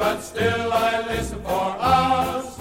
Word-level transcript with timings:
But 0.00 0.22
still 0.22 0.72
I 0.72 1.06
listen 1.08 1.42
for 1.42 1.76
us 1.78 2.59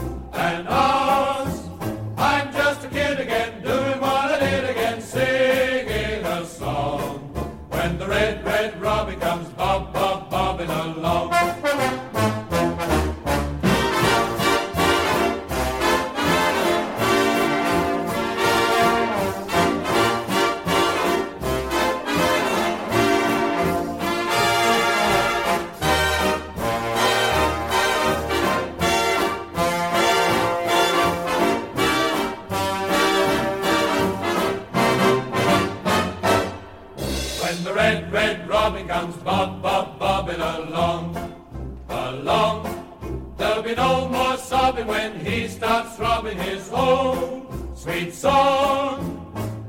throbbing 46.29 46.37
his 46.37 46.69
own 46.71 47.75
sweet 47.75 48.13
song. 48.13 49.15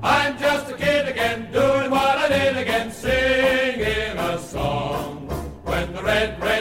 I'm 0.02 0.38
just 0.38 0.70
a 0.70 0.74
kid 0.74 1.08
again, 1.08 1.50
doing 1.52 1.90
what 1.90 2.18
I 2.18 2.28
did 2.28 2.56
again, 2.56 2.90
singing 2.90 4.18
a 4.18 4.38
song. 4.38 5.28
When 5.64 5.92
the 5.92 6.02
red, 6.02 6.40
red 6.42 6.59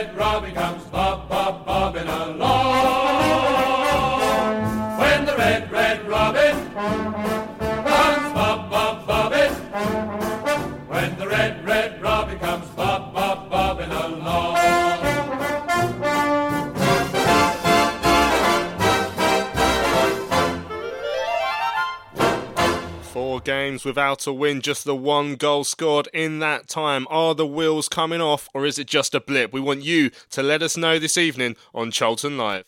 games 23.49 23.83
without 23.83 24.27
a 24.27 24.31
win, 24.31 24.61
just 24.61 24.85
the 24.85 24.95
one 24.95 25.35
goal 25.35 25.63
scored 25.63 26.07
in 26.13 26.37
that 26.37 26.67
time. 26.67 27.07
Are 27.09 27.33
the 27.33 27.47
wheels 27.47 27.89
coming 27.89 28.21
off, 28.21 28.47
or 28.53 28.63
is 28.63 28.77
it 28.77 28.85
just 28.85 29.15
a 29.15 29.19
blip? 29.19 29.51
We 29.51 29.59
want 29.59 29.81
you 29.81 30.11
to 30.29 30.43
let 30.43 30.61
us 30.61 30.77
know 30.77 30.99
this 30.99 31.17
evening 31.17 31.55
on 31.73 31.89
Charlton 31.89 32.37
Live. 32.37 32.65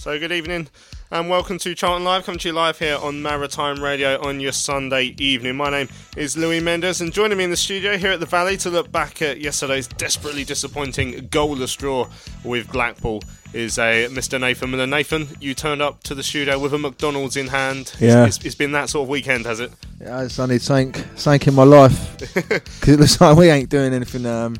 So, 0.00 0.18
good 0.18 0.32
evening 0.32 0.66
and 1.12 1.28
welcome 1.28 1.58
to 1.58 1.74
Charlton 1.74 2.04
Live. 2.04 2.24
Come 2.24 2.38
to 2.38 2.48
you 2.48 2.54
live 2.54 2.78
here 2.78 2.96
on 2.96 3.20
Maritime 3.20 3.82
Radio 3.82 4.18
on 4.26 4.40
your 4.40 4.50
Sunday 4.50 5.14
evening. 5.18 5.56
My 5.56 5.68
name 5.68 5.90
is 6.16 6.38
Louis 6.38 6.58
Mendes, 6.58 7.02
and 7.02 7.12
joining 7.12 7.36
me 7.36 7.44
in 7.44 7.50
the 7.50 7.56
studio 7.56 7.98
here 7.98 8.12
at 8.12 8.18
the 8.18 8.24
Valley 8.24 8.56
to 8.56 8.70
look 8.70 8.90
back 8.90 9.20
at 9.20 9.38
yesterday's 9.38 9.86
desperately 9.86 10.42
disappointing 10.42 11.28
goalless 11.28 11.76
draw 11.76 12.08
with 12.44 12.72
Blackpool 12.72 13.22
is 13.52 13.78
a 13.78 14.08
Mr. 14.08 14.40
Nathan 14.40 14.70
Miller. 14.70 14.86
Nathan, 14.86 15.28
you 15.38 15.52
turned 15.52 15.82
up 15.82 16.02
to 16.04 16.14
the 16.14 16.22
studio 16.22 16.58
with 16.58 16.72
a 16.72 16.78
McDonald's 16.78 17.36
in 17.36 17.48
hand. 17.48 17.94
Yeah. 18.00 18.24
It's, 18.24 18.42
it's 18.42 18.54
been 18.54 18.72
that 18.72 18.88
sort 18.88 19.04
of 19.04 19.10
weekend, 19.10 19.44
has 19.44 19.60
it? 19.60 19.70
Yeah, 20.00 20.22
it's 20.22 20.38
only 20.38 20.58
sank, 20.58 20.96
something 21.16 21.48
in 21.48 21.54
my 21.54 21.64
life 21.64 22.18
because 22.34 22.88
it 22.88 22.98
looks 22.98 23.20
like 23.20 23.36
we 23.36 23.50
ain't 23.50 23.68
doing 23.68 23.92
anything, 23.92 24.24
um, 24.24 24.56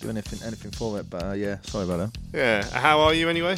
doing 0.00 0.18
anything, 0.18 0.46
anything 0.46 0.70
for 0.70 1.00
it. 1.00 1.08
But 1.08 1.24
uh, 1.24 1.32
yeah, 1.32 1.56
sorry 1.62 1.84
about 1.84 2.12
that. 2.12 2.18
Yeah. 2.34 2.78
How 2.78 3.00
are 3.00 3.14
you 3.14 3.30
anyway? 3.30 3.56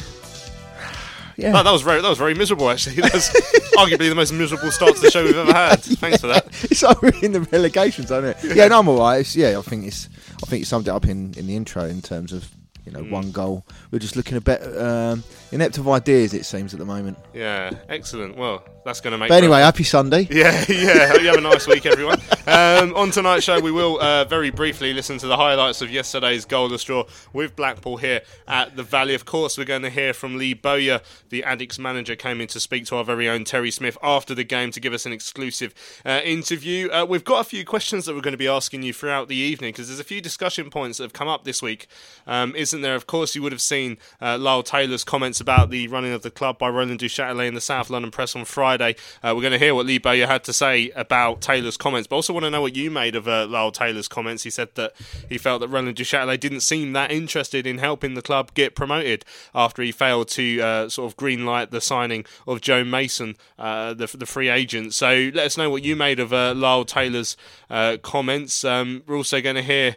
Yeah, 1.41 1.59
Oh, 1.59 1.63
that 1.63 1.71
was 1.71 1.81
very 1.81 2.01
that 2.01 2.09
was 2.09 2.17
very 2.17 2.33
miserable 2.33 2.69
actually. 2.69 2.95
That's 3.01 3.29
arguably 3.75 4.09
the 4.09 4.15
most 4.15 4.31
miserable 4.31 4.71
start 4.71 4.95
to 4.95 5.01
the 5.01 5.11
show 5.11 5.23
we've 5.23 5.35
ever 5.35 5.53
had. 5.53 5.79
Thanks 5.81 6.21
for 6.21 6.27
that. 6.27 6.45
it's 6.63 6.83
like 6.83 7.01
we're 7.01 7.13
in 7.21 7.31
the 7.31 7.41
relegations, 7.41 8.11
isn't 8.11 8.25
it? 8.25 8.37
Yeah, 8.55 8.67
no, 8.67 8.79
I'm 8.79 8.87
alright. 8.87 9.21
It's, 9.21 9.35
yeah, 9.35 9.57
I 9.57 9.61
think 9.61 9.85
it's, 9.85 10.07
I 10.43 10.45
think 10.45 10.59
you 10.59 10.65
summed 10.65 10.87
it 10.87 10.91
up 10.91 11.05
in, 11.05 11.33
in 11.35 11.47
the 11.47 11.55
intro 11.55 11.85
in 11.85 12.01
terms 12.01 12.31
of 12.33 12.49
you 12.85 12.91
know 12.91 13.03
one 13.03 13.31
goal. 13.31 13.65
We're 13.91 13.99
just 13.99 14.15
looking 14.15 14.37
a 14.37 14.41
bit 14.41 14.61
um, 14.77 15.23
inept 15.51 15.77
of 15.77 15.87
ideas. 15.87 16.33
It 16.33 16.45
seems 16.45 16.73
at 16.73 16.79
the 16.79 16.85
moment. 16.85 17.17
Yeah, 17.33 17.71
excellent. 17.89 18.37
Well, 18.37 18.63
that's 18.83 19.01
going 19.01 19.11
to 19.11 19.17
make. 19.17 19.29
But 19.29 19.43
anyway, 19.43 19.61
happy 19.61 19.83
Sunday. 19.83 20.27
Yeah, 20.41 20.63
yeah. 20.69 21.07
Hope 21.09 21.21
you 21.21 21.27
have 21.27 21.37
a 21.37 21.41
nice 21.41 21.67
week, 21.67 21.85
everyone. 21.85 22.19
Um, 22.47 22.95
on 22.95 23.11
tonight's 23.11 23.43
show, 23.43 23.59
we 23.59 23.71
will 23.71 23.99
uh, 24.01 24.25
very 24.25 24.49
briefly 24.49 24.91
listen 24.93 25.17
to 25.19 25.27
the 25.27 25.37
highlights 25.37 25.81
of 25.81 25.91
yesterday's 25.91 26.45
goalless 26.45 26.83
draw 26.85 27.05
with 27.31 27.55
Blackpool 27.55 27.97
here 27.97 28.21
at 28.47 28.75
the 28.75 28.81
Valley. 28.81 29.13
Of 29.13 29.25
course, 29.25 29.57
we're 29.57 29.65
going 29.65 29.83
to 29.83 29.89
hear 29.89 30.13
from 30.13 30.37
Lee 30.37 30.53
Bowyer, 30.55 31.01
the 31.29 31.43
Addicks 31.45 31.77
manager, 31.77 32.15
came 32.15 32.41
in 32.41 32.47
to 32.47 32.59
speak 32.59 32.85
to 32.87 32.95
our 32.95 33.03
very 33.03 33.29
own 33.29 33.43
Terry 33.43 33.69
Smith 33.69 33.97
after 34.01 34.33
the 34.33 34.43
game 34.43 34.71
to 34.71 34.79
give 34.79 34.93
us 34.93 35.05
an 35.05 35.11
exclusive 35.11 35.75
uh, 36.05 36.21
interview. 36.23 36.89
Uh, 36.89 37.05
we've 37.07 37.25
got 37.25 37.41
a 37.41 37.43
few 37.43 37.63
questions 37.63 38.05
that 38.05 38.15
we're 38.15 38.21
going 38.21 38.33
to 38.33 38.37
be 38.37 38.47
asking 38.47 38.81
you 38.81 38.93
throughout 38.93 39.27
the 39.27 39.35
evening 39.35 39.73
because 39.73 39.87
there's 39.87 39.99
a 39.99 40.03
few 40.03 40.21
discussion 40.21 40.71
points 40.71 40.97
that 40.97 41.03
have 41.03 41.13
come 41.13 41.27
up 41.27 41.43
this 41.43 41.61
week, 41.61 41.85
um, 42.25 42.55
isn't 42.55 42.81
there? 42.81 42.95
Of 42.95 43.05
course, 43.05 43.35
you 43.35 43.43
would 43.43 43.51
have 43.51 43.61
seen 43.61 43.97
uh, 44.21 44.37
Lyle 44.39 44.63
Taylor's 44.63 45.03
comments 45.03 45.39
about 45.39 45.69
the 45.69 45.87
running 45.89 46.13
of 46.13 46.23
the 46.23 46.31
club 46.31 46.57
by 46.57 46.69
Roland 46.69 46.99
Duchâtelet 46.99 47.47
in 47.47 47.53
the 47.53 47.61
South 47.61 47.89
London 47.89 48.09
Press 48.09 48.35
on 48.35 48.45
Friday. 48.45 48.70
Uh, 48.77 49.33
we're 49.35 49.41
going 49.41 49.51
to 49.51 49.59
hear 49.59 49.75
what 49.75 49.85
Lee 49.85 49.97
Bowyer 49.97 50.27
had 50.27 50.43
to 50.45 50.53
say 50.53 50.89
about 50.91 51.41
Taylor's 51.41 51.77
comments, 51.77 52.07
but 52.07 52.15
also 52.15 52.33
want 52.33 52.45
to 52.45 52.49
know 52.49 52.61
what 52.61 52.75
you 52.75 52.91
made 52.91 53.15
of 53.15 53.27
uh, 53.27 53.47
Lyle 53.47 53.71
Taylor's 53.71 54.07
comments. 54.07 54.43
He 54.43 54.49
said 54.49 54.69
that 54.75 54.93
he 55.27 55.37
felt 55.37 55.61
that 55.61 55.67
Roland 55.67 55.97
Duchâtelet 55.97 56.39
didn't 56.39 56.61
seem 56.61 56.93
that 56.93 57.11
interested 57.11 57.67
in 57.67 57.79
helping 57.79 58.13
the 58.13 58.21
club 58.21 58.53
get 58.53 58.75
promoted 58.75 59.25
after 59.53 59.81
he 59.81 59.91
failed 59.91 60.27
to 60.29 60.61
uh, 60.61 60.89
sort 60.89 61.11
of 61.11 61.17
greenlight 61.17 61.71
the 61.71 61.81
signing 61.81 62.25
of 62.47 62.61
Joe 62.61 62.83
Mason, 62.83 63.35
uh, 63.57 63.93
the, 63.93 64.07
the 64.07 64.25
free 64.25 64.49
agent. 64.49 64.93
So 64.93 65.31
let 65.33 65.45
us 65.45 65.57
know 65.57 65.69
what 65.69 65.83
you 65.83 65.95
made 65.95 66.19
of 66.19 66.31
uh, 66.33 66.53
Lyle 66.53 66.85
Taylor's 66.85 67.37
uh, 67.69 67.97
comments. 68.01 68.63
Um, 68.63 69.03
we're 69.07 69.17
also 69.17 69.41
going 69.41 69.55
to 69.55 69.63
hear 69.63 69.95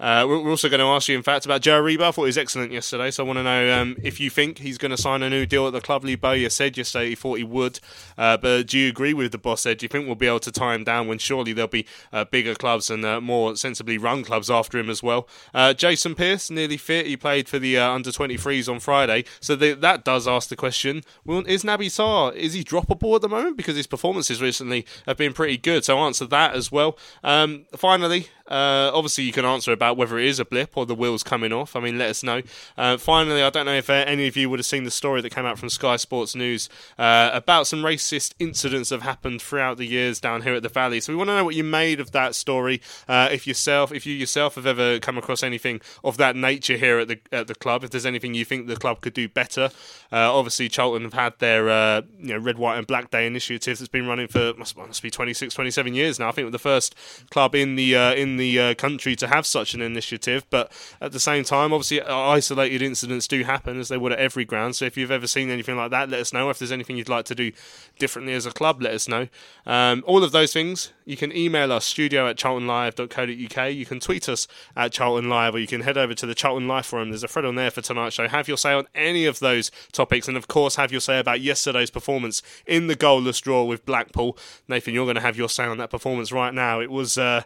Uh, 0.00 0.24
we're 0.28 0.50
also 0.50 0.68
going 0.68 0.80
to 0.80 0.86
ask 0.86 1.08
you, 1.08 1.16
in 1.16 1.22
fact, 1.22 1.44
about 1.44 1.60
Joe 1.60 1.80
Aribo. 1.80 2.02
I 2.02 2.10
thought 2.10 2.22
he 2.22 2.26
was 2.26 2.38
excellent 2.38 2.72
yesterday, 2.72 3.10
so 3.10 3.24
I 3.24 3.26
want 3.26 3.38
to 3.38 3.42
know 3.42 3.80
um, 3.80 3.96
if 4.02 4.18
you 4.18 4.28
think 4.30 4.58
he's 4.58 4.78
going 4.78 4.90
to 4.90 4.96
sign 4.96 5.22
a 5.22 5.30
new 5.30 5.46
deal 5.46 5.66
at 5.66 5.72
the 5.72 5.80
club. 5.80 6.04
Lee 6.04 6.16
Bowyer 6.16 6.50
said 6.50 6.76
yesterday 6.76 7.10
he 7.10 7.14
thought 7.14 7.38
he 7.38 7.44
would, 7.44 7.78
uh, 8.18 8.36
but 8.36 8.66
do 8.66 8.78
you 8.78 8.88
agree 8.88 9.14
with 9.14 9.32
the 9.32 9.38
boss 9.38 9.62
there? 9.62 9.74
Do 9.74 9.84
you 9.84 9.88
think 9.88 10.06
we'll 10.06 10.16
be 10.16 10.26
able 10.26 10.40
to 10.40 10.52
tie 10.52 10.74
him 10.74 10.84
down 10.84 11.06
when 11.06 11.18
surely 11.18 11.52
there'll 11.52 11.68
be 11.68 11.86
uh, 12.12 12.24
bigger 12.24 12.54
clubs 12.54 12.90
and 12.90 13.04
uh, 13.04 13.20
more 13.20 13.56
sensibly 13.56 13.98
run 13.98 14.24
clubs 14.24 14.50
after 14.50 14.78
him 14.78 14.90
as 14.90 15.02
well? 15.02 15.28
Uh, 15.52 15.72
Jason 15.72 16.14
Pearce, 16.14 16.50
nearly 16.50 16.76
fit. 16.76 17.06
He 17.06 17.16
played 17.16 17.48
for 17.48 17.58
the 17.58 17.78
uh, 17.78 17.90
under 17.90 18.10
23s 18.10 18.68
on 18.68 18.80
Friday, 18.80 19.24
so 19.40 19.54
the, 19.54 19.74
that 19.74 20.04
does 20.04 20.26
ask 20.26 20.48
the 20.48 20.56
question: 20.56 21.02
well, 21.24 21.44
Is 21.46 21.62
Naby 21.62 21.86
Sarr 21.86 22.34
is 22.34 22.52
he 22.52 22.64
droppable 22.64 23.14
at 23.14 23.22
the 23.22 23.28
moment 23.28 23.56
because 23.56 23.76
his 23.76 23.86
performances 23.86 24.42
recently 24.42 24.84
have 25.06 25.16
been 25.16 25.32
pretty 25.32 25.56
good? 25.56 25.84
So 25.84 25.98
answer 25.98 26.26
that 26.26 26.54
as 26.54 26.72
well. 26.72 26.98
Um, 27.22 27.66
finally, 27.76 28.28
uh, 28.46 28.90
obviously, 28.92 29.24
you 29.24 29.32
can 29.32 29.46
answer 29.46 29.72
about 29.72 29.96
whether 29.96 30.18
it 30.18 30.26
is 30.26 30.38
a 30.38 30.44
blip 30.44 30.76
or 30.76 30.84
the 30.84 30.94
wheels 30.94 31.22
coming 31.22 31.52
off. 31.52 31.74
I 31.74 31.80
mean, 31.80 31.96
let 31.96 32.10
us 32.10 32.22
know. 32.22 32.42
Uh, 32.76 32.98
finally, 32.98 33.42
I 33.42 33.48
don't 33.48 33.64
know 33.64 33.74
if 33.74 33.88
uh, 33.88 34.04
any 34.06 34.26
of 34.26 34.36
you 34.36 34.50
would 34.50 34.58
have 34.58 34.66
seen 34.66 34.84
the 34.84 34.90
story 34.90 35.22
that 35.22 35.30
came 35.30 35.46
out 35.46 35.58
from 35.58 35.70
Sky 35.70 35.96
Sports 35.96 36.34
News 36.34 36.68
uh, 36.98 37.30
about 37.32 37.66
some 37.66 37.82
racist 37.82 38.34
incidents 38.38 38.90
that 38.90 38.96
have 38.96 39.02
happened 39.02 39.40
throughout 39.40 39.78
the 39.78 39.86
years 39.86 40.20
down 40.20 40.42
here 40.42 40.54
at 40.54 40.62
the 40.62 40.68
Valley. 40.68 41.00
So 41.00 41.12
we 41.12 41.16
want 41.16 41.28
to 41.28 41.36
know 41.36 41.44
what 41.44 41.54
you 41.54 41.64
made 41.64 42.00
of 42.00 42.10
that 42.12 42.34
story. 42.34 42.82
Uh, 43.08 43.28
if 43.32 43.46
yourself, 43.46 43.92
if 43.92 44.04
you 44.04 44.14
yourself 44.14 44.56
have 44.56 44.66
ever 44.66 44.98
come 44.98 45.16
across 45.16 45.42
anything 45.42 45.80
of 46.02 46.18
that 46.18 46.36
nature 46.36 46.76
here 46.76 46.98
at 46.98 47.08
the 47.08 47.18
at 47.32 47.46
the 47.46 47.54
club, 47.54 47.82
if 47.82 47.90
there's 47.90 48.06
anything 48.06 48.34
you 48.34 48.44
think 48.44 48.66
the 48.66 48.76
club 48.76 49.00
could 49.00 49.14
do 49.14 49.26
better. 49.26 49.70
Uh, 50.12 50.32
obviously, 50.32 50.68
Charlton 50.68 51.02
have 51.02 51.14
had 51.14 51.38
their 51.38 52.02
you 52.18 52.34
know 52.34 52.38
red, 52.38 52.58
white, 52.58 52.76
and 52.76 52.86
black 52.86 53.10
day 53.10 53.26
initiative 53.26 53.78
that's 53.78 53.88
been 53.88 54.06
running 54.06 54.28
for 54.28 54.52
must, 54.54 54.76
must 54.76 55.02
be 55.02 55.10
26, 55.10 55.54
27 55.54 55.94
years 55.94 56.18
now. 56.18 56.28
I 56.28 56.32
think 56.32 56.44
we're 56.46 56.50
the 56.50 56.58
first 56.58 56.94
club 57.30 57.54
in 57.54 57.76
the 57.76 57.94
in 57.94 58.33
the 58.36 58.58
uh, 58.58 58.74
country 58.74 59.16
to 59.16 59.28
have 59.28 59.46
such 59.46 59.74
an 59.74 59.80
initiative. 59.80 60.44
But 60.50 60.72
at 61.00 61.12
the 61.12 61.20
same 61.20 61.44
time, 61.44 61.72
obviously, 61.72 62.02
isolated 62.02 62.82
incidents 62.82 63.28
do 63.28 63.42
happen 63.44 63.78
as 63.78 63.88
they 63.88 63.96
would 63.96 64.12
at 64.12 64.18
every 64.18 64.44
ground. 64.44 64.76
So 64.76 64.84
if 64.84 64.96
you've 64.96 65.10
ever 65.10 65.26
seen 65.26 65.50
anything 65.50 65.76
like 65.76 65.90
that, 65.90 66.08
let 66.08 66.20
us 66.20 66.32
know. 66.32 66.50
If 66.50 66.58
there's 66.58 66.72
anything 66.72 66.96
you'd 66.96 67.08
like 67.08 67.24
to 67.26 67.34
do 67.34 67.52
differently 67.98 68.34
as 68.34 68.46
a 68.46 68.50
club, 68.50 68.82
let 68.82 68.94
us 68.94 69.08
know. 69.08 69.28
Um, 69.66 70.02
all 70.06 70.22
of 70.24 70.32
those 70.32 70.52
things, 70.52 70.92
you 71.04 71.16
can 71.16 71.34
email 71.36 71.72
us 71.72 71.84
studio 71.84 72.28
at 72.28 72.36
charltonlive.co.uk. 72.36 73.72
You 73.72 73.86
can 73.86 74.00
tweet 74.00 74.28
us 74.28 74.46
at 74.76 74.92
Charlton 74.92 75.28
Live, 75.28 75.54
or 75.54 75.58
you 75.58 75.66
can 75.66 75.82
head 75.82 75.98
over 75.98 76.14
to 76.14 76.26
the 76.26 76.34
Charlton 76.34 76.68
Live 76.68 76.86
forum. 76.86 77.10
There's 77.10 77.24
a 77.24 77.28
thread 77.28 77.44
on 77.44 77.54
there 77.54 77.70
for 77.70 77.80
tonight's 77.80 78.14
show. 78.14 78.28
Have 78.28 78.48
your 78.48 78.56
say 78.56 78.72
on 78.72 78.86
any 78.94 79.26
of 79.26 79.38
those 79.38 79.70
topics, 79.92 80.28
and 80.28 80.36
of 80.36 80.48
course, 80.48 80.76
have 80.76 80.92
your 80.92 81.00
say 81.00 81.18
about 81.18 81.40
yesterday's 81.40 81.90
performance 81.90 82.42
in 82.66 82.86
the 82.86 82.96
goalless 82.96 83.40
draw 83.40 83.64
with 83.64 83.84
Blackpool. 83.84 84.36
Nathan, 84.68 84.94
you're 84.94 85.06
going 85.06 85.16
to 85.16 85.20
have 85.20 85.36
your 85.36 85.48
say 85.48 85.64
on 85.64 85.78
that 85.78 85.90
performance 85.90 86.32
right 86.32 86.54
now. 86.54 86.80
It 86.80 86.90
was. 86.90 87.18
Uh, 87.18 87.42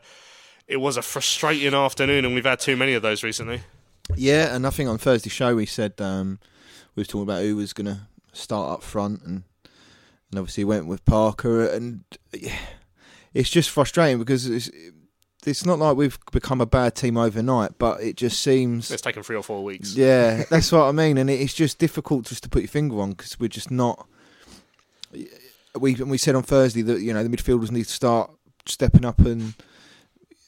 it 0.69 0.76
was 0.76 0.97
a 0.97 1.03
frustrating 1.03 1.75
afternoon, 1.75 2.25
and 2.25 2.35
we've 2.35 2.44
had 2.44 2.61
too 2.61 2.76
many 2.76 2.93
of 2.93 3.03
those 3.03 3.23
recently. 3.23 3.62
Yeah, 4.15 4.55
and 4.55 4.67
I 4.67 4.70
think 4.70 4.88
on 4.88 4.99
Thursday 4.99 5.31
show 5.31 5.56
we 5.56 5.67
said 5.67 5.94
um, 6.00 6.38
we 6.94 7.00
were 7.00 7.05
talking 7.05 7.23
about 7.23 7.43
who 7.43 7.56
was 7.56 7.73
going 7.73 7.87
to 7.87 8.00
start 8.32 8.70
up 8.70 8.82
front, 8.82 9.23
and 9.23 9.43
and 10.31 10.38
obviously 10.38 10.65
went 10.65 10.87
with 10.87 11.05
Parker, 11.05 11.67
and 11.67 12.05
yeah, 12.32 12.59
it's 13.32 13.50
just 13.50 13.70
frustrating 13.70 14.19
because 14.19 14.47
it's 14.47 14.70
it's 15.47 15.65
not 15.65 15.79
like 15.79 15.97
we've 15.97 16.19
become 16.32 16.61
a 16.61 16.67
bad 16.67 16.94
team 16.94 17.17
overnight, 17.17 17.79
but 17.79 18.03
it 18.03 18.17
just 18.17 18.43
seems 18.43 18.91
it's 18.91 19.03
taken 19.03 19.23
three 19.23 19.37
or 19.37 19.43
four 19.43 19.65
weeks. 19.65 19.94
Yeah, 19.94 20.44
that's 20.50 20.70
what 20.70 20.82
I 20.82 20.93
mean, 20.93 21.17
and 21.17 21.31
it's 21.31 21.55
just 21.55 21.79
difficult 21.79 22.26
just 22.26 22.43
to 22.43 22.49
put 22.49 22.62
your 22.62 22.69
finger 22.69 23.00
on 23.00 23.11
because 23.11 23.41
we're 23.41 23.49
just 23.49 23.70
not. 23.70 24.06
We 25.79 25.94
we 25.94 26.19
said 26.19 26.35
on 26.35 26.43
Thursday 26.43 26.82
that 26.82 27.00
you 27.00 27.15
know 27.15 27.23
the 27.23 27.35
midfielders 27.35 27.70
need 27.70 27.87
to 27.87 27.93
start 27.93 28.31
stepping 28.67 29.06
up 29.06 29.20
and 29.20 29.55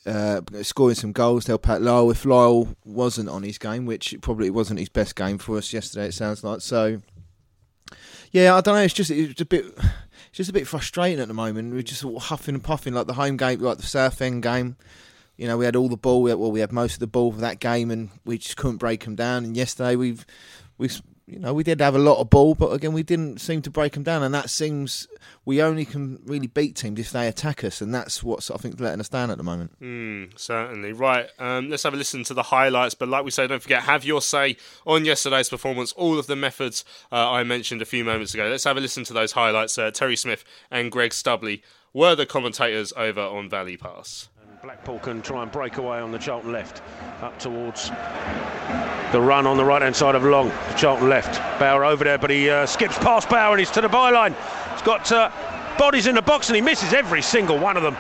uh, 0.07 0.41
scoring 0.63 0.95
some 0.95 1.13
goals 1.13 1.45
to 1.45 1.53
help 1.53 1.69
out 1.69 1.83
Lyle. 1.83 2.11
If 2.11 2.25
Lyle 2.25 2.75
wasn't 2.85 3.29
on 3.29 3.43
his 3.43 3.59
game, 3.59 3.87
which 3.87 4.15
probably 4.23 4.51
wasn't 4.51 4.81
his 4.81 4.89
best 4.89 5.15
game 5.17 5.39
for 5.39 5.59
us 5.59 5.73
yesterday, 5.73 6.07
it 6.07 6.15
sounds 6.15 6.43
like. 6.43 6.61
So, 6.61 7.01
yeah, 8.33 8.55
I 8.55 8.61
don't 8.61 8.75
know. 8.75 8.83
It's 8.83 8.95
just 8.95 9.11
it's 9.11 9.41
a 9.41 9.45
bit, 9.45 9.67
it's 9.77 10.33
just 10.33 10.51
a 10.51 10.55
bit 10.55 10.67
frustrating 10.67 11.21
at 11.21 11.29
the 11.29 11.35
moment. 11.35 11.73
We're 11.73 11.83
just 11.83 12.05
huffing 12.21 12.55
and 12.55 12.65
puffing 12.65 12.95
like 12.95 13.07
the 13.07 13.15
home 13.15 13.37
game, 13.37 13.61
like 13.61 13.79
the 13.79 13.87
Southend 13.87 14.43
game. 14.43 14.77
You 15.37 15.47
know, 15.47 15.57
we 15.57 15.65
had 15.65 15.77
all 15.77 15.89
the 15.89 15.97
ball. 15.97 16.23
Well, 16.23 16.53
we 16.53 16.61
had 16.61 16.73
most 16.73 16.95
of 16.95 17.01
the 17.01 17.07
ball 17.07 17.33
for 17.33 17.41
that 17.41 17.61
game, 17.61 17.91
and 17.91 18.11
we 18.25 18.39
just 18.39 18.57
couldn't 18.57 18.77
break 18.77 19.05
them 19.05 19.17
down. 19.17 19.45
And 19.45 19.57
yesterday, 19.57 19.97
we've 19.97 20.25
we've 20.77 21.01
you 21.31 21.39
know, 21.39 21.55
we 21.55 21.63
did 21.63 21.81
have 21.81 21.95
a 21.95 21.99
lot 21.99 22.19
of 22.19 22.29
ball, 22.31 22.55
but 22.55 22.73
again, 22.73 22.93
we 22.93 23.03
didn't 23.03 23.41
seem 23.41 23.63
to 23.63 23.71
break 23.71 23.93
them 23.93 24.03
down. 24.03 24.23
And 24.23 24.35
that 24.35 24.51
seems 24.51 25.07
we 25.45 25.63
only 25.63 25.85
can 25.85 26.21
really 26.25 26.47
beat 26.47 26.77
teams 26.77 26.99
if 26.99 27.11
they 27.11 27.29
attack 27.29 27.63
us, 27.63 27.81
and 27.81 27.95
that's 27.95 28.23
what's 28.23 28.51
I 28.51 28.57
think 28.57 28.81
letting 28.81 29.01
us 29.01 29.09
down 29.09 29.31
at 29.31 29.39
the 29.39 29.45
moment. 29.45 29.79
Mm, 29.81 30.39
certainly, 30.39 30.93
right. 30.93 31.29
Um, 31.39 31.71
let's 31.71 31.85
have 31.85 31.95
a 31.95 31.97
listen 31.97 32.25
to 32.25 32.35
the 32.35 32.43
highlights. 32.45 32.95
But 32.95 33.09
like 33.09 33.25
we 33.25 33.31
say, 33.31 33.47
don't 33.47 33.63
forget, 33.63 33.83
have 33.85 34.05
your 34.05 34.21
say 34.21 34.57
on 34.87 35.05
yesterday's 35.05 35.49
performance. 35.49 35.93
All 35.93 36.19
of 36.19 36.27
the 36.27 36.37
methods 36.37 36.85
uh, 37.13 37.31
I 37.31 37.45
mentioned 37.45 37.83
a 37.83 37.87
few 37.87 38.05
moments 38.05 38.35
ago. 38.35 38.49
Let's 38.49 38.65
have 38.65 38.77
a 38.77 38.81
listen 38.81 39.05
to 39.05 39.13
those 39.13 39.33
highlights. 39.33 39.79
Uh, 39.79 39.91
Terry 39.91 40.17
Smith 40.17 40.45
and 40.71 40.91
Greg 40.91 41.13
Stubley 41.13 41.63
were 41.93 42.15
the 42.15 42.27
commentators 42.27 42.93
over 42.97 43.21
on 43.21 43.49
Valley 43.49 43.77
Pass. 43.77 44.29
Blackpool 44.63 44.99
can 44.99 45.23
try 45.23 45.43
and 45.43 45.51
break 45.51 45.79
away 45.79 46.01
on 46.01 46.13
the 46.13 46.19
Charlton 46.19 46.53
left, 46.53 46.83
up 47.23 47.39
towards 47.39 47.89
the 49.11 49.19
run 49.19 49.47
on 49.47 49.57
the 49.57 49.65
right 49.65 49.81
hand 49.81 49.97
side 49.97 50.15
of 50.15 50.23
Long. 50.23 50.53
Charlton 50.77 51.09
left. 51.09 51.41
Bauer 51.59 51.83
over 51.83 52.05
there, 52.05 52.19
but 52.19 52.29
he 52.29 52.51
uh, 52.51 52.67
skips 52.67 52.99
past 52.99 53.31
Bauer 53.31 53.53
and 53.53 53.59
he's 53.59 53.71
to 53.71 53.81
the 53.81 53.89
byline. 53.89 54.37
He's 54.73 54.83
got 54.83 55.11
uh, 55.11 55.31
bodies 55.79 56.07
in 56.07 56.15
the 56.15 56.21
box 56.21 56.51
and 56.51 56.57
he 56.57 56.61
misses 56.61 56.93
every 56.93 57.23
single 57.23 57.59
one 57.59 57.79
of 57.79 57.83
them. 57.83 57.97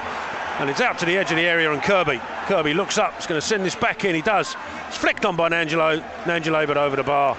And 0.59 0.69
it's 0.69 0.83
out 0.83 0.99
to 0.99 1.07
the 1.07 1.17
edge 1.17 1.31
of 1.31 1.39
the 1.39 1.47
area 1.47 1.73
and 1.73 1.83
Kirby. 1.83 2.21
Kirby 2.45 2.75
looks 2.75 2.99
up, 2.99 3.15
he's 3.15 3.27
going 3.27 3.41
to 3.41 3.47
send 3.47 3.65
this 3.65 3.75
back 3.75 4.05
in. 4.05 4.15
He 4.15 4.21
does. 4.21 4.55
It's 4.89 4.99
flicked 4.99 5.25
on 5.25 5.37
by 5.37 5.49
Gnanduillet, 5.49 6.03
Gnanduillet 6.25 6.67
but 6.67 6.77
over 6.77 6.95
the 6.95 7.03
bar. 7.03 7.39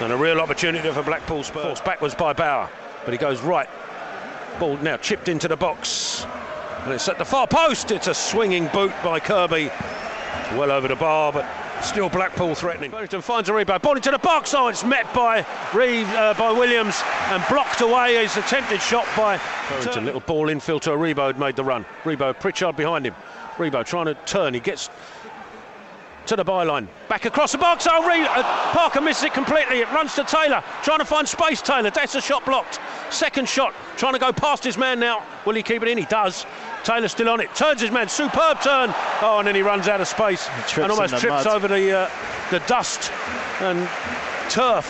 And 0.00 0.12
a 0.12 0.16
real 0.16 0.40
opportunity 0.40 0.90
for 0.90 1.02
Blackpool 1.02 1.42
Spurs. 1.42 1.80
Backwards 1.80 2.14
by 2.14 2.34
Bauer, 2.34 2.68
but 3.06 3.12
he 3.12 3.18
goes 3.18 3.40
right. 3.40 3.68
Ball 4.60 4.76
now 4.76 4.98
chipped 4.98 5.28
into 5.28 5.48
the 5.48 5.56
box. 5.56 6.26
And 6.84 6.92
it's 6.92 7.08
at 7.08 7.18
the 7.18 7.24
far 7.24 7.46
post. 7.46 7.92
It's 7.92 8.08
a 8.08 8.14
swinging 8.14 8.66
boot 8.68 8.92
by 9.04 9.20
Kirby. 9.20 9.70
Well 10.56 10.72
over 10.72 10.88
the 10.88 10.96
bar, 10.96 11.32
but 11.32 11.46
still 11.82 12.08
Blackpool 12.08 12.54
threatening. 12.54 12.90
Purrington 12.90 13.22
finds 13.22 13.48
Aribo. 13.48 13.80
Ball 13.80 13.96
into 13.96 14.10
the 14.10 14.18
box. 14.18 14.52
Oh, 14.52 14.66
it's 14.68 14.84
met 14.84 15.12
by 15.14 15.46
Reeve, 15.72 16.08
uh, 16.10 16.34
by 16.34 16.50
Williams 16.50 17.00
and 17.26 17.42
blocked 17.48 17.80
away. 17.82 18.22
His 18.22 18.36
attempted 18.36 18.82
shot 18.82 19.06
by 19.16 19.38
Purrington. 19.38 20.04
Little 20.04 20.20
ball 20.20 20.48
infield 20.48 20.82
to 20.82 20.90
Aribo 20.90 21.36
made 21.38 21.54
the 21.56 21.64
run. 21.64 21.86
Aribo, 22.02 22.38
Pritchard 22.38 22.76
behind 22.76 23.06
him. 23.06 23.14
Aribo 23.56 23.84
trying 23.84 24.06
to 24.06 24.14
turn. 24.26 24.52
He 24.52 24.60
gets 24.60 24.90
to 26.26 26.36
the 26.36 26.44
byline. 26.44 26.88
Back 27.08 27.24
across 27.24 27.52
the 27.52 27.58
box. 27.58 27.86
Oh, 27.90 28.06
Re- 28.06 28.26
uh, 28.26 28.42
Parker 28.72 29.00
misses 29.00 29.24
it 29.24 29.34
completely. 29.34 29.80
It 29.80 29.90
runs 29.92 30.14
to 30.16 30.24
Taylor. 30.24 30.62
Trying 30.82 30.98
to 30.98 31.04
find 31.04 31.28
space, 31.28 31.62
Taylor. 31.62 31.90
That's 31.90 32.14
a 32.14 32.20
shot 32.20 32.44
blocked. 32.44 32.80
Second 33.10 33.48
shot. 33.48 33.74
Trying 33.96 34.14
to 34.14 34.18
go 34.18 34.32
past 34.32 34.64
his 34.64 34.76
man 34.76 35.00
now. 35.00 35.22
Will 35.44 35.54
he 35.54 35.62
keep 35.62 35.82
it 35.82 35.88
in? 35.88 35.98
He 35.98 36.04
does. 36.04 36.46
Taylor 36.84 37.08
still 37.08 37.28
on 37.28 37.40
it. 37.40 37.54
Turns 37.54 37.80
his 37.80 37.90
man. 37.90 38.08
Superb 38.08 38.60
turn. 38.60 38.92
Oh, 39.20 39.36
and 39.38 39.46
then 39.46 39.54
he 39.54 39.62
runs 39.62 39.88
out 39.88 40.00
of 40.00 40.08
space 40.08 40.48
and 40.76 40.90
almost 40.90 41.16
trips 41.18 41.44
mud. 41.44 41.46
over 41.46 41.68
the 41.68 41.92
uh, 41.92 42.10
the 42.50 42.60
dust 42.60 43.12
and 43.60 43.88
turf 44.50 44.86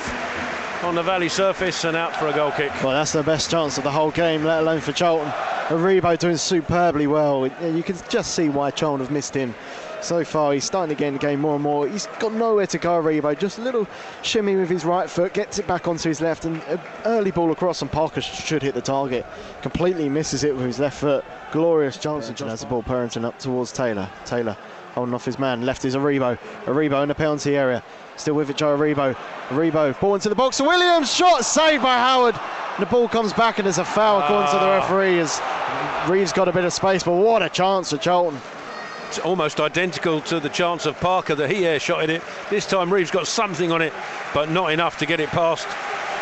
on 0.82 0.94
the 0.94 1.02
valley 1.02 1.28
surface 1.28 1.84
and 1.84 1.96
out 1.96 2.16
for 2.16 2.28
a 2.28 2.32
goal 2.32 2.50
kick. 2.50 2.72
Well, 2.82 2.92
that's 2.92 3.12
the 3.12 3.22
best 3.22 3.50
chance 3.50 3.78
of 3.78 3.84
the 3.84 3.90
whole 3.90 4.10
game, 4.10 4.42
let 4.42 4.60
alone 4.60 4.80
for 4.80 4.92
Charlton. 4.92 5.30
Aribo 5.68 6.18
doing 6.18 6.36
superbly 6.36 7.06
well. 7.06 7.46
You 7.46 7.82
can 7.82 7.96
just 8.08 8.34
see 8.34 8.48
why 8.48 8.70
Charlton 8.70 9.04
have 9.04 9.12
missed 9.12 9.34
him 9.34 9.54
so 10.00 10.24
far. 10.24 10.52
He's 10.52 10.64
starting 10.64 10.94
to 10.94 10.98
get 10.98 11.08
in 11.08 11.14
the 11.14 11.20
game 11.20 11.40
more 11.40 11.54
and 11.54 11.62
more. 11.62 11.86
He's 11.88 12.06
got 12.18 12.32
nowhere 12.32 12.66
to 12.66 12.78
go, 12.78 13.00
Aribo. 13.00 13.38
Just 13.38 13.58
a 13.58 13.62
little 13.62 13.86
shimmy 14.22 14.56
with 14.56 14.68
his 14.68 14.84
right 14.84 15.08
foot, 15.08 15.32
gets 15.34 15.58
it 15.58 15.66
back 15.66 15.86
onto 15.86 16.08
his 16.08 16.20
left, 16.20 16.44
and 16.44 16.60
an 16.64 16.80
early 17.04 17.30
ball 17.30 17.52
across, 17.52 17.80
and 17.80 17.90
Parker 17.90 18.20
should 18.20 18.62
hit 18.62 18.74
the 18.74 18.82
target. 18.82 19.24
Completely 19.62 20.08
misses 20.08 20.42
it 20.42 20.54
with 20.54 20.66
his 20.66 20.80
left 20.80 20.98
foot. 20.98 21.24
Glorious 21.52 21.98
Johnson 21.98 22.34
has 22.48 22.60
the 22.62 22.66
ball, 22.66 22.82
Purrington 22.82 23.24
up 23.24 23.38
towards 23.38 23.72
Taylor. 23.72 24.08
Taylor 24.24 24.56
holding 24.94 25.14
off 25.14 25.24
his 25.24 25.38
man. 25.38 25.64
Left 25.64 25.84
is 25.84 25.94
Aribo. 25.94 26.38
Aribo 26.64 27.02
in 27.02 27.08
the 27.08 27.14
penalty 27.14 27.56
area. 27.56 27.82
Still 28.16 28.34
with 28.34 28.50
it, 28.50 28.56
Joe 28.56 28.76
Aribo. 28.76 29.14
Aribo, 29.48 29.98
ball 30.00 30.14
into 30.14 30.30
the 30.30 30.34
box. 30.34 30.60
Williams, 30.60 31.14
shot 31.14 31.44
saved 31.44 31.82
by 31.82 31.96
Howard. 31.98 32.34
And 32.34 32.86
the 32.86 32.90
ball 32.90 33.06
comes 33.06 33.34
back 33.34 33.58
and 33.58 33.66
there's 33.66 33.78
a 33.78 33.84
foul 33.84 34.20
according 34.20 34.50
to 34.50 34.58
the 34.58 34.64
ah. 34.64 34.78
referee 34.78 35.18
as 35.18 35.40
Reeves 36.10 36.32
got 36.32 36.48
a 36.48 36.52
bit 36.52 36.64
of 36.64 36.72
space, 36.72 37.02
but 37.02 37.12
what 37.12 37.42
a 37.42 37.48
chance 37.48 37.90
for 37.90 37.98
Charlton 37.98 38.40
almost 39.24 39.60
identical 39.60 40.22
to 40.22 40.40
the 40.40 40.48
chance 40.48 40.86
of 40.86 40.98
Parker 40.98 41.34
that 41.34 41.50
he 41.50 41.62
airshotted 41.62 42.08
it. 42.08 42.22
This 42.48 42.64
time 42.64 42.90
Reeves 42.90 43.10
got 43.10 43.26
something 43.26 43.70
on 43.70 43.82
it, 43.82 43.92
but 44.32 44.50
not 44.50 44.72
enough 44.72 44.96
to 44.98 45.06
get 45.06 45.20
it 45.20 45.28
past 45.28 45.68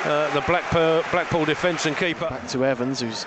uh, 0.04 0.32
the 0.34 0.40
Blackpool, 0.40 1.04
Blackpool 1.12 1.44
defence 1.44 1.86
and 1.86 1.96
keeper. 1.96 2.28
Back 2.28 2.48
to 2.48 2.64
Evans, 2.64 3.00
who's 3.00 3.26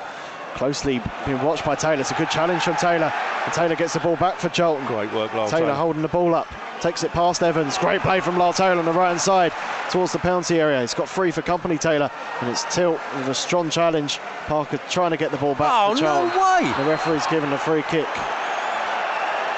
closely 0.56 1.02
being 1.26 1.42
watched 1.44 1.66
by 1.66 1.76
Taylor. 1.76 2.02
It's 2.02 2.12
a 2.12 2.16
good 2.16 2.30
challenge 2.30 2.64
from 2.64 2.76
Taylor. 2.76 3.12
And 3.46 3.54
Taylor 3.54 3.76
gets 3.76 3.94
the 3.94 4.00
ball 4.00 4.16
back 4.16 4.38
for 4.38 4.50
Charlton. 4.50 4.86
Great 4.88 5.12
work, 5.14 5.34
Lyle 5.34 5.50
Taylor, 5.50 5.66
Taylor 5.66 5.74
holding 5.74 6.02
the 6.02 6.08
ball 6.08 6.34
up. 6.36 6.48
Takes 6.82 7.04
it 7.04 7.12
past 7.12 7.42
Evans. 7.44 7.78
Great 7.78 8.02
play 8.02 8.20
from 8.20 8.38
Lyle 8.38 8.54
Taylor 8.54 8.80
on 8.80 8.86
the 8.86 8.92
right 8.92 9.10
hand 9.10 9.22
side 9.22 9.54
towards 9.90 10.12
the 10.12 10.20
penalty 10.20 10.60
area. 10.60 10.82
He's 10.82 10.94
got 10.94 11.08
free 11.08 11.32
for 11.32 11.42
company, 11.42 11.78
Taylor. 11.78 12.10
And 12.42 12.50
it's 12.50 12.64
Tilt 12.74 13.00
with 13.16 13.30
a 13.30 13.34
strong 13.34 13.70
challenge. 13.70 14.20
Parker 14.48 14.78
trying 14.90 15.12
to 15.12 15.18
get 15.18 15.32
the 15.32 15.38
ball 15.38 15.56
back. 15.56 15.72
Oh, 15.72 15.94
no 15.94 16.26
way! 16.26 16.84
The 16.84 16.90
referee's 16.90 17.26
given 17.28 17.52
a 17.54 17.58
free 17.58 17.84
kick. 17.84 18.08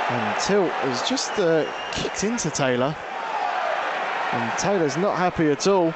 And 0.10 0.40
Tilt 0.40 0.72
has 0.72 1.08
just 1.10 1.32
uh, 1.40 1.66
kicked 1.92 2.24
into 2.24 2.52
Taylor. 2.52 2.96
And 4.34 4.60
Taylor's 4.60 4.98
not 4.98 5.18
happy 5.18 5.50
at 5.50 5.66
all. 5.66 5.94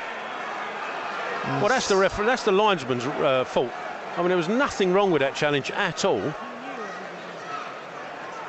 Well, 1.44 1.70
that's 1.70 1.88
the 1.88 1.96
referee. 1.96 2.26
That's 2.26 2.44
the 2.44 2.52
linesman's 2.52 3.06
uh, 3.06 3.44
fault. 3.44 3.72
I 4.16 4.20
mean, 4.20 4.28
there 4.30 4.38
was 4.38 4.50
nothing 4.50 4.92
wrong 4.94 5.12
with 5.12 5.22
that 5.22 5.36
challenge 5.36 5.72
at 5.72 6.04
all. 6.06 6.34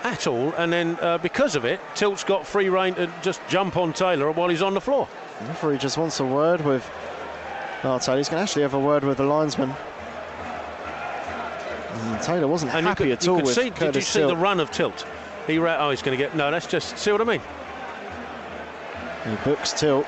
At 0.02 0.26
all, 0.26 0.52
and 0.54 0.72
then 0.72 0.98
uh, 1.02 1.18
because 1.18 1.56
of 1.56 1.66
it, 1.66 1.78
Tilt's 1.94 2.24
got 2.24 2.46
free 2.46 2.70
reign 2.70 2.94
to 2.94 3.12
just 3.20 3.40
jump 3.50 3.76
on 3.76 3.92
Taylor 3.92 4.30
while 4.30 4.48
he's 4.48 4.62
on 4.62 4.72
the 4.72 4.80
floor. 4.80 5.06
The 5.40 5.46
referee 5.48 5.76
just 5.76 5.98
wants 5.98 6.18
a 6.20 6.24
word 6.24 6.62
with 6.62 6.88
Lyle 7.84 8.00
Taylor. 8.00 8.16
He's 8.16 8.30
going 8.30 8.38
to 8.38 8.42
actually 8.44 8.62
have 8.62 8.72
a 8.72 8.78
word 8.80 9.04
with 9.04 9.18
the 9.18 9.24
linesman. 9.24 9.74
And 11.92 12.22
Taylor 12.22 12.46
wasn't 12.48 12.72
And 12.74 12.86
happy 12.86 13.04
could, 13.04 13.12
at 13.12 13.26
you 13.26 13.32
all 13.34 13.42
with 13.42 13.54
see, 13.54 13.70
Curtis 13.70 13.78
Did 13.78 13.94
you 13.96 14.00
see 14.00 14.18
Tilt. 14.20 14.30
the 14.30 14.36
run 14.36 14.58
of 14.58 14.70
Tilt? 14.70 15.06
He 15.46 15.58
ran. 15.58 15.78
Oh, 15.80 15.90
he's 15.90 16.00
going 16.00 16.16
to 16.18 16.24
get. 16.24 16.34
No, 16.34 16.50
that's 16.50 16.66
just. 16.66 16.96
See 16.96 17.12
what 17.12 17.20
I 17.20 17.24
mean? 17.24 17.42
He 19.28 19.36
books 19.44 19.72
Tilt. 19.78 20.06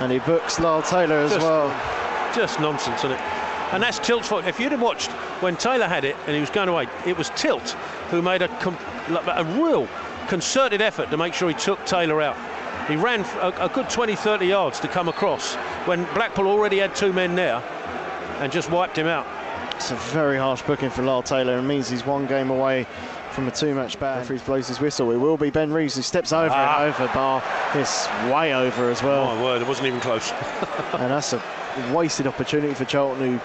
And 0.00 0.10
he 0.10 0.18
books 0.20 0.58
Lyle 0.58 0.80
Taylor 0.82 1.16
as 1.16 1.32
Just- 1.32 1.42
well. 1.42 1.68
Just 2.34 2.58
nonsense, 2.58 3.00
isn't 3.00 3.12
it? 3.12 3.20
And 3.72 3.82
that's 3.82 3.98
Tilt's 4.00 4.28
fault. 4.28 4.44
If 4.46 4.58
you'd 4.58 4.72
have 4.72 4.82
watched 4.82 5.10
when 5.42 5.56
Taylor 5.56 5.86
had 5.86 6.04
it 6.04 6.16
and 6.26 6.34
he 6.34 6.40
was 6.40 6.50
going 6.50 6.68
away, 6.68 6.88
it 7.06 7.16
was 7.16 7.30
Tilt 7.36 7.70
who 8.10 8.20
made 8.22 8.42
a, 8.42 8.48
com- 8.58 8.76
a 9.08 9.44
real 9.60 9.88
concerted 10.28 10.80
effort 10.82 11.10
to 11.10 11.16
make 11.16 11.34
sure 11.34 11.48
he 11.48 11.54
took 11.54 11.84
Taylor 11.86 12.20
out. 12.20 12.36
He 12.88 12.96
ran 12.96 13.20
a 13.40 13.70
good 13.72 13.88
20, 13.88 14.16
30 14.16 14.46
yards 14.46 14.80
to 14.80 14.88
come 14.88 15.08
across 15.08 15.54
when 15.86 16.04
Blackpool 16.14 16.46
already 16.48 16.78
had 16.78 16.94
two 16.96 17.12
men 17.12 17.36
there 17.36 17.62
and 18.40 18.50
just 18.50 18.70
wiped 18.70 18.96
him 18.98 19.06
out. 19.06 19.26
It's 19.76 19.92
a 19.92 19.96
very 19.96 20.36
harsh 20.36 20.62
booking 20.62 20.90
for 20.90 21.02
Lyle 21.02 21.22
Taylor 21.22 21.56
and 21.56 21.66
means 21.68 21.88
he's 21.88 22.04
one 22.04 22.26
game 22.26 22.50
away 22.50 22.86
from 23.30 23.46
a 23.46 23.50
two-match 23.52 24.00
ban. 24.00 24.18
Referee 24.18 24.38
blows 24.38 24.66
his 24.66 24.80
whistle. 24.80 25.10
It 25.12 25.16
will 25.16 25.36
be 25.36 25.50
Ben 25.50 25.72
Reeves 25.72 25.94
who 25.94 26.02
steps 26.02 26.32
over 26.32 26.52
Ah. 26.52 26.82
and 26.84 26.92
over 26.94 27.06
bar. 27.14 27.42
It's 27.74 28.08
way 28.32 28.52
over 28.52 28.90
as 28.90 29.02
well. 29.04 29.36
My 29.36 29.42
word, 29.42 29.62
it 29.62 29.68
wasn't 29.68 29.86
even 29.86 30.00
close. 30.00 30.32
and 30.94 31.10
that's 31.12 31.32
a 31.32 31.40
wasted 31.92 32.26
opportunity 32.26 32.74
for 32.74 32.84
Charlton 32.84 33.38
who 33.38 33.40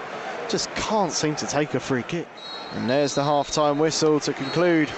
just 0.48 0.70
can't 0.74 1.12
seem 1.12 1.34
to 1.36 1.46
take 1.46 1.74
a 1.74 1.80
free 1.80 2.02
kick. 2.02 2.26
And 2.72 2.88
there's 2.88 3.14
the 3.14 3.24
half-time 3.24 3.78
whistle 3.78 4.20
to 4.20 4.32
conclude. 4.32 4.88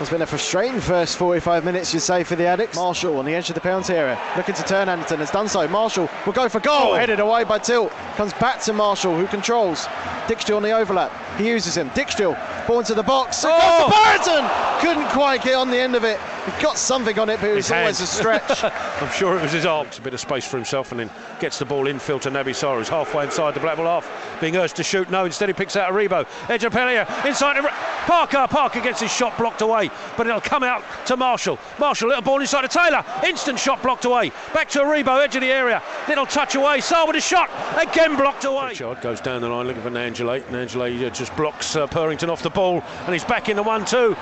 It's 0.00 0.10
been 0.10 0.22
a 0.22 0.26
frustrating 0.26 0.80
first 0.80 1.16
45 1.16 1.64
minutes, 1.64 1.92
you'd 1.92 2.00
say, 2.00 2.22
for 2.22 2.36
the 2.36 2.44
Addicks. 2.44 2.76
Marshall 2.76 3.18
on 3.18 3.24
the 3.24 3.34
edge 3.34 3.48
of 3.48 3.54
the 3.56 3.60
penalty 3.60 3.94
area, 3.94 4.16
looking 4.36 4.54
to 4.54 4.62
turn 4.62 4.88
Anderton, 4.88 5.18
has 5.18 5.32
done 5.32 5.48
so. 5.48 5.66
Marshall 5.66 6.08
will 6.24 6.32
go 6.32 6.48
for 6.48 6.60
goal, 6.60 6.92
Oh. 6.92 6.94
headed 6.94 7.18
away 7.18 7.42
by 7.42 7.58
Tilt. 7.58 7.90
Comes 8.16 8.32
back 8.34 8.60
to 8.62 8.72
Marshall, 8.72 9.16
who 9.16 9.26
controls. 9.26 9.86
Dijksteel 10.28 10.56
on 10.56 10.62
the 10.62 10.70
overlap. 10.70 11.10
He 11.36 11.48
uses 11.48 11.76
him. 11.76 11.90
Dijksteel, 11.90 12.36
ball 12.68 12.78
into 12.78 12.94
the 12.94 13.02
box. 13.02 13.42
Oh. 13.44 13.48
goes 13.90 14.26
to 14.26 14.30
Purrington! 14.30 14.80
Couldn't 14.80 15.08
quite 15.08 15.42
get 15.42 15.54
on 15.54 15.68
the 15.70 15.78
end 15.78 15.96
of 15.96 16.04
it. 16.04 16.20
He 16.46 16.62
got 16.62 16.78
something 16.78 17.18
on 17.18 17.28
it, 17.28 17.40
but 17.40 17.50
it 17.50 17.54
was 17.54 17.68
His 17.68 17.72
always 17.72 18.00
a 18.00 18.06
stretch. 18.06 18.64
I'm 19.02 19.12
sure 19.12 19.38
it 19.38 19.42
was 19.42 19.52
his 19.52 19.66
arm. 19.66 19.86
A 19.96 20.00
bit 20.00 20.14
of 20.14 20.20
space 20.20 20.46
for 20.46 20.56
himself 20.56 20.92
and 20.92 21.00
then 21.00 21.10
gets 21.40 21.58
the 21.58 21.64
ball 21.64 21.86
infield 21.86 22.22
to 22.22 22.30
Naby 22.30 22.50
Sarr, 22.50 22.78
who's 22.78 22.88
halfway 22.88 23.24
inside 23.24 23.54
the 23.54 23.60
Blackpool 23.60 23.86
half. 23.86 24.08
Being 24.40 24.56
urged 24.56 24.76
to 24.76 24.82
shoot, 24.82 25.10
no, 25.10 25.24
instead 25.24 25.48
he 25.48 25.52
picks 25.52 25.76
out 25.76 25.92
Aribo. 25.92 26.26
Edge 26.48 26.64
of 26.64 26.72
Pellier, 26.72 27.06
inside 27.26 27.54
to 27.54 27.68
Parker. 28.06 28.46
Parker 28.48 28.80
gets 28.80 29.00
his 29.00 29.12
shot 29.12 29.36
blocked 29.36 29.60
away, 29.60 29.90
but 30.16 30.26
it'll 30.26 30.40
come 30.40 30.62
out 30.62 30.82
to 31.06 31.16
Marshall. 31.16 31.58
Marshall, 31.78 32.08
little 32.08 32.22
ball 32.22 32.40
inside 32.40 32.62
to 32.62 32.68
Taylor. 32.68 33.04
Instant 33.26 33.58
shot 33.58 33.82
blocked 33.82 34.04
away. 34.04 34.32
Back 34.54 34.68
to 34.70 34.80
Aribo, 34.80 35.22
edge 35.22 35.34
of 35.36 35.42
the 35.42 35.52
area. 35.52 35.82
Little 36.08 36.26
touch 36.26 36.54
away. 36.54 36.78
Sarr 36.78 37.06
with 37.06 37.16
a 37.16 37.20
shot. 37.20 37.50
Again 37.76 38.16
blocked 38.16 38.44
away. 38.44 38.68
Richard 38.68 39.00
goes 39.00 39.20
down 39.20 39.42
the 39.42 39.48
line 39.48 39.66
looking 39.66 39.82
for 39.82 39.90
Gnanduillet. 39.90 40.44
Gnanduillet 40.44 41.06
uh, 41.06 41.10
just 41.10 41.34
blocks 41.36 41.76
uh, 41.76 41.86
Purrington 41.86 42.28
off 42.28 42.42
the 42.42 42.50
ball 42.50 42.82
and 43.04 43.12
he's 43.12 43.24
back 43.24 43.48
in 43.48 43.56
the 43.56 43.62
1 43.62 43.84
2. 43.84 44.16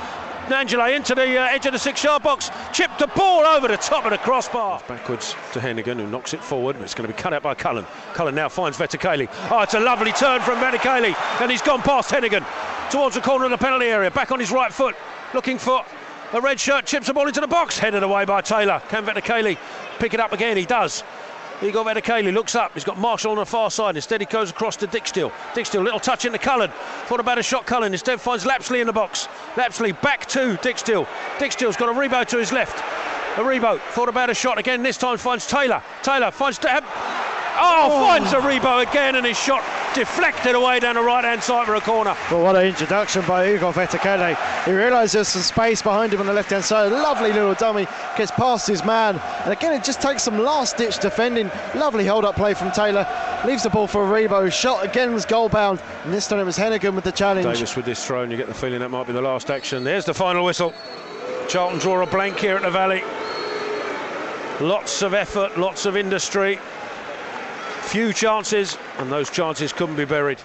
Gnanduillet 0.47 0.95
into 0.95 1.15
the 1.17 1.39
uh, 1.39 1.47
edge 1.47 1.67
of 1.67 1.73
the 1.73 1.79
six 1.79 2.05
yard 2.05 2.23
box, 2.23 2.51
chipped 2.73 3.01
the 3.01 3.09
ball 3.09 3.45
over 3.45 3.67
the 3.67 3.77
top 3.77 4.05
of 4.05 4.13
the 4.13 4.19
crossbar. 4.19 4.81
Backwards 4.87 5.35
to 5.53 5.59
Heneghan, 5.59 5.97
who 5.97 6.07
knocks 6.07 6.35
it 6.35 6.43
forward, 6.43 6.77
it's 6.81 6.95
going 6.95 7.09
to 7.09 7.13
be 7.13 7.21
cut 7.21 7.33
out 7.33 7.43
by 7.43 7.55
Cullen. 7.55 7.85
Cullen 8.15 8.35
now 8.35 8.49
finds 8.49 8.79
Vetokele. 8.79 9.29
Oh, 9.51 9.63
it's 9.63 9.75
a 9.75 9.81
lovely 9.81 10.13
turn 10.13 10.41
from 10.43 10.59
Vetokele, 10.59 11.17
and 11.41 11.51
he's 11.51 11.63
gone 11.63 11.83
past 11.83 12.11
Heneghan 12.11 12.45
towards 12.91 13.17
the 13.17 13.21
corner 13.21 13.45
of 13.45 13.51
the 13.51 13.59
penalty 13.59 13.87
area, 13.87 14.11
back 14.11 14.31
on 14.31 14.39
his 14.39 14.53
right 14.53 14.73
foot, 14.73 14.95
looking 15.35 15.59
for 15.59 15.85
a 16.33 16.41
red 16.41 16.61
shirt, 16.61 16.87
chips 16.87 17.09
the 17.09 17.15
ball 17.15 17.27
into 17.27 17.41
the 17.41 17.49
box, 17.49 17.77
headed 17.77 18.05
away 18.05 18.25
by 18.25 18.41
Taylor. 18.41 18.81
Can 18.89 19.05
Vetokele 19.05 19.59
pick 19.99 20.15
it 20.15 20.21
up 20.21 20.33
again? 20.33 20.57
He 20.57 20.65
does. 20.65 21.03
He 21.61 21.73
got 21.73 21.87
Vetokele, 21.87 22.33
looks 22.35 22.55
up. 22.55 22.75
He's 22.75 22.85
got 22.85 22.99
Marshall 22.99 23.33
on 23.33 23.39
the 23.39 23.47
far 23.47 23.71
side. 23.71 23.97
Instead, 23.97 24.21
he 24.21 24.27
goes 24.27 24.51
across 24.51 24.77
to 24.77 24.87
Dijksteel. 24.87 25.33
Dijksteel, 25.55 25.83
little 25.83 26.01
touch 26.01 26.27
into 26.27 26.39
Cullen. 26.39 26.71
Thought 27.07 27.21
about 27.21 27.39
a 27.39 27.43
shot, 27.43 27.65
Cullen. 27.65 27.93
Instead, 27.93 28.21
finds 28.21 28.45
Lapslie 28.45 28.81
in 28.81 28.87
the 28.87 28.93
box. 28.93 29.29
Lapslie 29.57 29.93
back 29.93 30.27
to 30.27 30.59
Dijksteel. 30.59 31.07
Dijksteel's 31.39 31.77
got 31.77 31.95
Aribo 31.95 32.27
to 32.27 32.37
his 32.37 32.53
left. 32.53 32.77
Aribo. 33.37 33.81
Thought 33.93 34.09
about 34.09 34.29
a 34.29 34.35
shot 34.35 34.59
again. 34.59 34.83
This 34.83 34.99
time 34.99 35.17
finds 35.17 35.47
Taylor. 35.47 35.83
Taylor 36.03 36.31
finds. 36.31 36.59
Oh, 36.63 36.81
oh, 37.59 38.07
finds 38.07 38.33
Aribo 38.33 38.87
again, 38.87 39.17
and 39.17 39.25
his 39.25 39.39
shot 39.39 39.63
deflected 39.97 40.55
away 40.55 40.79
down 40.79 40.95
the 40.95 41.03
right 41.03 41.25
hand 41.25 41.43
side 41.43 41.65
for 41.67 41.75
a 41.75 41.81
corner. 41.81 42.15
But 42.29 42.43
what 42.43 42.55
an 42.55 42.67
introduction 42.67 43.25
by 43.27 43.55
Igor 43.55 43.73
Vetokele. 43.73 44.37
He 44.67 44.73
realised 44.73 45.15
there's 45.15 45.29
some 45.29 45.41
space 45.41 45.81
behind 45.81 46.13
him 46.13 46.21
on 46.21 46.27
the 46.27 46.35
left 46.35 46.51
hand 46.51 46.65
side. 46.65 46.93
Lovely 46.93 47.33
little 47.33 47.55
dummy, 47.55 47.87
gets 48.15 48.31
past 48.31 48.69
his 48.69 48.85
man. 48.85 49.19
And 49.45 49.53
again, 49.53 49.73
it 49.73 49.83
just 49.83 50.03
takes 50.03 50.23
some 50.23 50.39
last 50.39 50.77
ditch 50.77 50.99
defending. 50.99 51.51
Lovely 51.75 52.05
hold 52.07 52.27
up 52.27 52.37
play 52.37 52.53
from 52.53 52.71
Taylor. 52.73 53.07
Leaves 53.47 53.63
the 53.63 53.71
ball 53.71 53.87
for 53.87 54.05
Aribo. 54.05 54.53
Shot 54.53 54.85
again 54.85 55.15
was 55.15 55.25
goal 55.25 55.49
bound. 55.49 55.81
And 56.05 56.13
this 56.13 56.29
time 56.29 56.41
it 56.41 56.45
was 56.45 56.59
Heneghan 56.59 56.95
with 56.95 57.05
the 57.05 57.13
challenge. 57.13 57.47
Davis 57.47 57.75
with 57.75 57.87
this 57.87 58.05
throw, 58.05 58.23
and 58.23 58.31
you 58.31 58.37
get 58.37 58.49
the 58.49 58.55
feeling 58.55 58.81
that 58.81 58.91
might 58.91 59.07
be 59.07 59.15
the 59.15 59.23
last 59.23 59.51
action. 59.51 59.83
There's 59.83 60.05
the 60.05 60.13
final 60.13 60.45
whistle. 60.45 60.75
Charlton 61.49 61.79
draw 61.79 62.03
a 62.03 62.07
blank 62.07 62.37
here 62.39 62.57
at 62.57 62.63
the 62.63 62.71
Valley. 62.71 63.03
Lots 64.61 65.01
of 65.03 65.15
effort, 65.15 65.57
lots 65.59 65.87
of 65.87 65.97
industry, 65.97 66.59
few 67.87 68.13
chances, 68.13 68.77
and 68.99 69.11
those 69.11 69.31
chances 69.31 69.73
couldn't 69.73 69.97
be 69.97 70.05
buried. 70.05 70.41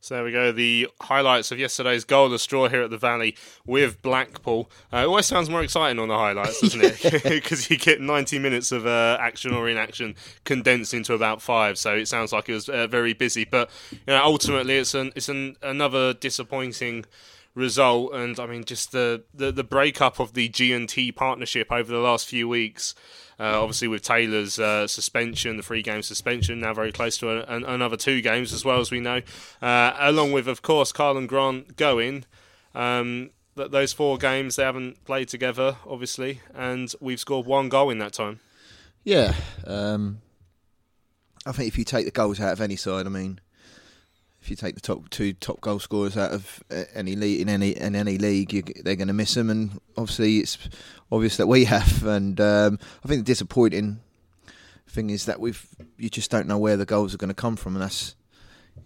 So 0.00 0.14
there 0.14 0.24
we 0.24 0.30
go. 0.30 0.52
The 0.52 0.88
highlights 1.00 1.50
of 1.50 1.58
yesterday's 1.58 2.04
goal 2.04 2.32
of 2.32 2.40
straw 2.40 2.68
here 2.68 2.82
at 2.82 2.90
the 2.90 2.98
Valley 2.98 3.36
with 3.66 4.00
Blackpool. 4.00 4.70
Uh, 4.92 4.98
it 4.98 5.06
always 5.06 5.26
sounds 5.26 5.50
more 5.50 5.60
exciting 5.60 5.98
on 5.98 6.06
the 6.06 6.16
highlights, 6.16 6.60
doesn't 6.60 6.80
it? 6.82 7.22
Because 7.38 7.68
you 7.68 7.76
get 7.76 8.00
90 8.00 8.38
minutes 8.38 8.70
of 8.70 8.86
uh, 8.86 9.18
action 9.20 9.52
or 9.52 9.68
inaction 9.68 10.14
condensed 10.44 10.94
into 10.94 11.14
about 11.14 11.42
five. 11.42 11.78
So 11.78 11.96
it 11.96 12.06
sounds 12.06 12.32
like 12.32 12.48
it 12.48 12.54
was 12.54 12.68
uh, 12.68 12.86
very 12.86 13.12
busy. 13.12 13.44
But 13.44 13.70
you 13.90 13.98
know, 14.06 14.22
ultimately, 14.22 14.78
it's 14.78 14.94
an 14.94 15.10
it's 15.16 15.28
an, 15.28 15.56
another 15.62 16.14
disappointing 16.14 17.04
result. 17.56 18.14
And 18.14 18.38
I 18.38 18.46
mean, 18.46 18.62
just 18.62 18.92
the 18.92 19.24
the, 19.34 19.50
the 19.50 19.64
breakup 19.64 20.20
of 20.20 20.34
the 20.34 20.48
G 20.48 20.72
and 20.72 20.88
T 20.88 21.10
partnership 21.10 21.72
over 21.72 21.90
the 21.90 21.98
last 21.98 22.28
few 22.28 22.48
weeks. 22.48 22.94
Uh, 23.40 23.62
obviously, 23.62 23.86
with 23.86 24.02
Taylor's 24.02 24.58
uh, 24.58 24.86
suspension, 24.88 25.56
the 25.56 25.62
three 25.62 25.82
game 25.82 26.02
suspension, 26.02 26.60
now 26.60 26.74
very 26.74 26.90
close 26.90 27.16
to 27.18 27.30
a, 27.30 27.54
an, 27.54 27.64
another 27.64 27.96
two 27.96 28.20
games 28.20 28.52
as 28.52 28.64
well 28.64 28.80
as 28.80 28.90
we 28.90 28.98
know, 28.98 29.22
uh, 29.62 29.92
along 29.98 30.32
with, 30.32 30.48
of 30.48 30.62
course, 30.62 30.92
Karlan 30.92 31.28
Grant 31.28 31.76
going. 31.76 32.24
Um, 32.74 33.30
th- 33.56 33.70
those 33.70 33.92
four 33.92 34.18
games 34.18 34.56
they 34.56 34.64
haven't 34.64 35.04
played 35.04 35.28
together, 35.28 35.76
obviously, 35.86 36.40
and 36.54 36.92
we've 37.00 37.20
scored 37.20 37.46
one 37.46 37.68
goal 37.68 37.90
in 37.90 37.98
that 37.98 38.12
time. 38.12 38.40
Yeah, 39.04 39.34
um, 39.64 40.20
I 41.46 41.52
think 41.52 41.68
if 41.68 41.78
you 41.78 41.84
take 41.84 42.04
the 42.04 42.10
goals 42.10 42.40
out 42.40 42.52
of 42.52 42.60
any 42.60 42.76
side, 42.76 43.06
I 43.06 43.08
mean, 43.08 43.40
if 44.48 44.50
you 44.50 44.56
take 44.56 44.74
the 44.74 44.80
top 44.80 45.10
two 45.10 45.34
top 45.34 45.60
goal 45.60 45.78
scorers 45.78 46.16
out 46.16 46.32
of 46.32 46.64
uh, 46.70 46.84
any 46.94 47.14
league 47.14 47.42
in 47.42 47.50
any 47.50 47.76
in 47.76 47.94
any 47.94 48.16
league, 48.16 48.50
you, 48.50 48.62
they're 48.82 48.96
going 48.96 49.08
to 49.08 49.12
miss 49.12 49.34
them, 49.34 49.50
and 49.50 49.78
obviously 49.94 50.38
it's 50.38 50.56
obvious 51.12 51.36
that 51.36 51.46
we 51.46 51.64
have. 51.66 52.02
And 52.06 52.40
um, 52.40 52.78
I 53.04 53.08
think 53.08 53.20
the 53.20 53.30
disappointing 53.30 54.00
thing 54.88 55.10
is 55.10 55.26
that 55.26 55.38
we've 55.38 55.66
you 55.98 56.08
just 56.08 56.30
don't 56.30 56.48
know 56.48 56.56
where 56.56 56.78
the 56.78 56.86
goals 56.86 57.14
are 57.14 57.18
going 57.18 57.28
to 57.28 57.34
come 57.34 57.56
from, 57.56 57.74
and 57.74 57.82
that's 57.82 58.16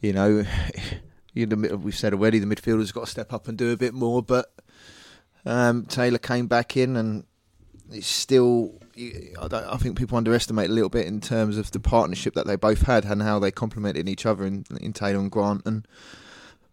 you 0.01 0.13
know, 0.13 0.45
you 1.33 1.47
we've 1.47 1.97
said 1.97 2.13
already 2.13 2.41
the 2.41 2.47
midfielder's 2.47 2.91
got 2.91 3.05
to 3.05 3.11
step 3.11 3.33
up 3.33 3.47
and 3.47 3.57
do 3.57 3.71
a 3.71 3.77
bit 3.77 3.95
more, 3.95 4.21
but 4.21 4.53
um, 5.47 5.87
Taylor 5.87 6.19
came 6.19 6.49
back 6.49 6.77
in 6.77 6.97
and 6.97 7.25
it's 7.93 8.09
still. 8.09 8.82
I, 8.97 9.75
I 9.75 9.77
think 9.77 9.97
people 9.97 10.19
underestimate 10.19 10.71
a 10.71 10.73
little 10.73 10.89
bit 10.89 11.07
in 11.07 11.21
terms 11.21 11.57
of 11.57 11.71
the 11.71 11.81
partnership 11.81 12.35
that 12.35 12.47
they 12.47 12.57
both 12.57 12.83
had 12.83 13.05
and 13.05 13.23
how 13.23 13.39
they 13.39 13.51
complemented 13.51 14.09
each 14.09 14.27
other 14.27 14.45
in, 14.45 14.65
in 14.81 14.93
Taylor 14.93 15.21
and 15.21 15.31
Grant. 15.31 15.63
And 15.67 15.87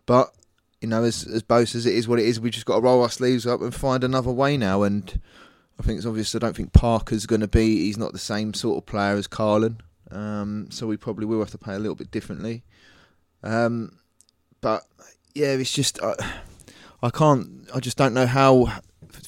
but 0.05 0.33
you 0.81 0.87
know, 0.87 1.03
as 1.03 1.25
as 1.25 1.43
both 1.43 1.75
as 1.75 1.85
it 1.85 1.93
is 1.93 2.07
what 2.07 2.19
it 2.19 2.25
is, 2.25 2.39
we 2.39 2.49
just 2.49 2.65
got 2.65 2.75
to 2.75 2.81
roll 2.81 3.01
our 3.01 3.09
sleeves 3.09 3.45
up 3.45 3.61
and 3.61 3.73
find 3.73 4.03
another 4.03 4.31
way 4.31 4.57
now. 4.57 4.83
And 4.83 5.19
I 5.79 5.83
think 5.83 5.97
it's 5.97 6.05
obvious. 6.05 6.35
I 6.35 6.39
don't 6.39 6.55
think 6.55 6.73
Parker's 6.73 7.25
going 7.25 7.41
to 7.41 7.47
be. 7.47 7.85
He's 7.85 7.97
not 7.97 8.11
the 8.11 8.19
same 8.19 8.53
sort 8.53 8.77
of 8.77 8.85
player 8.85 9.15
as 9.15 9.27
Karlan. 9.27 9.79
Um, 10.11 10.67
so 10.71 10.87
we 10.87 10.97
probably 10.97 11.25
will 11.25 11.39
have 11.39 11.51
to 11.51 11.57
play 11.57 11.75
a 11.75 11.79
little 11.79 11.95
bit 11.95 12.11
differently. 12.11 12.63
Um, 13.43 13.97
but 14.61 14.83
yeah, 15.33 15.53
it's 15.53 15.71
just 15.71 16.01
I, 16.01 16.15
I 17.01 17.09
can't. 17.09 17.69
I 17.73 17.79
just 17.79 17.97
don't 17.97 18.13
know 18.13 18.25
how 18.25 18.79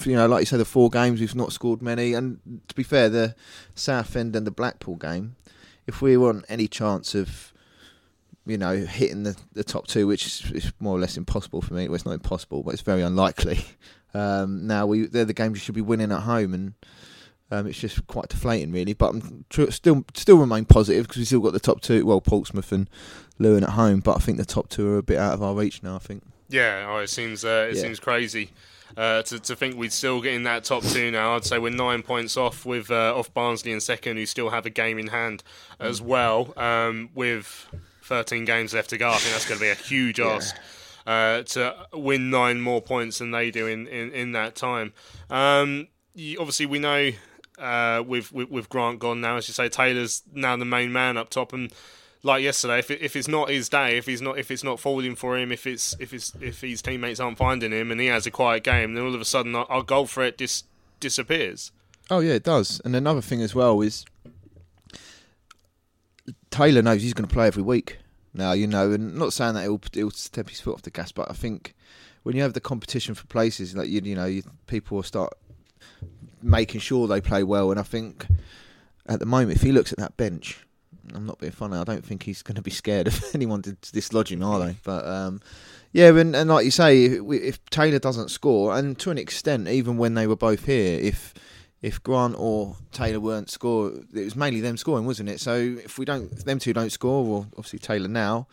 you 0.05 0.15
know, 0.15 0.27
like 0.27 0.41
you 0.41 0.45
say, 0.45 0.57
the 0.57 0.65
four 0.65 0.89
games 0.89 1.19
we've 1.19 1.35
not 1.35 1.51
scored 1.51 1.81
many, 1.81 2.13
and 2.13 2.39
to 2.67 2.75
be 2.75 2.83
fair, 2.83 3.09
the 3.09 3.35
Southend 3.75 4.35
and 4.35 4.45
the 4.47 4.51
Blackpool 4.51 4.95
game, 4.95 5.35
if 5.87 6.01
we 6.01 6.15
want 6.17 6.45
any 6.49 6.67
chance 6.67 7.15
of, 7.15 7.53
you 8.45 8.57
know, 8.57 8.77
hitting 8.77 9.23
the, 9.23 9.35
the 9.53 9.63
top 9.63 9.87
two, 9.87 10.07
which 10.07 10.25
is, 10.25 10.51
is 10.51 10.73
more 10.79 10.95
or 10.97 10.99
less 10.99 11.17
impossible 11.17 11.61
for 11.61 11.73
me. 11.73 11.87
Well, 11.87 11.95
it's 11.95 12.05
not 12.05 12.13
impossible, 12.13 12.63
but 12.63 12.73
it's 12.73 12.83
very 12.83 13.01
unlikely. 13.01 13.59
Um, 14.13 14.67
now 14.67 14.85
we 14.87 15.05
they're 15.07 15.23
the 15.23 15.31
games 15.33 15.55
you 15.55 15.61
should 15.61 15.73
be 15.73 15.79
winning 15.79 16.11
at 16.11 16.23
home, 16.23 16.53
and 16.53 16.73
um, 17.49 17.65
it's 17.65 17.79
just 17.79 18.05
quite 18.07 18.27
deflating, 18.27 18.73
really. 18.73 18.91
But 18.91 19.11
I'm 19.11 19.45
tr- 19.49 19.71
still 19.71 20.03
still 20.15 20.37
remain 20.37 20.65
positive 20.65 21.07
because 21.07 21.19
we 21.19 21.23
still 21.23 21.39
got 21.39 21.53
the 21.53 21.61
top 21.61 21.79
two. 21.79 22.05
Well, 22.05 22.19
Portsmouth 22.19 22.73
and 22.73 22.89
Luton 23.39 23.63
at 23.63 23.69
home, 23.69 24.01
but 24.01 24.17
I 24.17 24.19
think 24.19 24.37
the 24.37 24.43
top 24.43 24.67
two 24.67 24.85
are 24.89 24.97
a 24.97 25.01
bit 25.01 25.17
out 25.17 25.33
of 25.35 25.41
our 25.41 25.53
reach 25.55 25.81
now. 25.81 25.95
I 25.95 25.99
think. 25.99 26.23
Yeah, 26.49 26.87
oh, 26.89 26.97
it 26.97 27.09
seems 27.09 27.45
uh, 27.45 27.69
it 27.71 27.77
Yeah. 27.77 27.83
seems 27.83 28.01
crazy 28.01 28.49
uh, 28.97 29.21
to 29.23 29.39
to 29.39 29.55
think 29.55 29.75
we'd 29.77 29.93
still 29.93 30.21
get 30.21 30.33
in 30.33 30.43
that 30.43 30.63
top 30.63 30.83
two 30.83 31.11
now. 31.11 31.35
I'd 31.35 31.45
say 31.45 31.57
we're 31.59 31.69
nine 31.71 32.01
points 32.03 32.37
off 32.37 32.65
with 32.65 32.89
uh, 32.91 33.13
off 33.17 33.33
Barnsley 33.33 33.71
in 33.71 33.79
second, 33.81 34.17
who 34.17 34.25
still 34.25 34.49
have 34.49 34.65
a 34.65 34.69
game 34.69 34.97
in 34.99 35.07
hand 35.07 35.43
as 35.79 35.99
Mm. 36.01 36.05
well, 36.05 36.53
um, 36.57 37.09
with 37.13 37.67
13 38.03 38.45
games 38.45 38.73
left 38.73 38.89
to 38.91 38.97
go. 38.97 39.09
I 39.09 39.17
think 39.17 39.33
that's 39.33 39.47
going 39.47 39.59
to 39.59 39.63
be 39.65 39.69
a 39.69 39.75
huge 39.75 40.19
ask. 40.19 40.55
Uh, 41.07 41.41
to 41.41 41.75
win 41.93 42.29
nine 42.29 42.61
more 42.61 42.79
points 42.81 43.17
than 43.17 43.31
they 43.31 43.49
do 43.49 43.65
in, 43.65 43.87
in, 43.87 44.11
in 44.11 44.31
that 44.33 44.53
time. 44.55 44.93
Um, 45.31 45.87
you, 46.13 46.37
obviously, 46.39 46.67
we 46.67 46.77
know 46.77 47.09
uh, 47.57 48.03
with, 48.05 48.31
with 48.31 48.49
with 48.51 48.69
Grant 48.69 48.99
gone 48.99 49.19
now, 49.19 49.37
as 49.37 49.47
you 49.47 49.53
say, 49.55 49.67
Taylor's 49.67 50.21
now 50.31 50.55
the 50.57 50.65
main 50.65 50.91
man 50.91 51.17
up 51.17 51.29
top, 51.31 51.53
and 51.53 51.71
like 52.23 52.43
yesterday, 52.43 52.79
if 52.79 52.91
if 52.91 53.15
it's 53.15 53.27
not 53.27 53.49
his 53.49 53.69
day, 53.69 53.97
if 53.97 54.05
he's 54.05 54.21
not 54.21 54.37
if 54.37 54.51
it's 54.51 54.63
not 54.63 54.79
falling 54.79 55.15
for 55.15 55.37
him, 55.37 55.51
if 55.51 55.65
it's 55.65 55.95
if 55.99 56.13
it's 56.13 56.33
if 56.39 56.61
his 56.61 56.81
teammates 56.81 57.19
aren't 57.19 57.37
finding 57.37 57.71
him, 57.71 57.91
and 57.91 57.99
he 57.99 58.07
has 58.07 58.25
a 58.25 58.31
quiet 58.31 58.63
game, 58.63 58.93
then 58.93 59.03
all 59.03 59.15
of 59.15 59.21
a 59.21 59.25
sudden 59.25 59.55
our, 59.55 59.65
our 59.69 59.83
goal 59.83 60.05
threat 60.05 60.37
dis, 60.37 60.63
disappears. 60.99 61.71
Oh 62.09 62.19
yeah, 62.19 62.33
it 62.33 62.43
does. 62.43 62.81
And 62.85 62.95
another 62.95 63.21
thing 63.21 63.41
as 63.41 63.55
well 63.55 63.81
is 63.81 64.05
Taylor 66.51 66.81
knows 66.81 67.01
he's 67.01 67.13
going 67.13 67.27
to 67.27 67.33
play 67.33 67.47
every 67.47 67.63
week 67.63 67.97
now. 68.33 68.51
You 68.51 68.67
know, 68.67 68.91
and 68.91 69.15
not 69.15 69.33
saying 69.33 69.55
that 69.55 69.63
he'll 69.63 69.81
he'll 69.93 70.11
step 70.11 70.49
his 70.49 70.61
foot 70.61 70.75
off 70.75 70.81
the 70.83 70.91
gas, 70.91 71.11
but 71.11 71.29
I 71.29 71.33
think 71.33 71.73
when 72.23 72.35
you 72.35 72.43
have 72.43 72.53
the 72.53 72.61
competition 72.61 73.15
for 73.15 73.25
places, 73.27 73.75
like 73.75 73.89
you 73.89 74.01
you 74.03 74.15
know, 74.15 74.25
you, 74.25 74.43
people 74.67 74.97
will 74.97 75.03
start 75.03 75.33
making 76.43 76.81
sure 76.81 77.07
they 77.07 77.21
play 77.21 77.43
well. 77.43 77.71
And 77.71 77.79
I 77.79 77.83
think 77.83 78.27
at 79.07 79.19
the 79.19 79.25
moment, 79.25 79.57
if 79.57 79.63
he 79.63 79.71
looks 79.71 79.91
at 79.91 79.97
that 79.97 80.17
bench, 80.17 80.65
I'm 81.15 81.25
not 81.25 81.39
being 81.39 81.51
funny. 81.51 81.77
I 81.77 81.83
don't 81.83 82.05
think 82.05 82.23
he's 82.23 82.41
going 82.41 82.55
to 82.55 82.61
be 82.61 82.71
scared 82.71 83.07
of 83.07 83.23
anyone 83.33 83.61
to 83.63 83.73
dislodge 83.91 84.31
him, 84.31 84.43
are 84.43 84.59
they? 84.59 84.75
But 84.83 85.05
um, 85.05 85.41
yeah, 85.91 86.09
and, 86.09 86.35
and 86.35 86.49
like 86.49 86.65
you 86.65 86.71
say, 86.71 87.05
if, 87.05 87.21
if 87.31 87.65
Taylor 87.65 87.99
doesn't 87.99 88.29
score, 88.29 88.75
and 88.75 88.97
to 88.99 89.11
an 89.11 89.17
extent, 89.17 89.67
even 89.67 89.97
when 89.97 90.13
they 90.13 90.27
were 90.27 90.35
both 90.35 90.65
here, 90.65 90.99
if 90.99 91.33
if 91.81 92.01
Grant 92.03 92.35
or 92.37 92.75
Taylor 92.91 93.19
weren't 93.19 93.49
score, 93.49 93.91
it 94.13 94.23
was 94.23 94.35
mainly 94.35 94.61
them 94.61 94.77
scoring, 94.77 95.05
wasn't 95.05 95.29
it? 95.29 95.39
So 95.39 95.55
if 95.55 95.97
we 95.97 96.05
don't, 96.05 96.31
if 96.31 96.45
them 96.45 96.59
two 96.59 96.73
don't 96.73 96.91
score, 96.91 97.25
well, 97.25 97.47
obviously 97.57 97.79
Taylor 97.79 98.07
now, 98.07 98.47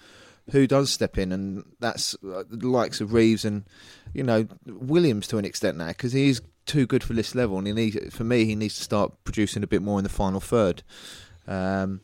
who 0.50 0.66
does 0.66 0.90
step 0.90 1.18
in? 1.18 1.30
And 1.30 1.64
that's 1.78 2.14
uh, 2.24 2.44
the 2.48 2.68
likes 2.68 3.00
of 3.00 3.12
Reeves 3.12 3.44
and 3.44 3.64
you 4.14 4.22
know 4.22 4.46
Williams 4.66 5.26
to 5.28 5.38
an 5.38 5.44
extent 5.44 5.76
now 5.76 5.88
because 5.88 6.12
he's 6.12 6.40
too 6.68 6.86
good 6.86 7.02
for 7.02 7.14
this 7.14 7.34
level, 7.34 7.58
and 7.58 7.66
he 7.66 7.72
needs, 7.72 8.14
for 8.14 8.24
me, 8.24 8.44
he 8.44 8.54
needs 8.54 8.76
to 8.76 8.82
start 8.82 9.12
producing 9.24 9.62
a 9.62 9.66
bit 9.66 9.82
more 9.82 9.98
in 9.98 10.04
the 10.04 10.10
final 10.10 10.40
third. 10.40 10.82
Um, 11.48 12.02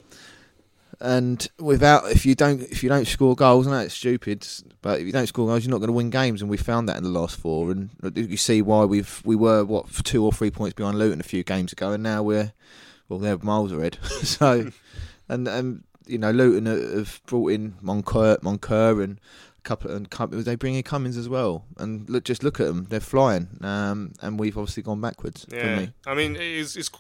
and 1.00 1.46
without 1.58 2.10
if 2.10 2.24
you 2.26 2.34
don't 2.34 2.62
if 2.62 2.82
you 2.82 2.88
don't 2.88 3.06
score 3.06 3.34
goals, 3.34 3.66
I 3.66 3.70
know 3.70 3.78
it's 3.78 3.94
stupid, 3.94 4.46
but 4.82 5.00
if 5.00 5.06
you 5.06 5.12
don't 5.12 5.26
score 5.26 5.46
goals, 5.46 5.64
you're 5.64 5.70
not 5.70 5.78
going 5.78 5.88
to 5.88 5.92
win 5.94 6.10
games, 6.10 6.40
and 6.40 6.50
we 6.50 6.56
found 6.56 6.88
that 6.88 6.96
in 6.96 7.02
the 7.02 7.10
last 7.10 7.36
four. 7.36 7.70
And 7.70 7.90
you 8.14 8.36
see 8.36 8.62
why 8.62 8.84
we've 8.84 9.22
we 9.24 9.36
were 9.36 9.64
what 9.64 9.92
two 10.04 10.24
or 10.24 10.32
three 10.32 10.50
points 10.50 10.74
behind 10.74 10.98
Luton 10.98 11.20
a 11.20 11.24
few 11.24 11.44
games 11.44 11.72
ago, 11.72 11.92
and 11.92 12.02
now 12.02 12.22
we're 12.22 12.52
well 13.08 13.18
they're 13.18 13.38
miles 13.38 13.72
ahead. 13.72 13.98
so, 14.04 14.70
and 15.28 15.48
and 15.48 15.84
you 16.06 16.18
know 16.18 16.30
Luton 16.30 16.66
have 16.66 17.20
brought 17.26 17.52
in 17.52 17.72
Moncur, 17.82 18.38
Moncur 18.40 19.02
and 19.02 19.20
a 19.58 19.62
couple 19.62 19.90
and 19.90 20.06
they 20.44 20.56
bring 20.56 20.74
in 20.74 20.82
Cummins 20.82 21.16
as 21.16 21.28
well, 21.28 21.64
and 21.78 22.08
look 22.08 22.24
just 22.24 22.42
look 22.42 22.60
at 22.60 22.66
them, 22.66 22.86
they're 22.90 23.00
flying. 23.00 23.48
Um, 23.62 24.12
and 24.20 24.38
we've 24.38 24.56
obviously 24.58 24.82
gone 24.82 25.00
backwards. 25.00 25.46
Yeah. 25.50 25.86
I 26.06 26.14
mean, 26.14 26.36
it's, 26.36 26.76
it's 26.76 26.90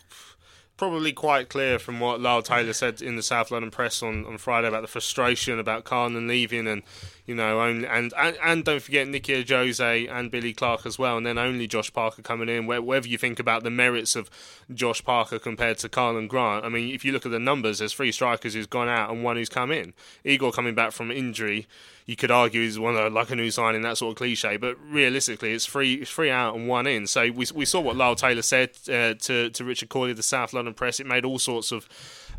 probably 0.76 1.12
quite 1.12 1.48
clear 1.48 1.78
from 1.78 2.00
what 2.00 2.20
Lyle 2.20 2.42
Taylor 2.42 2.72
said 2.72 3.00
in 3.00 3.16
the 3.16 3.22
South 3.22 3.50
London 3.50 3.70
press 3.70 4.02
on, 4.02 4.24
on 4.26 4.38
Friday 4.38 4.68
about 4.68 4.82
the 4.82 4.88
frustration 4.88 5.58
about 5.58 5.84
Karlan 5.84 6.28
leaving, 6.28 6.66
and 6.66 6.82
you 7.26 7.34
know, 7.34 7.60
only, 7.60 7.86
and, 7.86 8.12
and 8.18 8.36
and 8.42 8.64
don't 8.64 8.82
forget 8.82 9.06
Nicky 9.08 9.44
Ajose 9.44 10.10
and 10.10 10.30
Billy 10.30 10.52
Clarke 10.52 10.84
as 10.84 10.98
well, 10.98 11.16
and 11.16 11.24
then 11.24 11.38
only 11.38 11.66
Josh 11.66 11.92
Parker 11.92 12.22
coming 12.22 12.48
in. 12.48 12.66
Whether 12.66 13.08
you 13.08 13.18
think 13.18 13.38
about 13.38 13.62
the 13.62 13.70
merits 13.70 14.16
of 14.16 14.28
Josh 14.72 15.04
Parker 15.04 15.38
compared 15.38 15.78
to 15.78 15.88
Karlan 15.88 16.28
Grant, 16.28 16.64
I 16.64 16.68
mean, 16.68 16.94
if 16.94 17.04
you 17.04 17.12
look 17.12 17.26
at 17.26 17.32
the 17.32 17.38
numbers, 17.38 17.78
there's 17.78 17.92
three 17.92 18.12
strikers 18.12 18.54
who's 18.54 18.66
gone 18.66 18.88
out 18.88 19.10
and 19.10 19.22
one 19.22 19.36
who's 19.36 19.48
come 19.48 19.70
in. 19.70 19.94
Igor 20.24 20.52
coming 20.52 20.74
back 20.74 20.92
from 20.92 21.10
injury. 21.10 21.66
You 22.06 22.16
could 22.16 22.30
argue 22.30 22.60
is 22.60 22.78
one 22.78 22.96
of 22.96 23.12
like 23.14 23.30
a 23.30 23.36
new 23.36 23.50
signing, 23.50 23.80
that 23.82 23.96
sort 23.96 24.12
of 24.12 24.18
cliche, 24.18 24.58
but 24.58 24.76
realistically, 24.90 25.52
it's 25.52 25.64
three, 25.64 26.04
three 26.04 26.30
out 26.30 26.54
and 26.54 26.68
one 26.68 26.86
in. 26.86 27.06
So 27.06 27.30
we, 27.30 27.46
we 27.54 27.64
saw 27.64 27.80
what 27.80 27.96
Lyle 27.96 28.14
Taylor 28.14 28.42
said 28.42 28.70
uh, 28.88 29.14
to 29.14 29.48
to 29.48 29.64
Richard 29.64 29.88
Cawley, 29.88 30.12
the 30.12 30.22
South 30.22 30.52
London 30.52 30.74
press. 30.74 31.00
It 31.00 31.06
made 31.06 31.24
all 31.24 31.38
sorts 31.38 31.72
of 31.72 31.88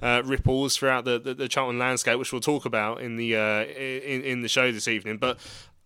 uh, 0.03 0.21
ripples 0.23 0.77
throughout 0.77 1.05
the, 1.05 1.17
the, 1.17 1.33
the 1.33 1.47
Charlton 1.47 1.79
landscape, 1.79 2.19
which 2.19 2.31
we'll 2.31 2.41
talk 2.41 2.65
about 2.65 3.01
in 3.01 3.17
the 3.17 3.35
uh, 3.35 3.63
in 3.63 4.21
in 4.21 4.41
the 4.43 4.49
show 4.49 4.71
this 4.71 4.87
evening. 4.87 5.17
But 5.17 5.39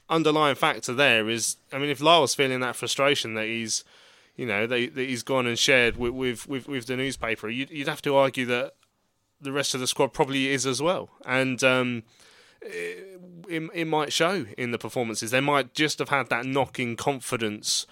underlying 0.10 0.56
factor 0.56 0.94
there 0.94 1.30
is, 1.30 1.56
I 1.72 1.78
mean, 1.78 1.90
if 1.90 2.02
Lyle's 2.02 2.36
feeling 2.36 2.60
that 2.60 2.76
frustration 2.76 3.36
that 3.36 3.46
he's, 3.46 3.86
you 4.36 4.46
know, 4.46 4.68
that, 4.68 4.96
that 4.96 5.08
he's 5.08 5.24
gone 5.24 5.48
and 5.48 5.58
shared 5.58 5.96
with 5.96 6.12
with, 6.12 6.50
with, 6.50 6.68
with 6.68 6.86
the 6.88 6.98
newspaper, 6.98 7.48
you'd, 7.48 7.70
you'd 7.70 7.88
have 7.88 8.02
to 8.02 8.18
argue 8.18 8.46
that 8.48 8.74
the 9.40 9.54
rest 9.54 9.74
of 9.74 9.80
the 9.80 9.88
squad 9.88 10.12
probably 10.12 10.50
is 10.50 10.66
as 10.66 10.82
well, 10.82 11.12
and. 11.26 11.64
Um, 11.64 12.04
it, 12.62 13.70
it 13.74 13.86
might 13.86 14.14
show 14.14 14.46
in 14.58 14.72
the 14.72 14.78
performances. 14.78 15.32
They 15.32 15.40
might 15.40 15.74
just 15.74 16.00
have 16.00 16.10
had 16.10 16.30
that 16.30 16.46
knock 16.46 16.80
in 16.80 16.96
confidence 16.96 17.86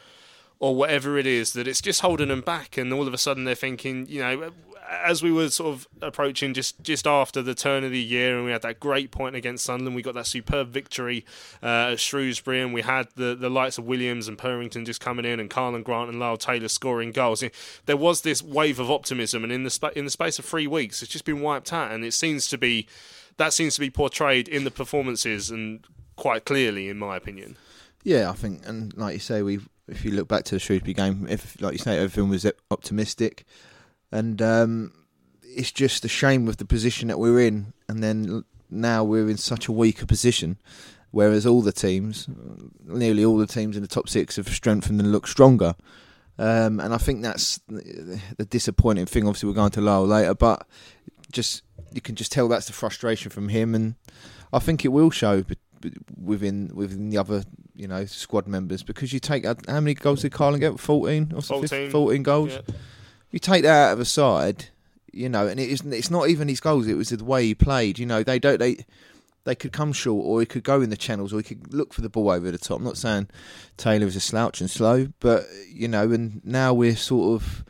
or 0.59 0.75
whatever 0.75 1.17
it 1.17 1.27
is 1.27 1.53
that 1.53 1.67
it's 1.67 1.81
just 1.81 2.01
holding 2.01 2.29
them 2.29 2.41
back, 2.41 2.77
and 2.77 2.91
all 2.91 3.07
of 3.07 3.13
a 3.13 3.17
sudden 3.17 3.43
they're 3.43 3.55
thinking, 3.55 4.07
you 4.07 4.21
know, 4.21 4.51
as 4.89 5.21
we 5.21 5.31
were 5.31 5.49
sort 5.49 5.73
of 5.73 5.87
approaching 6.01 6.53
just 6.53 6.81
just 6.81 7.05
after 7.05 7.41
the 7.41 7.53
turn 7.53 7.83
of 7.83 7.91
the 7.91 8.01
year, 8.01 8.37
and 8.37 8.45
we 8.45 8.51
had 8.51 8.61
that 8.61 8.79
great 8.79 9.11
point 9.11 9.35
against 9.35 9.65
Sunderland, 9.65 9.95
we 9.95 10.01
got 10.01 10.15
that 10.15 10.25
superb 10.25 10.69
victory 10.69 11.25
uh, 11.61 11.91
at 11.91 11.99
Shrewsbury, 11.99 12.61
and 12.61 12.73
we 12.73 12.81
had 12.81 13.07
the 13.15 13.35
the 13.35 13.49
likes 13.49 13.77
of 13.77 13.85
Williams 13.85 14.27
and 14.27 14.37
Purrington 14.37 14.85
just 14.85 15.01
coming 15.01 15.25
in, 15.25 15.39
and 15.39 15.49
Karlan 15.49 15.83
Grant 15.83 16.09
and 16.09 16.19
Lyle 16.19 16.37
Taylor 16.37 16.69
scoring 16.69 17.11
goals. 17.11 17.43
There 17.85 17.97
was 17.97 18.21
this 18.21 18.41
wave 18.41 18.79
of 18.79 18.89
optimism, 18.89 19.43
and 19.43 19.51
in 19.51 19.63
the 19.63 19.69
spa- 19.69 19.91
in 19.95 20.05
the 20.05 20.11
space 20.11 20.39
of 20.39 20.45
three 20.45 20.67
weeks, 20.67 21.03
it's 21.03 21.11
just 21.11 21.25
been 21.25 21.41
wiped 21.41 21.71
out, 21.71 21.91
and 21.91 22.03
it 22.03 22.13
seems 22.13 22.47
to 22.47 22.57
be 22.57 22.87
that 23.37 23.53
seems 23.53 23.75
to 23.75 23.79
be 23.79 23.89
portrayed 23.89 24.47
in 24.47 24.63
the 24.63 24.71
performances 24.71 25.49
and 25.49 25.85
quite 26.15 26.45
clearly, 26.45 26.89
in 26.89 26.97
my 26.97 27.15
opinion. 27.15 27.57
Yeah, 28.03 28.29
I 28.29 28.33
think, 28.33 28.65
and 28.65 28.95
like 28.97 29.13
you 29.13 29.19
say, 29.19 29.41
we 29.41 29.59
if 29.87 30.03
you 30.03 30.11
look 30.11 30.27
back 30.27 30.43
to 30.45 30.55
the 30.55 30.59
Shrewsbury 30.59 30.93
game, 30.93 31.27
if 31.29 31.61
like 31.61 31.73
you 31.73 31.77
say, 31.79 31.97
everything 31.97 32.29
was 32.29 32.45
optimistic, 32.71 33.45
and 34.11 34.41
um, 34.41 34.93
it's 35.43 35.71
just 35.71 36.05
a 36.05 36.09
shame 36.09 36.45
with 36.45 36.57
the 36.57 36.65
position 36.65 37.07
that 37.07 37.19
we're 37.19 37.39
in, 37.39 37.73
and 37.87 38.03
then 38.03 38.43
now 38.69 39.03
we're 39.03 39.29
in 39.29 39.37
such 39.37 39.67
a 39.67 39.71
weaker 39.71 40.05
position. 40.05 40.57
Whereas 41.11 41.45
all 41.45 41.61
the 41.61 41.71
teams, 41.71 42.27
nearly 42.83 43.23
all 43.23 43.37
the 43.37 43.47
teams 43.47 43.77
in 43.77 43.81
the 43.81 43.87
top 43.87 44.09
six, 44.09 44.35
have 44.35 44.49
strengthened 44.49 44.99
and 44.99 45.11
look 45.11 45.25
stronger. 45.25 45.73
Um, 46.37 46.79
and 46.79 46.93
I 46.93 46.97
think 46.97 47.23
that's 47.23 47.59
the 47.67 48.45
disappointing 48.49 49.05
thing. 49.05 49.25
Obviously, 49.25 49.49
we're 49.49 49.55
going 49.55 49.71
to 49.71 49.81
Lyle 49.81 50.05
later, 50.05 50.35
but 50.35 50.67
just 51.31 51.63
you 51.91 52.01
can 52.01 52.15
just 52.15 52.31
tell 52.31 52.47
that's 52.47 52.67
the 52.67 52.73
frustration 52.73 53.31
from 53.31 53.49
him, 53.49 53.75
and 53.75 53.95
I 54.53 54.59
think 54.59 54.85
it 54.85 54.89
will 54.89 55.09
show 55.09 55.43
within 56.19 56.71
within 56.73 57.09
the 57.09 57.17
other 57.17 57.43
you 57.75 57.87
know 57.87 58.05
squad 58.05 58.47
members 58.47 58.83
because 58.83 59.13
you 59.13 59.19
take 59.19 59.45
how 59.45 59.79
many 59.79 59.93
goals 59.93 60.21
did 60.21 60.31
Karlan 60.31 60.59
get? 60.59 60.79
Fourteen 60.79 61.31
or 61.35 61.41
14, 61.41 61.91
14 61.91 62.23
goals. 62.23 62.53
yeah. 62.53 62.75
You 63.31 63.39
take 63.39 63.63
that 63.63 63.89
out 63.89 63.93
of 63.93 63.99
a 63.99 64.05
side, 64.05 64.69
you 65.11 65.27
know, 65.27 65.47
and 65.47 65.59
it 65.59 65.69
isn't. 65.69 65.91
It's 65.91 66.09
not 66.09 66.29
even 66.29 66.47
his 66.47 66.59
goals. 66.61 66.87
It 66.87 66.95
was 66.95 67.09
the 67.09 67.23
way 67.23 67.45
he 67.45 67.55
played. 67.55 67.99
You 67.99 68.05
know, 68.05 68.23
they 68.23 68.39
don't 68.39 68.59
they. 68.59 68.85
They 69.43 69.55
could 69.55 69.71
come 69.71 69.93
short, 69.93 70.25
or 70.25 70.41
he 70.41 70.45
could 70.45 70.65
go 70.65 70.81
in 70.81 70.89
the 70.89 70.97
channels, 70.97 71.31
or 71.31 71.37
he 71.37 71.43
could 71.43 71.73
look 71.73 71.93
for 71.93 72.01
the 72.01 72.09
ball 72.09 72.31
over 72.31 72.51
the 72.51 72.57
top. 72.57 72.79
I'm 72.79 72.83
not 72.83 72.97
saying 72.97 73.29
Taylor 73.77 74.05
is 74.05 74.17
a 74.17 74.19
slouch 74.19 74.59
and 74.59 74.69
slow, 74.69 75.07
but 75.21 75.45
you 75.71 75.87
know, 75.87 76.11
and 76.11 76.41
now 76.43 76.73
we're 76.73 76.97
sort 76.97 77.41
of 77.41 77.63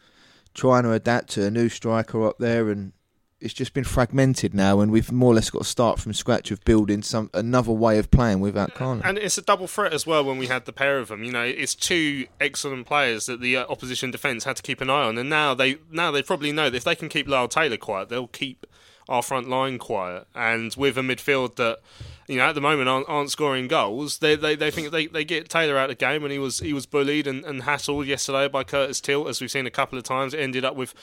trying 0.56 0.84
to 0.84 0.92
adapt 0.94 1.30
to 1.34 1.46
a 1.46 1.52
new 1.52 1.70
striker 1.70 2.26
up 2.26 2.40
there, 2.40 2.70
and 2.70 2.94
it's 3.40 3.54
just 3.54 3.74
been 3.74 3.84
fragmented 3.84 4.54
now, 4.54 4.80
and 4.80 4.92
we've 4.92 5.12
more 5.12 5.32
or 5.32 5.36
less 5.36 5.50
got 5.50 5.60
to 5.60 5.68
start 5.68 6.00
from 6.00 6.14
scratch 6.14 6.50
of 6.50 6.64
building 6.66 7.04
some 7.04 7.30
another 7.34 7.72
way 7.72 8.00
of 8.00 8.10
playing 8.10 8.40
without 8.40 8.74
Carney. 8.74 9.02
And 9.04 9.18
it's 9.18 9.38
a 9.38 9.44
double 9.44 9.68
threat 9.68 9.94
as 9.94 10.08
well 10.08 10.24
when 10.24 10.38
we 10.38 10.48
had 10.48 10.66
the 10.66 10.74
pair 10.74 10.98
of 10.98 11.10
them. 11.10 11.24
You 11.24 11.32
know, 11.32 11.44
it's 11.44 11.76
two 11.76 12.28
excellent 12.42 12.88
players 12.88 13.28
that 13.28 13.40
the 13.40 13.58
uh, 13.58 13.66
opposition 13.68 14.10
defence 14.10 14.44
had 14.44 14.56
to 14.56 14.64
keep 14.64 14.82
an 14.82 14.90
eye 14.90 15.04
on, 15.04 15.18
and 15.18 15.30
now 15.30 15.54
they 15.54 15.78
now 15.92 16.10
they 16.10 16.24
probably 16.24 16.52
know 16.52 16.70
that 16.70 16.78
if 16.78 16.84
they 16.84 16.96
can 16.96 17.10
keep 17.10 17.28
Lyle 17.28 17.48
Taylor 17.48 17.78
quiet, 17.78 18.10
they'll 18.10 18.28
keep 18.28 18.66
our 19.08 19.22
front 19.22 19.48
line 19.48 19.78
quiet. 19.78 20.28
And 20.34 20.74
with 20.76 20.98
a 20.98 21.02
midfield 21.02 21.58
that 21.58 21.80
you 22.28 22.38
know 22.38 22.46
at 22.46 22.56
the 22.56 22.62
moment 22.62 22.90
aren't, 22.90 23.08
aren't 23.08 23.30
scoring 23.30 23.68
goals, 23.68 24.18
they, 24.18 24.36
they 24.36 24.56
they 24.56 24.72
think 24.72 24.90
they, 24.90 25.06
they 25.06 25.24
get 25.24 25.48
Taylor 25.48 25.78
out 25.78 25.92
of 25.92 25.98
the 25.98 26.06
game, 26.06 26.24
and 26.24 26.32
he 26.32 26.40
was 26.40 26.60
he 26.60 26.74
was 26.74 26.88
bullied 26.88 27.28
and, 27.28 27.46
and 27.46 27.62
hassled 27.62 28.08
yesterday 28.08 28.48
by 28.48 28.64
Curtis 28.64 29.00
Tilt, 29.00 29.28
as 29.28 29.42
we've 29.42 29.52
seen 29.52 29.68
a 29.68 29.72
couple 29.72 30.00
of 30.00 30.04
times. 30.04 30.34
It 30.34 30.40
ended 30.40 30.66
up 30.66 30.76
with 30.76 30.96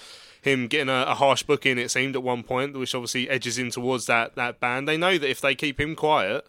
him 0.45 0.69
getting 0.69 0.89
a, 0.89 1.05
a 1.09 1.15
harsh 1.15 1.43
booking, 1.43 1.79
it 1.79 1.91
seemed 1.91 2.17
at 2.17 2.23
one 2.23 2.43
point, 2.43 2.77
which 2.77 2.95
obviously 2.95 3.29
edges 3.29 3.59
in 3.59 3.71
towards 3.71 4.07
that 4.07 4.35
that 4.37 4.61
ban. 4.61 4.85
They 4.85 4.97
know 4.97 5.19
that 5.19 5.29
if 5.29 5.41
they 5.41 5.55
keep 5.55 5.81
him 5.81 5.95
quiet 5.97 6.47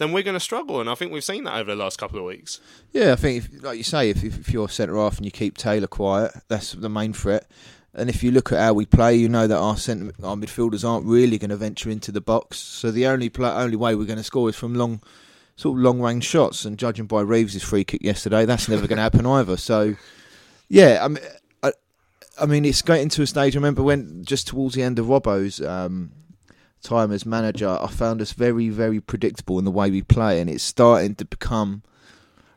then 0.00 0.12
we're 0.12 0.22
going 0.22 0.34
to 0.34 0.40
struggle. 0.40 0.80
And 0.80 0.88
I 0.88 0.94
think 0.94 1.12
we've 1.12 1.22
seen 1.22 1.44
that 1.44 1.56
over 1.56 1.72
the 1.72 1.76
last 1.76 1.98
couple 1.98 2.18
of 2.18 2.24
weeks. 2.24 2.58
Yeah, 2.90 3.12
I 3.12 3.16
think, 3.16 3.44
if, 3.44 3.62
like 3.62 3.76
you 3.76 3.84
say, 3.84 4.08
if, 4.08 4.24
if 4.24 4.48
you're 4.50 4.68
centre 4.68 4.96
half 4.96 5.18
and 5.18 5.26
you 5.26 5.30
keep 5.30 5.58
Taylor 5.58 5.86
quiet, 5.86 6.32
that's 6.48 6.72
the 6.72 6.88
main 6.88 7.12
threat. 7.12 7.46
And 7.92 8.08
if 8.08 8.22
you 8.22 8.30
look 8.30 8.50
at 8.50 8.58
how 8.58 8.72
we 8.72 8.86
play, 8.86 9.14
you 9.14 9.28
know 9.28 9.46
that 9.46 9.58
our 9.58 9.76
centre, 9.76 10.14
our 10.24 10.36
midfielders 10.36 10.88
aren't 10.88 11.04
really 11.04 11.36
going 11.36 11.50
to 11.50 11.56
venture 11.56 11.90
into 11.90 12.10
the 12.10 12.22
box. 12.22 12.56
So 12.58 12.90
the 12.90 13.06
only 13.06 13.28
play, 13.28 13.50
only 13.50 13.76
way 13.76 13.94
we're 13.94 14.06
going 14.06 14.16
to 14.16 14.24
score 14.24 14.48
is 14.48 14.56
from 14.56 14.74
long, 14.74 15.02
sort 15.56 15.76
of 15.76 15.84
long 15.84 16.00
range 16.00 16.24
shots. 16.24 16.64
And 16.64 16.78
judging 16.78 17.04
by 17.04 17.20
Reeves' 17.20 17.62
free 17.62 17.84
kick 17.84 18.02
yesterday, 18.02 18.46
that's 18.46 18.70
never 18.70 18.86
going 18.86 18.96
to 18.96 19.02
happen 19.02 19.26
either. 19.26 19.58
So, 19.58 19.96
yeah, 20.70 21.00
I 21.02 21.08
mean, 21.08 21.22
I, 22.40 22.46
mean, 22.46 22.64
it's 22.64 22.82
getting 22.82 23.08
to 23.10 23.22
a 23.22 23.26
stage. 23.26 23.54
I 23.54 23.58
remember 23.58 23.82
when 23.82 24.24
just 24.24 24.48
towards 24.48 24.74
the 24.74 24.82
end 24.82 24.98
of 24.98 25.06
Robbo's 25.06 25.60
um, 25.60 26.12
time 26.82 27.12
as 27.12 27.26
manager, 27.26 27.68
I 27.68 27.88
found 27.88 28.20
us 28.20 28.32
very, 28.32 28.68
very 28.68 29.00
predictable 29.00 29.58
in 29.58 29.64
the 29.64 29.70
way 29.70 29.90
we 29.90 30.02
play, 30.02 30.40
and 30.40 30.48
it's 30.48 30.64
starting 30.64 31.14
to 31.16 31.24
become 31.24 31.82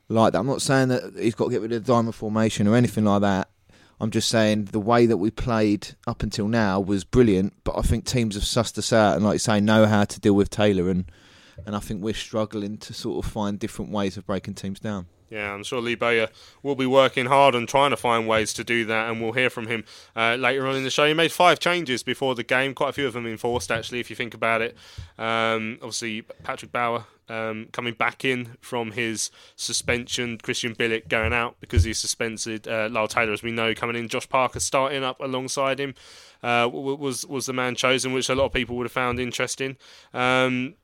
like 0.10 0.34
that. 0.34 0.39
I'm 0.39 0.48
not 0.48 0.62
saying 0.62 0.89
that 0.89 1.13
he's 1.17 1.36
got 1.36 1.46
to 1.46 1.52
get 1.52 1.62
rid 1.62 1.72
of 1.72 1.86
the 1.86 1.91
diamond 1.91 2.15
formation 2.15 2.67
or 2.67 2.76
anything 2.76 3.06
like 3.06 3.22
that. 3.22 3.50
I'm 4.00 4.12
just 4.12 4.28
saying 4.28 4.65
the 4.65 4.80
way 4.80 5.06
that 5.06 5.17
we 5.17 5.32
played 5.32 5.96
up 6.08 6.24
until 6.24 6.48
now 6.48 6.80
was 6.80 7.04
brilliant, 7.04 7.54
but 7.63 7.78
I 7.78 7.82
think 7.82 8.06
teams 8.06 8.36
have 8.36 8.43
sussed 8.43 8.78
us 8.78 8.91
out 8.91 9.15
and, 9.15 9.24
like 9.24 9.36
you 9.36 9.39
say, 9.39 9.62
know 9.62 9.86
how 9.86 10.04
to 10.04 10.19
deal 10.19 10.34
with 10.34 10.50
Taylor, 10.50 10.89
and 10.89 11.06
and 11.65 11.76
I 11.76 11.80
think 11.80 12.02
we're 12.02 12.13
struggling 12.13 12.78
to 12.80 12.93
sort 12.93 13.24
of 13.24 13.32
find 13.32 13.60
different 13.60 13.91
ways 13.91 14.17
of 14.17 14.26
breaking 14.26 14.56
teams 14.56 14.80
down. 14.80 15.06
Yeah, 15.30 15.54
I'm 15.54 15.64
sure 15.64 15.82
Lee 15.82 15.96
Bowyer 15.96 16.30
will 16.62 16.76
be 16.76 16.86
working 16.86 17.26
hard 17.26 17.56
and 17.56 17.68
trying 17.68 17.90
to 17.90 17.98
find 17.98 18.28
ways 18.28 18.54
to 18.54 18.64
do 18.64 18.86
that, 18.86 19.10
and 19.10 19.22
we'll 19.22 19.34
hear 19.34 19.50
from 19.50 19.68
him 19.68 19.84
uh, 20.16 20.36
later 20.36 20.68
on 20.68 20.76
in 20.76 20.84
the 20.84 20.90
show. 20.90 21.08
He 21.08 21.14
made 21.14 21.32
five 21.32 21.60
changes 21.60 22.04
before 22.04 22.36
the 22.36 22.44
game, 22.44 22.74
quite 22.74 22.90
a 22.90 22.94
few 22.94 23.08
of 23.08 23.14
them 23.14 23.26
enforced, 23.26 23.72
actually, 23.72 24.00
if 24.00 24.10
you 24.10 24.16
think 24.16 24.34
about 24.34 24.62
it. 24.62 24.78
Um, 25.18 25.80
obviously, 25.82 26.22
Patrick 26.22 26.72
Bauer 26.72 27.06
um, 27.30 27.68
coming 27.72 27.94
back 27.94 28.26
in 28.26 28.58
from 28.62 28.92
his 28.92 29.32
suspension, 29.56 30.38
Krystian 30.38 30.76
Bielik 30.76 31.08
going 31.08 31.34
out 31.34 31.56
because 31.60 31.84
he's 31.84 31.98
suspended. 31.98 32.68
Uh, 32.68 32.90
Lyle 32.92 33.08
Taylor, 33.08 33.34
as 33.34 33.44
we 33.44 33.52
know, 33.52 33.74
coming 33.74 33.96
in. 33.96 34.08
Josh 34.08 34.28
Parker 34.28 34.60
starting 34.60 35.04
up 35.04 35.20
alongside 35.20 35.80
him 35.80 35.96
uh, 36.42 36.70
was 36.72 37.26
was 37.26 37.46
the 37.46 37.54
man 37.54 37.76
chosen, 37.76 38.14
which 38.14 38.30
a 38.30 38.36
lot 38.36 38.46
of 38.46 38.54
people 38.54 38.76
would 38.76 38.86
have 38.86 38.92
found 38.92 39.20
interesting. 39.20 39.78
Um, 40.14 40.76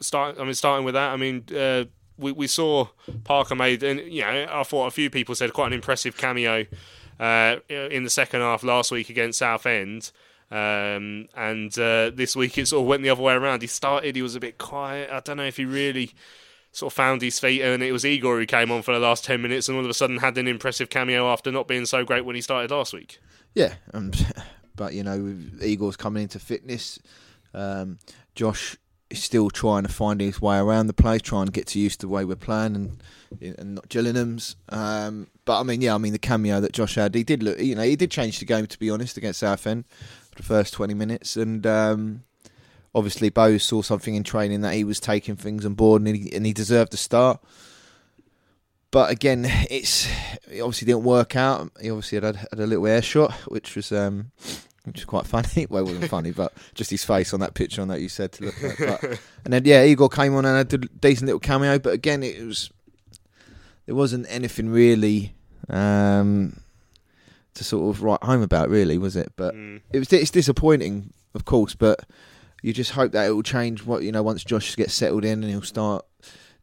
start, 0.00 0.36
I 0.38 0.44
mean, 0.44 0.54
starting 0.54 0.84
with 0.84 0.94
that, 0.94 1.12
I 1.12 1.16
mean. 1.16 1.44
Uh, 1.54 1.84
we, 2.20 2.32
we 2.32 2.46
saw 2.46 2.88
Parker 3.24 3.54
made, 3.54 3.82
and 3.82 4.00
you 4.00 4.22
know, 4.22 4.46
I 4.50 4.62
thought 4.62 4.86
a 4.86 4.90
few 4.90 5.10
people 5.10 5.34
said 5.34 5.52
quite 5.52 5.68
an 5.68 5.72
impressive 5.72 6.16
cameo 6.16 6.66
uh, 7.18 7.56
in 7.68 8.04
the 8.04 8.10
second 8.10 8.40
half 8.40 8.62
last 8.62 8.90
week 8.90 9.10
against 9.10 9.38
Southend. 9.38 10.12
Um, 10.50 11.28
and 11.36 11.76
uh, 11.78 12.10
this 12.10 12.34
week 12.34 12.58
it 12.58 12.66
sort 12.66 12.82
of 12.82 12.88
went 12.88 13.02
the 13.02 13.10
other 13.10 13.22
way 13.22 13.34
around. 13.34 13.62
He 13.62 13.68
started, 13.68 14.16
he 14.16 14.22
was 14.22 14.34
a 14.34 14.40
bit 14.40 14.58
quiet. 14.58 15.10
I 15.10 15.20
don't 15.20 15.36
know 15.36 15.44
if 15.44 15.56
he 15.56 15.64
really 15.64 16.12
sort 16.72 16.92
of 16.92 16.96
found 16.96 17.22
his 17.22 17.38
feet, 17.38 17.62
and 17.62 17.82
it 17.82 17.92
was 17.92 18.04
Igor 18.04 18.38
who 18.38 18.46
came 18.46 18.70
on 18.70 18.82
for 18.82 18.92
the 18.92 19.00
last 19.00 19.24
10 19.24 19.40
minutes 19.40 19.68
and 19.68 19.76
all 19.76 19.84
of 19.84 19.90
a 19.90 19.94
sudden 19.94 20.18
had 20.18 20.36
an 20.38 20.48
impressive 20.48 20.90
cameo 20.90 21.30
after 21.30 21.52
not 21.52 21.68
being 21.68 21.86
so 21.86 22.04
great 22.04 22.24
when 22.24 22.36
he 22.36 22.42
started 22.42 22.70
last 22.70 22.92
week. 22.92 23.20
Yeah, 23.54 23.74
um, 23.94 24.12
but 24.74 24.94
you 24.94 25.04
know, 25.04 25.36
Igor's 25.62 25.96
coming 25.96 26.24
into 26.24 26.38
fitness. 26.38 26.98
Um, 27.54 27.98
Josh 28.34 28.76
still 29.12 29.50
trying 29.50 29.82
to 29.82 29.88
find 29.88 30.20
his 30.20 30.40
way 30.40 30.58
around 30.58 30.86
the 30.86 30.92
place, 30.92 31.22
trying 31.22 31.46
to 31.46 31.52
get 31.52 31.66
to 31.68 31.78
used 31.78 32.00
to 32.00 32.06
the 32.06 32.12
way 32.12 32.24
we're 32.24 32.36
playing 32.36 32.76
and 32.76 33.02
and 33.58 33.74
not 33.76 33.88
Gillingham's. 33.88 34.56
Um, 34.68 35.28
but 35.44 35.60
I 35.60 35.62
mean, 35.62 35.80
yeah, 35.80 35.94
I 35.94 35.98
mean 35.98 36.12
the 36.12 36.18
cameo 36.18 36.60
that 36.60 36.72
Josh 36.72 36.96
had, 36.96 37.14
he 37.14 37.22
did 37.22 37.42
look, 37.42 37.60
you 37.60 37.74
know, 37.74 37.82
he 37.82 37.96
did 37.96 38.10
change 38.10 38.38
the 38.38 38.44
game 38.44 38.66
to 38.66 38.78
be 38.78 38.90
honest 38.90 39.16
against 39.16 39.40
Southend 39.40 39.84
for 40.30 40.36
the 40.36 40.42
first 40.42 40.74
twenty 40.74 40.94
minutes, 40.94 41.36
and 41.36 41.66
um, 41.66 42.24
obviously 42.94 43.30
Bo 43.30 43.58
saw 43.58 43.82
something 43.82 44.14
in 44.14 44.24
training 44.24 44.62
that 44.62 44.74
he 44.74 44.84
was 44.84 45.00
taking 45.00 45.36
things 45.36 45.64
on 45.64 45.74
board 45.74 46.02
and 46.02 46.16
he, 46.16 46.34
and 46.34 46.46
he 46.46 46.52
deserved 46.52 46.90
to 46.92 46.96
start. 46.96 47.40
But 48.90 49.10
again, 49.10 49.46
it's 49.70 50.08
it 50.50 50.60
obviously 50.60 50.86
didn't 50.86 51.04
work 51.04 51.36
out. 51.36 51.70
He 51.80 51.90
obviously 51.90 52.20
had, 52.20 52.36
had 52.36 52.58
a 52.58 52.66
little 52.66 52.86
air 52.86 53.02
shot, 53.02 53.32
which 53.46 53.76
was 53.76 53.92
um, 53.92 54.32
which 54.90 55.00
is 55.00 55.04
quite 55.04 55.26
funny. 55.26 55.66
Well, 55.70 55.82
it 55.82 55.86
wasn't 55.86 56.10
funny, 56.10 56.32
but 56.32 56.52
just 56.74 56.90
his 56.90 57.04
face 57.04 57.32
on 57.32 57.40
that 57.40 57.54
picture 57.54 57.80
on 57.80 57.88
that 57.88 58.00
you 58.00 58.08
said 58.08 58.32
to 58.32 58.44
look 58.44 58.62
at. 58.62 58.78
But, 58.78 59.02
and 59.44 59.52
then 59.52 59.64
yeah, 59.64 59.84
Igor 59.84 60.08
came 60.08 60.34
on 60.34 60.44
and 60.44 60.56
had 60.56 60.72
a 60.72 60.78
decent 60.78 61.26
little 61.26 61.40
cameo, 61.40 61.78
but 61.78 61.92
again, 61.92 62.22
it 62.22 62.44
was 62.44 62.70
there 63.86 63.94
wasn't 63.94 64.26
anything 64.28 64.68
really 64.68 65.34
um, 65.68 66.60
to 67.54 67.64
sort 67.64 67.94
of 67.94 68.02
write 68.02 68.22
home 68.22 68.42
about, 68.42 68.68
really, 68.68 68.98
was 68.98 69.16
it? 69.16 69.32
But 69.36 69.54
mm. 69.54 69.80
it 69.92 69.98
was 69.98 70.12
it's 70.12 70.30
disappointing, 70.30 71.12
of 71.34 71.44
course, 71.44 71.74
but 71.74 72.04
you 72.62 72.72
just 72.72 72.92
hope 72.92 73.12
that 73.12 73.26
it 73.28 73.30
will 73.30 73.42
change. 73.42 73.84
What 73.84 74.02
you 74.02 74.12
know, 74.12 74.22
once 74.22 74.42
Josh 74.42 74.74
gets 74.76 74.94
settled 74.94 75.24
in 75.24 75.42
and 75.42 75.50
he'll 75.50 75.62
start 75.62 76.04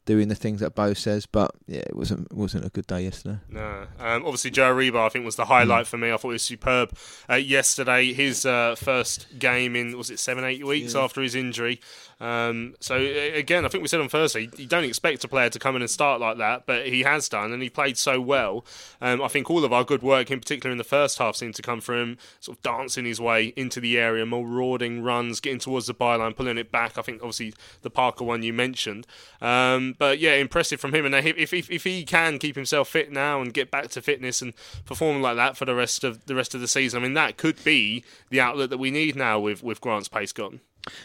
doing 0.08 0.30
the 0.30 0.36
things 0.36 0.62
that 0.62 0.74
Bo 0.74 0.96
says. 0.96 1.28
But 1.28 1.52
yeah, 1.68 1.82
it 1.82 1.96
wasn't 1.96 2.34
wasn't 2.34 2.66
a 2.66 2.70
good 2.70 2.88
day 2.88 3.04
yesterday. 3.04 3.38
No, 3.50 3.86
um, 4.00 4.26
obviously 4.26 4.50
Joe 4.50 4.74
Aribo, 4.74 5.06
I 5.06 5.10
think 5.10 5.24
was 5.24 5.36
the 5.36 5.46
highlight 5.46 5.86
mm. 5.86 5.90
for 5.90 5.98
me. 6.00 6.12
I 6.12 6.18
thought 6.18 6.30
he 6.30 6.34
was 6.34 6.42
superb 6.42 6.98
uh, 7.30 7.36
yesterday. 7.36 8.14
His 8.14 8.46
uh, 8.46 8.74
first 8.76 9.38
game 9.38 9.76
in 9.76 9.96
was 9.96 10.10
it 10.10 10.18
seven 10.18 10.44
eight 10.44 10.66
weeks 10.66 10.96
yeah. 10.96 11.02
after 11.02 11.22
his 11.22 11.36
injury. 11.36 11.80
Um, 12.20 12.76
so 12.80 12.96
again, 12.98 13.64
I 13.64 13.68
think 13.68 13.84
we 13.84 13.88
said 13.88 14.02
on 14.02 14.10
Thursday, 14.10 14.50
you 14.58 14.66
don't 14.66 14.84
expect 14.84 15.24
a 15.24 15.28
player 15.28 15.50
to 15.50 15.60
come 15.60 15.76
in 15.76 15.84
and 15.84 15.92
start 15.92 16.20
like 16.20 16.38
that, 16.38 16.66
but 16.66 16.88
he 16.88 17.04
has 17.04 17.30
done, 17.30 17.54
and 17.54 17.62
he 17.62 17.70
played 17.70 17.98
so 17.98 18.20
well. 18.20 18.66
Um, 19.02 19.22
I 19.22 19.28
think 19.28 19.52
all 19.52 19.64
of 19.64 19.72
our 19.72 19.84
good 19.84 20.02
work, 20.02 20.32
in 20.32 20.40
particular 20.40 20.72
in 20.72 20.80
the 20.80 20.84
first 20.84 21.20
half, 21.20 21.36
seemed 21.36 21.54
to 21.56 21.62
come 21.62 21.80
from 21.80 21.96
him 21.96 22.18
sort 22.40 22.58
of 22.58 22.64
dancing 22.64 23.06
his 23.06 23.22
way 23.22 23.54
into 23.56 23.80
the 23.80 24.00
area, 24.00 24.26
marauding 24.26 25.04
runs, 25.04 25.40
getting 25.40 25.60
towards 25.60 25.86
the 25.86 25.94
byline, 25.94 26.36
pulling 26.36 26.58
it 26.58 26.72
back. 26.72 26.98
I 26.98 27.02
think 27.04 27.22
obviously 27.22 27.54
the 27.82 27.90
Parker 27.90 28.24
one 28.24 28.42
you 28.42 28.54
mentioned, 28.54 29.06
um, 29.42 29.96
but 29.98 30.20
yeah, 30.20 30.34
impressive 30.34 30.80
from 30.80 30.94
him. 30.94 31.06
And 31.06 31.16
if, 31.16 31.54
if 31.54 31.72
if 31.72 31.84
he 31.84 32.04
can 32.04 32.40
keep 32.40 32.56
himself 32.56 32.90
fit 32.90 33.12
now 33.12 33.42
and 33.42 33.54
get 33.54 33.72
back 33.72 33.90
to 33.90 34.02
fitness 34.02 34.42
and 34.42 34.54
performing 34.86 35.22
like 35.22 35.36
that 35.36 35.58
for 35.58 35.66
the 35.66 35.76
rest 35.76 36.04
of 36.04 36.26
the 36.26 36.36
rest 36.36 36.54
of 36.56 36.62
the 36.62 36.68
season, 36.68 37.02
I 37.02 37.04
mean 37.04 37.14
that 37.14 37.38
could 37.38 37.64
be 37.64 38.04
the 38.30 38.40
outlet 38.40 38.70
that 38.70 38.78
we 38.78 38.92
need 38.92 39.16
now 39.16 39.40
with 39.40 39.64
with 39.64 39.82
Grant's 39.82 40.08
pace 40.08 40.32
gone. 40.32 40.62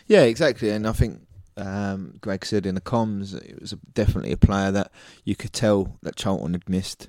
Yeah, 0.07 0.23
exactly. 0.23 0.71
And 0.71 0.87
I 0.87 0.93
think 0.93 1.23
um, 1.57 2.15
Greg 2.21 2.45
said 2.45 2.67
in 2.67 2.75
the 2.75 2.81
comms 2.81 3.35
it 3.35 3.61
was 3.61 3.73
a, 3.73 3.77
definitely 3.95 4.33
a 4.33 4.37
player 4.37 4.71
that 4.71 4.91
you 5.25 5.37
could 5.37 5.53
tell 5.53 5.99
that 6.03 6.17
Charlton 6.17 6.53
had 6.53 6.69
missed, 6.69 7.09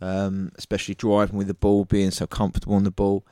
um, 0.00 0.52
especially 0.56 0.94
driving 0.94 1.36
with 1.36 1.48
the 1.48 1.54
ball, 1.54 1.84
being 1.84 2.10
so 2.10 2.26
comfortable 2.26 2.74
on 2.74 2.84
the 2.84 2.90
ball. 2.90 3.24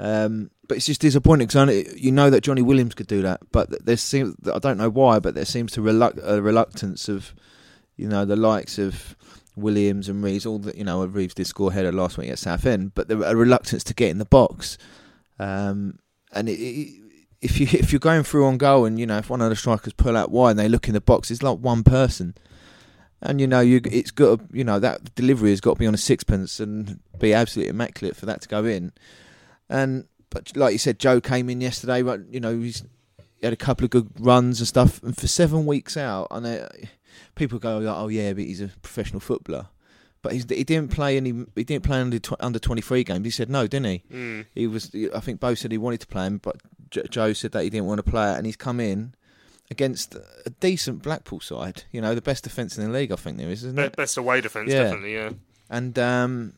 Um, 0.00 0.50
but 0.66 0.78
it's 0.78 0.86
just 0.86 1.02
disappointing 1.02 1.46
because 1.46 1.94
you 1.94 2.10
know 2.10 2.30
that 2.30 2.42
Johnny 2.42 2.62
Williams 2.62 2.94
could 2.94 3.06
do 3.06 3.20
that, 3.20 3.40
but 3.52 3.84
there 3.84 3.98
seems 3.98 4.34
I 4.50 4.58
don't 4.58 4.78
know 4.78 4.88
why, 4.88 5.18
but 5.18 5.34
there 5.34 5.44
seems 5.44 5.72
to 5.72 5.82
reluct- 5.82 6.26
a 6.26 6.40
reluctance 6.40 7.06
of 7.06 7.34
you 7.96 8.08
know 8.08 8.24
the 8.24 8.34
likes 8.34 8.78
of 8.78 9.14
Williams 9.56 10.08
and 10.08 10.24
Reeves. 10.24 10.46
All 10.46 10.58
that 10.60 10.76
you 10.76 10.84
know, 10.84 11.04
Reeves 11.04 11.34
did 11.34 11.46
score 11.46 11.70
header 11.70 11.92
last 11.92 12.16
week 12.16 12.30
at 12.30 12.38
Southend, 12.38 12.94
but 12.94 13.08
there 13.08 13.22
a 13.22 13.36
reluctance 13.36 13.84
to 13.84 13.94
get 13.94 14.08
in 14.08 14.16
the 14.16 14.24
box. 14.24 14.78
Um, 15.38 15.98
and 16.32 16.48
it, 16.48 16.52
it, 16.52 17.02
if 17.42 17.60
you 17.60 17.66
if 17.70 17.92
you're 17.92 18.00
going 18.00 18.22
through 18.22 18.46
on 18.46 18.56
goal 18.56 18.86
and 18.86 18.98
you 18.98 19.04
know 19.04 19.18
if 19.18 19.28
one 19.28 19.42
of 19.42 19.50
the 19.50 19.56
strikers 19.56 19.92
pull 19.92 20.16
out 20.16 20.30
wide 20.30 20.52
and 20.52 20.58
they 20.58 20.68
look 20.68 20.88
in 20.88 20.94
the 20.94 21.02
box, 21.02 21.30
it's 21.30 21.42
like 21.42 21.58
one 21.58 21.82
person, 21.82 22.34
and 23.20 23.38
you 23.38 23.46
know 23.46 23.60
you 23.60 23.82
it's 23.84 24.12
got 24.12 24.40
you 24.50 24.64
know 24.64 24.78
that 24.78 25.14
delivery 25.14 25.50
has 25.50 25.60
got 25.60 25.74
to 25.74 25.78
be 25.78 25.86
on 25.86 25.92
a 25.92 25.98
sixpence 25.98 26.58
and 26.58 27.00
be 27.18 27.34
absolutely 27.34 27.68
immaculate 27.68 28.16
for 28.16 28.24
that 28.24 28.40
to 28.40 28.48
go 28.48 28.64
in, 28.64 28.92
and 29.70 30.04
but 30.28 30.54
like 30.56 30.72
you 30.72 30.78
said, 30.78 30.98
Joe 30.98 31.20
came 31.20 31.48
in 31.48 31.60
yesterday, 31.62 32.02
but 32.02 32.20
you 32.30 32.40
know 32.40 32.58
he's 32.58 32.82
he 33.38 33.46
had 33.46 33.54
a 33.54 33.56
couple 33.56 33.84
of 33.84 33.90
good 33.90 34.10
runs 34.18 34.60
and 34.60 34.68
stuff, 34.68 35.02
and 35.02 35.16
for 35.16 35.26
seven 35.26 35.64
weeks 35.64 35.96
out, 35.96 36.28
and 36.30 36.44
uh, 36.44 36.68
people 37.36 37.58
go, 37.58 37.78
oh 37.96 38.08
yeah, 38.08 38.34
but 38.34 38.44
he's 38.44 38.60
a 38.60 38.68
professional 38.82 39.20
footballer. 39.20 39.68
But 40.22 40.32
he 40.34 40.42
didn't 40.42 40.90
play 40.90 41.16
any. 41.16 41.32
He 41.56 41.64
didn't 41.64 41.84
play 41.84 41.98
under 41.98 42.18
under 42.40 42.58
twenty 42.58 42.82
three 42.82 43.04
games. 43.04 43.24
He 43.24 43.30
said 43.30 43.48
no, 43.48 43.66
didn't 43.66 43.86
he? 43.86 44.02
Mm. 44.12 44.46
He 44.54 44.66
was. 44.66 44.94
I 45.14 45.20
think 45.20 45.40
Bo 45.40 45.54
said 45.54 45.72
he 45.72 45.78
wanted 45.78 46.00
to 46.00 46.06
play 46.06 46.26
him, 46.26 46.36
but 46.36 46.56
Joe 46.90 47.32
said 47.32 47.52
that 47.52 47.64
he 47.64 47.70
didn't 47.70 47.86
want 47.86 48.04
to 48.04 48.10
play 48.10 48.32
it, 48.32 48.36
and 48.36 48.44
he's 48.44 48.56
come 48.56 48.80
in 48.80 49.14
against 49.70 50.14
a 50.14 50.50
decent 50.60 51.02
Blackpool 51.02 51.40
side. 51.40 51.84
You 51.90 52.02
know, 52.02 52.14
the 52.14 52.20
best 52.20 52.44
defence 52.44 52.76
in 52.76 52.84
the 52.84 52.90
league, 52.90 53.12
I 53.12 53.16
think 53.16 53.38
there 53.38 53.48
is, 53.48 53.64
isn't 53.64 53.76
Be- 53.76 53.82
it? 53.84 53.96
Best 53.96 54.18
away 54.18 54.42
defence, 54.42 54.70
yeah. 54.70 54.82
definitely, 54.82 55.14
yeah. 55.14 55.30
And 55.70 55.98
um, 55.98 56.52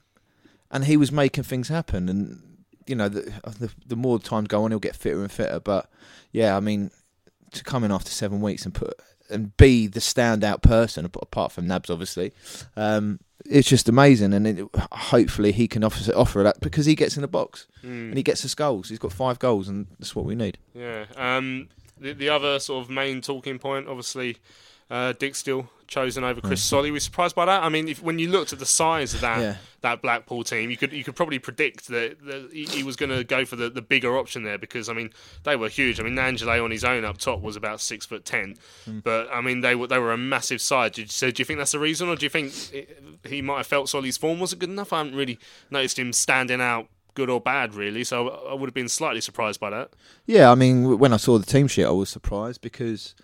and 0.73 0.87
he 0.87 0.97
was 0.97 1.13
making 1.13 1.45
things 1.45 1.69
happen, 1.69 2.09
and 2.09 2.43
you 2.87 2.95
know, 2.95 3.09
the, 3.09 3.33
the, 3.59 3.71
the 3.87 3.97
more 3.97 4.19
time 4.19 4.45
go 4.45 4.65
on, 4.65 4.71
he'll 4.71 4.81
get 4.81 4.97
fitter 4.97 5.21
and 5.21 5.31
fitter. 5.31 5.61
But 5.61 5.91
yeah, 6.33 6.57
I 6.57 6.61
mean, 6.61 6.91
to 7.53 7.65
come 7.65 7.85
in 7.85 7.93
after 7.93 8.11
seven 8.11 8.41
weeks 8.41 8.65
and 8.65 8.75
put 8.75 8.99
and 9.31 9.57
be 9.57 9.87
the 9.87 10.01
standout 10.01 10.63
person, 10.63 11.05
apart 11.05 11.53
from 11.53 11.67
Nabs, 11.67 11.91
obviously. 11.91 12.33
Um, 12.77 13.21
it's 13.47 13.69
just 13.69 13.89
amazing, 13.89 14.35
and 14.35 14.47
it, 14.47 14.69
hopefully 14.93 15.53
he 15.53 15.67
can 15.67 15.83
offer 15.83 16.13
offer 16.15 16.43
that 16.43 16.61
because 16.61 16.87
he 16.87 16.95
gets 16.95 17.17
in 17.17 17.23
the 17.23 17.29
box 17.29 17.67
mm. 17.83 18.09
and 18.09 18.17
he 18.17 18.23
gets 18.23 18.43
his 18.43 18.55
goals. 18.55 18.89
He's 18.89 18.99
got 18.99 19.13
five 19.13 19.39
goals, 19.39 19.69
and 19.69 19.87
that's 19.99 20.15
what 20.15 20.25
we 20.25 20.35
need. 20.35 20.59
Yeah. 20.75 21.07
Um, 21.17 21.69
the, 21.99 22.13
the 22.13 22.29
other 22.29 22.61
sort 22.61 22.85
of 22.85 22.91
main 22.91 23.21
talking 23.21 23.59
point, 23.59 23.89
obviously, 23.89 24.37
uh, 24.93 25.13
Dijksteel 25.15 25.67
chosen 25.87 26.25
over 26.25 26.41
Chris 26.41 26.63
Solly. 26.63 26.91
Were 26.91 26.97
you 26.97 27.01
surprised 27.01 27.35
by 27.35 27.45
that? 27.45 27.63
I 27.63 27.69
mean, 27.69 27.87
if, 27.87 28.03
when 28.03 28.19
you 28.19 28.29
looked 28.29 28.53
at 28.55 28.59
the 28.59 28.67
size 28.67 29.13
of 29.15 29.21
that 29.21 29.41
Yeah. 29.41 29.57
that 29.83 30.01
Blackpool 30.01 30.43
team, 30.43 30.71
you 30.71 30.77
could 30.77 30.93
you 30.93 31.05
could 31.05 31.17
probably 31.17 31.39
predict 31.39 31.89
that, 31.89 32.17
that 32.25 32.51
he, 32.53 32.65
he 32.65 32.83
was 32.83 32.97
going 32.97 33.11
to 33.11 33.25
go 33.25 33.45
for 33.45 33.57
the, 33.57 33.69
the 33.69 33.83
bigger 33.83 34.17
option 34.17 34.43
there 34.43 34.57
because 34.57 34.89
I 34.89 34.95
mean 34.95 35.11
they 35.45 35.55
were 35.57 35.69
huge. 35.69 36.01
I 36.01 36.03
mean 36.03 36.15
Gnanduillet 36.15 36.65
on 36.65 36.71
his 36.71 36.85
own 36.85 37.05
up 37.05 37.19
top 37.19 37.43
was 37.43 37.57
about 37.57 37.81
six 37.81 38.07
foot 38.07 38.25
ten, 38.25 38.57
but 39.05 39.29
I 39.33 39.41
mean 39.43 39.61
they 39.61 39.75
were 39.75 39.87
they 39.87 39.99
were 39.99 40.13
a 40.13 40.17
massive 40.19 40.61
side. 40.63 40.93
Did 40.93 41.11
so 41.11 41.31
do 41.31 41.41
you 41.43 41.45
think 41.45 41.59
that's 41.59 41.73
the 41.73 41.79
reason, 41.79 42.09
or 42.09 42.17
do 42.17 42.25
you 42.25 42.31
think 42.31 42.53
it, 42.73 42.99
he 43.29 43.43
might 43.43 43.59
have 43.59 43.67
felt 43.67 43.89
Solly's 43.91 44.17
form 44.17 44.41
wasn't 44.41 44.61
good 44.61 44.71
enough? 44.71 44.93
I 44.95 44.99
haven't 44.99 45.15
really 45.17 45.39
noticed 45.71 45.99
him 45.99 46.13
standing 46.13 46.61
out. 46.61 46.87
Good 47.15 47.29
or 47.29 47.43
bad, 47.43 47.75
really. 47.75 48.05
So 48.05 48.17
I 48.51 48.55
would 48.55 48.69
have 48.69 48.75
been 48.75 48.89
slightly 48.89 49.21
surprised 49.21 49.61
by 49.61 49.69
that. 49.69 49.91
Yeah, 50.25 50.51
I 50.51 50.55
mean, 50.55 50.99
when 50.99 51.13
I 51.13 51.19
saw 51.19 51.37
the 51.37 51.45
team 51.45 51.69
sheet, 51.69 51.85
I 51.85 51.91
was 51.91 52.09
surprised 52.09 52.63
because 52.63 53.15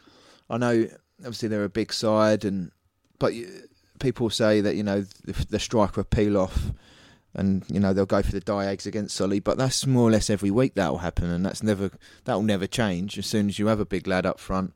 I 0.50 0.58
know 0.58 0.88
obviously 1.20 1.48
they're 1.48 1.64
a 1.64 1.68
big 1.68 1.92
side, 1.92 2.44
and 2.44 2.70
but 3.18 3.32
people 3.98 4.30
say 4.30 4.60
that 4.60 4.76
you 4.76 4.82
know 4.82 5.02
the, 5.24 5.46
the 5.50 5.58
striker 5.58 6.00
will 6.00 6.04
peel 6.04 6.36
off, 6.36 6.72
and 7.34 7.64
you 7.68 7.80
know 7.80 7.92
they'll 7.92 8.06
go 8.06 8.22
for 8.22 8.32
the 8.32 8.40
die 8.40 8.66
eggs 8.66 8.86
against 8.86 9.16
Solly, 9.16 9.40
but 9.40 9.58
that's 9.58 9.86
more 9.86 10.08
or 10.08 10.10
less 10.10 10.30
every 10.30 10.50
week 10.50 10.74
that 10.74 10.90
will 10.90 10.98
happen, 10.98 11.30
and 11.30 11.44
that's 11.44 11.62
never 11.62 11.90
that 12.24 12.34
will 12.34 12.42
never 12.42 12.66
change. 12.66 13.18
As 13.18 13.26
soon 13.26 13.48
as 13.48 13.58
you 13.58 13.66
have 13.66 13.80
a 13.80 13.86
big 13.86 14.06
lad 14.06 14.26
up 14.26 14.38
front, 14.38 14.72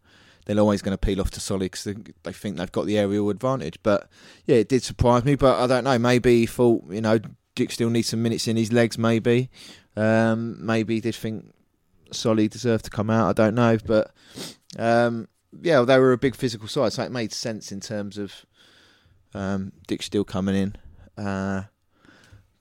they're 0.46 0.58
always 0.58 0.82
going 0.82 0.96
to 0.96 0.98
peel 0.98 1.20
off 1.20 1.30
to 1.32 1.40
Solly 1.40 1.66
because 1.66 1.84
they, 1.84 1.94
they 2.22 2.32
think 2.32 2.56
they've 2.56 2.72
got 2.72 2.86
the 2.86 2.98
aerial 2.98 3.30
advantage. 3.30 3.78
But 3.82 4.08
yeah, 4.46 4.56
it 4.56 4.68
did 4.68 4.82
surprise 4.82 5.24
me, 5.24 5.34
but 5.34 5.58
I 5.58 5.66
don't 5.66 5.84
know. 5.84 5.98
Maybe 5.98 6.40
he 6.40 6.46
thought 6.46 6.84
you 6.90 7.00
know 7.00 7.18
Dijksteel 7.56 7.90
needs 7.90 8.08
some 8.08 8.22
minutes 8.22 8.48
in 8.48 8.56
his 8.56 8.72
legs. 8.72 8.98
Maybe, 8.98 9.50
um, 9.96 10.64
maybe 10.64 10.94
he 10.94 11.00
did 11.00 11.14
think 11.14 11.52
Solly 12.10 12.48
deserved 12.48 12.84
to 12.86 12.90
come 12.90 13.10
out. 13.10 13.28
I 13.28 13.32
don't 13.32 13.54
know, 13.54 13.78
but 13.84 14.12
um, 14.78 15.28
yeah, 15.60 15.82
they 15.82 15.98
were 15.98 16.12
a 16.12 16.18
big 16.18 16.34
physical 16.34 16.68
side, 16.68 16.92
so 16.92 17.02
it 17.02 17.12
made 17.12 17.32
sense 17.32 17.72
in 17.72 17.80
terms 17.80 18.18
of 18.18 18.46
um, 19.34 19.72
Dijksteel 19.88 20.26
coming 20.26 20.54
in. 20.54 21.24
Uh, 21.24 21.64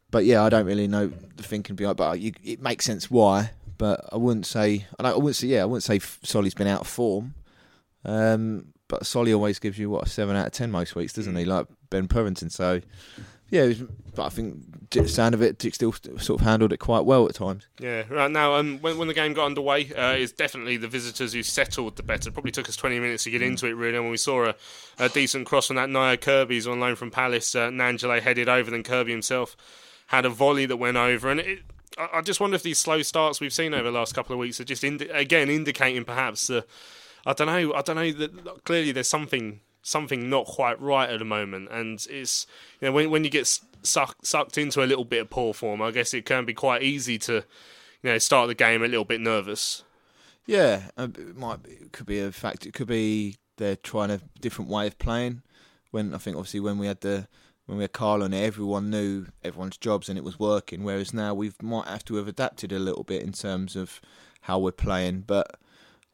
but 0.09 0.25
yeah, 0.25 0.43
I 0.43 0.49
don't 0.49 0.65
really 0.65 0.87
know 0.87 1.07
the 1.07 1.43
thinking 1.43 1.75
behind. 1.75 1.97
But 1.97 2.19
you, 2.19 2.33
it 2.43 2.61
makes 2.61 2.85
sense 2.85 3.09
why. 3.09 3.51
But 3.77 4.05
I 4.11 4.17
wouldn't 4.17 4.45
say. 4.45 4.85
I, 4.99 5.09
I 5.09 5.15
wouldn't 5.15 5.37
say. 5.37 5.47
Yeah, 5.47 5.63
I 5.63 5.65
wouldn't 5.65 5.83
say 5.83 5.99
Solly's 5.99 6.53
been 6.53 6.67
out 6.67 6.81
of 6.81 6.87
form. 6.87 7.33
Um, 8.03 8.73
but 8.87 9.05
Solly 9.05 9.33
always 9.33 9.59
gives 9.59 9.79
you 9.79 9.89
what 9.89 10.07
a 10.07 10.09
seven 10.09 10.35
out 10.35 10.47
of 10.47 10.51
ten 10.51 10.69
most 10.69 10.95
weeks, 10.95 11.13
doesn't 11.13 11.35
he? 11.35 11.45
Like 11.45 11.67
Ben 11.89 12.07
Purrington. 12.07 12.51
So 12.51 12.81
yeah, 13.51 13.65
was, 13.65 13.83
but 14.15 14.25
I 14.25 14.29
think 14.29 14.89
the 14.91 15.07
sound 15.07 15.35
of 15.35 15.41
it, 15.41 15.57
Dijksteel 15.57 16.21
sort 16.21 16.41
of 16.41 16.45
handled 16.45 16.73
it 16.73 16.77
quite 16.77 17.05
well 17.05 17.27
at 17.27 17.35
times. 17.35 17.67
Yeah, 17.79 18.03
right 18.09 18.31
now, 18.31 18.55
um, 18.55 18.79
when, 18.79 18.97
when 18.97 19.07
the 19.07 19.13
game 19.13 19.33
got 19.33 19.45
underway, 19.45 19.93
uh, 19.93 20.13
it's 20.13 20.31
definitely 20.31 20.77
the 20.77 20.87
visitors 20.87 21.33
who 21.33 21.43
settled 21.43 21.97
the 21.97 22.03
better. 22.03 22.31
Probably 22.31 22.51
took 22.51 22.69
us 22.69 22.77
20 22.77 22.99
minutes 22.99 23.25
to 23.25 23.31
get 23.31 23.41
into 23.41 23.67
it, 23.67 23.73
really. 23.73 23.95
And 23.95 24.05
when 24.05 24.11
we 24.11 24.17
saw 24.17 24.47
a, 24.47 24.55
a 24.99 25.09
decent 25.09 25.45
cross 25.45 25.67
from 25.67 25.75
that 25.75 25.89
Nya 25.89 26.19
Kirby's 26.19 26.65
on 26.65 26.79
loan 26.79 26.95
from 26.95 27.11
Palace, 27.11 27.53
uh, 27.53 27.69
Gnanduillet 27.69 28.21
headed 28.21 28.49
over, 28.49 28.71
then 28.71 28.83
Kirby 28.83 29.11
himself 29.11 29.55
had 30.07 30.25
a 30.25 30.29
volley 30.29 30.65
that 30.65 30.77
went 30.77 30.97
over. 30.97 31.29
And 31.29 31.41
it, 31.41 31.59
I, 31.97 32.09
I 32.15 32.21
just 32.21 32.39
wonder 32.39 32.55
if 32.55 32.63
these 32.63 32.79
slow 32.79 33.01
starts 33.01 33.41
we've 33.41 33.53
seen 33.53 33.73
over 33.73 33.83
the 33.83 33.97
last 33.97 34.15
couple 34.15 34.33
of 34.33 34.39
weeks 34.39 34.59
are 34.61 34.65
just, 34.65 34.83
indi- 34.83 35.09
again, 35.09 35.49
indicating 35.49 36.05
perhaps 36.05 36.47
the. 36.47 36.65
I 37.25 37.33
don't 37.33 37.47
know. 37.47 37.73
I 37.73 37.81
don't 37.81 37.95
know. 37.97 38.11
That 38.11 38.63
clearly, 38.63 38.91
there's 38.91 39.07
something 39.07 39.59
something 39.81 40.29
not 40.29 40.45
quite 40.45 40.79
right 40.81 41.09
at 41.09 41.19
the 41.19 41.25
moment, 41.25 41.69
and 41.71 42.05
it's 42.09 42.47
you 42.79 42.87
know 42.87 42.91
when 42.91 43.09
when 43.09 43.23
you 43.23 43.29
get 43.29 43.47
sucked 43.83 44.57
into 44.57 44.83
a 44.83 44.85
little 44.85 45.05
bit 45.05 45.21
of 45.21 45.29
poor 45.29 45.53
form, 45.53 45.81
I 45.81 45.91
guess 45.91 46.13
it 46.13 46.25
can 46.25 46.45
be 46.45 46.53
quite 46.53 46.83
easy 46.83 47.17
to 47.19 47.43
you 48.03 48.11
know 48.11 48.17
start 48.17 48.47
the 48.47 48.55
game 48.55 48.83
a 48.83 48.87
little 48.87 49.05
bit 49.05 49.21
nervous. 49.21 49.83
Yeah, 50.45 50.89
it 50.97 51.37
might 51.37 51.63
be, 51.63 51.71
it 51.71 51.91
could 51.91 52.07
be 52.07 52.19
a 52.19 52.31
fact. 52.31 52.65
It 52.65 52.73
could 52.73 52.87
be 52.87 53.37
they're 53.57 53.75
trying 53.75 54.11
a 54.11 54.21
different 54.39 54.69
way 54.69 54.87
of 54.87 54.97
playing. 54.97 55.43
When 55.91 56.13
I 56.13 56.17
think 56.17 56.37
obviously 56.37 56.61
when 56.61 56.77
we 56.77 56.87
had 56.87 57.01
the 57.01 57.27
when 57.65 57.77
we 57.77 57.83
had 57.83 57.93
Carl 57.93 58.23
on 58.23 58.33
it, 58.33 58.43
everyone 58.43 58.89
knew 58.89 59.27
everyone's 59.43 59.77
jobs 59.77 60.09
and 60.09 60.17
it 60.17 60.23
was 60.23 60.39
working. 60.39 60.83
Whereas 60.83 61.13
now 61.13 61.33
we 61.33 61.51
might 61.61 61.87
have 61.87 62.03
to 62.05 62.15
have 62.15 62.27
adapted 62.27 62.71
a 62.71 62.79
little 62.79 63.03
bit 63.03 63.21
in 63.21 63.31
terms 63.31 63.75
of 63.75 64.01
how 64.41 64.59
we're 64.59 64.71
playing. 64.71 65.21
But 65.27 65.57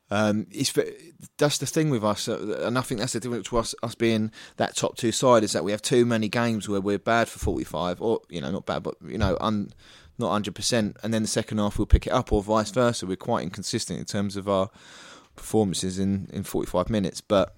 um, 0.09 0.47
it's 0.51 0.73
that's 1.37 1.57
the 1.57 1.65
thing 1.65 1.89
with 1.89 2.03
us, 2.03 2.29
uh, 2.29 2.63
and 2.65 2.77
I 2.77 2.81
think 2.81 2.99
that's 2.99 3.13
the 3.13 3.19
difference 3.19 3.49
to 3.49 3.57
us, 3.57 3.75
us 3.83 3.95
being 3.95 4.31
that 4.55 4.75
top 4.75 4.95
two 4.95 5.11
side 5.11 5.43
is 5.43 5.51
that 5.51 5.65
we 5.65 5.71
have 5.71 5.81
too 5.81 6.05
many 6.05 6.29
games 6.29 6.69
where 6.69 6.79
we're 6.79 6.97
bad 6.97 7.27
for 7.27 7.39
forty 7.39 7.65
five, 7.65 8.01
or 8.01 8.21
you 8.29 8.39
know 8.39 8.51
not 8.51 8.65
bad, 8.65 8.83
but 8.83 8.95
you 9.05 9.17
know 9.17 9.37
un, 9.41 9.71
not 10.17 10.31
hundred 10.31 10.55
percent, 10.55 10.95
and 11.03 11.13
then 11.13 11.23
the 11.23 11.27
second 11.27 11.57
half 11.57 11.77
we'll 11.77 11.85
pick 11.85 12.07
it 12.07 12.13
up, 12.13 12.31
or 12.31 12.41
vice 12.41 12.71
versa. 12.71 13.05
We're 13.05 13.17
quite 13.17 13.43
inconsistent 13.43 13.99
in 13.99 14.05
terms 14.05 14.37
of 14.37 14.47
our 14.47 14.69
performances 15.35 15.99
in 15.99 16.29
in 16.31 16.43
forty 16.43 16.69
five 16.69 16.89
minutes, 16.89 17.21
but. 17.21 17.53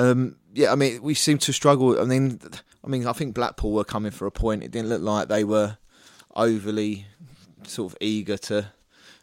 Um, 0.00 0.36
yeah, 0.54 0.70
I 0.70 0.76
mean, 0.76 1.02
we 1.02 1.14
seem 1.14 1.38
to 1.38 1.52
struggle. 1.52 2.00
I 2.00 2.04
mean, 2.04 2.38
I 2.84 2.86
mean, 2.86 3.04
I 3.04 3.12
think 3.12 3.34
Blackpool 3.34 3.72
were 3.72 3.82
coming 3.82 4.12
for 4.12 4.26
a 4.26 4.30
point. 4.30 4.62
It 4.62 4.70
didn't 4.70 4.90
look 4.90 5.02
like 5.02 5.26
they 5.26 5.42
were 5.42 5.76
overly 6.36 7.06
sort 7.64 7.92
of 7.92 7.98
eager 8.00 8.36
to 8.36 8.70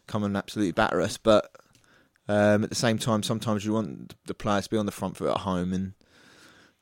come 0.06 0.26
and 0.26 0.36
absolutely 0.36 0.74
batter 0.74 1.00
us, 1.00 1.18
but 1.18 1.50
um, 2.28 2.64
at 2.64 2.70
the 2.70 2.76
same 2.76 2.98
time, 2.98 3.24
sometimes 3.24 3.66
you 3.66 3.74
want 3.74 4.16
the 4.26 4.34
players 4.34 4.66
to 4.66 4.70
be 4.72 4.78
on 4.78 4.86
the 4.86 4.92
front 4.92 5.18
foot 5.18 5.30
at 5.30 5.42
home, 5.42 5.74
and 5.74 5.94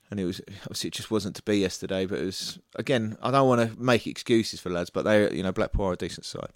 and 0.09 0.19
it 0.19 0.25
was 0.25 0.41
obviously 0.61 0.89
it 0.89 0.93
just 0.93 1.09
wasn't 1.11 1.35
to 1.35 1.41
be 1.41 1.57
yesterday. 1.57 2.05
But 2.05 2.19
it 2.19 2.25
was 2.25 2.59
again, 2.75 3.17
I 3.21 3.31
don't 3.31 3.47
want 3.47 3.69
to 3.69 3.81
make 3.81 4.07
excuses 4.07 4.59
for 4.59 4.69
lads, 4.69 4.89
but 4.89 5.03
they, 5.03 5.33
you 5.35 5.43
know, 5.43 5.51
Blackpool 5.51 5.87
are 5.87 5.93
a 5.93 5.97
decent 5.97 6.25
side. 6.25 6.51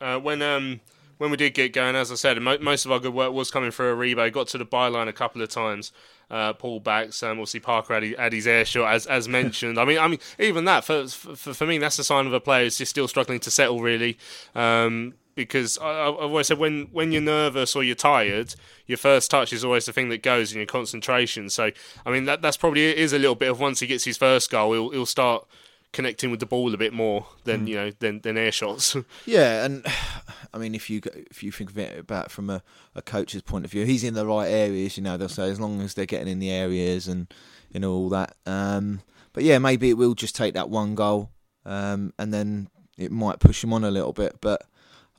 Uh, 0.00 0.18
when 0.18 0.42
um 0.42 0.80
when 1.18 1.30
we 1.30 1.36
did 1.36 1.52
get 1.52 1.72
going, 1.72 1.96
as 1.96 2.10
I 2.10 2.14
said, 2.14 2.40
mo- 2.40 2.58
most 2.60 2.86
of 2.86 2.92
our 2.92 3.00
good 3.00 3.12
work 3.12 3.32
was 3.32 3.50
coming 3.50 3.70
through 3.70 3.94
Aribo. 3.96 4.32
Got 4.32 4.48
to 4.48 4.58
the 4.58 4.64
byline 4.64 5.08
a 5.08 5.12
couple 5.12 5.42
of 5.42 5.48
times. 5.48 5.92
Uh, 6.30 6.52
pull 6.52 6.78
backs. 6.80 7.22
Um, 7.22 7.32
obviously, 7.32 7.60
Parker 7.60 7.94
had, 7.94 8.04
had 8.18 8.32
his 8.32 8.46
air 8.46 8.64
shot, 8.64 8.92
as 8.92 9.06
as 9.06 9.28
mentioned. 9.28 9.78
I 9.78 9.84
mean, 9.84 9.98
I 9.98 10.08
mean, 10.08 10.20
even 10.38 10.64
that 10.64 10.84
for 10.84 11.06
for, 11.08 11.54
for 11.54 11.66
me, 11.66 11.78
that's 11.78 11.98
a 11.98 12.04
sign 12.04 12.26
of 12.26 12.32
a 12.32 12.40
player 12.40 12.64
who's 12.64 12.78
just 12.78 12.90
still 12.90 13.08
struggling 13.08 13.40
to 13.40 13.50
settle, 13.50 13.80
really. 13.80 14.18
Um, 14.54 15.14
because 15.38 15.78
I, 15.78 16.08
I've 16.08 16.16
always 16.16 16.48
said 16.48 16.58
when 16.58 16.88
when 16.90 17.12
you're 17.12 17.22
nervous 17.22 17.76
or 17.76 17.84
you're 17.84 17.94
tired, 17.94 18.56
your 18.86 18.98
first 18.98 19.30
touch 19.30 19.52
is 19.52 19.64
always 19.64 19.86
the 19.86 19.92
thing 19.92 20.08
that 20.08 20.22
goes 20.22 20.52
in 20.52 20.58
your 20.58 20.66
concentration. 20.66 21.48
So, 21.48 21.70
I 22.04 22.10
mean, 22.10 22.24
that 22.24 22.42
that's 22.42 22.56
probably 22.56 22.84
is 22.84 23.12
a 23.12 23.18
little 23.18 23.36
bit 23.36 23.48
of 23.48 23.60
once 23.60 23.80
he 23.80 23.86
gets 23.86 24.04
his 24.04 24.18
first 24.18 24.50
goal, 24.50 24.72
he'll 24.72 24.90
he'll 24.90 25.06
start 25.06 25.46
connecting 25.92 26.30
with 26.30 26.40
the 26.40 26.46
ball 26.46 26.74
a 26.74 26.76
bit 26.76 26.92
more 26.92 27.26
than 27.44 27.66
you 27.68 27.76
know 27.76 27.92
than 28.00 28.20
than 28.22 28.36
air 28.36 28.52
shots. 28.52 28.96
Yeah, 29.26 29.64
and 29.64 29.86
I 30.52 30.58
mean, 30.58 30.74
if 30.74 30.90
you 30.90 31.00
if 31.30 31.42
you 31.44 31.52
think 31.52 31.70
of 31.70 31.78
it 31.78 31.98
about 31.98 32.32
from 32.32 32.50
a, 32.50 32.62
a 32.96 33.00
coach's 33.00 33.42
point 33.42 33.64
of 33.64 33.70
view, 33.70 33.84
he's 33.84 34.02
in 34.02 34.14
the 34.14 34.26
right 34.26 34.48
areas. 34.48 34.96
You 34.96 35.04
know, 35.04 35.16
they'll 35.16 35.28
say 35.28 35.48
as 35.48 35.60
long 35.60 35.80
as 35.80 35.94
they're 35.94 36.04
getting 36.04 36.28
in 36.28 36.40
the 36.40 36.50
areas 36.50 37.06
and 37.06 37.32
you 37.70 37.78
know 37.78 37.92
all 37.92 38.08
that. 38.08 38.34
Um, 38.44 39.02
but 39.32 39.44
yeah, 39.44 39.58
maybe 39.58 39.88
it 39.88 39.96
will 39.96 40.14
just 40.14 40.34
take 40.34 40.54
that 40.54 40.68
one 40.68 40.96
goal, 40.96 41.30
um, 41.64 42.12
and 42.18 42.34
then 42.34 42.70
it 42.96 43.12
might 43.12 43.38
push 43.38 43.62
him 43.62 43.72
on 43.72 43.84
a 43.84 43.90
little 43.90 44.12
bit. 44.12 44.40
But 44.40 44.66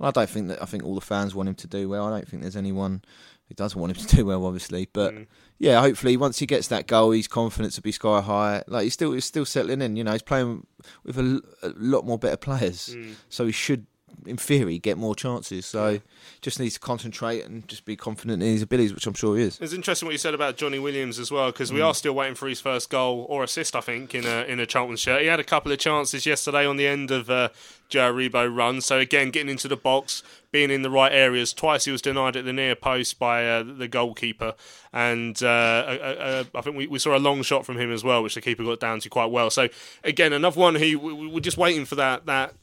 I 0.02 0.12
don't 0.12 0.30
think 0.30 0.48
that. 0.48 0.62
I 0.62 0.66
think 0.66 0.84
all 0.84 0.96
the 0.96 1.02
fans 1.02 1.36
want 1.36 1.50
him 1.50 1.56
to 1.56 1.68
do 1.68 1.90
well. 1.90 2.06
I 2.08 2.18
don't 2.18 2.28
think 2.28 2.42
there's 2.42 2.56
anyone 2.56 3.02
who 3.48 3.56
doesn't 3.56 3.80
want 3.80 3.98
him 3.98 4.06
to 4.06 4.16
do 4.18 4.26
well, 4.26 4.46
obviously. 4.46 4.88
But 4.92 5.14
mm. 5.14 5.28
yeah, 5.58 5.82
hopefully 5.82 6.16
once 6.18 6.40
he 6.40 6.46
gets 6.46 6.68
that 6.70 6.88
goal, 6.88 7.12
his 7.12 7.28
confidence 7.28 7.76
will 7.76 7.84
be 7.84 7.92
sky 7.92 8.22
high. 8.22 8.64
Like 8.68 8.84
he's 8.84 8.94
still 8.94 9.12
he's 9.12 9.26
still 9.26 9.46
settling 9.46 9.82
in. 9.82 9.96
You 9.96 10.04
know, 10.04 10.14
he's 10.14 10.22
playing 10.22 10.66
with 11.04 11.18
a 11.18 11.42
lot 11.78 12.06
more 12.06 12.18
better 12.18 12.38
players, 12.38 12.96
mm. 12.96 13.16
so 13.30 13.46
he 13.46 13.52
should, 13.52 13.88
in 14.26 14.38
theory, 14.38 14.80
get 14.80 14.98
more 14.98 15.15
chances. 15.15 15.65
So 15.65 16.00
just 16.41 16.60
needs 16.60 16.76
to 16.76 16.80
concentrate 16.80 17.43
and 17.45 17.67
just 17.67 17.86
be 17.86 17.95
confident 17.95 18.41
in 18.43 18.50
his 18.54 18.62
abilities, 18.62 18.93
which 18.93 19.06
I'm 19.08 19.13
sure 19.13 19.36
he 19.38 19.43
is. 19.43 19.60
It's 19.60 19.74
interesting 19.74 20.06
what 20.08 20.12
you 20.13 20.17
said 20.17 20.34
about 20.34 20.56
Johnny 20.58 20.80
Williams 20.80 21.19
as 21.19 21.32
well, 21.32 21.52
because 21.52 21.72
we 21.74 21.82
are 21.82 21.93
still 21.93 22.13
waiting 22.13 22.36
for 22.36 22.48
his 22.48 22.62
first 22.62 22.89
goal 22.89 23.26
or 23.30 23.43
assist. 23.43 23.76
I 23.76 23.82
think 23.82 24.15
in 24.15 24.26
a 24.26 24.43
in 24.43 24.60
a 24.60 24.65
Charlton 24.65 24.95
shirt, 24.98 25.22
he 25.22 25.28
had 25.28 25.39
a 25.39 25.43
couple 25.43 25.72
of 25.72 25.80
chances 25.80 26.26
yesterday 26.26 26.65
on 26.65 26.78
the 26.78 26.88
end 26.88 27.12
of 27.12 27.30
uh, 27.30 27.50
Joe 27.89 28.13
Aribo 28.13 28.54
run. 28.56 28.82
So 28.82 29.00
again, 29.00 29.32
getting 29.32 29.50
into 29.50 29.67
the 29.67 29.76
box, 29.78 30.24
being 30.52 30.72
in 30.72 30.82
the 30.82 30.89
right 30.89 31.12
areas. 31.12 31.54
Twice 31.54 31.86
he 31.86 31.91
was 31.91 32.02
denied 32.02 32.36
at 32.36 32.45
the 32.45 32.54
near 32.54 32.76
post 32.76 33.19
by 33.19 33.45
uh, 33.48 33.63
the 33.63 33.88
goalkeeper, 33.88 34.54
and 34.93 35.41
uh, 35.43 35.48
uh, 35.48 36.15
uh, 36.19 36.43
I 36.58 36.62
think 36.62 36.76
we, 36.76 36.88
we 36.88 37.00
saw 37.00 37.15
a 37.15 37.19
long 37.19 37.41
shot 37.41 37.65
from 37.65 37.78
him 37.78 37.91
as 37.91 38.04
well, 38.04 38.24
which 38.24 38.36
the 38.36 38.41
keeper 38.41 38.63
got 38.63 38.80
down 38.80 39.00
to 39.02 39.10
quite 39.10 39.32
well. 39.32 39.50
So 39.50 39.67
again, 40.04 40.34
another 40.34 40.60
one. 40.60 40.76
He 40.76 40.95
we, 40.95 41.13
we- 41.13 41.28
we're 41.28 41.39
just 41.39 41.58
waiting 41.58 41.86
for 41.86 41.95
that 41.95 42.26
that 42.26 42.54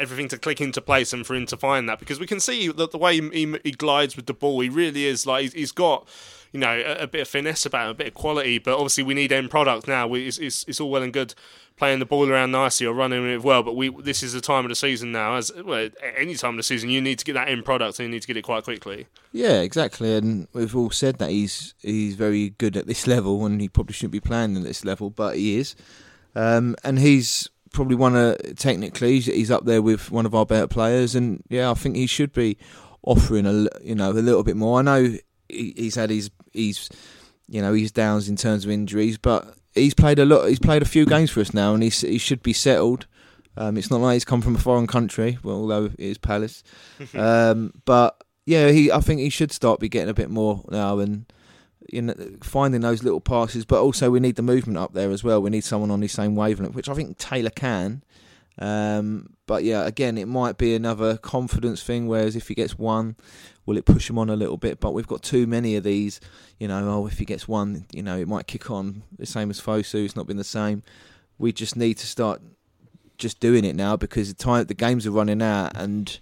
everything 0.00 0.28
to 0.28 0.38
click 0.38 0.60
into 0.60 0.80
place 0.80 1.12
and 1.12 1.26
for 1.26 1.34
him 1.34 1.46
to 1.46 1.56
find 1.56 1.88
that 1.88 1.98
because 1.98 2.18
we 2.18 2.26
can 2.26 2.40
see 2.40 2.68
that 2.68 2.90
the 2.90 2.98
way 2.98 3.20
he, 3.20 3.28
he, 3.30 3.58
he 3.62 3.70
glides 3.70 4.16
with 4.16 4.26
the 4.26 4.34
ball, 4.34 4.60
he 4.60 4.68
really 4.68 5.06
is 5.06 5.26
like 5.26 5.42
he's, 5.42 5.52
he's 5.52 5.72
got 5.72 6.08
you 6.52 6.58
know 6.58 6.82
a, 6.84 7.04
a 7.04 7.06
bit 7.06 7.20
of 7.22 7.28
finesse 7.28 7.66
about 7.66 7.84
him, 7.84 7.90
a 7.90 7.94
bit 7.94 8.08
of 8.08 8.14
quality. 8.14 8.58
But 8.58 8.74
obviously, 8.74 9.04
we 9.04 9.14
need 9.14 9.32
end 9.32 9.50
product 9.50 9.86
now. 9.86 10.06
We, 10.06 10.26
it's, 10.26 10.38
it's, 10.38 10.64
it's 10.66 10.80
all 10.80 10.90
well 10.90 11.02
and 11.02 11.12
good 11.12 11.34
playing 11.76 11.98
the 11.98 12.04
ball 12.04 12.28
around 12.28 12.52
nicely 12.52 12.86
or 12.86 12.92
running 12.92 13.26
it 13.26 13.42
well, 13.42 13.62
but 13.62 13.74
we 13.74 13.88
this 14.02 14.22
is 14.22 14.34
the 14.34 14.40
time 14.40 14.64
of 14.64 14.68
the 14.68 14.74
season 14.74 15.12
now. 15.12 15.36
As 15.36 15.50
well, 15.64 15.88
any 16.16 16.34
time 16.34 16.50
of 16.50 16.56
the 16.58 16.62
season, 16.62 16.90
you 16.90 17.00
need 17.00 17.18
to 17.18 17.24
get 17.24 17.32
that 17.34 17.48
end 17.48 17.64
product 17.64 17.98
and 17.98 18.06
you 18.08 18.12
need 18.12 18.22
to 18.22 18.28
get 18.28 18.36
it 18.36 18.42
quite 18.42 18.64
quickly. 18.64 19.06
Yeah, 19.32 19.60
exactly. 19.60 20.14
And 20.14 20.48
we've 20.52 20.76
all 20.76 20.90
said 20.90 21.18
that 21.18 21.30
he's 21.30 21.74
he's 21.80 22.16
very 22.16 22.50
good 22.50 22.76
at 22.76 22.86
this 22.86 23.06
level, 23.06 23.44
and 23.46 23.60
he 23.60 23.68
probably 23.68 23.94
shouldn't 23.94 24.12
be 24.12 24.20
playing 24.20 24.56
at 24.56 24.62
this 24.62 24.84
level, 24.84 25.10
but 25.10 25.36
he 25.36 25.58
is. 25.58 25.74
Um, 26.34 26.76
and 26.84 26.98
he's 26.98 27.48
probably 27.72 27.96
one 27.96 28.16
of 28.16 28.56
technically 28.56 29.20
he's, 29.20 29.50
up 29.50 29.64
there 29.64 29.82
with 29.82 30.10
one 30.10 30.26
of 30.26 30.34
our 30.34 30.46
better 30.46 30.66
players, 30.66 31.14
and 31.14 31.42
yeah, 31.48 31.70
I 31.70 31.74
think 31.74 31.96
he 31.96 32.06
should 32.06 32.32
be 32.32 32.56
offering 33.02 33.46
a 33.46 33.66
you 33.82 33.94
know 33.94 34.10
a 34.10 34.12
little 34.12 34.42
bit 34.42 34.56
more. 34.56 34.78
I 34.78 34.82
know 34.82 35.16
he, 35.48 35.74
he's 35.76 35.94
had 35.94 36.10
his 36.10 36.30
he's 36.52 36.88
you 37.48 37.60
know 37.62 37.72
his 37.72 37.92
downs 37.92 38.28
in 38.28 38.36
terms 38.36 38.64
of 38.64 38.70
injuries, 38.70 39.18
but 39.18 39.54
he's 39.74 39.94
played 39.94 40.18
a 40.18 40.24
lot. 40.24 40.48
He's 40.48 40.58
played 40.58 40.82
a 40.82 40.86
few 40.86 41.06
games 41.06 41.30
for 41.30 41.40
us 41.40 41.54
now, 41.54 41.74
and 41.74 41.82
he's, 41.82 42.00
he 42.00 42.18
should 42.18 42.42
be 42.42 42.52
settled. 42.52 43.06
Um, 43.56 43.76
it's 43.76 43.90
not 43.90 44.00
like 44.00 44.14
he's 44.14 44.24
come 44.24 44.42
from 44.42 44.56
a 44.56 44.60
foreign 44.60 44.86
country, 44.86 45.38
well, 45.42 45.56
although 45.56 45.86
it 45.86 45.98
is 45.98 46.18
Palace. 46.18 46.62
um, 47.14 47.72
but 47.84 48.22
yeah, 48.46 48.70
he 48.70 48.90
I 48.90 49.00
think 49.00 49.20
he 49.20 49.30
should 49.30 49.52
start 49.52 49.80
be 49.80 49.88
getting 49.88 50.08
a 50.08 50.14
bit 50.14 50.30
more 50.30 50.64
now 50.70 50.98
and 50.98 51.30
know 51.92 52.14
finding 52.42 52.80
those 52.80 53.02
little 53.02 53.20
passes. 53.20 53.64
But 53.64 53.80
also 53.80 54.10
we 54.10 54.20
need 54.20 54.36
the 54.36 54.42
movement 54.42 54.78
up 54.78 54.92
there 54.92 55.10
as 55.10 55.24
well. 55.24 55.42
We 55.42 55.50
need 55.50 55.64
someone 55.64 55.90
on 55.90 56.00
the 56.00 56.08
same 56.08 56.36
wavelength, 56.36 56.74
which 56.74 56.88
I 56.88 56.94
think 56.94 57.18
Taylor 57.18 57.50
can. 57.50 58.02
Um, 58.58 59.34
but 59.46 59.64
yeah, 59.64 59.86
again, 59.86 60.18
it 60.18 60.28
might 60.28 60.58
be 60.58 60.74
another 60.74 61.16
confidence 61.16 61.82
thing. 61.82 62.06
Whereas 62.06 62.36
if 62.36 62.48
he 62.48 62.54
gets 62.54 62.78
one, 62.78 63.16
will 63.66 63.76
it 63.76 63.84
push 63.84 64.10
him 64.10 64.18
on 64.18 64.30
a 64.30 64.36
little 64.36 64.56
bit? 64.56 64.80
But 64.80 64.92
we've 64.92 65.06
got 65.06 65.22
too 65.22 65.46
many 65.46 65.76
of 65.76 65.84
these. 65.84 66.20
You 66.58 66.68
know, 66.68 66.88
oh, 66.88 67.06
if 67.06 67.18
he 67.18 67.24
gets 67.24 67.48
one, 67.48 67.86
you 67.92 68.02
know, 68.02 68.18
it 68.18 68.28
might 68.28 68.46
kick 68.46 68.70
on. 68.70 69.02
The 69.18 69.26
same 69.26 69.50
as 69.50 69.60
Fosu, 69.60 70.04
it's 70.04 70.16
not 70.16 70.26
been 70.26 70.36
the 70.36 70.44
same. 70.44 70.82
We 71.38 71.52
just 71.52 71.74
need 71.74 71.94
to 71.94 72.06
start 72.06 72.42
just 73.16 73.40
doing 73.40 73.64
it 73.64 73.76
now 73.76 73.96
because 73.96 74.28
the 74.28 74.34
time 74.34 74.64
the 74.64 74.74
games 74.74 75.06
are 75.06 75.10
running 75.10 75.42
out, 75.42 75.72
and 75.76 76.18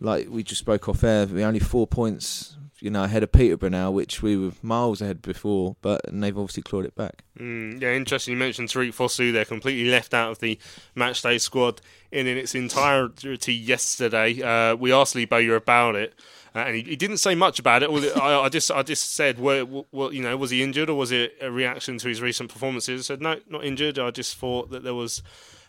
like 0.00 0.28
we 0.28 0.42
just 0.42 0.60
spoke 0.60 0.88
off 0.88 1.04
air, 1.04 1.26
we're 1.26 1.46
only 1.46 1.60
four 1.60 1.86
points, 1.86 2.56
you 2.82 2.90
know, 2.90 3.04
ahead 3.04 3.22
of 3.22 3.30
Peterborough 3.30 3.68
now, 3.68 3.92
which 3.92 4.22
we 4.22 4.36
were 4.36 4.50
miles 4.60 5.00
ahead 5.00 5.22
before, 5.22 5.76
but 5.82 6.04
and 6.08 6.20
they've 6.20 6.36
obviously 6.36 6.64
clawed 6.64 6.84
it 6.84 6.96
back. 6.96 7.22
Mm, 7.38 7.80
yeah, 7.80 7.92
interesting. 7.92 8.32
You 8.32 8.38
mentioned 8.38 8.70
Tariq 8.70 8.88
Fosu. 8.88 9.32
They're 9.32 9.44
completely 9.44 9.88
left 9.88 10.12
out 10.12 10.32
of 10.32 10.38
the 10.40 10.58
matchday 10.96 11.40
squad 11.40 11.80
in, 12.10 12.26
in 12.26 12.36
its 12.36 12.56
entirety 12.56 13.54
yesterday. 13.54 14.42
Uh, 14.42 14.74
we 14.74 14.92
asked 14.92 15.14
Lee 15.14 15.26
Bowyer 15.26 15.54
about 15.54 15.94
it. 15.94 16.12
Uh, 16.54 16.58
and 16.58 16.76
he, 16.76 16.82
he, 16.82 16.96
didn't 16.96 17.16
say 17.16 17.34
much 17.34 17.58
about 17.58 17.82
it. 17.82 17.88
I, 18.16 18.40
I, 18.40 18.48
just, 18.48 18.70
I 18.70 18.82
just 18.82 19.14
said, 19.14 19.38
well, 19.38 19.86
well, 19.90 20.12
you 20.12 20.22
know, 20.22 20.36
was 20.36 20.50
he 20.50 20.62
injured 20.62 20.90
or 20.90 20.98
was 20.98 21.10
it 21.10 21.36
a 21.40 21.50
reaction 21.50 21.96
to 21.98 22.08
his 22.08 22.20
recent 22.20 22.52
performances? 22.52 23.06
Said, 23.06 23.22
no, 23.22 23.36
not 23.48 23.64
injured. 23.64 23.98
I 23.98 24.10
just 24.10 24.36
thought 24.36 24.70
that 24.70 24.82
there 24.82 24.92
was 24.92 25.22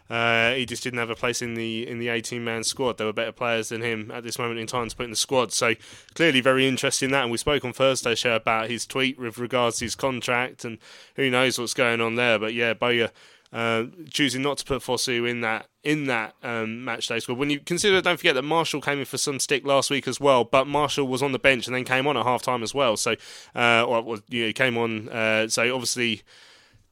uh, 0.09 0.53
he 0.53 0.65
just 0.65 0.83
didn't 0.83 0.99
have 0.99 1.09
a 1.09 1.15
place 1.15 1.41
in 1.41 1.55
the 1.55 1.87
in 1.87 1.99
the 1.99 2.09
18 2.09 2.43
man 2.43 2.63
squad. 2.63 2.97
There 2.97 3.07
were 3.07 3.13
better 3.13 3.31
players 3.31 3.69
than 3.69 3.81
him 3.81 4.11
at 4.11 4.23
this 4.23 4.37
moment 4.37 4.59
in 4.59 4.67
time 4.67 4.89
to 4.89 4.95
put 4.95 5.05
in 5.05 5.09
the 5.09 5.15
squad. 5.15 5.51
So 5.51 5.73
clearly 6.13 6.41
very 6.41 6.67
interested 6.67 7.05
in 7.05 7.11
that. 7.11 7.23
And 7.23 7.31
we 7.31 7.37
spoke 7.37 7.63
on 7.63 7.73
Thursday 7.73 8.15
show 8.15 8.35
about 8.35 8.69
his 8.69 8.85
tweet 8.85 9.17
with 9.17 9.37
regards 9.37 9.77
to 9.77 9.85
his 9.85 9.95
contract 9.95 10.65
and 10.65 10.77
who 11.15 11.29
knows 11.29 11.57
what's 11.57 11.73
going 11.73 12.01
on 12.01 12.15
there. 12.15 12.37
But 12.37 12.53
yeah, 12.53 12.73
Bowyer 12.73 13.11
uh, 13.53 13.85
choosing 14.09 14.41
not 14.41 14.57
to 14.57 14.65
put 14.65 14.81
Fosu 14.81 15.29
in 15.29 15.41
that 15.41 15.67
in 15.83 16.05
that 16.05 16.33
um, 16.43 16.83
match 16.83 17.07
day 17.07 17.19
squad. 17.19 17.37
When 17.37 17.49
you 17.49 17.59
consider, 17.59 18.01
don't 18.01 18.17
forget 18.17 18.35
that 18.35 18.41
Marshall 18.41 18.81
came 18.81 18.99
in 18.99 19.05
for 19.05 19.17
some 19.17 19.39
stick 19.39 19.65
last 19.65 19.89
week 19.89 20.07
as 20.07 20.19
well, 20.19 20.43
but 20.43 20.65
Marshall 20.65 21.07
was 21.07 21.21
on 21.21 21.33
the 21.33 21.39
bench 21.39 21.67
and 21.67 21.75
then 21.75 21.83
came 21.83 22.07
on 22.07 22.17
at 22.17 22.25
half 22.25 22.41
time 22.41 22.63
as 22.63 22.73
well. 22.73 22.97
So, 22.97 23.15
uh, 23.55 23.83
or 23.83 24.17
you 24.27 24.47
know, 24.47 24.53
came 24.53 24.77
on. 24.77 25.07
Uh, 25.09 25.47
so 25.47 25.73
obviously 25.73 26.23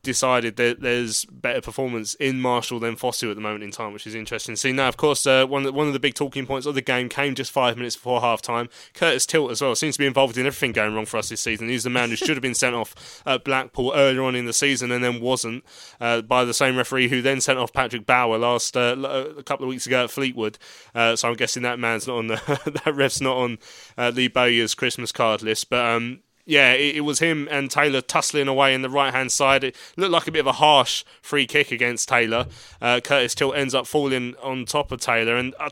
decided 0.03 0.55
that 0.55 0.81
there's 0.81 1.25
better 1.25 1.61
performance 1.61 2.13
in 2.15 2.41
Marshall 2.41 2.79
than 2.79 2.95
Fosu 2.95 3.29
at 3.29 3.35
the 3.35 3.41
moment 3.41 3.63
in 3.63 3.71
time, 3.71 3.93
which 3.93 4.07
is 4.07 4.15
interesting. 4.15 4.55
See 4.55 4.71
now, 4.71 4.87
of 4.87 4.97
course, 4.97 5.27
uh, 5.27 5.45
one 5.45 5.61
of 5.61 5.65
the, 5.65 5.73
one 5.73 5.87
of 5.87 5.93
the 5.93 5.99
big 5.99 6.15
talking 6.15 6.45
points 6.45 6.65
of 6.65 6.75
the 6.75 6.81
game 6.81 7.09
came 7.09 7.35
just 7.35 7.51
five 7.51 7.77
minutes 7.77 7.95
before 7.95 8.21
half 8.21 8.41
time. 8.41 8.69
Curtis 8.93 9.25
Tilt 9.25 9.51
as 9.51 9.61
well 9.61 9.75
seems 9.75 9.95
to 9.95 9.99
be 9.99 10.05
involved 10.05 10.37
in 10.37 10.45
everything 10.45 10.71
going 10.71 10.93
wrong 10.93 11.05
for 11.05 11.17
us 11.17 11.29
this 11.29 11.41
season. 11.41 11.69
He's 11.69 11.83
the 11.83 11.89
man 11.89 12.09
who 12.09 12.15
should 12.15 12.29
have 12.29 12.41
been 12.41 12.55
sent 12.55 12.75
off 12.75 13.21
at 13.25 13.43
Blackpool 13.43 13.93
earlier 13.95 14.23
on 14.23 14.35
in 14.35 14.45
the 14.45 14.53
season 14.53 14.91
and 14.91 15.03
then 15.03 15.21
wasn't 15.21 15.63
uh, 15.99 16.21
by 16.21 16.45
the 16.45 16.53
same 16.53 16.77
referee 16.77 17.09
who 17.09 17.21
then 17.21 17.41
sent 17.41 17.59
off 17.59 17.73
Patrick 17.73 18.05
Bauer 18.05 18.37
last 18.37 18.75
uh, 18.75 18.95
a 19.37 19.43
couple 19.43 19.65
of 19.65 19.69
weeks 19.69 19.85
ago 19.85 20.05
at 20.05 20.11
Fleetwood. 20.11 20.57
Uh, 20.95 21.15
so 21.15 21.29
I'm 21.29 21.35
guessing 21.35 21.63
that 21.63 21.79
man's 21.79 22.07
not 22.07 22.17
on 22.17 22.27
the 22.27 22.81
that 22.85 22.95
ref's 22.95 23.21
not 23.21 23.37
on 23.37 23.57
uh, 23.97 24.11
Lee 24.13 24.27
Bowyer's 24.27 24.73
Christmas 24.75 25.11
card 25.11 25.41
list, 25.43 25.69
but. 25.69 25.85
Um, 25.85 26.21
yeah, 26.51 26.73
it, 26.73 26.97
it, 26.97 27.01
was 27.01 27.19
him 27.19 27.47
and 27.49 27.71
Taylor 27.71 28.01
tussling 28.01 28.49
away 28.49 28.73
in 28.73 28.81
the 28.81 28.89
right 28.89 29.13
hand 29.13 29.31
side. 29.31 29.63
It 29.63 29.77
looked 29.95 30.11
like 30.11 30.27
a 30.27 30.33
bit 30.33 30.41
of 30.41 30.47
a 30.47 30.51
harsh 30.51 31.05
free 31.21 31.47
kick 31.47 31.71
against 31.71 32.09
Taylor. 32.09 32.45
Uh, 32.81 32.99
Curtis 32.99 33.33
Tilt 33.33 33.55
ends 33.55 33.73
up 33.73 33.87
falling 33.87 34.35
on 34.43 34.65
top 34.65 34.91
of 34.91 34.99
Taylor, 34.99 35.37
and 35.37 35.55
uh, 35.61 35.69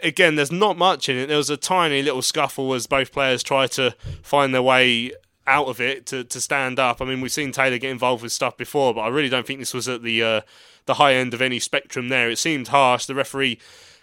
again, 0.00 0.36
there's 0.36 0.52
not 0.52 0.78
much 0.78 1.08
in 1.08 1.16
it. 1.16 1.26
There 1.26 1.36
was 1.36 1.50
a 1.50 1.56
tiny 1.56 2.02
little 2.02 2.22
scuffle 2.22 2.72
as 2.72 2.86
both 2.86 3.10
players 3.10 3.42
try 3.42 3.66
to 3.66 3.96
find 4.22 4.54
their 4.54 4.62
way 4.62 5.10
out 5.48 5.66
of 5.66 5.80
it 5.80 6.06
to, 6.06 6.22
to 6.22 6.40
stand 6.40 6.78
up. 6.78 7.02
I 7.02 7.04
mean, 7.04 7.20
we've 7.20 7.32
seen 7.32 7.50
Taylor 7.50 7.78
get 7.78 7.90
involved 7.90 8.22
with 8.22 8.30
stuff 8.30 8.56
before, 8.56 8.94
but 8.94 9.00
I 9.00 9.08
really 9.08 9.28
don't 9.28 9.44
think 9.44 9.58
this 9.58 9.74
was 9.74 9.88
at 9.88 10.04
the 10.04 10.22
uh, 10.22 10.40
the 10.86 10.94
high 10.94 11.14
end 11.14 11.34
of 11.34 11.42
any 11.42 11.58
spectrum 11.58 12.10
there. 12.10 12.30
It 12.30 12.38
seemed 12.38 12.68
harsh. 12.68 13.06
The 13.06 13.16
referee 13.16 13.58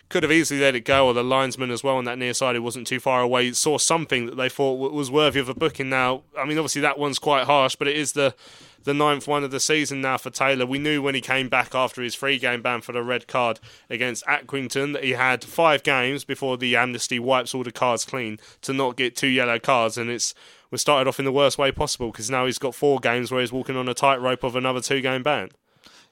could 0.09 0.23
have 0.23 0.31
easily 0.31 0.59
let 0.59 0.75
it 0.75 0.85
go, 0.85 1.07
or 1.07 1.13
the 1.13 1.23
linesman 1.23 1.71
as 1.71 1.83
well 1.83 1.97
on 1.97 2.05
that 2.05 2.17
near 2.17 2.33
side 2.33 2.55
who 2.55 2.63
wasn't 2.63 2.87
too 2.87 2.99
far 2.99 3.21
away 3.21 3.51
saw 3.53 3.77
something 3.77 4.25
that 4.25 4.35
they 4.35 4.49
thought 4.49 4.91
was 4.91 5.11
worthy 5.11 5.39
of 5.39 5.49
a 5.49 5.53
booking. 5.53 5.89
Now, 5.89 6.23
I 6.37 6.45
mean, 6.45 6.57
obviously 6.57 6.81
that 6.81 6.97
one's 6.97 7.19
quite 7.19 7.45
harsh, 7.45 7.75
but 7.75 7.87
it 7.87 7.95
is 7.95 8.13
the 8.13 8.35
the 8.83 8.93
ninth 8.93 9.27
one 9.27 9.43
of 9.43 9.51
the 9.51 9.59
season 9.59 10.01
now 10.01 10.17
for 10.17 10.29
Taylor. 10.29 10.65
We 10.65 10.79
knew 10.79 11.01
when 11.01 11.13
he 11.13 11.21
came 11.21 11.49
back 11.49 11.75
after 11.75 12.01
his 12.01 12.15
free 12.15 12.39
game 12.39 12.61
ban 12.61 12.81
for 12.81 12.93
the 12.93 13.03
red 13.03 13.27
card 13.27 13.59
against 13.89 14.25
Accrington 14.25 14.93
that 14.93 15.03
he 15.03 15.11
had 15.11 15.43
five 15.43 15.83
games 15.83 16.23
before 16.23 16.57
the 16.57 16.75
amnesty 16.77 17.19
wipes 17.19 17.53
all 17.53 17.63
the 17.63 17.71
cards 17.71 18.05
clean 18.05 18.39
to 18.61 18.73
not 18.73 18.95
get 18.95 19.15
two 19.15 19.27
yellow 19.27 19.59
cards, 19.59 19.97
and 19.97 20.09
it's 20.09 20.33
we 20.71 20.77
started 20.77 21.07
off 21.07 21.19
in 21.19 21.25
the 21.25 21.31
worst 21.31 21.57
way 21.57 21.71
possible 21.71 22.11
because 22.11 22.29
now 22.29 22.45
he's 22.45 22.59
got 22.59 22.75
four 22.75 22.99
games 22.99 23.31
where 23.31 23.41
he's 23.41 23.51
walking 23.51 23.75
on 23.75 23.89
a 23.89 23.93
tightrope 23.93 24.43
of 24.43 24.55
another 24.55 24.81
two 24.81 25.01
game 25.01 25.23
ban. 25.23 25.49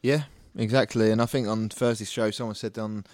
Yeah, 0.01 0.23
exactly. 0.55 1.11
And 1.11 1.21
I 1.21 1.25
think 1.25 1.47
on 1.47 1.69
Thursday's 1.69 2.11
show, 2.11 2.31
someone 2.31 2.55
said 2.55 2.77
on 2.77 3.05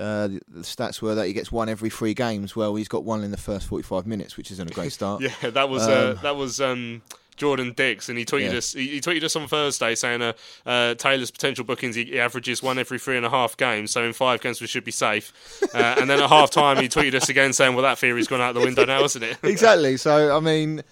uh, 0.00 0.28
the, 0.28 0.40
the, 0.48 0.60
stats 0.60 1.02
were 1.02 1.14
that 1.14 1.26
he 1.26 1.32
gets 1.34 1.52
one 1.52 1.68
every 1.68 1.90
three 1.90 2.14
games. 2.14 2.56
Well, 2.56 2.74
he's 2.74 2.88
got 2.88 3.04
one 3.04 3.22
in 3.22 3.30
the 3.30 3.36
first 3.36 3.66
45 3.66 4.06
minutes, 4.06 4.36
which 4.36 4.50
isn't 4.50 4.70
a 4.70 4.72
great 4.72 4.92
start. 4.92 5.22
yeah, 5.42 5.50
that 5.50 5.68
was 5.68 5.86
uh, 5.86 5.92
um, 5.92 6.18
uh, 6.18 6.22
that 6.22 6.36
was 6.36 6.58
um, 6.60 7.02
Jordan 7.36 7.74
Dix, 7.76 8.08
and 8.08 8.18
he 8.18 8.24
tweeted 8.24 8.52
yeah. 8.52 8.58
us. 8.58 8.72
He, 8.72 8.88
he, 8.88 9.00
tweeted 9.00 9.24
us 9.24 9.36
on 9.36 9.46
Thursday 9.46 9.94
saying 9.94 10.22
uh, 10.22 10.32
uh, 10.64 10.94
Taylor's 10.94 11.30
potential 11.30 11.64
bookings. 11.64 11.96
He, 11.96 12.04
he, 12.04 12.18
averages 12.18 12.62
one 12.62 12.78
every 12.78 12.98
three 12.98 13.18
and 13.18 13.26
a 13.26 13.30
half 13.30 13.58
games, 13.58 13.90
so 13.90 14.02
in 14.02 14.14
five 14.14 14.40
games 14.40 14.60
we 14.60 14.66
should 14.66 14.84
be 14.84 14.92
safe. 14.92 15.32
Uh, 15.72 15.94
and 16.00 16.10
then 16.10 16.20
at 16.20 16.28
half 16.28 16.50
time, 16.50 16.78
he 16.78 16.88
tweeted 16.88 17.14
us 17.14 17.28
again 17.28 17.52
saying, 17.52 17.74
"Well, 17.74 17.84
that 17.84 17.96
theory's 17.96 18.26
gone 18.26 18.40
out 18.40 18.54
the 18.54 18.60
window 18.60 18.84
now, 18.84 19.04
isn't 19.04 19.22
it?" 19.22 19.38
exactly. 19.44 19.96
So 19.96 20.36
I 20.36 20.40
mean, 20.40 20.82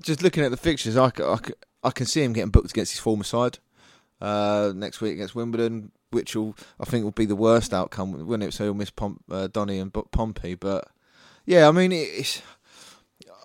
just 0.00 0.22
looking 0.22 0.44
at 0.44 0.52
the 0.52 0.56
fixtures, 0.56 0.96
I, 0.96 1.10
I, 1.18 1.38
I 1.82 1.90
can 1.90 2.06
see 2.06 2.22
him 2.22 2.32
getting 2.32 2.50
booked 2.50 2.70
against 2.70 2.92
his 2.92 3.00
former 3.00 3.24
side. 3.24 3.58
Uh, 4.20 4.72
next 4.74 5.00
week 5.00 5.14
against 5.14 5.34
Wimbledon, 5.34 5.90
which 6.14 6.34
will 6.34 6.56
I 6.80 6.84
think 6.84 7.04
will 7.04 7.10
be 7.10 7.26
the 7.26 7.36
worst 7.36 7.74
outcome 7.74 8.26
when 8.26 8.42
it 8.42 8.54
so 8.54 8.72
miss 8.72 8.90
Pom- 8.90 9.20
uh, 9.30 9.48
Donny 9.48 9.78
and 9.78 9.92
Pompey. 9.92 10.54
But 10.54 10.88
yeah, 11.44 11.68
I 11.68 11.72
mean 11.72 11.92
it's 11.92 12.40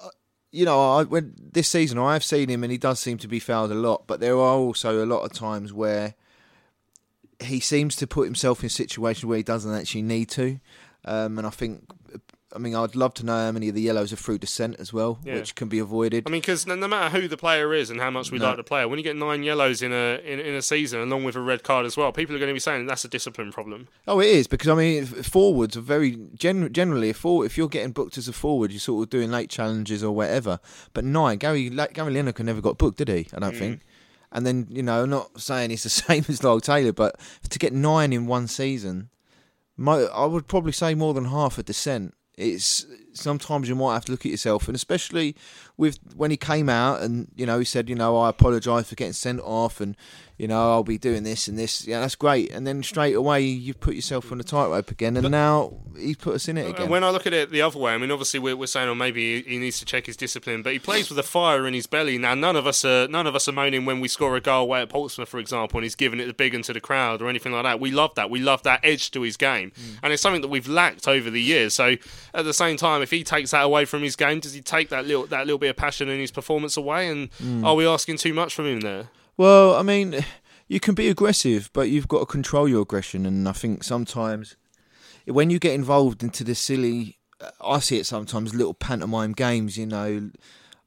uh, 0.01 0.09
you 0.51 0.65
know 0.65 0.97
I 0.97 1.03
when 1.03 1.35
this 1.37 1.67
season 1.67 1.97
I 1.97 2.13
have 2.13 2.23
seen 2.23 2.49
him 2.49 2.63
and 2.63 2.71
he 2.71 2.77
does 2.77 2.99
seem 2.99 3.17
to 3.19 3.27
be 3.27 3.39
fouled 3.39 3.71
a 3.71 3.75
lot, 3.75 4.03
but 4.07 4.19
there 4.19 4.35
are 4.35 4.57
also 4.57 5.03
a 5.03 5.07
lot 5.07 5.23
of 5.23 5.33
times 5.33 5.73
where 5.73 6.15
he 7.41 7.59
seems 7.59 7.95
to 7.97 8.07
put 8.07 8.25
himself 8.25 8.63
in 8.63 8.69
situations 8.69 9.25
where 9.25 9.37
he 9.37 9.43
doesn't 9.43 9.73
actually 9.73 10.01
need 10.01 10.29
to. 10.29 10.59
Um, 11.05 11.37
and 11.37 11.47
I 11.47 11.51
think 11.51 11.89
I 12.53 12.57
mean, 12.57 12.75
I'd 12.75 12.95
love 12.95 13.13
to 13.15 13.25
know 13.25 13.45
how 13.45 13.51
many 13.51 13.69
of 13.69 13.75
the 13.75 13.81
yellows 13.81 14.11
are 14.11 14.15
through 14.15 14.39
descent 14.39 14.77
as 14.79 14.91
well, 14.91 15.19
yeah. 15.23 15.35
which 15.35 15.53
can 15.53 15.67
be 15.67 15.77
avoided. 15.77 16.23
I 16.27 16.31
mean, 16.31 16.41
because 16.41 16.65
no, 16.65 16.73
no, 16.73 16.87
matter 16.87 17.15
who 17.15 17.27
the 17.27 17.37
player 17.37 17.73
is 17.75 17.91
and 17.91 17.99
how 17.99 18.09
much 18.09 18.31
we 18.31 18.39
no. 18.39 18.47
like 18.47 18.57
the 18.57 18.63
player, 18.63 18.87
when 18.87 18.97
you 18.97 19.03
get 19.03 19.15
nine 19.15 19.43
yellows 19.43 19.83
in 19.83 19.91
a 19.91 20.19
in, 20.25 20.39
in, 20.39 20.55
a 20.55 20.61
season, 20.61 20.99
along 20.99 21.25
with 21.25 21.35
a 21.35 21.41
red 21.41 21.61
card 21.61 21.85
as 21.85 21.95
well, 21.95 22.11
people 22.11 22.35
are 22.35 22.39
going 22.39 22.49
to 22.49 22.53
be 22.53 22.59
saying 22.59 22.87
that's 22.87 23.05
a 23.05 23.07
discipline 23.07 23.51
problem. 23.51 23.87
Oh, 24.07 24.19
it 24.19 24.29
is 24.29 24.47
because 24.47 24.67
I 24.67 24.73
mean, 24.73 25.05
forwards 25.05 25.77
are 25.77 25.81
very 25.81 26.17
gen- 26.33 26.73
generally 26.73 27.09
if 27.09 27.23
if 27.23 27.57
you're 27.57 27.67
getting 27.67 27.91
booked 27.91 28.17
as 28.17 28.27
a 28.27 28.33
forward, 28.33 28.71
you're 28.71 28.79
sort 28.79 29.03
of 29.03 29.09
doing 29.11 29.29
late 29.29 29.51
challenges 29.51 30.03
or 30.03 30.15
whatever. 30.15 30.59
But 30.93 31.05
nine, 31.05 31.37
Gary 31.37 31.69
Gary 31.69 32.13
Lineker 32.13 32.43
never 32.43 32.61
got 32.61 32.79
booked, 32.79 32.97
did 32.97 33.09
he? 33.09 33.27
I 33.33 33.39
don't 33.39 33.53
mm. 33.53 33.59
think. 33.59 33.81
And 34.31 34.45
then 34.45 34.65
you 34.71 34.81
know, 34.81 35.03
I'm 35.03 35.09
not 35.11 35.39
saying 35.39 35.69
it's 35.69 35.83
the 35.83 35.89
same 35.89 36.25
as 36.27 36.43
Lyle 36.43 36.59
Taylor, 36.59 36.93
but 36.93 37.19
to 37.47 37.59
get 37.59 37.73
nine 37.73 38.11
in 38.11 38.25
one 38.25 38.47
season, 38.47 39.11
I 39.87 40.25
would 40.25 40.47
probably 40.47 40.71
say 40.71 40.95
more 40.95 41.13
than 41.13 41.25
half 41.25 41.59
a 41.59 41.63
descent 41.63 42.15
it's 42.39 42.85
sometimes 43.13 43.69
you 43.69 43.75
might 43.75 43.93
have 43.93 44.05
to 44.05 44.11
look 44.11 44.25
at 44.25 44.31
yourself, 44.31 44.67
and 44.67 44.75
especially 44.75 45.35
with 45.77 45.97
when 46.15 46.29
he 46.29 46.35
came 46.35 46.67
out 46.67 47.01
and 47.01 47.29
you 47.37 47.45
know 47.45 47.57
he 47.57 47.65
said, 47.65 47.89
you 47.89 47.95
know, 47.95 48.17
I 48.17 48.29
apologise 48.29 48.89
for 48.89 48.95
getting 48.95 49.13
sent 49.13 49.39
off, 49.39 49.79
and 49.79 49.95
you 50.37 50.47
know 50.47 50.71
I'll 50.71 50.83
be 50.83 50.97
doing 50.97 51.23
this 51.23 51.47
and 51.47 51.57
this. 51.57 51.87
Yeah, 51.87 52.01
that's 52.01 52.15
great. 52.15 52.51
And 52.51 52.67
then 52.67 52.83
straight 52.83 53.15
away 53.15 53.41
you 53.41 53.73
put 53.73 53.95
yourself 53.95 54.31
on 54.31 54.39
the 54.39 54.43
tightrope 54.43 54.91
again, 54.91 55.15
and 55.15 55.23
but, 55.23 55.31
now 55.31 55.73
he's 55.97 56.17
put 56.17 56.35
us 56.35 56.47
in 56.47 56.57
it 56.57 56.69
again. 56.69 56.89
When 56.89 57.03
I 57.03 57.11
look 57.11 57.25
at 57.25 57.33
it 57.33 57.49
the 57.49 57.61
other 57.61 57.79
way, 57.79 57.93
I 57.93 57.97
mean, 57.97 58.11
obviously 58.11 58.39
we're, 58.39 58.57
we're 58.57 58.67
saying, 58.67 58.89
oh, 58.89 58.95
maybe 58.95 59.41
he 59.41 59.57
needs 59.57 59.79
to 59.79 59.85
check 59.85 60.05
his 60.05 60.17
discipline, 60.17 60.61
but 60.61 60.73
he 60.73 60.79
plays 60.79 61.09
with 61.09 61.17
a 61.19 61.23
fire 61.23 61.65
in 61.65 61.73
his 61.73 61.87
belly. 61.87 62.17
Now, 62.17 62.35
none 62.35 62.55
of 62.55 62.67
us 62.67 62.83
are 62.83 63.07
none 63.07 63.25
of 63.25 63.35
us 63.35 63.47
are 63.47 63.53
moaning 63.53 63.85
when 63.85 64.01
we 64.01 64.07
score 64.07 64.35
a 64.35 64.41
goal 64.41 64.63
away 64.63 64.81
at 64.81 64.89
Portsmouth, 64.89 65.29
for 65.29 65.39
example, 65.39 65.77
and 65.77 65.83
he's 65.83 65.95
giving 65.95 66.19
it 66.19 66.25
the 66.25 66.33
big 66.33 66.53
one 66.53 66.63
to 66.63 66.73
the 66.73 66.81
crowd 66.81 67.21
or 67.21 67.29
anything 67.29 67.53
like 67.53 67.63
that. 67.63 67.79
We 67.79 67.91
love 67.91 68.15
that. 68.15 68.29
We 68.29 68.39
love 68.39 68.63
that 68.63 68.81
edge 68.83 69.11
to 69.11 69.21
his 69.21 69.37
game, 69.37 69.71
mm. 69.71 69.99
and 70.03 70.11
it's 70.11 70.21
something 70.21 70.41
that 70.41 70.49
we've 70.49 70.67
lacked 70.67 71.07
over 71.07 71.29
the 71.29 71.41
years. 71.41 71.73
So 71.73 71.95
at 72.33 72.43
the 72.43 72.53
same 72.53 72.75
time, 72.75 72.98
if 73.01 73.11
he 73.11 73.23
takes 73.23 73.51
that 73.51 73.63
away 73.63 73.85
from 73.85 74.01
his 74.01 74.15
game, 74.15 74.39
does 74.39 74.53
he 74.53 74.61
take 74.61 74.89
that 74.89 75.05
little 75.05 75.25
that 75.27 75.45
little 75.45 75.57
bit 75.57 75.69
of 75.69 75.75
passion 75.75 76.09
in 76.09 76.19
his 76.19 76.31
performance 76.31 76.77
away? 76.77 77.07
And 77.07 77.31
mm. 77.33 77.65
are 77.65 77.75
we 77.75 77.85
asking 77.85 78.17
too 78.17 78.33
much 78.33 78.53
from 78.53 78.65
him 78.65 78.81
there? 78.81 79.09
Well, 79.37 79.75
I 79.75 79.81
mean 79.81 80.25
you 80.67 80.79
can 80.79 80.95
be 80.95 81.09
aggressive, 81.09 81.69
but 81.73 81.89
you've 81.89 82.07
got 82.07 82.19
to 82.19 82.25
control 82.25 82.67
your 82.67 82.83
aggression. 82.83 83.25
And 83.25 83.47
I 83.47 83.53
think 83.53 83.83
sometimes 83.83 84.55
when 85.25 85.49
you 85.49 85.59
get 85.59 85.73
involved 85.73 86.23
into 86.23 86.43
the 86.43 86.55
silly, 86.55 87.17
I 87.61 87.79
see 87.79 87.97
it 87.97 88.05
sometimes 88.05 88.55
little 88.55 88.73
pantomime 88.73 89.33
games. 89.33 89.77
You 89.77 89.85
know, 89.85 90.31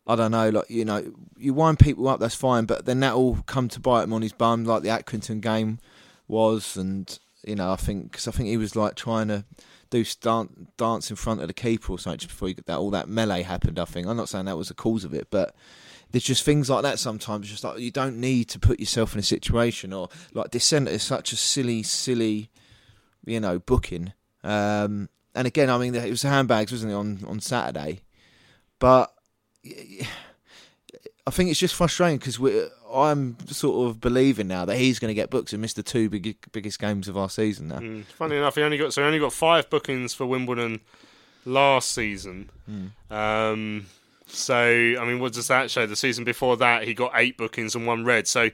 I 0.07 0.17
don't 0.17 0.33
know, 0.33 0.49
like 0.51 0.69
you 0.69 0.85
know, 0.85 1.13
you 1.37 1.55
wind 1.55 1.79
people 1.79 2.09
up, 2.09 2.21
that's 2.21 2.35
fine, 2.35 2.65
but 2.65 2.87
then 2.87 3.01
that 3.01 3.17
will 3.17 3.43
come 3.47 3.69
to 3.69 3.81
bite 3.81 4.05
him 4.05 4.13
on 4.13 4.23
his 4.23 4.33
bum, 4.33 4.65
like 4.65 4.83
the 4.83 4.89
Accrington 4.89 5.41
game 5.41 5.79
was, 6.27 6.77
and 6.77 7.19
you 7.45 7.55
know, 7.55 7.73
I 7.73 7.77
think 7.77 8.11
because 8.11 8.27
I 8.27 8.33
think 8.33 8.49
he 8.49 8.57
was 8.57 8.75
like 8.75 8.97
trying 8.97 9.29
to 9.29 9.45
do 9.93 10.03
stunt, 10.05 10.77
dance 10.77 11.11
in 11.11 11.17
front 11.17 11.43
of 11.43 11.49
the 11.49 11.55
keeper 11.55 11.93
or 11.93 11.99
something 11.99 12.19
just 12.19 12.31
before 12.31 12.49
he, 12.49 12.55
that 12.55 12.79
all 12.79 12.91
that 12.91 13.09
melee 13.09 13.43
happened. 13.43 13.79
I 13.79 13.85
think 13.85 14.09
I'm 14.09 14.17
not 14.17 14.29
saying 14.29 14.47
that 14.47 14.57
was 14.57 14.69
the 14.69 14.75
cause 14.75 15.05
of 15.05 15.15
it, 15.15 15.29
but 15.31 15.55
there's 16.11 16.25
just 16.25 16.45
things 16.45 16.69
like 16.71 16.83
that 16.83 16.99
sometimes. 16.99 17.49
Just 17.49 17.63
like 17.63 17.79
you 17.79 17.91
don't 17.91 18.19
need 18.19 18.49
to 18.49 18.59
put 18.59 18.81
yourself 18.81 19.13
in 19.13 19.21
a 19.21 19.23
situation, 19.23 19.93
or 19.93 20.09
like 20.33 20.51
dissent 20.51 20.89
is 20.89 21.03
such 21.03 21.33
a 21.33 21.37
silly, 21.37 21.83
silly, 21.83 22.51
you 23.25 23.39
know, 23.39 23.59
booking. 23.59 24.15
Um, 24.43 25.11
and 25.35 25.47
again, 25.47 25.71
I 25.71 25.79
mean, 25.79 25.95
it 25.95 26.11
was 26.11 26.23
handbags, 26.23 26.73
wasn't 26.73 26.93
it, 26.93 26.97
on 26.97 27.25
on 27.27 27.41
Saturday? 27.41 28.01
But 28.79 29.15
I 31.27 31.31
think 31.31 31.51
it's 31.51 31.61
just 31.61 31.75
frustrating 31.75 32.19
because 32.19 32.39
I'm 32.93 33.37
sort 33.47 33.89
of 33.89 34.01
believing 34.01 34.49
now 34.49 34.65
that 34.65 34.77
he's 34.77 34.99
going 34.99 35.11
to 35.11 35.15
get 35.15 35.31
booked 35.31 35.53
and 35.53 35.63
miss 35.63 35.73
the 35.73 35.83
two 35.83 36.11
big, 36.11 36.37
biggest 36.51 36.81
games 36.81 37.07
of 37.07 37.17
our 37.17 37.31
season 37.31 37.69
now. 37.69 37.79
Mm. 37.79 38.05
Funny 38.05 38.37
enough, 38.37 38.57
he 38.57 38.63
only 38.63 38.79
got 38.79 38.93
so 38.93 39.03
he 39.03 39.07
only 39.07 39.21
got 39.21 39.33
five 39.33 39.71
bookings 39.71 40.15
for 40.15 40.27
Wimbledon 40.27 40.81
last 41.45 41.91
season. 41.91 42.51
Mm. 42.69 43.15
Um, 43.15 43.87
so 44.27 44.57
I 44.57 45.05
mean, 45.05 45.21
what 45.21 45.33
does 45.33 45.47
that 45.49 45.71
show? 45.71 45.87
The 45.87 45.97
season 45.97 46.25
before 46.25 46.57
that, 46.57 46.85
he 46.85 46.95
got 46.95 47.13
eight 47.15 47.37
bookings 47.37 47.77
and 47.77 47.87
one 47.87 48.05
red. 48.05 48.27
So 48.27 48.51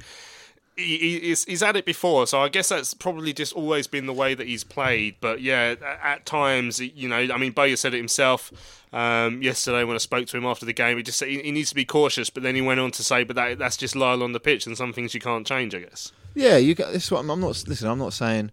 he, 0.78 1.18
he's, 1.18 1.44
he's 1.44 1.60
had 1.60 1.76
it 1.76 1.84
before, 1.84 2.26
so 2.26 2.40
I 2.40 2.48
guess 2.48 2.68
that's 2.68 2.94
probably 2.94 3.32
just 3.32 3.52
always 3.52 3.88
been 3.88 4.06
the 4.06 4.12
way 4.12 4.34
that 4.34 4.46
he's 4.46 4.62
played. 4.62 5.16
But 5.20 5.40
yeah, 5.40 5.74
at, 6.02 6.24
times, 6.24 6.78
you 6.78 7.08
know, 7.08 7.16
I 7.16 7.36
mean, 7.36 7.52
Bowyer 7.52 7.74
said 7.74 7.94
it 7.94 7.96
himself 7.96 8.52
um, 8.92 9.42
yesterday 9.42 9.82
when 9.82 9.96
I 9.96 9.98
spoke 9.98 10.26
to 10.28 10.36
him 10.36 10.46
after 10.46 10.64
the 10.64 10.72
game. 10.72 10.96
He 10.96 11.02
just 11.02 11.18
said 11.18 11.28
he, 11.28 11.42
he, 11.42 11.50
needs 11.50 11.70
to 11.70 11.74
be 11.74 11.84
cautious, 11.84 12.30
but 12.30 12.44
then 12.44 12.54
he 12.54 12.60
went 12.60 12.78
on 12.78 12.92
to 12.92 13.02
say, 13.02 13.24
"But 13.24 13.34
that, 13.36 13.58
that's 13.58 13.76
just 13.76 13.96
Lyle 13.96 14.22
on 14.22 14.32
the 14.32 14.40
pitch, 14.40 14.66
and 14.66 14.76
some 14.76 14.92
things 14.92 15.14
you 15.14 15.20
can't 15.20 15.46
change, 15.46 15.74
I 15.74 15.80
guess." 15.80 16.12
Yeah, 16.34 16.56
you 16.58 16.76
got 16.76 16.92
this. 16.92 17.10
What 17.10 17.20
I'm, 17.20 17.30
I'm 17.30 17.40
not 17.40 17.64
listen. 17.66 17.88
I'm 17.88 17.98
not 17.98 18.12
saying, 18.12 18.52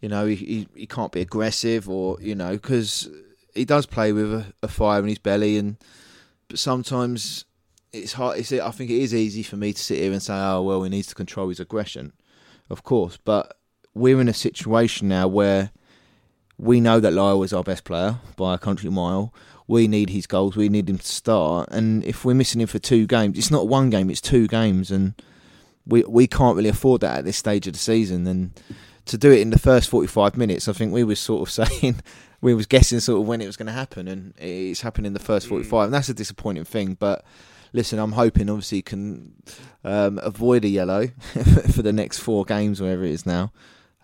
you 0.00 0.08
know, 0.08 0.26
he, 0.26 0.36
he, 0.36 0.68
he 0.74 0.86
can't 0.86 1.10
be 1.10 1.20
aggressive 1.20 1.88
or 1.88 2.16
you 2.20 2.36
know 2.36 2.52
because 2.52 3.08
he 3.54 3.64
does 3.64 3.86
play 3.86 4.12
with 4.12 4.32
a, 4.32 4.46
a 4.62 4.68
fire 4.68 5.00
in 5.00 5.08
his 5.08 5.18
belly, 5.18 5.58
and 5.58 5.78
but 6.46 6.60
sometimes 6.60 7.44
it's 8.02 8.12
hard. 8.12 8.38
It's, 8.38 8.52
I 8.52 8.70
think 8.70 8.90
it 8.90 9.00
is 9.00 9.14
easy 9.14 9.42
for 9.42 9.56
me 9.56 9.72
to 9.72 9.82
sit 9.82 9.98
here 9.98 10.12
and 10.12 10.22
say, 10.22 10.34
"Oh 10.34 10.62
well, 10.62 10.82
he 10.82 10.90
needs 10.90 11.08
to 11.08 11.14
control 11.14 11.48
his 11.48 11.60
aggression," 11.60 12.12
of 12.70 12.82
course. 12.82 13.16
But 13.16 13.56
we're 13.94 14.20
in 14.20 14.28
a 14.28 14.34
situation 14.34 15.08
now 15.08 15.26
where 15.28 15.70
we 16.58 16.80
know 16.80 17.00
that 17.00 17.12
Lyle 17.12 17.42
is 17.42 17.52
our 17.52 17.62
best 17.62 17.84
player 17.84 18.18
by 18.36 18.54
a 18.54 18.58
country 18.58 18.90
mile. 18.90 19.32
We 19.66 19.88
need 19.88 20.10
his 20.10 20.26
goals. 20.26 20.56
We 20.56 20.68
need 20.68 20.88
him 20.88 20.98
to 20.98 21.06
start. 21.06 21.68
And 21.72 22.04
if 22.04 22.24
we're 22.24 22.34
missing 22.34 22.60
him 22.60 22.68
for 22.68 22.78
two 22.78 23.06
games, 23.06 23.36
it's 23.36 23.50
not 23.50 23.68
one 23.68 23.90
game; 23.90 24.10
it's 24.10 24.20
two 24.20 24.46
games, 24.46 24.90
and 24.90 25.14
we 25.86 26.04
we 26.04 26.26
can't 26.26 26.56
really 26.56 26.68
afford 26.68 27.00
that 27.00 27.18
at 27.18 27.24
this 27.24 27.36
stage 27.36 27.66
of 27.66 27.72
the 27.72 27.78
season. 27.78 28.26
And 28.26 28.60
to 29.06 29.18
do 29.18 29.32
it 29.32 29.40
in 29.40 29.50
the 29.50 29.58
first 29.58 29.88
forty-five 29.88 30.36
minutes, 30.36 30.68
I 30.68 30.72
think 30.72 30.92
we 30.92 31.04
were 31.04 31.16
sort 31.16 31.48
of 31.48 31.52
saying 31.68 32.00
we 32.40 32.54
was 32.54 32.66
guessing 32.66 33.00
sort 33.00 33.20
of 33.20 33.26
when 33.26 33.40
it 33.40 33.46
was 33.46 33.56
going 33.56 33.66
to 33.66 33.72
happen, 33.72 34.06
and 34.08 34.34
it's 34.38 34.82
happened 34.82 35.06
in 35.06 35.14
the 35.14 35.18
first 35.18 35.46
mm. 35.46 35.50
forty-five, 35.50 35.86
and 35.86 35.94
that's 35.94 36.08
a 36.08 36.14
disappointing 36.14 36.64
thing. 36.64 36.94
But 36.94 37.24
listen, 37.76 37.98
I'm 37.98 38.12
hoping 38.12 38.48
obviously 38.48 38.82
can 38.82 39.34
um, 39.84 40.18
avoid 40.22 40.64
a 40.64 40.68
yellow 40.68 41.06
for 41.70 41.82
the 41.82 41.92
next 41.92 42.18
four 42.18 42.44
games, 42.44 42.80
wherever 42.80 43.04
it 43.04 43.12
is 43.12 43.26
now. 43.26 43.52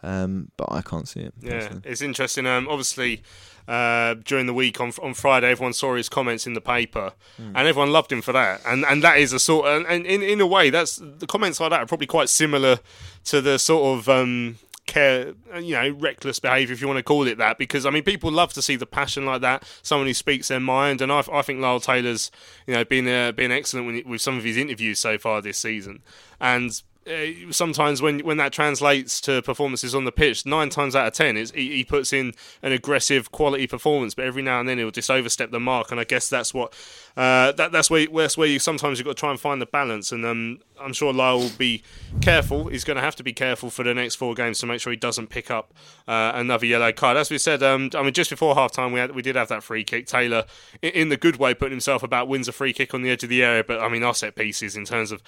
Um, 0.02 0.50
but 0.56 0.70
I 0.70 0.82
can't 0.82 1.08
see 1.08 1.20
it. 1.20 1.34
Yeah, 1.40 1.52
personally. 1.52 1.82
it's 1.84 2.02
interesting. 2.02 2.46
Um, 2.46 2.68
obviously, 2.68 3.22
uh, 3.66 4.14
during 4.14 4.46
the 4.46 4.54
week 4.54 4.80
on 4.80 4.92
on 5.02 5.14
Friday, 5.14 5.50
everyone 5.50 5.72
saw 5.72 5.94
his 5.94 6.08
comments 6.08 6.46
in 6.46 6.54
the 6.54 6.60
paper, 6.60 7.12
mm. 7.40 7.52
and 7.54 7.68
everyone 7.68 7.92
loved 7.92 8.12
him 8.12 8.20
for 8.20 8.32
that. 8.32 8.60
And 8.66 8.84
and 8.84 9.02
that 9.02 9.18
is 9.18 9.32
a 9.32 9.38
sort, 9.38 9.66
of, 9.66 9.86
and 9.88 10.04
in 10.04 10.22
in 10.22 10.40
a 10.40 10.46
way, 10.46 10.70
that's 10.70 10.96
the 10.96 11.26
comments 11.26 11.60
like 11.60 11.70
that 11.70 11.80
are 11.80 11.86
probably 11.86 12.08
quite 12.08 12.28
similar 12.28 12.80
to 13.24 13.40
the 13.40 13.58
sort 13.58 13.98
of 13.98 14.08
um, 14.08 14.58
care, 14.92 15.32
you 15.58 15.74
know, 15.74 15.90
reckless 15.90 16.38
behaviour, 16.38 16.74
if 16.74 16.80
you 16.80 16.86
want 16.86 16.98
to 16.98 17.02
call 17.02 17.26
it 17.26 17.38
that, 17.38 17.56
because 17.56 17.86
I 17.86 17.90
mean, 17.90 18.02
people 18.02 18.30
love 18.30 18.52
to 18.52 18.62
see 18.62 18.76
the 18.76 18.86
passion 18.86 19.24
like 19.24 19.40
that, 19.40 19.64
someone 19.82 20.06
who 20.06 20.14
speaks 20.14 20.48
their 20.48 20.60
mind, 20.60 21.00
and 21.00 21.10
I, 21.10 21.24
I 21.32 21.42
think 21.42 21.60
Lyle 21.60 21.80
Taylor's, 21.80 22.30
you 22.66 22.74
know, 22.74 22.84
been 22.84 23.08
uh, 23.08 23.32
been 23.32 23.50
excellent 23.50 24.06
with 24.06 24.20
some 24.20 24.36
of 24.36 24.44
his 24.44 24.56
interviews 24.56 24.98
so 24.98 25.18
far 25.18 25.40
this 25.40 25.58
season, 25.58 26.02
and 26.40 26.82
uh, 27.06 27.50
sometimes 27.50 28.00
when 28.00 28.20
when 28.20 28.36
that 28.36 28.52
translates 28.52 29.20
to 29.22 29.42
performances 29.42 29.94
on 29.94 30.04
the 30.04 30.12
pitch, 30.12 30.46
nine 30.46 30.68
times 30.68 30.94
out 30.94 31.06
of 31.06 31.14
ten, 31.14 31.36
he, 31.36 31.44
he, 31.52 31.84
puts 31.84 32.12
in 32.12 32.32
an 32.62 32.72
aggressive, 32.72 33.32
quality 33.32 33.66
performance. 33.66 34.14
But 34.14 34.24
every 34.24 34.42
now 34.42 34.60
and 34.60 34.68
then, 34.68 34.78
he'll 34.78 34.90
just 34.90 35.10
overstep 35.10 35.50
the 35.50 35.60
mark, 35.60 35.90
and 35.90 35.98
I 35.98 36.04
guess 36.04 36.28
that's 36.28 36.54
what 36.54 36.72
uh, 37.16 37.52
that 37.52 37.72
that's 37.72 37.90
where 37.90 38.06
that's 38.06 38.38
where 38.38 38.46
you 38.46 38.58
sometimes 38.58 38.98
you've 38.98 39.06
got 39.06 39.16
to 39.16 39.20
try 39.20 39.30
and 39.30 39.40
find 39.40 39.60
the 39.60 39.66
balance. 39.66 40.12
And 40.12 40.24
um, 40.24 40.60
I'm 40.80 40.92
sure 40.92 41.12
Lyle 41.12 41.38
will 41.38 41.50
be 41.58 41.82
careful. 42.20 42.68
He's 42.68 42.84
going 42.84 42.96
to 42.96 43.02
have 43.02 43.16
to 43.16 43.22
be 43.22 43.32
careful 43.32 43.70
for 43.70 43.82
the 43.82 43.94
next 43.94 44.16
four 44.16 44.34
games 44.34 44.58
to 44.60 44.66
make 44.66 44.80
sure 44.80 44.92
he 44.92 44.96
doesn't 44.96 45.28
pick 45.28 45.50
up 45.50 45.74
uh, 46.06 46.32
another 46.34 46.66
yellow 46.66 46.92
card. 46.92 47.16
As 47.16 47.30
we 47.30 47.38
said, 47.38 47.62
um, 47.62 47.90
I 47.94 48.02
mean, 48.02 48.12
just 48.12 48.30
before 48.30 48.54
half 48.54 48.72
time, 48.72 48.92
we 48.92 49.00
had, 49.00 49.14
we 49.14 49.22
did 49.22 49.36
have 49.36 49.48
that 49.48 49.62
free 49.62 49.84
kick. 49.84 50.06
Taylor, 50.06 50.44
in, 50.80 50.90
in 50.90 51.08
the 51.08 51.16
good 51.16 51.36
way, 51.36 51.52
putting 51.54 51.72
himself 51.72 52.02
about 52.02 52.28
wins 52.28 52.48
a 52.48 52.52
free 52.52 52.72
kick 52.72 52.94
on 52.94 53.02
the 53.02 53.10
edge 53.10 53.22
of 53.22 53.28
the 53.28 53.42
area. 53.42 53.64
But 53.64 53.80
I 53.80 53.88
mean, 53.88 54.02
our 54.02 54.14
set 54.14 54.36
pieces 54.36 54.76
in 54.76 54.84
terms 54.84 55.10
of 55.12 55.22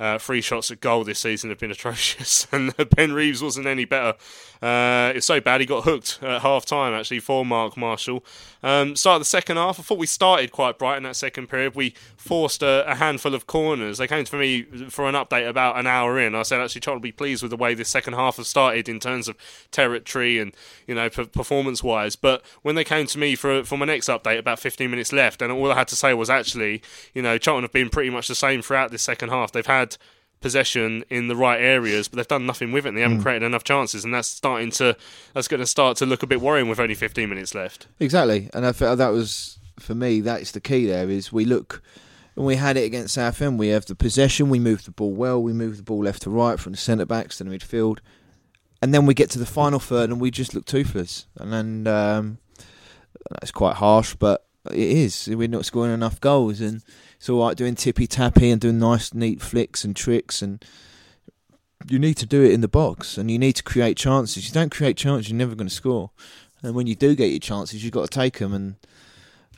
uh, 0.00 0.16
free 0.18 0.40
shots 0.40 0.70
at 0.70 0.80
goal 0.80 1.04
this 1.04 1.20
season 1.20 1.50
have 1.50 1.58
been 1.58 1.70
atrocious, 1.78 2.48
and 2.50 2.74
Ben 2.96 3.12
Reeves 3.12 3.42
wasn't 3.42 3.66
any 3.66 3.84
better. 3.84 4.14
Uh, 4.62 5.12
it's 5.14 5.26
so 5.26 5.40
bad 5.40 5.60
he 5.60 5.66
got 5.66 5.84
hooked 5.84 6.18
at 6.22 6.42
half 6.42 6.66
time 6.66 6.92
actually 6.92 7.20
for 7.20 7.46
Mark 7.46 7.76
Marshall. 7.76 8.24
Um, 8.62 8.94
start 8.94 9.18
the 9.18 9.24
second 9.24 9.56
half. 9.56 9.78
I 9.78 9.82
thought 9.82 9.96
we 9.96 10.06
started 10.06 10.52
quite 10.52 10.78
bright 10.78 10.98
in 10.98 11.04
that 11.04 11.16
second 11.16 11.48
period. 11.48 11.74
We 11.74 11.94
forced 12.16 12.62
a, 12.62 12.90
a, 12.90 12.96
handful 12.96 13.34
of 13.34 13.46
corners. 13.46 13.96
They 13.96 14.06
came 14.06 14.24
to 14.26 14.36
me 14.36 14.64
for 14.90 15.08
an 15.08 15.14
update 15.14 15.48
about 15.48 15.78
an 15.78 15.86
hour 15.86 16.20
in. 16.20 16.34
I 16.34 16.42
said 16.42 16.60
actually, 16.60 16.82
will 16.92 17.00
be 17.00 17.12
pleased 17.12 17.42
with 17.42 17.50
the 17.50 17.56
way 17.56 17.72
this 17.72 17.88
second 17.88 18.14
half 18.14 18.36
has 18.36 18.48
started 18.48 18.86
in 18.86 19.00
terms 19.00 19.28
of 19.28 19.36
territory 19.70 20.38
and 20.38 20.52
you 20.86 20.94
know 20.94 21.08
p- 21.08 21.24
performance 21.24 21.82
wise. 21.82 22.16
But 22.16 22.42
when 22.60 22.74
they 22.74 22.84
came 22.84 23.06
to 23.06 23.18
me 23.18 23.34
for 23.36 23.64
for 23.64 23.78
my 23.78 23.86
next 23.86 24.08
update 24.08 24.38
about 24.38 24.58
15 24.58 24.90
minutes 24.90 25.12
left, 25.12 25.40
and 25.40 25.50
all 25.50 25.72
I 25.72 25.76
had 25.76 25.88
to 25.88 25.96
say 25.96 26.12
was 26.12 26.28
actually, 26.28 26.82
you 27.14 27.22
know, 27.22 27.38
Charlton 27.38 27.64
have 27.64 27.72
been 27.72 27.88
pretty 27.88 28.10
much 28.10 28.28
the 28.28 28.34
same 28.34 28.60
throughout 28.60 28.90
this 28.90 29.02
second 29.02 29.30
half. 29.30 29.52
They've 29.52 29.64
had 29.64 29.89
possession 30.40 31.04
in 31.10 31.28
the 31.28 31.36
right 31.36 31.60
areas, 31.60 32.08
but 32.08 32.16
they've 32.16 32.28
done 32.28 32.46
nothing 32.46 32.72
with 32.72 32.86
it. 32.86 32.90
And 32.90 32.98
they 32.98 33.02
haven't 33.02 33.20
mm. 33.20 33.22
created 33.22 33.44
enough 33.44 33.64
chances, 33.64 34.04
and 34.04 34.12
that's 34.12 34.28
starting 34.28 34.70
to 34.72 34.96
that's 35.34 35.48
going 35.48 35.60
to 35.60 35.66
start 35.66 35.96
to 35.98 36.06
look 36.06 36.22
a 36.22 36.26
bit 36.26 36.40
worrying 36.40 36.68
with 36.68 36.80
only 36.80 36.94
15 36.94 37.28
minutes 37.28 37.54
left. 37.54 37.86
Exactly, 37.98 38.50
and 38.52 38.66
I 38.66 38.72
felt 38.72 38.98
that 38.98 39.12
was 39.12 39.58
for 39.78 39.94
me. 39.94 40.20
That's 40.20 40.52
the 40.52 40.60
key. 40.60 40.86
There 40.86 41.08
is 41.08 41.32
we 41.32 41.44
look. 41.44 41.82
And 42.36 42.46
we 42.46 42.56
had 42.56 42.76
it 42.76 42.84
against 42.84 43.14
Southend, 43.14 43.58
we 43.58 43.68
have 43.68 43.86
the 43.86 43.96
possession, 43.96 44.50
we 44.50 44.60
move 44.60 44.84
the 44.84 44.92
ball 44.92 45.12
well, 45.12 45.42
we 45.42 45.52
move 45.52 45.76
the 45.76 45.82
ball 45.82 46.04
left 46.04 46.22
to 46.22 46.30
right 46.30 46.60
from 46.60 46.72
the 46.72 46.78
centre 46.78 47.04
backs 47.04 47.38
to 47.38 47.44
the 47.44 47.50
midfield, 47.50 47.98
and 48.80 48.94
then 48.94 49.04
we 49.04 49.14
get 49.14 49.30
to 49.30 49.38
the 49.38 49.44
final 49.44 49.80
third 49.80 50.10
and 50.10 50.20
we 50.20 50.30
just 50.30 50.54
look 50.54 50.64
toothless. 50.64 51.26
And 51.36 51.52
then 51.52 51.86
um, 51.86 52.38
that's 53.30 53.50
quite 53.50 53.76
harsh, 53.76 54.14
but 54.14 54.46
it 54.70 54.78
is. 54.78 55.28
We're 55.28 55.48
not 55.48 55.64
scoring 55.64 55.92
enough 55.92 56.20
goals, 56.20 56.60
and 56.60 56.82
it's 57.20 57.28
all 57.28 57.46
right 57.46 57.54
doing 57.54 57.74
tippy 57.74 58.06
tappy 58.06 58.50
and 58.50 58.58
doing 58.58 58.78
nice, 58.78 59.12
neat 59.12 59.42
flicks 59.42 59.84
and 59.84 59.94
tricks, 59.94 60.40
and 60.40 60.64
you 61.86 61.98
need 61.98 62.14
to 62.14 62.24
do 62.24 62.42
it 62.42 62.50
in 62.50 62.62
the 62.62 62.68
box, 62.68 63.18
and 63.18 63.30
you 63.30 63.38
need 63.38 63.56
to 63.56 63.62
create 63.62 63.98
chances. 63.98 64.48
You 64.48 64.54
don't 64.54 64.72
create 64.72 64.96
chances, 64.96 65.28
you're 65.28 65.36
never 65.36 65.54
going 65.54 65.68
to 65.68 65.74
score. 65.74 66.12
And 66.62 66.74
when 66.74 66.86
you 66.86 66.94
do 66.94 67.14
get 67.14 67.26
your 67.26 67.38
chances, 67.38 67.84
you've 67.84 67.92
got 67.92 68.10
to 68.10 68.18
take 68.18 68.38
them, 68.38 68.54
and 68.54 68.76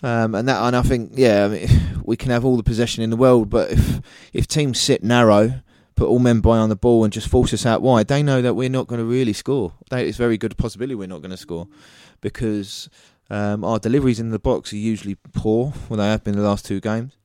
um, 0.03 0.35
and 0.35 0.49
that, 0.49 0.61
and 0.61 0.75
I 0.75 0.83
think, 0.83 1.13
yeah, 1.15 1.45
I 1.45 1.49
mean, 1.49 1.69
we 2.05 2.17
can 2.17 2.33
have 2.33 2.45
all 2.45 2.57
the 2.57 2.65
possession 2.65 3.05
in 3.05 3.11
the 3.11 3.17
world, 3.17 3.49
but 3.49 3.71
if 3.71 4.01
if 4.33 4.49
teams 4.49 4.81
sit 4.81 5.05
narrow, 5.05 5.63
put 5.95 6.09
all 6.09 6.19
men 6.19 6.41
behind 6.41 6.69
the 6.69 6.75
ball, 6.75 7.05
and 7.05 7.13
just 7.13 7.29
force 7.29 7.55
us 7.55 7.65
out 7.65 7.81
wide, 7.81 8.09
they 8.09 8.25
know 8.25 8.43
that 8.43 8.55
we're 8.55 8.71
not 8.71 8.89
going 8.89 8.99
to 8.99 9.05
really 9.05 9.33
score. 9.33 9.73
It's 9.93 10.19
very 10.19 10.37
good 10.37 10.59
possibility 10.59 10.97
we're 10.97 11.07
not 11.07 11.23
going 11.23 11.31
to 11.31 11.37
score 11.37 11.69
because 12.21 12.91
um, 13.31 13.63
our 13.63 13.79
deliveries 13.79 14.19
in 14.19 14.31
the 14.31 14.41
box 14.41 14.73
are 14.73 14.77
usually 14.77 15.15
poor, 15.15 15.73
well, 15.89 15.99
they 15.99 16.09
have 16.09 16.25
been 16.25 16.35
the 16.35 16.43
last 16.43 16.65
two 16.65 16.81
games. 16.81 17.17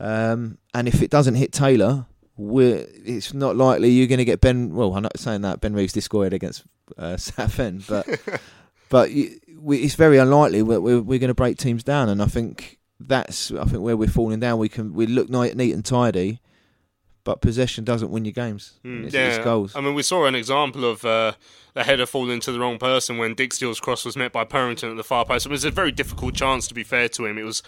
Um, 0.00 0.58
and 0.72 0.88
if 0.88 1.02
it 1.02 1.10
doesn't 1.10 1.36
hit 1.36 1.52
Taylor, 1.52 2.06
it's 2.36 3.32
not 3.32 3.56
likely 3.56 3.90
you're 3.90 4.08
going 4.08 4.18
to 4.18 4.24
get 4.24 4.40
Ben. 4.40 4.74
Well, 4.74 4.94
I'm 4.94 5.02
not 5.02 5.18
saying 5.18 5.42
that 5.42 5.60
Ben 5.60 5.74
Reeves 5.74 5.92
did 5.92 6.06
it 6.12 6.32
against 6.32 6.64
uh, 6.98 7.16
Southend, 7.16 7.84
but 7.88 8.06
but 8.88 9.10
we, 9.10 9.78
it's 9.78 9.94
very 9.94 10.18
unlikely 10.18 10.62
we're, 10.62 10.80
we're, 10.80 11.00
we're 11.00 11.18
going 11.18 11.28
to 11.28 11.34
break 11.34 11.58
teams 11.58 11.84
down. 11.84 12.08
And 12.08 12.22
I 12.22 12.26
think 12.26 12.78
that's 13.00 13.50
I 13.52 13.64
think 13.64 13.82
where 13.82 13.96
we're 13.96 14.08
falling 14.08 14.40
down. 14.40 14.58
We 14.58 14.68
can 14.68 14.94
we 14.94 15.06
look 15.06 15.28
neat, 15.30 15.56
neat 15.56 15.72
and 15.72 15.84
tidy, 15.84 16.40
but 17.22 17.40
possession 17.40 17.84
doesn't 17.84 18.10
win 18.10 18.24
your 18.24 18.32
games. 18.32 18.80
Mm, 18.84 19.06
it's, 19.06 19.14
yeah, 19.14 19.28
it's 19.28 19.44
goals. 19.44 19.74
I 19.76 19.80
mean, 19.80 19.94
we 19.94 20.02
saw 20.02 20.26
an 20.26 20.34
example 20.34 20.84
of 20.84 21.04
uh, 21.04 21.32
a 21.76 21.84
header 21.84 22.06
falling 22.06 22.40
to 22.40 22.52
the 22.52 22.58
wrong 22.58 22.78
person 22.78 23.16
when 23.16 23.34
Dijksteel's 23.34 23.80
cross 23.80 24.04
was 24.04 24.16
met 24.16 24.32
by 24.32 24.44
Purrington 24.44 24.90
at 24.90 24.96
the 24.96 25.04
far 25.04 25.24
post. 25.24 25.46
It 25.46 25.50
was 25.50 25.64
a 25.64 25.70
very 25.70 25.92
difficult 25.92 26.34
chance, 26.34 26.66
to 26.68 26.74
be 26.74 26.82
fair 26.82 27.08
to 27.10 27.26
him. 27.26 27.38
It 27.38 27.44
was 27.44 27.62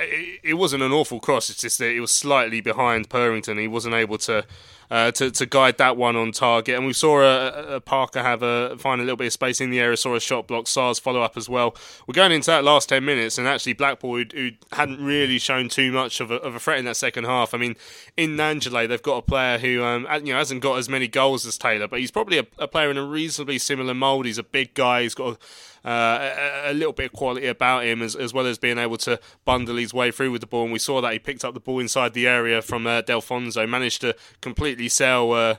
it, 0.00 0.54
wasn't 0.54 0.82
an 0.82 0.92
awful 0.92 1.20
cross. 1.20 1.50
It's 1.50 1.60
just 1.60 1.78
that 1.78 1.90
it 1.90 2.00
was 2.00 2.10
slightly 2.10 2.60
behind 2.60 3.08
Purrington. 3.08 3.60
He 3.60 3.68
wasn't 3.68 3.94
able 3.94 4.18
to 4.18 4.44
uh, 4.90 5.10
to, 5.12 5.30
to 5.30 5.46
guide 5.46 5.78
that 5.78 5.96
one 5.96 6.16
on 6.16 6.32
target. 6.32 6.76
And 6.76 6.86
we 6.86 6.92
saw 6.92 7.20
a, 7.20 7.76
a 7.76 7.80
Parker 7.80 8.22
have 8.22 8.42
a 8.42 8.76
find 8.78 9.00
a 9.00 9.04
little 9.04 9.16
bit 9.16 9.26
of 9.26 9.32
space 9.32 9.60
in 9.60 9.70
the 9.70 9.80
area, 9.80 9.96
saw 9.96 10.14
a 10.14 10.20
shot 10.20 10.46
block, 10.46 10.66
Sarr's 10.66 10.98
follow 10.98 11.22
up 11.22 11.36
as 11.36 11.48
well. 11.48 11.76
We're 12.06 12.14
going 12.14 12.32
into 12.32 12.46
that 12.46 12.64
last 12.64 12.88
10 12.88 13.04
minutes, 13.04 13.38
and 13.38 13.46
actually 13.46 13.74
Blackpool, 13.74 14.16
who, 14.16 14.24
who 14.34 14.50
hadn't 14.72 15.04
really 15.04 15.38
shown 15.38 15.68
too 15.68 15.92
much 15.92 16.20
of 16.20 16.30
a, 16.30 16.36
of 16.36 16.54
a, 16.54 16.60
threat 16.60 16.78
in 16.78 16.84
that 16.86 16.96
second 16.96 17.24
half. 17.24 17.54
I 17.54 17.58
mean, 17.58 17.76
in 18.16 18.36
Gnanduillet, 18.36 18.88
they've 18.88 19.02
got 19.02 19.18
a 19.18 19.22
player 19.22 19.58
who 19.58 19.82
um, 19.82 20.06
you 20.24 20.32
know 20.32 20.38
hasn't 20.38 20.62
got 20.62 20.78
as 20.78 20.88
many 20.88 21.08
goals 21.08 21.46
as 21.46 21.58
Taylor, 21.58 21.88
but 21.88 22.00
he's 22.00 22.10
probably 22.10 22.38
a, 22.38 22.46
a 22.58 22.68
player 22.68 22.90
in 22.90 22.96
a 22.96 23.04
reasonably 23.04 23.58
similar 23.58 23.94
mould. 23.94 24.26
He's 24.26 24.38
a 24.38 24.42
big 24.42 24.74
guy, 24.74 25.02
he's 25.02 25.14
got 25.14 25.34
a 25.34 25.38
uh, 25.84 26.34
a, 26.66 26.72
a, 26.72 26.74
little 26.74 26.92
bit 26.92 27.06
of 27.06 27.12
quality 27.12 27.46
about 27.46 27.84
him, 27.84 28.02
as, 28.02 28.14
as 28.14 28.34
well 28.34 28.46
as 28.46 28.58
being 28.58 28.78
able 28.78 28.96
to 28.98 29.18
bundle 29.44 29.76
his 29.76 29.94
way 29.94 30.10
through 30.10 30.30
with 30.30 30.40
the 30.40 30.46
ball. 30.46 30.64
And 30.64 30.72
we 30.72 30.78
saw 30.78 31.00
that 31.00 31.12
he 31.12 31.18
picked 31.18 31.44
up 31.44 31.54
the 31.54 31.60
ball 31.60 31.78
inside 31.78 32.14
the 32.14 32.26
area 32.26 32.60
from 32.62 32.86
uh, 32.86 33.02
Delfouneso, 33.02 33.68
managed 33.68 34.00
to 34.02 34.16
completely 34.40 34.77
sell. 34.86 35.32
Uh, 35.32 35.54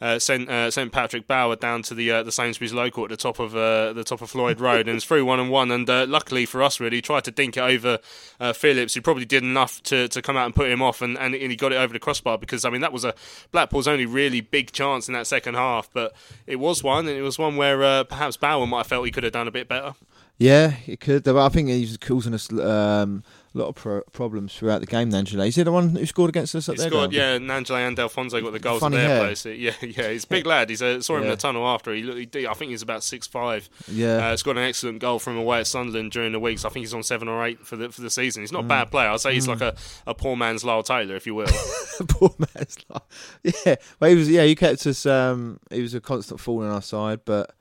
uh, 0.00 0.18
sent 0.18 0.48
uh, 0.48 0.70
sent 0.70 0.92
Patrick 0.92 1.26
Bauer 1.26 1.56
down 1.56 1.82
to 1.82 1.94
the 1.94 2.10
uh, 2.10 2.22
the 2.22 2.32
Sainsbury's 2.32 2.72
local 2.72 3.04
at 3.04 3.10
the 3.10 3.16
top 3.16 3.38
of 3.38 3.54
uh, 3.54 3.92
the 3.92 4.02
top 4.02 4.22
of 4.22 4.30
Floyd 4.30 4.58
Road, 4.58 4.88
and 4.88 4.96
it's 4.96 5.04
through 5.04 5.26
one 5.26 5.38
and 5.38 5.50
one. 5.50 5.70
And 5.70 5.88
uh, 5.90 6.06
luckily 6.08 6.46
for 6.46 6.62
us, 6.62 6.80
really, 6.80 7.02
tried 7.02 7.24
to 7.24 7.30
dink 7.30 7.58
it 7.58 7.60
over 7.60 7.98
uh, 8.38 8.54
Phillips, 8.54 8.94
who 8.94 9.02
probably 9.02 9.26
did 9.26 9.42
enough 9.42 9.82
to, 9.84 10.08
to 10.08 10.22
come 10.22 10.38
out 10.38 10.46
and 10.46 10.54
put 10.54 10.70
him 10.70 10.80
off, 10.80 11.02
and, 11.02 11.18
and, 11.18 11.34
he 11.34 11.54
got 11.54 11.72
it 11.72 11.76
over 11.76 11.92
the 11.92 11.98
crossbar 11.98 12.38
because 12.38 12.64
I 12.64 12.70
mean 12.70 12.80
that 12.80 12.92
was 12.92 13.04
a 13.04 13.14
Blackpool's 13.52 13.86
only 13.86 14.06
really 14.06 14.40
big 14.40 14.72
chance 14.72 15.06
in 15.06 15.14
that 15.14 15.26
second 15.26 15.54
half, 15.54 15.90
but 15.92 16.14
it 16.46 16.56
was 16.56 16.82
one, 16.82 17.06
and 17.06 17.16
it 17.16 17.22
was 17.22 17.38
one 17.38 17.56
where 17.56 18.04
perhaps 18.04 18.38
Bauer 18.38 18.66
might 18.66 18.78
have 18.78 18.86
felt 18.86 19.04
he 19.04 19.12
could 19.12 19.24
have 19.24 19.34
done 19.34 19.48
a 19.48 19.52
bit 19.52 19.68
better. 19.68 19.94
Yeah, 20.38 20.76
it 20.86 21.00
could. 21.00 21.28
I 21.28 21.48
think 21.50 21.68
he's 21.68 21.98
causing 21.98 22.32
us. 22.32 22.50
Um, 22.50 23.22
a 23.54 23.58
lot 23.58 23.68
of 23.68 23.74
pro- 23.74 24.02
problems 24.12 24.54
throughout 24.54 24.80
the 24.80 24.86
game. 24.86 25.10
Gnanduillet, 25.10 25.48
is 25.48 25.56
he 25.56 25.62
the 25.64 25.72
one 25.72 25.90
who 25.90 26.06
scored 26.06 26.28
against 26.28 26.54
us? 26.54 26.68
Up 26.68 26.76
he 26.76 26.82
scored, 26.82 27.12
yeah. 27.12 27.36
Gnanduillet 27.38 27.88
and 27.88 27.96
Delfouneso 27.96 28.42
got 28.42 28.52
the 28.52 28.60
goals 28.60 28.80
Funny 28.80 28.96
at 28.96 29.00
their 29.00 29.08
hair. 29.08 29.24
place. 29.26 29.46
Yeah, 29.50 29.72
yeah. 29.82 30.10
He's 30.10 30.24
a 30.24 30.28
big 30.28 30.46
lad. 30.46 30.70
He's 30.70 30.80
a, 30.80 31.02
saw 31.02 31.16
him 31.16 31.22
yeah. 31.22 31.26
in 31.26 31.30
the 31.32 31.36
tunnel 31.36 31.66
after. 31.66 31.92
He, 31.92 32.28
he, 32.32 32.46
I 32.46 32.54
think 32.54 32.70
he's 32.70 32.82
about 32.82 33.02
six 33.02 33.26
five. 33.26 33.68
Yeah, 33.88 34.28
uh, 34.28 34.36
scored 34.36 34.56
an 34.56 34.62
excellent 34.62 35.00
goal 35.00 35.18
from 35.18 35.36
away 35.36 35.60
at 35.60 35.66
Sunderland 35.66 36.12
during 36.12 36.32
the 36.32 36.38
weeks. 36.38 36.64
I 36.64 36.68
think 36.68 36.84
he's 36.84 36.94
on 36.94 37.02
seven 37.02 37.26
or 37.28 37.44
eight 37.44 37.66
for 37.66 37.76
the 37.76 37.90
for 37.90 38.00
the 38.00 38.10
season. 38.10 38.42
He's 38.42 38.52
not 38.52 38.62
mm. 38.62 38.66
a 38.66 38.68
bad 38.68 38.90
player. 38.90 39.08
I'd 39.08 39.20
say 39.20 39.34
he's 39.34 39.46
mm. 39.46 39.60
like 39.60 39.60
a, 39.60 39.74
a 40.06 40.14
poor 40.14 40.36
man's 40.36 40.64
Lyle 40.64 40.82
Taylor, 40.82 41.16
if 41.16 41.26
you 41.26 41.34
will. 41.34 41.48
poor 42.08 42.34
man's 42.38 42.76
Lyle. 42.88 43.06
Yeah, 43.42 43.76
well, 43.98 44.10
he 44.10 44.16
was. 44.16 44.30
Yeah, 44.30 44.44
he 44.44 44.54
kept 44.54 44.86
us. 44.86 45.04
Um, 45.04 45.58
he 45.70 45.82
was 45.82 45.94
a 45.94 46.00
constant 46.00 46.40
fool 46.40 46.62
on 46.62 46.70
our 46.70 46.82
side, 46.82 47.20
but. 47.24 47.54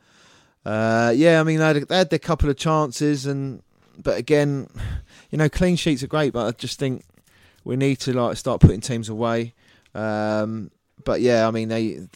Uh, 0.65 1.13
yeah, 1.15 1.39
I 1.39 1.43
mean 1.43 1.57
they 1.57 1.65
had, 1.65 1.87
they 1.87 1.97
had 1.97 2.09
their 2.09 2.19
couple 2.19 2.49
of 2.49 2.57
chances, 2.57 3.25
and 3.25 3.63
but 3.97 4.17
again, 4.17 4.67
you 5.29 5.37
know, 5.37 5.49
clean 5.49 5.75
sheets 5.75 6.03
are 6.03 6.07
great, 6.07 6.33
but 6.33 6.47
I 6.47 6.51
just 6.51 6.79
think 6.79 7.03
we 7.63 7.75
need 7.75 7.99
to 8.01 8.13
like 8.13 8.37
start 8.37 8.61
putting 8.61 8.81
teams 8.81 9.09
away. 9.09 9.53
Um, 9.93 10.71
but 11.03 11.21
yeah, 11.21 11.47
I 11.47 11.51
mean, 11.51 11.69
they 11.69 12.07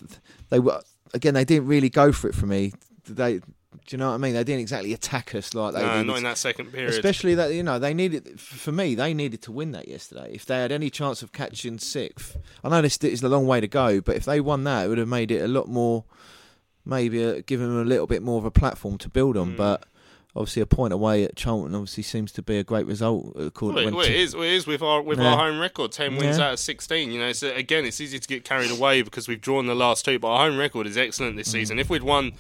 they 0.50 0.60
were 0.60 0.82
again, 1.14 1.34
they 1.34 1.46
didn't 1.46 1.68
really 1.68 1.90
go 1.90 2.12
for 2.12 2.28
it 2.28 2.36
for 2.36 2.46
me. 2.46 2.74
They, 3.08 3.40
do 3.40 3.44
you 3.90 3.98
know 3.98 4.10
what 4.10 4.16
I 4.16 4.18
mean? 4.18 4.34
They 4.34 4.44
didn't 4.44 4.62
exactly 4.62 4.94
attack 4.94 5.36
us 5.36 5.54
like 5.54 5.74
they 5.74 5.82
no, 5.82 5.98
did. 5.98 6.08
not 6.08 6.18
in 6.18 6.24
that 6.24 6.38
second 6.38 6.72
period. 6.72 6.90
Especially 6.90 7.36
that 7.36 7.54
you 7.54 7.64
know 7.64 7.80
they 7.80 7.94
needed 7.94 8.40
for 8.40 8.72
me 8.72 8.96
they 8.96 9.14
needed 9.14 9.42
to 9.44 9.52
win 9.52 9.72
that 9.72 9.88
yesterday. 9.88 10.32
If 10.34 10.46
they 10.46 10.58
had 10.58 10.72
any 10.72 10.90
chance 10.90 11.22
of 11.22 11.32
catching 11.32 11.80
sixth, 11.80 12.38
I 12.64 12.70
know 12.70 12.82
this 12.82 12.98
is 12.98 13.24
a 13.24 13.30
long 13.30 13.48
way 13.48 13.62
to 13.62 13.68
go, 13.68 14.00
but 14.02 14.16
if 14.16 14.26
they 14.26 14.40
won 14.40 14.64
that, 14.66 14.86
it 14.86 14.90
would 14.90 14.98
have 15.00 15.08
made 15.08 15.32
it 15.32 15.42
a 15.42 15.48
lot 15.48 15.68
more, 15.68 16.06
maybe 16.86 17.24
a, 17.24 17.42
given 17.42 17.68
them 17.68 17.82
a 17.82 17.86
little 17.86 18.08
bit 18.08 18.22
more 18.22 18.38
of 18.38 18.46
a 18.46 18.52
platform 18.52 18.98
to 19.00 19.10
build 19.10 19.38
on. 19.38 19.54
Mm. 19.54 19.58
But 19.58 19.86
obviously 20.36 20.62
a 20.62 20.66
point 20.66 20.94
away 20.94 21.24
at 21.24 21.36
Charlton 21.36 21.76
obviously 21.76 22.04
seems 22.04 22.32
to 22.32 22.42
be 22.42 22.58
a 22.58 22.64
great 22.64 22.86
result. 22.86 23.36
Well, 23.36 23.78
it, 23.78 23.94
well, 23.94 24.02
it 24.02 24.12
is. 24.12 24.36
Well, 24.36 24.44
it 24.44 24.52
is 24.52 24.66
with 24.66 24.82
our 24.82 25.02
with 25.02 25.20
yeah. 25.20 25.32
our 25.32 25.38
home 25.38 25.60
record, 25.60 25.92
ten 25.92 26.16
wins 26.16 26.38
yeah. 26.38 26.48
out 26.48 26.54
of 26.54 26.60
sixteen. 26.60 27.12
You 27.12 27.20
know, 27.20 27.32
so 27.34 27.54
again, 27.54 27.86
it's 27.86 28.02
easy 28.02 28.20
to 28.20 28.28
get 28.28 28.44
carried 28.44 28.72
away 28.72 29.02
because 29.02 29.28
we've 29.28 29.42
drawn 29.42 29.68
the 29.68 29.76
last 29.76 30.06
two, 30.06 30.20
but 30.20 30.30
our 30.30 30.50
home 30.50 30.58
record 30.58 30.88
is 30.88 30.98
excellent 30.98 31.38
this 31.38 31.50
mm. 31.50 31.54
season. 31.54 31.80
If 31.80 31.90
we'd 31.90 32.04
won 32.04 32.34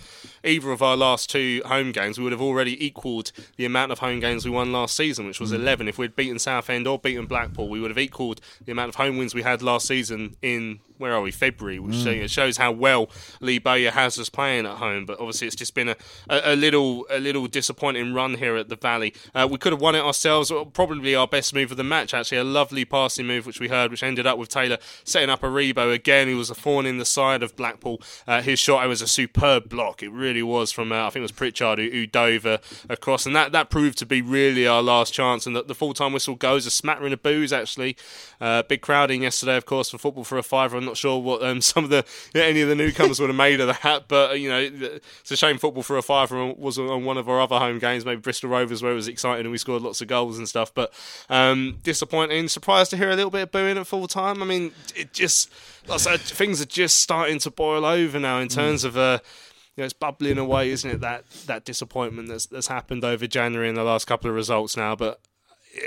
either 0.44 0.72
of 0.72 0.82
our 0.82 0.98
last 0.98 1.30
two 1.30 1.62
home 1.66 1.91
games, 1.91 2.18
we 2.18 2.24
would 2.24 2.34
have 2.34 2.41
already 2.41 2.84
equalled 2.84 3.32
the 3.58 3.66
amount 3.66 3.91
of 3.91 4.00
home 4.00 4.20
games 4.20 4.46
we 4.46 4.52
won 4.52 4.72
last 4.72 4.96
season, 4.96 5.26
which 5.26 5.39
was 5.39 5.52
mm. 5.52 5.56
11. 5.56 5.88
If 5.88 5.98
we'd 5.98 6.16
beaten 6.16 6.39
Southend 6.39 6.88
or 6.88 7.00
beaten 7.00 7.26
Blackpool, 7.26 7.70
we 7.70 7.80
would 7.80 7.91
have 7.91 7.98
equalled 7.98 8.41
the 8.66 8.72
amount 8.72 8.89
of 8.89 8.96
home 8.96 9.18
wins 9.18 9.34
we 9.34 9.44
had 9.44 9.62
last 9.62 9.88
season 9.88 10.36
in 10.41 10.80
where 10.98 11.14
are 11.14 11.22
we 11.22 11.32
February, 11.32 11.80
which 11.80 11.96
mm. 11.96 12.30
shows 12.30 12.58
how 12.58 12.72
well 12.72 13.10
Lee 13.39 13.60
Bowyer 13.60 13.91
has 13.91 14.18
us 14.20 14.30
playing 14.30 14.66
at 14.66 14.78
home. 14.78 15.06
But 15.06 15.20
obviously, 15.20 15.48
it's 15.48 15.56
just 15.56 15.76
been 15.76 15.89
a, 15.89 15.96
a, 16.30 16.54
a 16.54 16.56
little 16.56 17.06
a 17.10 17.20
little 17.20 17.48
disappointing 17.48 18.14
run 18.14 18.36
here 18.36 18.56
at 18.56 18.70
the 18.70 18.76
Valley. 18.76 19.14
Uh, 19.34 19.48
we 19.50 19.58
could 19.58 19.74
have 19.74 19.82
won 19.82 19.96
it 19.96 20.02
ourselves. 20.02 20.52
Probably 20.74 21.16
our 21.16 21.28
best 21.28 21.54
move 21.54 21.72
of 21.72 21.78
the 21.78 21.84
match, 21.84 22.14
actually, 22.14 22.38
a 22.38 22.44
lovely 22.44 22.86
passing 22.86 23.28
move 23.28 23.46
which 23.46 23.60
we 23.60 23.70
heard, 23.70 23.91
which 23.91 24.04
ended 24.04 24.28
up 24.28 24.38
with 24.38 24.50
Taylor 24.50 24.78
setting 25.04 25.30
up 25.30 25.41
Aribo 25.41 25.94
again. 25.94 26.28
He 26.28 26.34
was 26.34 26.50
a 26.50 26.56
thorn 26.56 26.86
in 26.86 26.98
the 26.98 27.06
side 27.06 27.44
of 27.44 27.56
Blackpool. 27.56 28.02
Uh, 28.28 28.41
his 28.41 28.60
shot 28.60 28.88
was 28.88 29.02
a 29.02 29.08
superb 29.08 29.70
block. 29.70 30.04
It 30.04 30.10
really 30.10 30.44
was 30.44 30.72
from 30.72 30.91
uh, 30.91 31.08
I 31.08 31.10
think 31.10 31.18
it 31.18 31.22
was 31.22 31.32
Pritchard 31.32 31.80
who, 31.80 31.89
who 31.89 32.08
dove 32.08 32.46
uh, 32.46 32.58
across, 32.89 33.26
and 33.26 33.36
that 33.36 33.52
that 33.52 33.70
proved 33.70 33.98
to 34.00 34.06
be 34.06 34.22
really 34.22 34.68
our 34.68 34.82
last 34.82 35.14
chance. 35.14 35.46
And 35.46 35.56
that 35.56 35.68
the 35.68 35.76
full 35.76 35.94
time 35.94 36.14
whistle 36.14 36.36
goes 36.36 36.66
a 36.66 36.72
smattering 36.72 37.14
of 37.14 37.24
boos 37.24 37.54
actually. 37.54 37.96
Uh, 38.39 38.64
big 38.64 38.82
crowding 38.82 39.24
yesterday, 39.24 39.56
of 39.56 39.66
course, 39.66 39.89
for 39.89 39.98
football 39.98 40.24
for 40.24 40.38
a 40.38 40.44
fiver. 40.44 40.78
I'm 40.78 40.86
not 40.86 40.93
sure 40.98 41.20
what 41.20 41.44
um, 41.44 41.62
some 41.74 41.84
of 41.84 41.89
the 41.89 42.06
any 42.36 42.62
of 42.62 42.70
the 42.70 42.76
newcomers 42.76 43.20
would 43.20 43.30
have 43.30 43.36
made 43.36 43.60
of 43.60 43.68
that, 43.82 44.08
but 44.08 44.39
you 44.39 44.50
know, 44.50 44.60
it's 44.60 45.32
a 45.32 45.38
shame 45.38 45.58
football 45.58 45.84
for 45.84 45.98
a 45.98 46.02
fiver 46.02 46.54
was 46.54 46.78
on 46.80 47.06
one 47.06 47.18
of 47.18 47.30
our 47.30 47.41
other 47.41 47.60
home 47.60 47.80
games, 47.80 48.06
maybe 48.06 48.22
Bristol 48.22 48.50
Rovers, 48.50 48.82
where 48.82 48.91
it 48.91 48.96
was 48.96 49.08
exciting 49.08 49.46
and 49.46 49.52
we 49.52 49.58
scored 49.58 49.82
lots 49.82 50.02
of 50.02 50.08
goals 50.08 50.38
and 50.38 50.48
stuff. 50.48 50.74
But 50.74 50.94
um, 51.30 51.80
disappointing. 51.84 52.48
Surprised 52.48 52.91
to 52.91 52.98
hear 52.98 53.10
a 53.10 53.16
little 53.16 53.32
bit 53.32 53.44
of 53.44 53.52
booing 53.52 53.78
at 53.78 53.88
full 53.88 54.08
time. 54.08 54.41
I 54.41 54.46
mean, 54.46 54.72
it 54.96 55.14
just 55.14 55.52
like 55.88 56.00
said, 56.00 56.20
things 56.22 56.62
are 56.62 56.66
just 56.66 56.98
starting 56.98 57.39
to 57.39 57.52
boil 57.52 57.86
over 57.86 58.20
now 58.20 58.39
in 58.39 58.48
terms 58.48 58.84
mm. 58.84 58.88
of. 58.88 58.98
Uh, 58.98 59.20
you 59.76 59.82
know, 59.82 59.86
it's 59.86 59.94
bubbling 59.94 60.38
away, 60.38 60.70
isn't 60.70 60.89
it? 60.89 61.02
That 61.02 61.28
that 61.48 61.66
disappointment 61.66 62.28
that's 62.28 62.46
that's 62.46 62.68
happened 62.68 63.04
over 63.04 63.26
January 63.26 63.70
in 63.70 63.76
the 63.76 63.84
last 63.84 64.06
couple 64.06 64.30
of 64.30 64.36
results 64.36 64.78
now. 64.78 64.96
But 64.96 65.20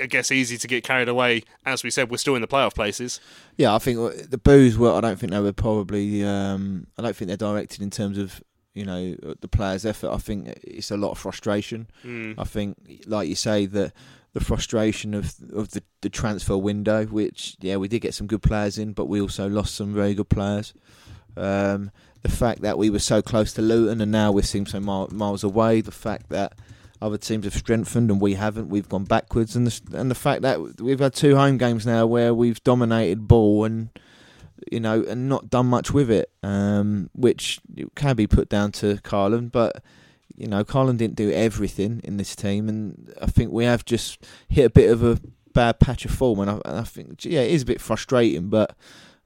I 0.01 0.05
guess 0.05 0.31
easy 0.31 0.57
to 0.57 0.67
get 0.67 0.83
carried 0.83 1.07
away. 1.07 1.43
As 1.65 1.83
we 1.83 1.89
said, 1.89 2.09
we're 2.09 2.17
still 2.17 2.35
in 2.35 2.41
the 2.41 2.47
playoff 2.47 2.75
places. 2.75 3.19
Yeah, 3.55 3.73
I 3.73 3.79
think 3.79 4.29
the 4.29 4.37
boos 4.37 4.77
were. 4.77 4.93
I 4.93 5.01
don't 5.01 5.17
think 5.17 5.31
they 5.31 5.39
were 5.39 5.53
probably. 5.53 6.23
Um, 6.23 6.87
I 6.97 7.01
don't 7.01 7.15
think 7.15 7.27
they're 7.27 7.37
directed 7.37 7.81
in 7.81 7.89
terms 7.89 8.17
of 8.17 8.41
you 8.73 8.85
know 8.85 9.15
the 9.39 9.47
players' 9.47 9.85
effort. 9.85 10.11
I 10.11 10.17
think 10.17 10.47
it's 10.63 10.91
a 10.91 10.97
lot 10.97 11.11
of 11.11 11.17
frustration. 11.17 11.87
Mm. 12.03 12.35
I 12.37 12.43
think, 12.43 12.77
like 13.05 13.27
you 13.29 13.35
say, 13.35 13.65
that 13.65 13.93
the 14.33 14.39
frustration 14.39 15.13
of 15.13 15.33
of 15.53 15.71
the, 15.71 15.83
the 16.01 16.09
transfer 16.09 16.57
window, 16.57 17.05
which 17.05 17.57
yeah, 17.59 17.77
we 17.77 17.87
did 17.87 18.01
get 18.01 18.13
some 18.13 18.27
good 18.27 18.43
players 18.43 18.77
in, 18.77 18.93
but 18.93 19.05
we 19.05 19.21
also 19.21 19.47
lost 19.47 19.75
some 19.75 19.93
very 19.93 20.13
good 20.13 20.29
players. 20.29 20.73
Um, 21.35 21.91
the 22.23 22.29
fact 22.29 22.61
that 22.61 22.77
we 22.77 22.89
were 22.89 22.99
so 22.99 23.21
close 23.21 23.53
to 23.53 23.61
Luton 23.61 24.01
and 24.01 24.11
now 24.11 24.31
we 24.31 24.41
seem 24.41 24.65
so 24.65 24.79
miles 24.79 25.43
away. 25.43 25.81
The 25.81 25.91
fact 25.91 26.29
that 26.29 26.53
other 27.01 27.17
teams 27.17 27.45
have 27.45 27.53
strengthened 27.53 28.09
and 28.09 28.19
we 28.19 28.35
haven't. 28.35 28.69
We've 28.69 28.89
gone 28.89 29.05
backwards, 29.05 29.55
and 29.55 29.67
the 29.67 29.97
and 29.97 30.09
the 30.09 30.15
fact 30.15 30.41
that 30.41 30.81
we've 30.81 30.99
had 30.99 31.13
two 31.13 31.35
home 31.35 31.57
games 31.57 31.85
now 31.85 32.05
where 32.05 32.33
we've 32.33 32.63
dominated 32.63 33.27
ball 33.27 33.65
and 33.65 33.89
you 34.71 34.79
know 34.79 35.03
and 35.03 35.29
not 35.29 35.49
done 35.49 35.67
much 35.67 35.91
with 35.91 36.09
it, 36.09 36.31
um, 36.43 37.09
which 37.13 37.59
can 37.95 38.15
be 38.15 38.27
put 38.27 38.49
down 38.49 38.71
to 38.73 38.95
Karlan, 38.97 39.51
but. 39.51 39.83
You 40.39 40.47
know, 40.47 40.63
Karlan 40.63 40.97
didn't 40.97 41.15
do 41.15 41.31
everything 41.31 41.99
in 42.03 42.17
this 42.17 42.35
team, 42.35 42.69
and 42.69 43.11
I 43.19 43.25
think 43.25 43.51
we 43.51 43.65
have 43.65 43.83
just 43.83 44.23
hit 44.47 44.65
a 44.65 44.69
bit 44.69 44.91
of 44.91 45.03
a 45.03 45.19
bad 45.51 45.79
patch 45.79 46.05
of 46.05 46.11
form. 46.11 46.39
And 46.41 46.51
I, 46.51 46.53
and 46.63 46.77
I 46.77 46.83
think, 46.83 47.25
yeah, 47.25 47.39
it 47.39 47.49
is 47.49 47.63
a 47.63 47.65
bit 47.65 47.81
frustrating, 47.81 48.47
but 48.49 48.75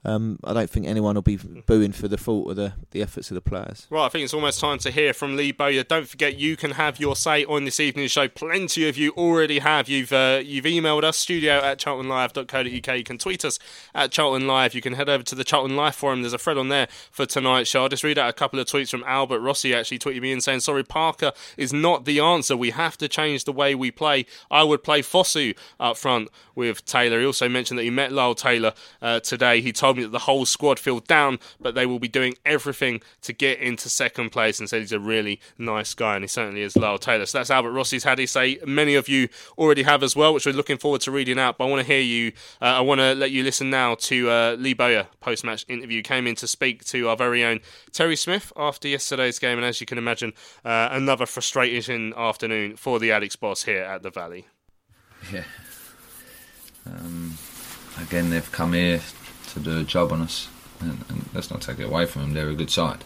um, 0.03 0.39
I 0.43 0.53
don't 0.53 0.69
think 0.69 0.87
anyone 0.87 1.15
will 1.15 1.21
be 1.21 1.37
booing 1.37 1.91
for 1.91 2.07
the 2.07 2.17
fault 2.17 2.49
of 2.49 2.55
the, 2.55 2.73
the 2.89 3.01
efforts 3.01 3.29
of 3.29 3.35
the 3.35 3.41
players. 3.41 3.85
Right, 3.89 4.05
I 4.05 4.09
think 4.09 4.23
it's 4.23 4.33
almost 4.33 4.59
time 4.59 4.79
to 4.79 4.91
hear 4.91 5.13
from 5.13 5.35
Lee 5.35 5.51
Bowyer. 5.51 5.83
Don't 5.83 6.07
forget, 6.07 6.37
you 6.37 6.57
can 6.57 6.71
have 6.71 6.99
your 6.99 7.15
say 7.15 7.45
on 7.45 7.65
this 7.65 7.79
evening's 7.79 8.11
show. 8.11 8.27
Plenty 8.27 8.89
of 8.89 8.97
you 8.97 9.11
already 9.11 9.59
have. 9.59 9.87
You've 9.87 10.11
uh, 10.11 10.41
you've 10.43 10.65
emailed 10.65 11.03
us, 11.03 11.17
studio 11.17 11.59
at 11.59 11.79
charltonlive.co.uk. 11.79 12.97
You 12.97 13.03
can 13.03 13.17
tweet 13.17 13.45
us 13.45 13.59
at 13.93 14.11
Charlton 14.11 14.47
Live. 14.47 14.73
You 14.73 14.81
can 14.81 14.93
head 14.93 15.09
over 15.09 15.23
to 15.23 15.35
the 15.35 15.43
Charlton 15.43 15.75
Live 15.75 15.95
forum. 15.95 16.21
There's 16.21 16.33
a 16.33 16.39
thread 16.39 16.57
on 16.57 16.69
there 16.69 16.87
for 17.11 17.25
tonight's 17.25 17.69
show. 17.69 17.83
I'll 17.83 17.89
just 17.89 18.03
read 18.03 18.17
out 18.17 18.29
a 18.29 18.33
couple 18.33 18.59
of 18.59 18.65
tweets 18.65 18.89
from 18.89 19.03
Albert 19.05 19.39
Rossi, 19.39 19.73
actually 19.75 19.99
tweeted 19.99 20.21
me 20.21 20.31
in 20.31 20.41
saying, 20.41 20.61
Sorry, 20.61 20.83
Parker 20.83 21.31
is 21.57 21.71
not 21.71 22.05
the 22.05 22.19
answer. 22.19 22.57
We 22.57 22.71
have 22.71 22.97
to 22.97 23.07
change 23.07 23.43
the 23.43 23.53
way 23.53 23.75
we 23.75 23.91
play. 23.91 24.25
I 24.49 24.63
would 24.63 24.83
play 24.83 25.01
Fosu 25.01 25.55
up 25.79 25.97
front 25.97 26.29
with 26.55 26.85
Taylor. 26.85 27.19
He 27.19 27.25
also 27.25 27.47
mentioned 27.47 27.77
that 27.77 27.83
he 27.83 27.89
met 27.89 28.11
Lyle 28.11 28.35
Taylor 28.35 28.73
uh, 29.01 29.19
today. 29.19 29.61
He 29.61 29.71
told 29.71 29.90
me 29.97 30.03
that 30.03 30.11
the 30.11 30.19
whole 30.19 30.45
squad 30.45 30.79
feel 30.79 30.99
down, 30.99 31.39
but 31.59 31.75
they 31.75 31.85
will 31.85 31.99
be 31.99 32.07
doing 32.07 32.35
everything 32.45 33.01
to 33.21 33.33
get 33.33 33.59
into 33.59 33.89
second 33.89 34.31
place 34.31 34.59
and 34.59 34.69
said 34.69 34.81
he's 34.81 34.91
a 34.91 34.99
really 34.99 35.39
nice 35.57 35.93
guy, 35.93 36.15
and 36.15 36.23
he 36.23 36.27
certainly 36.27 36.61
is 36.61 36.75
Lyle 36.75 36.97
Taylor. 36.97 37.25
So 37.25 37.37
that's 37.37 37.49
Albert 37.49 37.71
Rossi's 37.71 38.03
had 38.03 38.19
he 38.19 38.25
say. 38.25 38.59
Many 38.65 38.95
of 38.95 39.07
you 39.07 39.29
already 39.57 39.83
have 39.83 40.03
as 40.03 40.15
well, 40.15 40.33
which 40.33 40.45
we're 40.45 40.53
looking 40.53 40.77
forward 40.77 41.01
to 41.01 41.11
reading 41.11 41.39
out, 41.39 41.57
but 41.57 41.65
I 41.65 41.69
want 41.69 41.85
to 41.85 41.87
hear 41.87 42.01
you. 42.01 42.31
Uh, 42.61 42.65
I 42.65 42.81
want 42.81 42.99
to 42.99 43.13
let 43.13 43.31
you 43.31 43.43
listen 43.43 43.69
now 43.69 43.95
to 43.95 44.29
uh, 44.29 44.55
Lee 44.59 44.73
Bowyer 44.73 45.07
post 45.19 45.43
match 45.43 45.65
interview. 45.67 46.01
Came 46.01 46.27
in 46.27 46.35
to 46.35 46.47
speak 46.47 46.83
to 46.85 47.09
our 47.09 47.15
very 47.15 47.43
own 47.43 47.59
Terry 47.91 48.15
Smith 48.15 48.51
after 48.55 48.87
yesterday's 48.87 49.39
game, 49.39 49.57
and 49.57 49.65
as 49.65 49.79
you 49.79 49.85
can 49.85 49.97
imagine, 49.97 50.33
uh, 50.65 50.89
another 50.91 51.25
frustrating 51.25 52.13
afternoon 52.15 52.75
for 52.75 52.99
the 52.99 53.09
Addicks 53.09 53.39
boss 53.39 53.63
here 53.63 53.83
at 53.83 54.03
the 54.03 54.09
Valley. 54.09 54.47
Yeah, 55.31 55.43
um, 56.85 57.37
again, 58.01 58.29
they've 58.29 58.51
come 58.51 58.73
here 58.73 59.01
to 59.53 59.59
do 59.59 59.79
a 59.79 59.83
job 59.83 60.11
on 60.11 60.21
us. 60.21 60.47
and, 60.81 61.03
and 61.09 61.29
let's 61.33 61.51
not 61.51 61.61
take 61.61 61.79
it 61.79 61.85
away 61.85 62.05
from 62.05 62.21
them. 62.21 62.33
They're 62.33 62.49
a 62.49 62.55
good 62.55 62.71
side. 62.71 63.03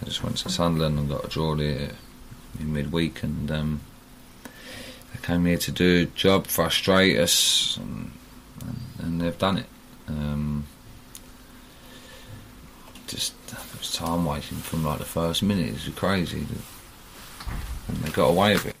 I 0.00 0.04
just 0.04 0.22
went 0.22 0.36
to 0.38 0.48
Sunderland 0.48 0.98
and 0.98 1.08
got 1.08 1.24
a 1.24 1.28
draw 1.28 1.56
there 1.56 1.90
in 2.60 2.72
midweek, 2.72 3.22
and 3.22 3.50
um, 3.50 3.80
they 4.44 5.20
came 5.22 5.44
here 5.46 5.58
to 5.58 5.72
do 5.72 6.02
a 6.02 6.04
job, 6.06 6.46
frustrate 6.46 7.18
us, 7.18 7.76
and, 7.78 8.12
and, 8.60 8.78
and 8.98 9.20
they've 9.20 9.38
done 9.38 9.58
it. 9.58 9.66
Um, 10.08 10.64
just 13.06 13.34
it 13.50 13.78
was 13.78 13.92
time 13.92 14.24
wasting 14.24 14.58
from 14.58 14.84
like 14.84 14.98
the 14.98 15.04
first 15.04 15.42
minute. 15.42 15.68
It 15.68 15.72
was 15.72 15.88
crazy, 15.94 16.46
and 17.88 17.96
they 17.98 18.10
got 18.10 18.28
away 18.28 18.52
with 18.52 18.66
it. 18.66 18.76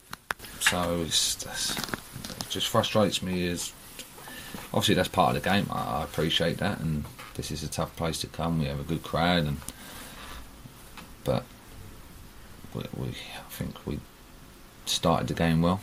So 0.60 1.00
it 1.02 2.50
just 2.50 2.68
frustrates 2.68 3.22
me. 3.22 3.44
Is 3.44 3.72
obviously 4.72 4.94
that's 4.94 5.08
part 5.08 5.36
of 5.36 5.42
the 5.42 5.48
game. 5.48 5.66
I, 5.70 6.00
I 6.00 6.04
appreciate 6.04 6.58
that, 6.58 6.80
and 6.80 7.04
this 7.34 7.50
is 7.50 7.62
a 7.62 7.68
tough 7.68 7.94
place 7.96 8.20
to 8.20 8.26
come. 8.26 8.60
We 8.60 8.66
have 8.66 8.80
a 8.80 8.84
good 8.84 9.02
crowd, 9.02 9.44
and 9.44 9.58
but 11.24 11.44
we, 12.74 12.82
we 12.96 13.08
I 13.08 13.50
think 13.50 13.86
we 13.86 14.00
started 14.86 15.28
the 15.28 15.34
game 15.34 15.62
well. 15.62 15.80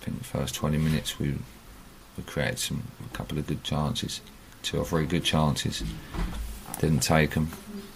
I 0.00 0.04
think 0.04 0.18
the 0.18 0.24
first 0.24 0.54
20 0.54 0.78
minutes 0.78 1.18
we 1.18 1.34
we 2.16 2.22
created 2.24 2.58
some 2.58 2.84
a 3.04 3.16
couple 3.16 3.38
of 3.38 3.46
good 3.46 3.62
chances, 3.64 4.20
two 4.62 4.78
or 4.78 4.84
three 4.84 5.06
good 5.06 5.24
chances. 5.24 5.82
Didn't 6.78 7.00
take 7.00 7.30
them. 7.30 7.50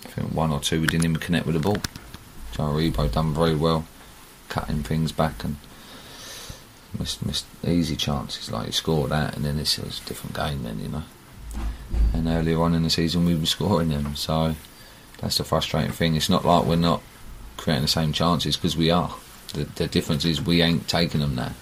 I 0.04 0.08
think 0.08 0.32
one 0.32 0.50
or 0.50 0.60
two 0.60 0.80
we 0.80 0.86
didn't 0.86 1.04
even 1.04 1.16
connect 1.16 1.46
with 1.46 1.54
the 1.54 1.60
ball. 1.60 1.78
Joe 2.52 2.64
Aribo 2.64 3.10
done 3.12 3.32
very 3.32 3.54
well, 3.54 3.86
cutting 4.48 4.82
things 4.82 5.12
back 5.12 5.44
and 5.44 5.56
missed, 6.98 7.24
missed 7.24 7.46
easy 7.66 7.96
chances. 7.96 8.50
Like 8.50 8.66
he 8.66 8.72
scored 8.72 9.10
that, 9.10 9.36
and 9.36 9.44
then 9.44 9.56
this 9.56 9.78
was 9.78 10.00
a 10.00 10.04
different 10.06 10.36
game. 10.36 10.62
Then 10.62 10.80
you 10.80 10.88
know, 10.88 11.02
and 12.12 12.26
earlier 12.26 12.60
on 12.62 12.74
in 12.74 12.82
the 12.82 12.90
season 12.90 13.24
we 13.24 13.34
were 13.34 13.46
scoring 13.46 13.88
them. 13.88 14.16
So 14.16 14.54
that's 15.20 15.38
the 15.38 15.44
frustrating 15.44 15.92
thing. 15.92 16.16
It's 16.16 16.30
not 16.30 16.44
like 16.44 16.64
we're 16.64 16.76
not 16.76 17.02
creating 17.56 17.82
the 17.82 17.88
same 17.88 18.12
chances 18.12 18.56
because 18.56 18.76
we 18.76 18.90
are. 18.90 19.14
The, 19.54 19.64
the 19.64 19.86
difference 19.86 20.24
is 20.24 20.40
we 20.40 20.62
ain't 20.62 20.88
taking 20.88 21.20
them 21.20 21.34
now. 21.34 21.52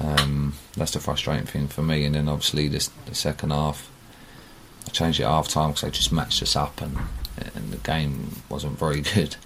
Um, 0.00 0.54
that's 0.76 0.92
the 0.92 1.00
frustrating 1.00 1.46
thing 1.46 1.68
for 1.68 1.82
me. 1.82 2.04
And 2.04 2.14
then 2.14 2.28
obviously 2.28 2.68
this, 2.68 2.88
the 3.06 3.14
second 3.14 3.50
half, 3.50 3.90
I 4.86 4.90
changed 4.90 5.20
it 5.20 5.24
half 5.24 5.48
time 5.48 5.70
because 5.70 5.82
they 5.82 5.90
just 5.90 6.12
matched 6.12 6.42
us 6.42 6.56
up 6.56 6.80
and 6.80 6.96
and 7.54 7.72
the 7.72 7.78
game 7.78 8.42
wasn't 8.48 8.78
very 8.78 9.00
good. 9.14 9.36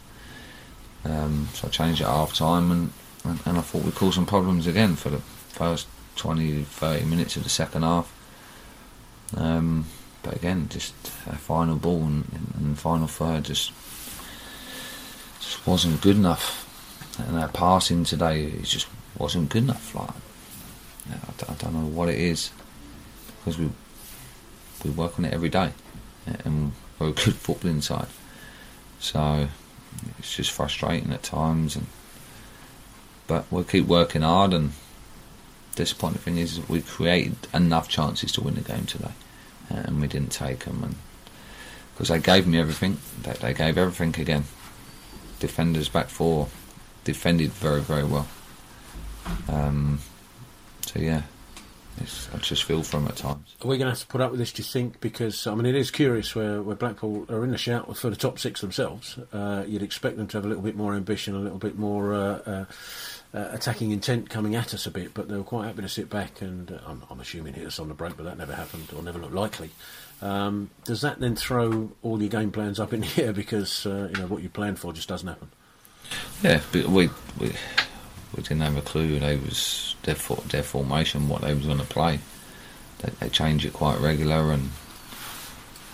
Um, 1.05 1.49
so 1.55 1.69
I 1.69 1.71
changed 1.71 2.01
it 2.01 2.07
half 2.07 2.35
time 2.35 2.71
and, 2.71 2.93
and, 3.27 3.41
and 3.45 3.59
I 3.59 3.61
thought 3.61 3.85
we 3.85 3.93
caused 3.93 4.15
some 4.15 4.27
problems 4.27 4.67
again 4.67 4.97
for 4.97 5.11
the 5.11 5.19
first 5.19 5.87
20, 6.17 6.63
30 6.63 7.05
minutes 7.05 7.37
of 7.37 7.45
the 7.45 7.51
second 7.51 7.83
half. 7.83 8.13
Um, 9.37 9.87
but 10.23 10.35
again, 10.35 10.69
just 10.69 10.95
a 11.27 11.37
final 11.37 11.77
ball 11.77 12.03
and, 12.03 12.53
and 12.57 12.79
final 12.79 13.07
third 13.07 13.45
just 13.45 13.73
just 15.41 15.67
wasn't 15.67 16.01
good 16.01 16.17
enough. 16.17 16.65
And 17.19 17.39
our 17.39 17.49
passing 17.49 18.05
today 18.05 18.45
it 18.45 18.65
just 18.65 18.89
wasn't 19.19 19.51
good 19.51 19.65
enough. 19.65 19.95
Like 19.95 20.11
I 21.11 21.33
don't, 21.39 21.51
I 21.51 21.55
don't 21.55 21.75
know 21.75 21.89
what 21.89 22.09
it 22.09 22.19
is 22.19 22.51
because 23.39 23.59
we 23.59 23.71
we 24.85 24.91
work 24.91 25.19
on 25.19 25.25
it 25.25 25.33
every 25.33 25.49
day, 25.49 25.73
and 26.45 26.73
we're 26.99 27.09
a 27.09 27.13
good 27.13 27.35
footballing 27.45 27.83
side. 27.83 28.09
So 28.99 29.49
it's 30.19 30.35
just 30.35 30.51
frustrating 30.51 31.13
at 31.13 31.23
times, 31.23 31.77
and 31.77 31.87
but 33.27 33.45
we'll 33.51 33.65
keep 33.65 33.87
working 33.87 34.23
hard. 34.23 34.53
And 34.53 34.73
disappointing 35.75 36.21
thing 36.21 36.39
is 36.39 36.67
we 36.69 36.81
created 36.81 37.37
enough 37.53 37.89
chances 37.89 38.33
to 38.33 38.41
win 38.41 38.55
the 38.55 38.61
game 38.63 38.87
today, 38.87 39.13
and 39.69 40.01
we 40.01 40.09
didn't 40.09 40.33
take 40.33 40.61
them. 40.61 40.83
And 40.83 40.95
because 41.95 42.09
they 42.09 42.19
gave 42.19 42.47
me 42.47 42.59
everything, 42.59 42.99
they, 43.23 43.33
they 43.33 43.55
gave 43.55 43.79
everything 43.79 44.21
again. 44.21 44.45
Defenders 45.39 45.89
back 45.89 46.09
four 46.09 46.49
defended 47.05 47.51
very 47.51 47.81
very 47.81 48.05
well. 48.05 48.27
Um, 49.49 50.01
so 50.87 50.99
yeah, 51.01 51.23
I 52.01 52.39
just 52.39 52.65
feel 52.65 52.83
for 52.83 52.99
them 52.99 53.09
at 53.09 53.17
times. 53.17 53.55
Are 53.63 53.69
we 53.69 53.79
going 53.79 53.87
to 53.87 53.91
have 53.93 54.01
to 54.01 54.07
put 54.07 54.21
up 54.21 54.31
with 54.31 54.39
this, 54.39 54.53
do 54.53 54.61
you 54.61 54.69
think? 54.69 55.01
Because, 55.01 55.47
I 55.47 55.55
mean, 55.55 55.67
it 55.67 55.75
is 55.75 55.91
curious 55.91 56.35
where, 56.35 56.63
where 56.63 56.77
Blackpool 56.77 57.27
are 57.31 57.43
in 57.43 57.51
the 57.51 57.59
shout 57.59 57.97
for 57.97 58.11
the 58.11 58.17
top 58.17 58.39
six 58.39 58.61
themselves. 58.61 59.19
Uh, 59.33 59.65
you'd 59.67 59.83
expect 59.83 60.17
them 60.17 60.27
to 60.29 60.37
have 60.37 60.45
a 60.45 60.49
little 60.49 60.63
bit 60.63 60.77
more 60.77 60.95
ambition, 60.95 61.35
a 61.35 61.39
little 61.39 61.59
bit 61.59 61.79
more 61.79 62.15
uh, 62.15 62.39
uh, 62.47 62.65
uh, 63.35 63.49
attacking 63.53 63.91
intent 63.91 64.31
coming 64.31 64.55
at 64.55 64.75
us 64.75 64.87
a 64.87 64.91
bit, 64.91 65.15
but 65.15 65.29
they 65.29 65.37
were 65.37 65.43
quite 65.43 65.67
happy 65.67 65.83
to 65.83 65.89
sit 65.89 66.09
back 66.09 66.41
and, 66.41 66.71
uh, 66.71 66.79
I'm, 66.87 67.03
I'm 67.11 67.21
assuming, 67.21 67.55
hit 67.55 67.67
us 67.67 67.79
on 67.79 67.89
the 67.89 67.95
break, 67.95 68.17
but 68.17 68.25
that 68.25 68.39
never 68.39 68.55
happened 68.55 68.89
or 68.97 69.03
never 69.03 69.19
looked 69.19 69.35
likely. 69.35 69.71
Um, 70.23 70.71
does 70.85 71.03
that 71.03 71.21
then 71.21 71.37
throw 71.37 71.93
all 72.03 72.21
your 72.21 72.31
game 72.31 72.51
plans 72.51 72.81
up 72.81 72.93
in 72.93 73.01
the 73.01 73.13
air 73.23 73.33
because, 73.33 73.85
uh, 73.87 74.09
you 74.15 74.21
know, 74.21 74.27
what 74.27 74.43
you 74.43 74.49
planned 74.49 74.79
for 74.79 74.93
just 74.93 75.09
doesn't 75.09 75.29
happen? 75.29 75.51
Yeah, 76.43 76.61
but 76.73 76.87
we 76.87 77.11
we 77.41 77.53
we 78.37 78.43
didn't 78.43 78.61
have 78.61 78.77
a 78.77 78.83
clue 78.83 79.19
they 79.19 79.37
was 79.37 79.97
their 80.03 80.15
their 80.15 80.63
formation, 80.63 81.29
what 81.29 81.43
they 81.43 81.55
was 81.55 81.67
going 81.67 81.79
to 81.79 81.85
play. 81.85 82.21
They, 82.99 83.11
they 83.21 83.29
change 83.29 83.67
it 83.67 83.73
quite 83.73 83.99
regular, 84.01 84.53
and 84.53 84.71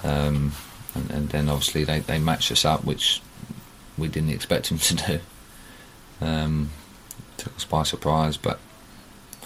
um, 0.05 0.53
and, 0.95 1.11
and 1.11 1.29
then 1.31 1.49
obviously 1.49 1.85
they 1.85 2.01
they 2.01 2.19
matched 2.19 2.53
us 2.53 2.65
up, 2.65 2.85
which 2.85 3.23
we 3.97 4.09
didn't 4.09 4.31
expect 4.31 4.69
them 4.69 4.79
to 4.79 4.95
do. 4.95 5.21
Um, 6.21 6.71
took 7.43 7.57
us 7.57 7.65
by 7.65 7.83
surprise, 7.83 8.37
but 8.37 8.59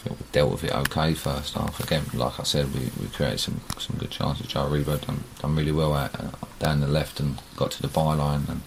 we 0.04 0.16
dealt 0.32 0.52
with 0.52 0.64
it 0.64 0.72
okay 0.72 1.14
first 1.14 1.54
half. 1.54 1.80
Again, 1.80 2.04
like 2.14 2.38
I 2.38 2.44
said, 2.44 2.72
we, 2.72 2.90
we 3.00 3.08
created 3.08 3.40
some 3.40 3.60
some 3.78 3.96
good 3.96 4.10
chances. 4.10 4.46
Joe 4.46 4.68
Aribo 4.68 5.04
done 5.04 5.24
done 5.40 5.56
really 5.56 5.72
well 5.72 5.96
at, 5.96 6.14
uh, 6.18 6.30
down 6.58 6.80
the 6.80 6.86
left 6.86 7.20
and 7.20 7.40
got 7.56 7.72
to 7.72 7.82
the 7.82 7.88
byline, 7.88 8.48
and 8.48 8.60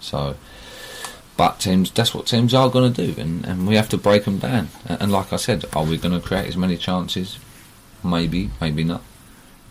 so. 0.00 0.36
But 1.34 1.60
teams, 1.60 1.90
that's 1.90 2.14
what 2.14 2.26
teams 2.26 2.52
are 2.52 2.68
going 2.68 2.92
to 2.92 3.06
do, 3.06 3.20
and, 3.20 3.44
and 3.46 3.66
we 3.66 3.74
have 3.74 3.88
to 3.88 3.96
break 3.96 4.24
them 4.24 4.38
down. 4.38 4.68
And, 4.86 5.02
and 5.02 5.12
like 5.12 5.32
I 5.32 5.36
said, 5.36 5.64
are 5.74 5.84
we 5.84 5.96
going 5.96 6.18
to 6.18 6.26
create 6.26 6.46
as 6.46 6.58
many 6.58 6.76
chances? 6.76 7.38
Maybe, 8.04 8.50
maybe 8.60 8.84
not. 8.84 9.02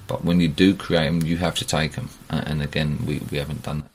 But 0.08 0.26
when 0.26 0.42
you 0.42 0.48
do 0.48 0.74
create 0.76 1.06
them, 1.06 1.22
you 1.22 1.38
have 1.38 1.56
to 1.56 1.66
take 1.66 1.94
them. 1.94 2.10
And, 2.32 2.48
and 2.48 2.62
again, 2.64 3.06
we, 3.06 3.22
we 3.32 3.38
haven't 3.38 3.62
done 3.62 3.82
that. 3.82 3.91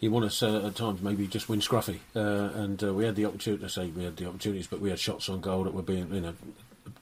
You 0.00 0.10
want 0.10 0.24
us 0.24 0.42
uh, 0.42 0.66
at 0.66 0.76
times 0.76 1.02
maybe 1.02 1.26
just 1.26 1.48
win 1.48 1.60
scruffy, 1.60 1.98
uh, 2.16 2.20
and 2.58 2.82
uh, 2.82 2.94
we 2.94 3.04
had 3.04 3.16
the 3.16 3.26
opportunity. 3.26 3.62
to 3.64 3.68
say 3.68 3.88
we 3.88 4.04
had 4.04 4.16
the 4.16 4.26
opportunities, 4.26 4.66
but 4.66 4.80
we 4.80 4.88
had 4.90 4.98
shots 4.98 5.28
on 5.28 5.40
goal 5.40 5.64
that 5.64 5.74
were 5.74 5.82
being, 5.82 6.12
you 6.12 6.20
know, 6.22 6.34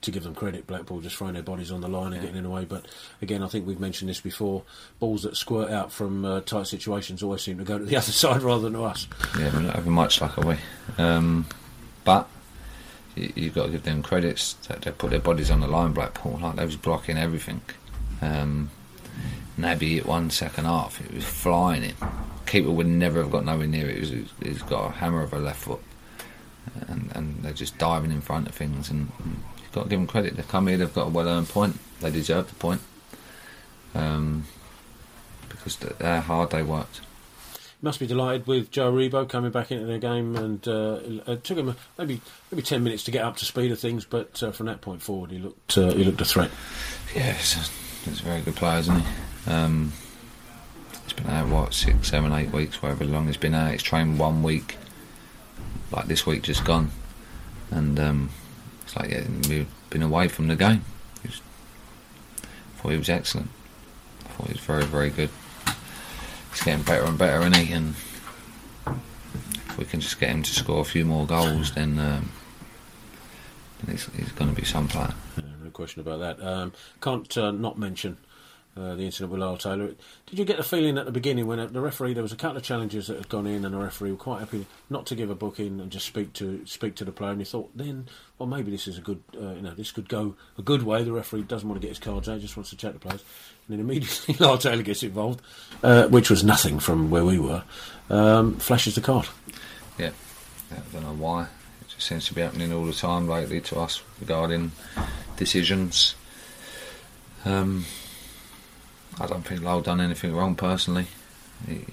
to 0.03 0.11
give 0.11 0.24
them 0.24 0.34
credit, 0.34 0.66
Blackpool 0.66 1.01
just 1.01 1.16
throwing 1.16 1.34
their 1.34 1.42
bodies 1.42 1.70
on 1.70 1.80
the 1.80 1.88
line 1.88 2.07
and 2.07 2.16
Yeah. 2.16 2.20
getting 2.22 2.36
in 2.38 2.42
the 2.44 2.51
way. 2.51 2.64
But 2.64 2.86
again, 3.22 3.42
I 3.42 3.46
think 3.49 3.66
we've 3.66 3.78
mentioned 3.80 4.09
this 4.11 4.20
before. 4.20 4.62
Balls 4.99 5.22
that 5.22 5.36
squirt 5.36 5.70
out 5.70 5.92
from 5.92 6.24
uh, 6.24 6.40
tight 6.40 6.66
situations 6.66 7.22
always 7.22 7.42
seem 7.42 7.59
to 7.59 7.64
go 7.64 7.78
to 7.78 7.84
the 7.84 7.96
other 8.03 8.12
side 8.12 8.42
rather 8.42 8.62
than 8.62 8.72
to 8.74 8.82
us. 8.84 9.07
Yeah, 9.38 9.53
we're 9.55 9.61
not 9.61 9.76
having 9.76 9.92
much 9.92 10.20
luck, 10.20 10.36
are 10.38 10.46
we? 10.46 10.57
Um, 10.99 11.46
but 12.05 12.28
you, 13.14 13.32
you've 13.36 13.55
got 13.55 13.66
to 13.66 13.70
give 13.72 13.84
them 13.84 14.03
credits 14.03 14.55
that 14.66 14.82
they 14.82 14.90
put 14.90 15.11
their 15.11 15.20
bodies 15.20 15.51
on 15.53 15.61
the 15.61 15.68
line. 15.68 15.92
Blackpool, 15.92 16.38
like 16.42 16.57
they 16.57 16.64
was 16.64 16.76
blocking 16.76 17.16
everything. 17.16 17.61
Um, 18.20 18.70
Naby 19.59 19.94
hit 19.94 20.07
one 20.07 20.30
second 20.30 20.64
half; 20.66 21.01
it 21.01 21.12
was 21.14 21.24
flying 21.24 21.82
in. 21.84 21.94
Keeper 22.49 22.70
would 22.70 22.86
never 22.86 23.22
have 23.22 23.30
got 23.30 23.44
nowhere 23.44 23.66
near 23.66 23.88
it. 23.88 23.99
he's 24.42 24.62
got 24.62 24.86
a 24.86 24.90
hammer 24.90 25.22
of 25.22 25.32
a 25.32 25.38
left 25.38 25.61
foot, 25.61 25.82
and, 26.88 27.12
and 27.14 27.42
they're 27.42 27.53
just 27.53 27.76
diving 27.78 28.11
in 28.11 28.20
front 28.20 28.49
of 28.49 28.55
things. 28.55 28.90
And, 28.90 29.12
you've 29.59 29.72
got 29.72 29.84
to 29.84 29.88
give 29.88 29.99
them 29.99 30.07
credit. 30.07 30.36
They've 30.36 30.49
come 30.49 30.66
here; 30.66 30.78
they've 30.78 30.92
got 30.92 31.09
a 31.09 31.11
well-earned 31.11 31.49
point. 31.49 31.78
They 32.01 32.11
deserve 32.11 32.49
the 32.49 32.55
point 32.55 32.80
um, 33.94 34.44
because 35.49 35.78
how 36.01 36.20
hard 36.20 36.51
they 36.51 36.62
worked. 36.62 37.03
Must 37.80 38.01
be 38.01 38.09
delighted 38.09 38.46
with 38.49 38.72
Joe 38.72 38.92
Aribo 38.92 39.28
coming 39.28 39.53
back 39.53 39.70
into 39.70 39.86
their 39.86 39.99
game, 39.99 40.34
and 40.34 40.66
uh, 40.66 40.99
it 41.28 41.44
took 41.44 41.59
him 41.59 41.76
maybe 41.96 42.20
maybe 42.51 42.62
ten 42.62 42.82
minutes 42.82 43.05
to 43.05 43.11
get 43.11 43.24
up 43.24 43.36
to 43.36 43.44
speed 43.44 43.70
of 43.70 43.78
things, 43.78 44.05
but 44.05 44.42
uh, 44.42 44.51
from 44.51 44.66
that 44.66 44.80
point 44.80 45.03
forward, 45.03 45.30
he 45.30 45.38
looked 45.38 45.78
uh, 45.78 45.92
he 45.92 46.03
looked 46.03 46.20
a 46.20 46.24
threat. 46.24 46.51
Yeah, 47.14 47.32
he's 47.34 47.57
a, 47.57 48.09
he's 48.09 48.20
a 48.20 48.24
very 48.24 48.40
good 48.40 48.57
player, 48.57 48.78
isn't 48.80 49.01
he? 49.01 49.07
Um, 49.53 49.92
been 51.19 51.31
out, 51.31 51.49
what, 51.49 51.75
six, 51.75 52.09
seven, 52.09 52.33
eight 52.33 52.51
weeks, 52.51 52.83
whatever 52.83 53.05
long 53.05 53.27
he's 53.27 53.37
been 53.37 53.55
out. 53.55 53.73
He's 53.73 53.83
trained 53.83 54.19
one 54.19 54.43
week, 54.43 54.77
like 55.91 56.07
this 56.07 56.27
week 56.27 56.43
just 56.43 56.64
gone. 56.64 56.91
And 57.71 57.99
um, 57.99 58.31
it's 58.83 58.97
like, 58.97 59.11
yeah, 59.11 59.25
we've 59.49 59.69
been 59.91 60.03
away 60.03 60.29
from 60.29 60.49
the 60.49 60.57
game. 60.57 60.85
Was, 61.23 61.41
I 62.43 62.81
thought 62.81 62.91
he 62.91 62.97
was 62.97 63.09
excellent. 63.09 63.51
I 64.25 64.29
thought 64.29 64.47
he 64.47 64.53
was 64.55 64.62
very, 64.62 64.85
very 64.85 65.11
good. 65.11 65.31
He's 66.53 66.62
getting 66.62 66.85
better 66.85 67.05
and 67.05 67.19
better, 67.19 67.41
isn't 67.41 67.57
he? 67.57 67.73
And 67.73 67.95
if 68.87 69.77
we 69.79 69.85
can 69.85 70.01
just 70.01 70.19
get 70.19 70.31
him 70.31 70.43
to 70.43 70.51
score 70.51 70.81
a 70.81 70.85
few 70.85 71.05
more 71.05 71.27
goals, 71.27 71.75
then, 71.75 71.99
um, 71.99 72.31
then 73.83 73.95
he's, 73.95 74.07
he's 74.16 74.33
going 74.33 74.55
to 74.55 74.59
be 74.59 74.66
some 74.66 74.89
player. 74.89 75.14
No 75.37 75.71
question 75.71 76.01
about 76.01 76.21
that. 76.21 76.45
Um, 76.45 76.73
can't 77.01 77.37
uh, 77.37 77.51
not 77.51 77.79
mention 77.79 78.16
uh, 78.79 78.95
the 78.95 79.05
incident 79.05 79.33
with 79.33 79.41
Lyle 79.41 79.57
Taylor. 79.57 79.95
Did 80.26 80.39
you 80.39 80.45
get 80.45 80.57
the 80.57 80.62
feeling 80.62 80.99
at 80.99 81.07
the 81.07 81.12
beginning 81.12 81.47
when 81.47 81.72
the 81.72 81.81
referee 81.81 82.14
there 82.14 82.22
was 82.22 82.33
a 82.33 82.37
couple 82.37 82.57
of 82.57 82.62
challenges 82.62 83.09
that 83.09 83.16
had 83.16 83.29
gone 83.29 83.47
in 83.47 83.64
and 83.64 83.74
the 83.74 83.79
referee 83.79 84.12
were 84.12 84.16
quite 84.16 84.41
happy 84.41 84.66
not 84.89 85.07
to 85.07 85.14
give 85.14 85.31
a 85.31 85.35
booking 85.35 85.81
and 85.81 85.91
just 85.91 86.07
speak 86.07 86.33
to 86.35 86.64
speak 86.66 86.95
to 86.97 87.05
the 87.05 87.12
player 87.12 87.33
and 87.33 87.41
you 87.41 87.45
thought 87.45 87.70
then 87.76 88.07
well 88.39 88.47
maybe 88.47 88.70
this 88.70 88.87
is 88.87 88.99
a 88.99 89.01
good 89.01 89.22
uh, 89.37 89.53
you 89.53 89.62
know 89.62 89.74
this 89.74 89.91
could 89.91 90.09
go 90.09 90.37
a 90.59 90.62
good 90.62 90.83
way 90.83 91.03
the 91.03 91.12
referee 91.12 91.43
doesn't 91.43 91.68
want 91.68 91.81
to 91.81 91.85
get 91.85 91.91
his 91.91 91.99
cards 91.99 92.29
out 92.29 92.41
just 92.41 92.57
wants 92.57 92.70
to 92.70 92.76
check 92.76 92.93
the 92.93 92.99
players 92.99 93.24
and 93.66 93.79
then 93.79 93.81
immediately 93.81 94.35
Lyle 94.39 94.59
Taylor 94.59 94.83
gets 94.83 95.03
involved 95.03 95.41
uh, 95.83 96.07
which 96.09 96.31
was 96.31 96.45
nothing 96.45 96.79
from 96.79 97.11
where 97.11 97.24
we 97.24 97.39
were 97.39 97.64
um, 98.11 98.55
flashes 98.57 98.95
the 98.95 99.01
card 99.01 99.26
Yeah, 99.99 100.12
I 100.70 100.76
don't 100.93 101.03
know 101.03 101.14
why. 101.14 101.43
It 101.45 101.89
just 101.89 102.07
seems 102.07 102.26
to 102.29 102.35
be 102.35 102.41
happening 102.41 102.72
all 102.72 102.85
the 102.87 102.93
time 102.93 103.26
lately 103.29 103.61
to 103.62 103.81
us 103.81 104.03
regarding 104.20 104.70
decisions. 105.37 106.14
Um, 107.45 107.85
I 109.21 109.27
don't 109.27 109.43
think 109.43 109.62
Lowell 109.62 109.83
done 109.83 110.01
anything 110.01 110.35
wrong 110.35 110.55
personally. 110.55 111.07
He, 111.66 111.85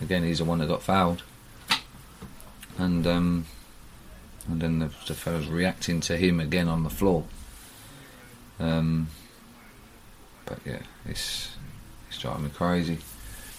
again, 0.00 0.22
he's 0.22 0.38
the 0.38 0.44
one 0.44 0.58
that 0.58 0.68
got 0.68 0.82
fouled, 0.82 1.22
and 2.78 3.06
um, 3.06 3.46
and 4.48 4.60
then 4.60 4.78
the, 4.80 4.90
the 5.06 5.14
fella's 5.14 5.48
reacting 5.48 6.00
to 6.02 6.16
him 6.16 6.40
again 6.40 6.68
on 6.68 6.82
the 6.82 6.90
floor. 6.90 7.24
Um, 8.60 9.08
but 10.46 10.58
yeah, 10.64 10.82
it's 11.06 11.56
it's 12.08 12.18
driving 12.18 12.44
me 12.44 12.50
crazy. 12.50 12.98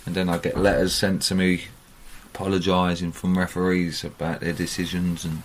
And 0.06 0.14
then 0.14 0.30
I 0.30 0.38
get 0.38 0.58
letters 0.58 0.94
sent 0.94 1.24
to 1.24 1.36
me 1.36 1.64
apologising 2.36 3.14
from 3.14 3.38
referees 3.38 4.04
about 4.04 4.42
their 4.42 4.52
decisions 4.52 5.24
and 5.24 5.42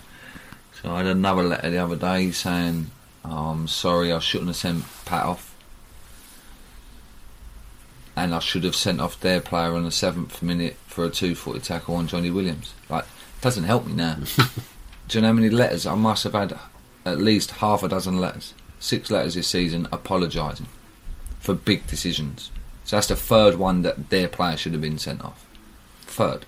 so 0.83 0.91
I 0.91 0.99
had 0.99 1.07
another 1.07 1.45
letter 1.45 1.70
the 1.70 1.78
other 1.78 1.95
day 1.95 2.33
saying 2.33 2.91
oh, 3.24 3.51
I'm 3.51 3.68
sorry 3.68 4.12
I 4.12 4.18
shouldn't 4.18 4.49
have 4.49 4.57
sent 4.57 4.85
Pat 5.05 5.24
off 5.24 5.49
and 8.16 8.34
I 8.34 8.38
should 8.40 8.64
have 8.64 8.76
sent 8.76 9.00
off 9.00 9.20
their 9.20 9.40
player 9.40 9.74
on 9.74 9.84
the 9.84 9.90
seventh 9.90 10.42
minute 10.42 10.76
for 10.86 11.04
a 11.04 11.11
two 11.11 11.34
footed 11.34 11.64
tackle 11.64 11.96
on 11.96 12.06
Johnny 12.08 12.30
Williams. 12.30 12.74
Like 12.88 13.04
doesn't 13.40 13.64
help 13.64 13.86
me 13.86 13.92
now. 13.94 14.16
Do 15.08 15.18
you 15.18 15.22
know 15.22 15.28
how 15.28 15.32
many 15.34 15.50
letters? 15.50 15.86
I 15.86 15.94
must 15.94 16.24
have 16.24 16.34
had 16.34 16.58
at 17.04 17.18
least 17.18 17.50
half 17.52 17.82
a 17.82 17.88
dozen 17.88 18.18
letters. 18.20 18.54
Six 18.78 19.11
letters 19.11 19.34
this 19.34 19.48
season 19.48 19.88
apologising 19.92 20.66
for 21.38 21.54
big 21.54 21.86
decisions. 21.86 22.50
So 22.84 22.96
that's 22.96 23.08
the 23.08 23.16
third 23.16 23.56
one 23.56 23.82
that 23.82 24.11
their 24.11 24.28
player 24.28 24.56
should 24.56 24.72
have 24.72 24.80
been 24.80 24.98
sent 24.98 25.24
off. 25.24 25.46
Third. 26.02 26.44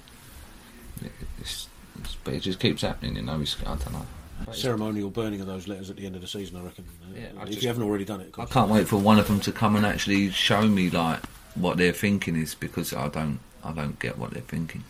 It's, 1.40 1.68
it's, 2.00 2.16
but 2.24 2.34
it 2.34 2.40
just 2.40 2.60
keeps 2.60 2.82
happening, 2.82 3.16
you 3.16 3.22
know. 3.22 3.40
It's, 3.40 3.56
I 3.62 3.76
don't 3.76 3.92
know. 3.92 4.06
ceremonial 4.52 5.10
burning 5.10 5.40
of 5.40 5.46
those 5.46 5.68
letters 5.68 5.90
at 5.90 5.96
the 5.96 6.06
end 6.06 6.14
of 6.14 6.20
the 6.20 6.26
season 6.28 6.56
I 6.56 6.62
reckon. 6.64 6.84
Yeah, 7.14 7.26
I 7.38 7.42
if 7.44 7.48
just- 7.50 7.62
you 7.62 7.68
haven't 7.68 7.84
already 7.84 8.04
done 8.04 8.20
it 8.20 8.34
I 8.38 8.44
can't 8.44 8.70
wait 8.70 8.88
for 8.88 8.96
one 8.96 9.18
of 9.18 9.28
them 9.28 9.40
to 9.40 9.52
come 9.52 9.76
and 9.76 9.84
actually 9.86 10.30
show 10.30 10.62
me 10.62 10.90
like 10.90 11.20
what 11.54 11.76
they're 11.76 11.92
thinking 11.92 12.36
is 12.36 12.54
because 12.54 12.92
I 12.92 13.08
don't, 13.08 13.40
I 13.62 13.72
don't 13.72 13.98
get 13.98 14.18
what 14.18 14.30
they're 14.30 14.42
thinking. 14.42 14.84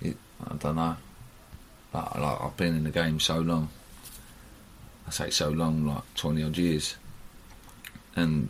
It, 0.00 0.16
I 0.48 0.54
don't 0.54 0.76
know. 0.76 0.96
Like, 1.92 2.14
like 2.16 2.40
I've 2.40 2.56
been 2.56 2.76
in 2.76 2.84
the 2.84 2.90
game 2.90 3.20
so 3.20 3.38
long. 3.38 3.68
I 5.06 5.10
say 5.10 5.30
so 5.30 5.50
long, 5.50 5.86
like 5.86 6.02
twenty 6.14 6.42
odd 6.42 6.56
years, 6.56 6.96
and 8.16 8.48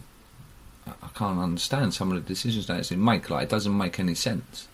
I, 0.87 0.93
I 1.03 1.09
can't 1.14 1.39
understand 1.39 1.95
some 1.95 2.12
of 2.12 2.22
the 2.22 2.29
decisions 2.29 2.66
that 2.66 2.85
they 2.85 2.97
make. 2.97 3.29
Like 3.29 3.45
it 3.45 3.51
doesn't 3.51 3.77
make 3.77 3.99
any 3.99 4.14
sense. 4.14 4.68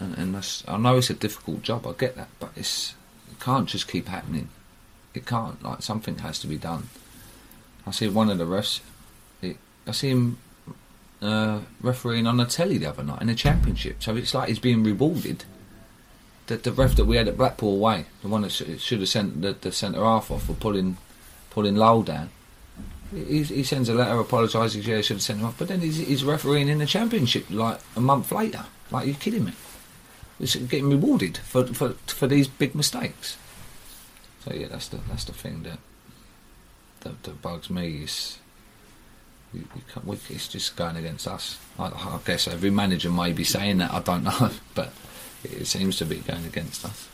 And, 0.00 0.16
and 0.18 0.34
that's, 0.34 0.64
I 0.66 0.78
know 0.78 0.96
it's 0.96 1.10
a 1.10 1.14
difficult 1.14 1.62
job. 1.62 1.86
I 1.86 1.92
get 1.92 2.16
that, 2.16 2.28
but 2.40 2.50
it's 2.56 2.94
it 3.30 3.40
can't 3.40 3.68
just 3.68 3.88
keep 3.88 4.08
happening. 4.08 4.48
It 5.14 5.26
can't. 5.26 5.62
Like 5.62 5.82
something 5.82 6.18
has 6.18 6.38
to 6.40 6.46
be 6.46 6.58
done. 6.58 6.88
I 7.86 7.90
see 7.90 8.08
one 8.08 8.30
of 8.30 8.38
the 8.38 8.44
refs. 8.44 8.80
It, 9.42 9.56
I 9.86 9.92
see 9.92 10.10
him 10.10 10.38
uh, 11.22 11.60
refereeing 11.80 12.26
on 12.26 12.36
the 12.36 12.44
telly 12.44 12.78
the 12.78 12.88
other 12.88 13.04
night 13.04 13.22
in 13.22 13.28
the 13.28 13.34
championship. 13.34 14.02
So 14.02 14.16
it's 14.16 14.34
like 14.34 14.48
he's 14.48 14.58
being 14.58 14.82
rewarded. 14.82 15.44
The, 16.48 16.56
the 16.56 16.72
ref 16.72 16.96
that 16.96 17.04
we 17.04 17.16
had 17.16 17.28
at 17.28 17.38
Blackpool 17.38 17.76
away, 17.76 18.06
the 18.20 18.28
one 18.28 18.42
that 18.42 18.50
sh- 18.50 18.78
should 18.78 18.98
have 18.98 19.08
sent 19.08 19.40
the, 19.40 19.52
the 19.52 19.70
centre 19.70 20.02
half 20.02 20.30
off 20.30 20.44
for 20.44 20.54
pulling 20.54 20.98
pulling 21.50 21.76
Lowell 21.76 22.02
down. 22.02 22.30
He, 23.14 23.42
he 23.42 23.62
sends 23.62 23.88
a 23.88 23.94
letter 23.94 24.18
apologising. 24.18 24.82
Yeah, 24.82 25.00
should 25.00 25.16
have 25.16 25.22
sent 25.22 25.38
him 25.38 25.46
off. 25.46 25.58
But 25.58 25.68
then 25.68 25.80
he's, 25.80 25.98
he's 25.98 26.24
refereeing 26.24 26.68
in 26.68 26.78
the 26.78 26.86
championship 26.86 27.48
like 27.50 27.78
a 27.94 28.00
month 28.00 28.32
later. 28.32 28.64
Like, 28.90 29.06
you're 29.06 29.14
kidding 29.14 29.44
me? 29.44 29.52
He's 30.38 30.56
getting 30.56 30.90
rewarded 30.90 31.38
for 31.38 31.66
for 31.66 31.90
for 32.06 32.26
these 32.26 32.48
big 32.48 32.74
mistakes. 32.74 33.36
So 34.44 34.52
yeah, 34.52 34.66
that's 34.66 34.88
the 34.88 34.98
that's 35.08 35.24
the 35.24 35.32
thing 35.32 35.62
that 35.62 35.78
that, 37.00 37.22
that 37.22 37.40
bugs 37.40 37.70
me 37.70 38.02
is 38.02 38.38
we, 39.52 39.60
we 39.60 39.82
can't, 39.92 40.06
we, 40.06 40.16
it's 40.30 40.48
just 40.48 40.76
going 40.76 40.96
against 40.96 41.26
us. 41.28 41.58
I, 41.78 41.86
I 41.86 42.18
guess 42.24 42.48
every 42.48 42.70
manager 42.70 43.10
may 43.10 43.32
be 43.32 43.44
saying 43.44 43.78
that. 43.78 43.92
I 43.92 44.00
don't 44.00 44.24
know, 44.24 44.50
but 44.74 44.92
it 45.44 45.66
seems 45.66 45.96
to 45.98 46.04
be 46.04 46.16
going 46.16 46.44
against 46.44 46.84
us. 46.84 47.08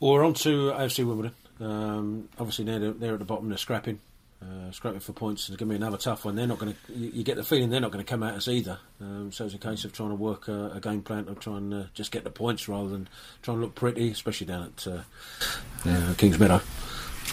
Well, 0.00 0.12
we're 0.12 0.24
on 0.24 0.34
to 0.34 0.72
AFC 0.72 1.06
Wimbledon. 1.06 1.32
Um, 1.60 2.28
obviously, 2.38 2.64
they're, 2.64 2.92
they're 2.92 3.14
at 3.14 3.18
the 3.18 3.24
bottom. 3.24 3.48
They're 3.48 3.56
scrapping, 3.56 3.98
uh, 4.42 4.70
scrapping 4.70 5.00
for 5.00 5.12
points. 5.12 5.48
It's 5.48 5.56
going 5.56 5.70
to 5.70 5.72
be 5.72 5.76
another 5.76 5.96
tough 5.96 6.26
one. 6.26 6.36
They're 6.36 6.46
not 6.46 6.58
going 6.58 6.74
to. 6.74 6.92
You, 6.92 7.10
you 7.14 7.24
get 7.24 7.36
the 7.36 7.44
feeling 7.44 7.70
they're 7.70 7.80
not 7.80 7.92
going 7.92 8.04
to 8.04 8.08
come 8.08 8.22
at 8.22 8.34
us 8.34 8.48
either. 8.48 8.78
Um, 9.00 9.32
so 9.32 9.46
it's 9.46 9.54
a 9.54 9.58
case 9.58 9.84
of 9.84 9.94
trying 9.94 10.10
to 10.10 10.14
work 10.14 10.48
a, 10.48 10.72
a 10.74 10.80
game 10.80 11.00
plan 11.00 11.24
to 11.26 11.34
try 11.34 11.56
and 11.56 11.72
uh, 11.72 11.82
just 11.94 12.12
get 12.12 12.24
the 12.24 12.30
points 12.30 12.68
rather 12.68 12.88
than 12.88 13.08
try 13.42 13.54
and 13.54 13.62
look 13.62 13.74
pretty, 13.74 14.10
especially 14.10 14.46
down 14.46 14.64
at 14.64 14.86
uh, 14.86 15.00
uh, 15.86 16.12
Kingsmeadow. 16.14 16.62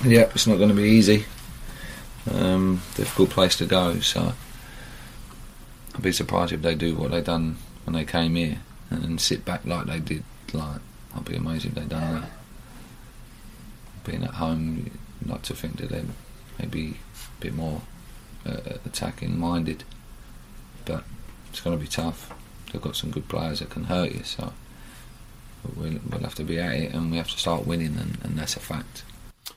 Yeah, 0.05 0.21
it's 0.33 0.47
not 0.47 0.57
going 0.57 0.69
to 0.69 0.75
be 0.75 0.83
easy. 0.83 1.25
Um, 2.31 2.81
difficult 2.95 3.31
place 3.31 3.57
to 3.57 3.65
go. 3.65 3.99
So 3.99 4.33
I'd 5.95 6.01
be 6.01 6.11
surprised 6.11 6.53
if 6.53 6.61
they 6.61 6.75
do 6.75 6.95
what 6.95 7.11
they 7.11 7.21
done 7.21 7.57
when 7.85 7.95
they 7.95 8.05
came 8.05 8.35
here 8.35 8.59
and, 8.89 9.19
sit 9.19 9.43
back 9.45 9.65
like 9.65 9.85
they 9.85 9.99
did. 9.99 10.23
Like 10.53 10.81
I'd 11.15 11.25
be 11.25 11.35
amazed 11.35 11.65
if 11.65 11.75
they 11.75 11.81
done 11.81 12.21
that. 12.21 12.29
Being 14.05 14.23
at 14.23 14.31
home, 14.31 14.91
like 15.25 15.41
to 15.43 15.55
think 15.55 15.77
that 15.77 15.89
they're 15.89 16.03
maybe 16.59 16.97
a 17.15 17.41
bit 17.41 17.53
more 17.53 17.81
uh, 18.45 18.77
attacking 18.85 19.39
minded, 19.39 19.83
but 20.85 21.03
it's 21.49 21.61
going 21.61 21.77
to 21.77 21.81
be 21.81 21.89
tough. 21.89 22.33
They've 22.71 22.81
got 22.81 22.95
some 22.95 23.11
good 23.11 23.27
players 23.29 23.59
that 23.59 23.69
can 23.69 23.85
hurt 23.85 24.11
you, 24.11 24.23
so 24.23 24.53
we'll, 25.75 25.99
we'll 26.09 26.21
have 26.21 26.35
to 26.35 26.43
be 26.43 26.59
at 26.59 26.73
it 26.73 26.93
and 26.93 27.11
we 27.11 27.17
have 27.17 27.29
to 27.29 27.37
start 27.37 27.65
winning, 27.65 27.97
and, 27.97 28.17
and 28.23 28.37
that's 28.37 28.55
a 28.55 28.59
fact. 28.59 29.03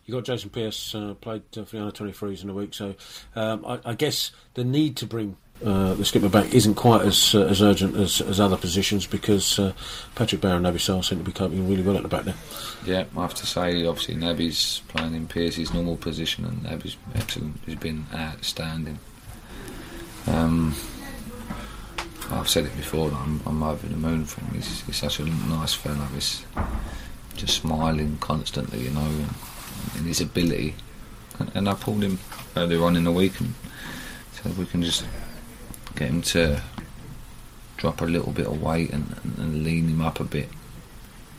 You 0.07 0.15
got 0.15 0.25
Jason 0.25 0.51
Pearce 0.51 0.95
uh, 0.95 1.15
played 1.21 1.43
uh, 1.57 1.65
for 1.65 1.77
the 1.77 1.83
under 1.83 1.93
23s 1.93 2.45
in 2.45 2.51
a 2.51 2.55
week, 2.55 2.75
so 2.75 2.95
um, 3.35 3.65
I, 3.67 3.81
I 3.85 3.95
guess 3.95 4.31
the 4.55 4.65
need 4.65 4.97
to 4.99 5.07
bring 5.07 5.37
uh, 5.65 5.95
the 5.95 6.05
skipper 6.05 6.29
back 6.29 6.53
isn't 6.55 6.75
quite 6.75 7.01
as 7.03 7.35
uh, 7.35 7.41
as 7.47 7.63
urgent 7.63 7.97
as, 7.97 8.21
as 8.21 8.39
other 8.39 8.57
positions 8.57 9.07
because 9.07 9.59
uh, 9.59 9.73
Patrick 10.15 10.43
Bauer 10.43 10.57
and 10.57 10.67
Naby 10.67 10.81
seem 10.81 11.19
to 11.19 11.25
be 11.25 11.33
coping 11.33 11.69
really 11.69 11.83
well 11.83 11.97
at 11.97 12.03
the 12.03 12.09
back 12.09 12.25
there. 12.25 12.35
Yeah, 12.85 13.05
I 13.17 13.23
have 13.23 13.35
to 13.35 13.47
say, 13.47 13.85
obviously, 13.87 14.17
Naby's 14.17 14.83
playing 14.89 15.15
in 15.15 15.27
Pearce's 15.27 15.73
normal 15.73 15.97
position, 15.97 16.45
and 16.45 16.63
Naby's 16.63 16.97
excellent. 17.15 17.59
He's 17.65 17.77
been 17.77 18.07
outstanding. 18.15 18.99
Um, 20.27 20.75
I've 22.31 22.49
said 22.49 22.67
it 22.67 22.77
before. 22.77 23.11
I'm, 23.11 23.41
I'm 23.47 23.63
over 23.63 23.87
the 23.87 23.97
moon 23.97 24.25
for 24.27 24.43
him. 24.43 24.55
He's, 24.55 24.83
he's 24.83 24.97
such 24.97 25.21
a 25.21 25.25
nice 25.25 25.75
fella. 25.75 26.07
He's 26.13 26.45
just 27.37 27.63
smiling 27.63 28.19
constantly, 28.19 28.83
you 28.83 28.91
know, 28.91 29.01
and, 29.01 29.35
and 29.97 30.07
his 30.07 30.21
ability. 30.21 30.75
And, 31.55 31.69
I 31.69 31.75
pulled 31.75 32.03
him 32.03 32.19
earlier 32.57 32.83
on 32.85 32.97
in 32.97 33.05
the 33.05 33.13
week, 33.13 33.39
and 33.41 33.55
said 34.33 34.57
we 34.57 34.65
can 34.67 34.83
just 34.83 35.05
get 35.95 36.09
him 36.09 36.23
to 36.23 36.63
drop 37.77 38.01
a 38.01 38.05
little 38.07 38.33
bit 38.33 38.47
of 38.47 38.63
weight 38.63 38.91
and, 38.91 39.15
and, 39.23 39.39
and 39.39 39.65
lean 39.65 39.89
him 39.89 40.01
up 40.01 40.19
a 40.21 40.25
bit 40.25 40.49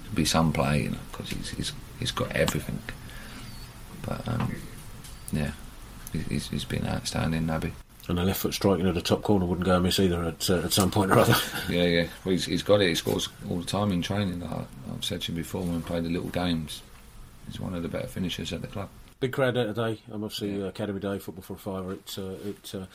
to 0.06 0.16
be 0.16 0.24
some 0.26 0.54
play, 0.54 0.84
you 0.84 0.90
know, 0.92 0.98
because 1.12 1.30
he's, 1.32 1.50
he's 1.50 1.72
he's 2.00 2.12
got 2.12 2.32
everything. 2.36 2.80
But 4.04 4.28
um, 4.28 4.54
yeah, 5.32 5.52
he- 6.14 6.20
he's, 6.20 6.48
he's 6.50 6.66
been 6.66 6.86
outstanding, 6.88 7.44
Naby. 7.48 7.72
And 8.08 8.20
a 8.20 8.24
left 8.24 8.40
foot 8.40 8.54
striking 8.54 8.88
at 8.88 8.94
the 8.96 9.02
top 9.02 9.22
corner 9.24 9.46
wouldn't 9.46 9.66
go 9.66 9.76
amiss 9.76 10.00
either 10.00 10.24
at, 10.24 10.50
uh, 10.50 10.60
at 10.60 10.72
some 10.72 10.92
point 10.92 11.12
or 11.12 11.20
other. 11.20 11.36
Yeah, 11.70 11.84
yeah, 11.84 12.08
well, 12.24 12.32
he's, 12.32 12.46
he's 12.46 12.64
got 12.64 12.80
it. 12.82 12.88
He 12.88 12.96
scores 12.96 13.28
all 13.50 13.58
the 13.60 13.66
time 13.66 13.92
in 13.92 14.02
training. 14.02 14.40
Like 14.40 14.52
I've 14.94 15.04
said 15.04 15.22
to 15.24 15.32
you 15.34 15.38
before 15.38 15.62
when 15.62 15.76
we 15.76 15.82
played 15.82 16.06
the 16.06 16.10
little 16.10 16.30
games. 16.30 16.82
He's 17.48 17.60
one 17.60 17.74
of 17.74 17.84
the 17.84 17.90
better 17.90 18.08
finishers 18.08 18.54
at 18.54 18.62
the 18.62 18.68
club. 18.68 18.90
Big 19.20 19.32
crowd 19.32 19.56
there 19.56 19.66
today. 19.66 20.00
I'm 20.12 20.24
obviously 20.24 20.62
uh, 20.62 20.68
Academy 20.68 21.00
Day, 21.00 21.20
football 21.20 21.44
for 21.44 21.54
a 21.54 21.58
fiver. 21.58 21.94
It 21.94 22.16
uh, 22.18 22.50
it 22.50 22.76
uh, 22.76 22.86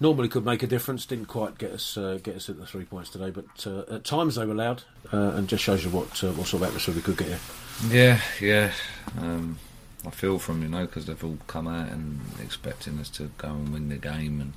normally 0.00 0.28
could 0.28 0.44
make 0.44 0.62
a 0.62 0.66
difference. 0.66 1.06
Didn't 1.06 1.26
quite 1.26 1.58
get 1.58 1.72
us 1.72 1.96
uh, 1.96 2.18
get 2.22 2.36
us 2.36 2.48
at 2.48 2.58
the 2.58 2.66
three 2.66 2.84
points 2.84 3.10
today, 3.10 3.30
but 3.30 3.66
uh, 3.66 3.94
at 3.94 4.04
times 4.04 4.36
they 4.36 4.46
were 4.46 4.54
loud, 4.54 4.82
uh, 5.12 5.32
and 5.34 5.48
just 5.48 5.62
shows 5.62 5.84
you 5.84 5.90
what 5.90 6.22
uh, 6.24 6.32
what 6.32 6.46
sort 6.46 6.62
of 6.62 6.68
atmosphere 6.68 6.94
we 6.94 7.02
could 7.02 7.16
get 7.16 7.28
here. 7.28 7.40
Yeah, 7.88 8.20
yeah. 8.40 8.72
Um, 9.18 9.58
I 10.06 10.10
feel 10.10 10.38
from 10.38 10.62
you 10.62 10.68
know 10.68 10.86
because 10.86 11.06
they've 11.06 11.24
all 11.24 11.38
come 11.46 11.68
out 11.68 11.88
and 11.88 12.20
expecting 12.42 12.98
us 12.98 13.08
to 13.10 13.30
go 13.38 13.48
and 13.48 13.72
win 13.72 13.88
the 13.88 13.96
game, 13.96 14.40
and 14.40 14.52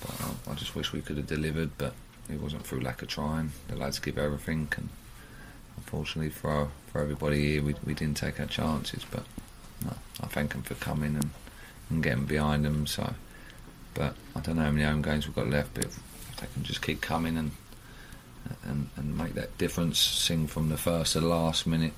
but 0.00 0.20
I, 0.20 0.52
I 0.52 0.54
just 0.54 0.74
wish 0.74 0.92
we 0.92 1.00
could 1.00 1.16
have 1.16 1.26
delivered, 1.26 1.70
but 1.78 1.94
it 2.30 2.40
wasn't 2.40 2.66
through 2.66 2.80
lack 2.80 3.02
of 3.02 3.08
trying. 3.08 3.52
The 3.68 3.76
lads 3.76 3.98
give 3.98 4.18
everything, 4.18 4.68
and 4.76 4.88
unfortunately 5.76 6.30
for 6.30 6.50
our, 6.50 6.68
for 6.92 7.00
everybody 7.00 7.52
here, 7.52 7.62
we 7.62 7.74
we 7.84 7.94
didn't 7.94 8.18
take 8.18 8.38
our 8.38 8.46
chances. 8.46 9.04
But 9.10 9.24
no, 9.84 9.94
I 10.22 10.26
thank 10.26 10.52
them 10.52 10.62
for 10.62 10.74
coming 10.74 11.16
and 11.16 11.30
and 11.90 12.02
getting 12.02 12.26
behind 12.26 12.64
them. 12.64 12.86
So 12.86 13.14
But 13.94 14.14
I 14.36 14.40
don't 14.40 14.56
know 14.56 14.62
how 14.62 14.70
many 14.70 14.84
home 14.84 15.02
games 15.02 15.26
we've 15.26 15.34
got 15.34 15.48
left. 15.48 15.74
But 15.74 15.86
if 15.86 16.36
they 16.38 16.46
can 16.52 16.62
just 16.62 16.82
keep 16.82 17.00
coming 17.00 17.36
and 17.36 17.52
and, 18.64 18.90
and 18.96 19.16
make 19.16 19.34
that 19.34 19.56
difference, 19.58 19.98
sing 19.98 20.46
from 20.46 20.68
the 20.68 20.76
first 20.76 21.12
to 21.12 21.20
the 21.20 21.26
last 21.26 21.66
minute, 21.66 21.92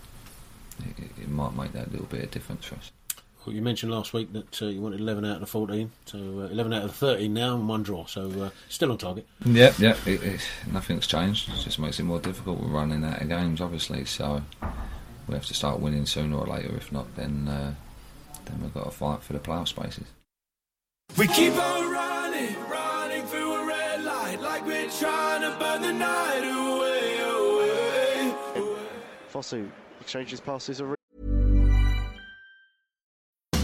it, 0.98 1.10
it 1.22 1.28
might 1.28 1.54
make 1.54 1.72
that 1.72 1.90
little 1.90 2.06
bit 2.06 2.24
of 2.24 2.30
difference 2.30 2.66
for 2.66 2.76
us. 2.76 2.90
Well, 3.46 3.54
you 3.54 3.60
mentioned 3.60 3.92
last 3.92 4.14
week 4.14 4.32
that 4.32 4.62
uh, 4.62 4.66
you 4.66 4.80
wanted 4.80 5.00
11 5.00 5.24
out 5.26 5.34
of 5.34 5.40
the 5.40 5.46
14, 5.46 5.90
so 6.06 6.18
uh, 6.18 6.48
11 6.50 6.72
out 6.72 6.84
of 6.84 6.88
the 6.88 6.96
13 6.96 7.34
now 7.34 7.54
and 7.54 7.68
one 7.68 7.82
draw, 7.82 8.06
so 8.06 8.30
uh, 8.42 8.50
still 8.70 8.90
on 8.90 8.96
target. 8.96 9.26
Yeah, 9.44 9.74
yeah, 9.78 9.96
it, 10.06 10.22
it, 10.22 10.40
nothing's 10.72 11.06
changed. 11.06 11.50
It 11.50 11.60
just 11.60 11.78
makes 11.78 12.00
it 12.00 12.04
more 12.04 12.20
difficult. 12.20 12.60
We're 12.60 12.68
running 12.68 13.04
out 13.04 13.20
of 13.20 13.28
games, 13.28 13.60
obviously, 13.60 14.06
so 14.06 14.42
we 15.28 15.34
have 15.34 15.44
to 15.46 15.54
start 15.54 15.80
winning 15.80 16.06
sooner 16.06 16.38
or 16.38 16.46
later. 16.46 16.74
If 16.74 16.90
not, 16.90 17.14
then 17.16 17.46
uh, 17.48 17.74
then 18.46 18.62
we've 18.62 18.72
got 18.72 18.84
to 18.84 18.90
fight 18.90 19.22
for 19.22 19.34
the 19.34 19.38
playoff 19.38 19.68
spaces. 19.68 20.06
We 21.18 21.26
keep 21.26 21.52
on 21.52 21.90
running, 21.90 22.56
running 22.70 23.26
through 23.26 23.52
a 23.52 23.66
red 23.66 24.04
light 24.04 24.40
like 24.40 24.64
we're 24.64 24.88
trying 24.88 25.42
to 25.42 25.54
burn 25.58 25.82
the 25.82 25.92
night 25.92 26.44
away, 26.44 27.18
away, 27.18 28.34
away. 28.56 28.78
Fosu 29.30 29.68
exchanges 30.00 30.40
passes 30.40 30.80
a 30.80 30.96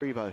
Rebo. 0.00 0.32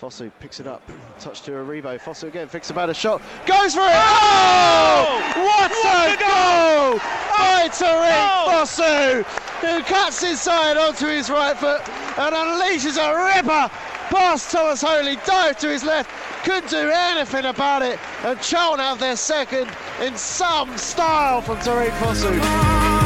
Fosu 0.00 0.32
picks 0.40 0.58
it 0.58 0.66
up. 0.66 0.82
Touch 1.20 1.42
to 1.42 1.52
Aribo. 1.52 1.96
Fosu 2.00 2.26
again. 2.26 2.48
Thinks 2.48 2.70
about 2.70 2.90
a 2.90 2.94
shot. 2.94 3.22
Goes 3.46 3.72
for 3.72 3.82
it. 3.82 3.92
Oh! 3.94 5.22
What, 5.36 5.70
a 5.70 6.18
goal! 6.18 6.98
By 7.30 7.68
Tariq 7.68 8.46
Fosu, 8.50 9.22
who 9.60 9.82
cuts 9.84 10.24
inside 10.24 10.76
onto 10.76 11.06
his 11.06 11.30
right 11.30 11.56
foot 11.56 11.88
and 12.18 12.34
unleashes 12.34 12.96
a 12.98 13.36
ripper 13.36 13.72
past 14.10 14.50
Thomas 14.50 14.82
Holy. 14.82 15.14
Dive 15.24 15.56
to 15.58 15.68
his 15.68 15.84
left. 15.84 16.10
Couldn't 16.44 16.70
do 16.70 16.90
anything 16.92 17.44
about 17.44 17.82
it. 17.82 18.00
And 18.24 18.40
Charlton 18.40 18.80
have 18.80 18.98
their 18.98 19.14
second 19.14 19.70
in 20.02 20.16
some 20.16 20.76
style 20.76 21.42
from 21.42 21.58
Tariq 21.58 21.90
Fosu. 21.98 23.05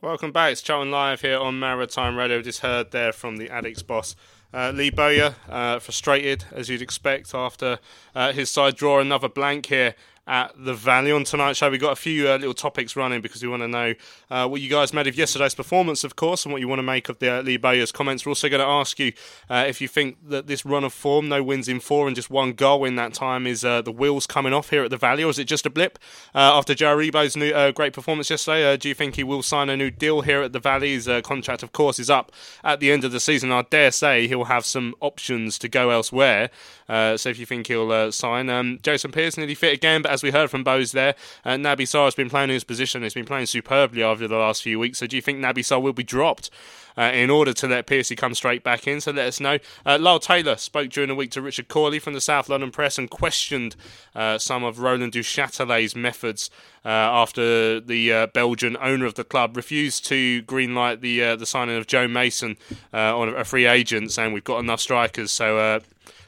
Welcome 0.00 0.30
back. 0.30 0.52
It's 0.52 0.62
Charlton 0.62 0.92
Live 0.92 1.22
here 1.22 1.40
on 1.40 1.58
Maritime 1.58 2.14
Radio. 2.14 2.40
Just 2.40 2.60
heard 2.60 2.92
there 2.92 3.10
from 3.12 3.36
the 3.36 3.48
Addicks 3.48 3.84
boss, 3.84 4.14
uh, 4.54 4.70
Lee 4.70 4.90
Bowyer, 4.90 5.34
uh, 5.48 5.80
frustrated 5.80 6.44
as 6.52 6.68
you'd 6.68 6.82
expect 6.82 7.34
after 7.34 7.80
uh, 8.14 8.32
his 8.32 8.48
side 8.48 8.76
draw 8.76 9.00
another 9.00 9.28
blank 9.28 9.66
here 9.66 9.96
at 10.28 10.52
the 10.56 10.74
Valley. 10.74 11.10
On 11.10 11.24
tonight's 11.24 11.58
show, 11.58 11.70
we've 11.70 11.80
got 11.80 11.92
a 11.92 11.96
few 11.96 12.28
uh, 12.28 12.36
little 12.36 12.54
topics 12.54 12.94
running 12.94 13.22
because 13.22 13.42
we 13.42 13.48
want 13.48 13.62
to 13.62 13.68
know 13.68 13.94
uh, 14.30 14.46
what 14.46 14.60
you 14.60 14.68
guys 14.68 14.92
made 14.92 15.06
of 15.06 15.16
yesterday's 15.16 15.54
performance, 15.54 16.04
of 16.04 16.16
course, 16.16 16.44
and 16.44 16.52
what 16.52 16.60
you 16.60 16.68
want 16.68 16.78
to 16.78 16.84
make 16.84 17.08
of 17.08 17.18
the 17.18 17.38
uh, 17.38 17.42
Lee 17.42 17.56
Bowyer's 17.56 17.90
comments. 17.90 18.24
We're 18.24 18.30
also 18.30 18.48
going 18.50 18.60
to 18.60 18.66
ask 18.66 18.98
you 18.98 19.12
uh, 19.48 19.64
if 19.66 19.80
you 19.80 19.88
think 19.88 20.18
that 20.28 20.46
this 20.46 20.66
run 20.66 20.84
of 20.84 20.92
form, 20.92 21.28
no 21.28 21.42
wins 21.42 21.66
in 21.66 21.80
four 21.80 22.06
and 22.06 22.14
just 22.14 22.30
one 22.30 22.52
goal 22.52 22.84
in 22.84 22.96
that 22.96 23.14
time, 23.14 23.46
is 23.46 23.64
uh, 23.64 23.80
the 23.80 23.90
wheels 23.90 24.26
coming 24.26 24.52
off 24.52 24.68
here 24.68 24.84
at 24.84 24.90
the 24.90 24.98
Valley, 24.98 25.24
or 25.24 25.30
is 25.30 25.38
it 25.38 25.44
just 25.44 25.64
a 25.64 25.70
blip? 25.70 25.98
Uh, 26.34 26.52
after 26.54 26.74
Joe 26.74 26.94
Aribo's 26.94 27.34
great 27.74 27.94
performance 27.94 28.28
yesterday, 28.28 28.76
do 28.76 28.88
you 28.88 28.94
think 28.94 29.16
he 29.16 29.24
will 29.24 29.42
sign 29.42 29.70
a 29.70 29.76
new 29.76 29.90
deal 29.90 30.20
here 30.20 30.42
at 30.42 30.52
the 30.52 30.60
Valley? 30.60 30.92
His 30.92 31.08
contract, 31.24 31.62
of 31.62 31.72
course, 31.72 31.98
is 31.98 32.10
up 32.10 32.32
at 32.62 32.80
the 32.80 32.92
end 32.92 33.04
of 33.04 33.12
the 33.12 33.20
season. 33.20 33.50
I 33.50 33.62
dare 33.62 33.90
say 33.90 34.28
he'll 34.28 34.44
have 34.44 34.66
some 34.66 34.94
options 35.00 35.58
to 35.60 35.68
go 35.68 35.90
elsewhere. 35.90 36.50
so 36.88 37.28
if 37.28 37.38
you 37.38 37.46
think 37.46 37.68
he'll 37.68 38.12
sign, 38.12 38.50
um, 38.50 38.78
Jason 38.82 39.10
Pearce 39.10 39.38
nearly 39.38 39.54
fit 39.54 39.72
again, 39.72 40.02
but 40.02 40.10
as 40.10 40.17
we 40.22 40.30
heard 40.30 40.50
from 40.50 40.64
Bose 40.64 40.92
there, 40.92 41.14
uh, 41.44 41.50
Naby 41.50 41.82
Sarr 41.82 42.04
has 42.04 42.14
been 42.14 42.30
playing 42.30 42.50
in 42.50 42.54
his 42.54 42.64
position. 42.64 43.02
He's 43.02 43.14
been 43.14 43.24
playing 43.24 43.46
superbly 43.46 44.02
over 44.02 44.26
the 44.26 44.36
last 44.36 44.62
few 44.62 44.78
weeks. 44.78 44.98
So 44.98 45.06
do 45.06 45.16
you 45.16 45.22
think 45.22 45.38
Naby 45.38 45.58
Sarr 45.58 45.82
will 45.82 45.92
be 45.92 46.04
dropped? 46.04 46.50
Uh, 46.96 47.12
in 47.14 47.30
order 47.30 47.52
to 47.52 47.68
let 47.68 47.86
Piercy 47.86 48.16
come 48.16 48.34
straight 48.34 48.64
back 48.64 48.88
in. 48.88 49.00
So 49.00 49.12
let 49.12 49.28
us 49.28 49.38
know. 49.38 49.58
Uh, 49.86 49.98
Lyle 50.00 50.18
Taylor 50.18 50.56
spoke 50.56 50.90
during 50.90 51.06
the 51.06 51.14
week 51.14 51.30
to 51.30 51.40
Richard 51.40 51.68
Cawley 51.68 52.00
from 52.00 52.12
the 52.12 52.20
South 52.20 52.48
London 52.48 52.72
Press 52.72 52.98
and 52.98 53.08
questioned 53.08 53.76
uh, 54.16 54.36
some 54.36 54.64
of 54.64 54.80
Roland 54.80 55.12
Duchâtelet's 55.12 55.94
methods 55.94 56.50
uh, 56.84 56.88
after 56.88 57.78
the 57.78 58.12
uh, 58.12 58.26
Belgian 58.26 58.76
owner 58.80 59.06
of 59.06 59.14
the 59.14 59.22
club 59.22 59.56
refused 59.56 60.06
to 60.06 60.42
greenlight 60.42 61.00
the 61.00 61.22
uh, 61.22 61.36
the 61.36 61.46
signing 61.46 61.76
of 61.76 61.86
Joe 61.86 62.08
Mason 62.08 62.56
on 62.92 63.28
a 63.28 63.44
free 63.44 63.66
agent, 63.66 64.10
saying 64.10 64.32
we've 64.32 64.42
got 64.42 64.58
enough 64.58 64.80
strikers. 64.80 65.30
So 65.30 65.80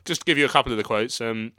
just 0.05 0.21
to 0.21 0.25
give 0.25 0.39
you 0.39 0.45
a 0.45 0.49
couple 0.49 0.71
of 0.71 0.79
the 0.79 0.85
quotes. 0.85 1.21
Um, 1.21 1.51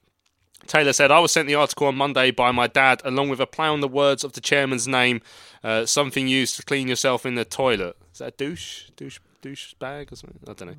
Taylor 0.67 0.93
said, 0.93 1.11
I 1.11 1.19
was 1.19 1.31
sent 1.31 1.47
the 1.47 1.55
article 1.55 1.87
on 1.87 1.95
Monday 1.95 2.31
by 2.31 2.51
my 2.51 2.67
dad, 2.67 3.01
along 3.03 3.29
with 3.29 3.39
a 3.39 3.47
play 3.47 3.67
on 3.67 3.81
the 3.81 3.87
words 3.87 4.23
of 4.23 4.33
the 4.33 4.41
chairman's 4.41 4.87
name, 4.87 5.21
uh, 5.63 5.85
something 5.85 6.27
used 6.27 6.55
to 6.57 6.63
clean 6.63 6.87
yourself 6.87 7.25
in 7.25 7.35
the 7.35 7.45
toilet. 7.45 7.97
Is 8.13 8.19
that 8.19 8.37
douche? 8.37 8.89
Douche? 8.95 9.19
Douche 9.41 9.73
bag 9.73 10.13
or 10.13 10.15
something? 10.15 10.39
I 10.47 10.53
don't 10.53 10.69
know. 10.69 10.75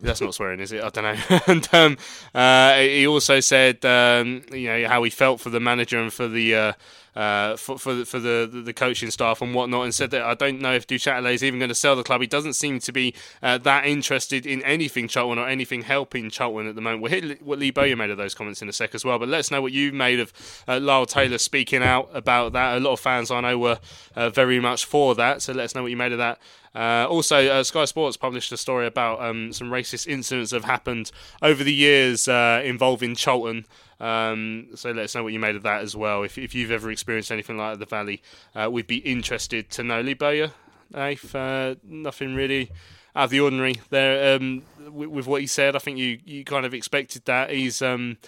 That's 0.00 0.20
not 0.20 0.34
swearing, 0.34 0.60
is 0.60 0.72
it? 0.72 0.82
I 0.82 0.88
don't 0.90 1.04
know. 1.04 1.38
and 1.46 1.68
um, 1.72 1.96
uh, 2.34 2.76
he 2.76 3.06
also 3.06 3.40
said, 3.40 3.84
um, 3.84 4.42
you 4.52 4.68
know, 4.68 4.88
how 4.88 5.02
he 5.02 5.10
felt 5.10 5.40
for 5.40 5.50
the 5.50 5.60
manager 5.60 5.98
and 5.98 6.12
for 6.12 6.28
the 6.28 6.54
uh, 6.54 6.72
uh, 7.16 7.56
for 7.56 7.78
for 7.78 7.94
the, 7.94 8.04
for 8.04 8.18
the 8.18 8.62
the 8.64 8.72
coaching 8.72 9.10
staff 9.10 9.40
and 9.40 9.54
whatnot, 9.54 9.84
and 9.84 9.94
said 9.94 10.10
that 10.10 10.22
I 10.22 10.34
don't 10.34 10.60
know 10.60 10.74
if 10.74 10.86
Duchâtelet 10.86 11.34
is 11.34 11.44
even 11.44 11.60
going 11.60 11.68
to 11.68 11.74
sell 11.74 11.94
the 11.94 12.02
club. 12.02 12.20
He 12.20 12.26
doesn't 12.26 12.54
seem 12.54 12.80
to 12.80 12.92
be 12.92 13.14
uh, 13.42 13.58
that 13.58 13.86
interested 13.86 14.46
in 14.46 14.62
anything 14.62 15.06
Charlton 15.06 15.38
or 15.38 15.48
anything 15.48 15.82
helping 15.82 16.28
Charlton 16.30 16.68
at 16.68 16.74
the 16.74 16.80
moment. 16.80 17.02
We'll 17.02 17.12
hit 17.12 17.42
what 17.42 17.58
Lee 17.58 17.70
Bowyer 17.70 17.96
made 17.96 18.10
of 18.10 18.16
those 18.16 18.34
comments 18.34 18.62
in 18.62 18.68
a 18.68 18.72
sec 18.72 18.94
as 18.94 19.04
well, 19.04 19.18
but 19.18 19.28
let's 19.28 19.50
know 19.50 19.62
what 19.62 19.72
you've 19.72 19.94
made 19.94 20.18
of 20.18 20.32
uh, 20.66 20.80
Lyle 20.80 21.06
Taylor 21.06 21.38
speaking 21.38 21.82
out 21.82 22.10
about 22.12 22.52
that. 22.54 22.76
A 22.76 22.80
lot 22.80 22.92
of 22.92 23.00
fans 23.00 23.30
I 23.30 23.40
know 23.40 23.58
were 23.58 23.78
uh, 24.16 24.30
very 24.30 24.58
much 24.58 24.84
for 24.84 25.14
that, 25.14 25.42
so 25.42 25.52
let 25.52 25.64
us 25.64 25.74
know 25.74 25.82
what 25.82 25.90
you 25.90 25.96
made 25.96 26.12
of 26.12 26.18
that. 26.18 26.40
Uh, 26.74 27.06
also, 27.08 27.46
uh, 27.46 27.62
Sky 27.62 27.84
Sports 27.84 28.16
published 28.16 28.50
a 28.50 28.56
story 28.56 28.86
about 28.86 29.22
um, 29.22 29.52
some 29.52 29.72
racist 29.84 30.06
incidents 30.06 30.50
have 30.52 30.64
happened 30.64 31.10
over 31.42 31.62
the 31.62 31.74
years 31.74 32.28
uh, 32.28 32.62
involving 32.64 33.14
Charlton. 33.14 33.66
Um, 34.00 34.68
so 34.74 34.90
let 34.90 35.04
us 35.04 35.14
know 35.14 35.22
what 35.22 35.32
you 35.32 35.38
made 35.38 35.56
of 35.56 35.62
that 35.62 35.82
as 35.82 35.96
well. 35.96 36.22
If, 36.22 36.36
if 36.38 36.54
you've 36.54 36.70
ever 36.70 36.90
experienced 36.90 37.30
anything 37.30 37.56
like 37.56 37.78
the 37.78 37.86
Valley, 37.86 38.22
uh, 38.54 38.68
we'd 38.70 38.86
be 38.86 38.98
interested 38.98 39.70
to 39.70 39.82
know. 39.82 40.00
Lee 40.00 40.14
Bowyer, 40.14 40.50
If 40.92 41.34
uh, 41.34 41.76
nothing 41.84 42.34
really 42.34 42.70
out 43.16 43.24
of 43.24 43.30
the 43.30 43.40
ordinary 43.40 43.80
there 43.90 44.36
um, 44.36 44.62
with, 44.90 45.08
with, 45.08 45.26
what 45.26 45.40
he 45.40 45.46
said. 45.46 45.76
I 45.76 45.78
think 45.78 45.98
you, 45.98 46.18
you 46.24 46.44
kind 46.44 46.66
of 46.66 46.74
expected 46.74 47.24
that. 47.26 47.50
He's 47.50 47.80
um, 47.80 48.18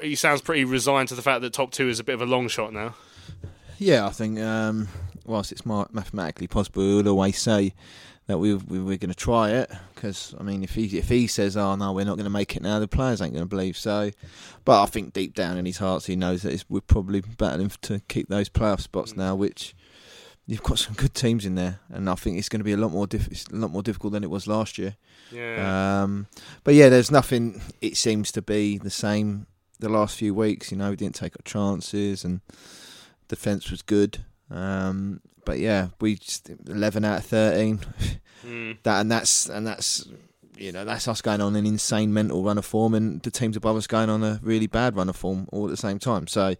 he 0.00 0.14
sounds 0.14 0.40
pretty 0.40 0.64
resigned 0.64 1.08
to 1.08 1.14
the 1.14 1.22
fact 1.22 1.40
that 1.42 1.52
top 1.52 1.70
two 1.70 1.88
is 1.88 2.00
a 2.00 2.04
bit 2.04 2.14
of 2.14 2.22
a 2.22 2.26
long 2.26 2.48
shot 2.48 2.72
now. 2.72 2.94
Yeah, 3.78 4.06
I 4.06 4.10
think 4.10 4.38
um, 4.40 4.88
whilst 5.24 5.52
it's 5.52 5.66
mathematically 5.66 6.46
possible, 6.46 6.82
we 6.82 6.94
would 6.96 7.06
always 7.06 7.38
say 7.38 7.74
that 8.32 8.38
we, 8.38 8.54
we 8.54 8.78
we're 8.78 8.96
going 8.96 9.10
to 9.10 9.14
try 9.14 9.50
it 9.50 9.70
because 9.94 10.34
I 10.40 10.42
mean 10.42 10.64
if 10.64 10.74
he 10.74 10.84
if 10.98 11.08
he 11.10 11.26
says 11.26 11.54
oh 11.54 11.76
no 11.76 11.92
we're 11.92 12.06
not 12.06 12.16
going 12.16 12.24
to 12.24 12.30
make 12.30 12.56
it 12.56 12.62
now 12.62 12.78
the 12.78 12.88
players 12.88 13.20
ain't 13.20 13.34
going 13.34 13.44
to 13.44 13.48
believe 13.48 13.76
so. 13.76 14.10
But 14.64 14.82
I 14.82 14.86
think 14.86 15.12
deep 15.12 15.34
down 15.34 15.58
in 15.58 15.66
his 15.66 15.78
heart 15.78 16.06
he 16.06 16.16
knows 16.16 16.42
that 16.42 16.64
we're 16.68 16.80
probably 16.80 17.20
battling 17.20 17.70
to 17.82 18.00
keep 18.08 18.28
those 18.28 18.48
playoff 18.48 18.80
spots 18.80 19.16
now 19.16 19.34
which 19.34 19.74
you've 20.46 20.62
got 20.62 20.78
some 20.78 20.94
good 20.94 21.14
teams 21.14 21.44
in 21.44 21.56
there 21.56 21.80
and 21.90 22.08
I 22.08 22.14
think 22.14 22.38
it's 22.38 22.48
going 22.48 22.60
to 22.60 22.64
be 22.64 22.72
a 22.72 22.76
lot 22.78 22.90
more 22.90 23.06
diff- 23.06 23.52
a 23.52 23.56
lot 23.56 23.70
more 23.70 23.82
difficult 23.82 24.14
than 24.14 24.24
it 24.24 24.30
was 24.30 24.46
last 24.46 24.78
year. 24.78 24.96
Yeah. 25.30 26.02
Um, 26.02 26.26
but 26.64 26.74
yeah 26.74 26.88
there's 26.88 27.10
nothing 27.10 27.60
it 27.82 27.98
seems 27.98 28.32
to 28.32 28.40
be 28.40 28.78
the 28.78 28.90
same 28.90 29.46
the 29.78 29.90
last 29.90 30.16
few 30.16 30.32
weeks 30.32 30.70
you 30.70 30.78
know 30.78 30.90
we 30.90 30.96
didn't 30.96 31.16
take 31.16 31.34
our 31.36 31.44
chances 31.44 32.24
and 32.24 32.40
defence 33.28 33.70
was 33.70 33.82
good. 33.82 34.24
Um, 34.50 35.20
but 35.44 35.58
yeah, 35.58 35.88
we 36.00 36.16
just 36.16 36.50
eleven 36.66 37.04
out 37.04 37.18
of 37.18 37.26
thirteen. 37.26 37.80
Mm. 38.46 38.78
That 38.82 39.00
and 39.00 39.10
that's 39.10 39.48
and 39.48 39.64
that's 39.64 40.08
you 40.56 40.72
know 40.72 40.84
that's 40.84 41.06
us 41.06 41.22
going 41.22 41.40
on 41.40 41.54
an 41.54 41.64
insane 41.64 42.12
mental 42.12 42.42
run 42.42 42.58
of 42.58 42.64
form, 42.64 42.94
and 42.94 43.22
the 43.22 43.30
teams 43.30 43.56
above 43.56 43.76
us 43.76 43.86
going 43.86 44.10
on 44.10 44.24
a 44.24 44.40
really 44.42 44.66
bad 44.66 44.96
run 44.96 45.08
of 45.08 45.16
form 45.16 45.48
all 45.52 45.64
at 45.66 45.70
the 45.70 45.76
same 45.76 45.98
time. 45.98 46.26
So 46.26 46.56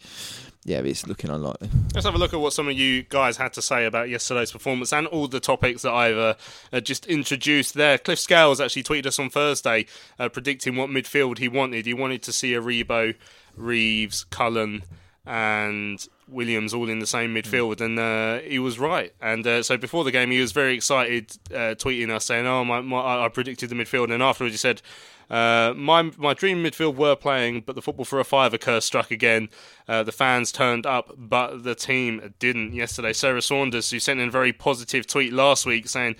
yeah, 0.64 0.78
it's 0.78 1.06
looking 1.06 1.30
unlikely. 1.30 1.70
Let's 1.92 2.06
have 2.06 2.14
a 2.14 2.18
look 2.18 2.32
at 2.32 2.40
what 2.40 2.52
some 2.52 2.68
of 2.68 2.78
you 2.78 3.02
guys 3.02 3.36
had 3.36 3.52
to 3.54 3.62
say 3.62 3.84
about 3.84 4.08
yesterday's 4.08 4.52
performance 4.52 4.92
and 4.92 5.08
all 5.08 5.26
the 5.26 5.40
topics 5.40 5.82
that 5.82 5.92
I've 5.92 6.16
uh, 6.16 6.34
uh, 6.72 6.80
just 6.80 7.06
introduced 7.06 7.74
there. 7.74 7.98
Cliff 7.98 8.20
Scales 8.20 8.60
actually 8.60 8.84
tweeted 8.84 9.06
us 9.06 9.18
on 9.18 9.28
Thursday 9.28 9.86
uh, 10.20 10.28
predicting 10.28 10.76
what 10.76 10.88
midfield 10.88 11.38
he 11.38 11.48
wanted. 11.48 11.86
He 11.86 11.94
wanted 11.94 12.22
to 12.22 12.32
see 12.32 12.52
Aribo, 12.52 13.16
Reeves, 13.56 14.24
Cullen, 14.24 14.84
and 15.26 16.06
Williams 16.28 16.72
all 16.72 16.88
in 16.88 16.98
the 16.98 17.06
same 17.06 17.34
midfield, 17.34 17.80
and 17.80 17.98
uh, 17.98 18.38
he 18.40 18.58
was 18.58 18.78
right. 18.78 19.12
And 19.20 19.46
uh, 19.46 19.62
so 19.62 19.76
before 19.76 20.04
the 20.04 20.10
game, 20.10 20.30
he 20.30 20.40
was 20.40 20.52
very 20.52 20.74
excited, 20.74 21.36
uh, 21.50 21.74
tweeting 21.74 22.10
us 22.10 22.24
saying, 22.24 22.46
"Oh, 22.46 22.64
my, 22.64 22.80
my, 22.80 23.24
I 23.24 23.28
predicted 23.28 23.70
the 23.70 23.74
midfield." 23.74 24.12
And 24.12 24.22
afterwards, 24.22 24.54
he 24.54 24.58
said, 24.58 24.82
uh, 25.32 25.72
"My 25.74 26.02
my 26.16 26.34
dream 26.34 26.62
midfield 26.62 26.94
were 26.96 27.16
playing, 27.16 27.62
but 27.66 27.74
the 27.74 27.82
football 27.82 28.04
for 28.04 28.20
a 28.20 28.24
fiver 28.24 28.58
curse 28.58 28.84
struck 28.84 29.10
again. 29.10 29.48
Uh, 29.88 30.02
the 30.02 30.12
fans 30.12 30.52
turned 30.52 30.86
up, 30.86 31.12
but 31.16 31.64
the 31.64 31.74
team 31.74 32.34
didn't." 32.38 32.74
Yesterday, 32.74 33.12
Sarah 33.12 33.42
Saunders, 33.42 33.90
who 33.90 33.98
sent 33.98 34.20
in 34.20 34.28
a 34.28 34.30
very 34.30 34.52
positive 34.52 35.06
tweet 35.06 35.32
last 35.32 35.66
week, 35.66 35.88
saying 35.88 36.16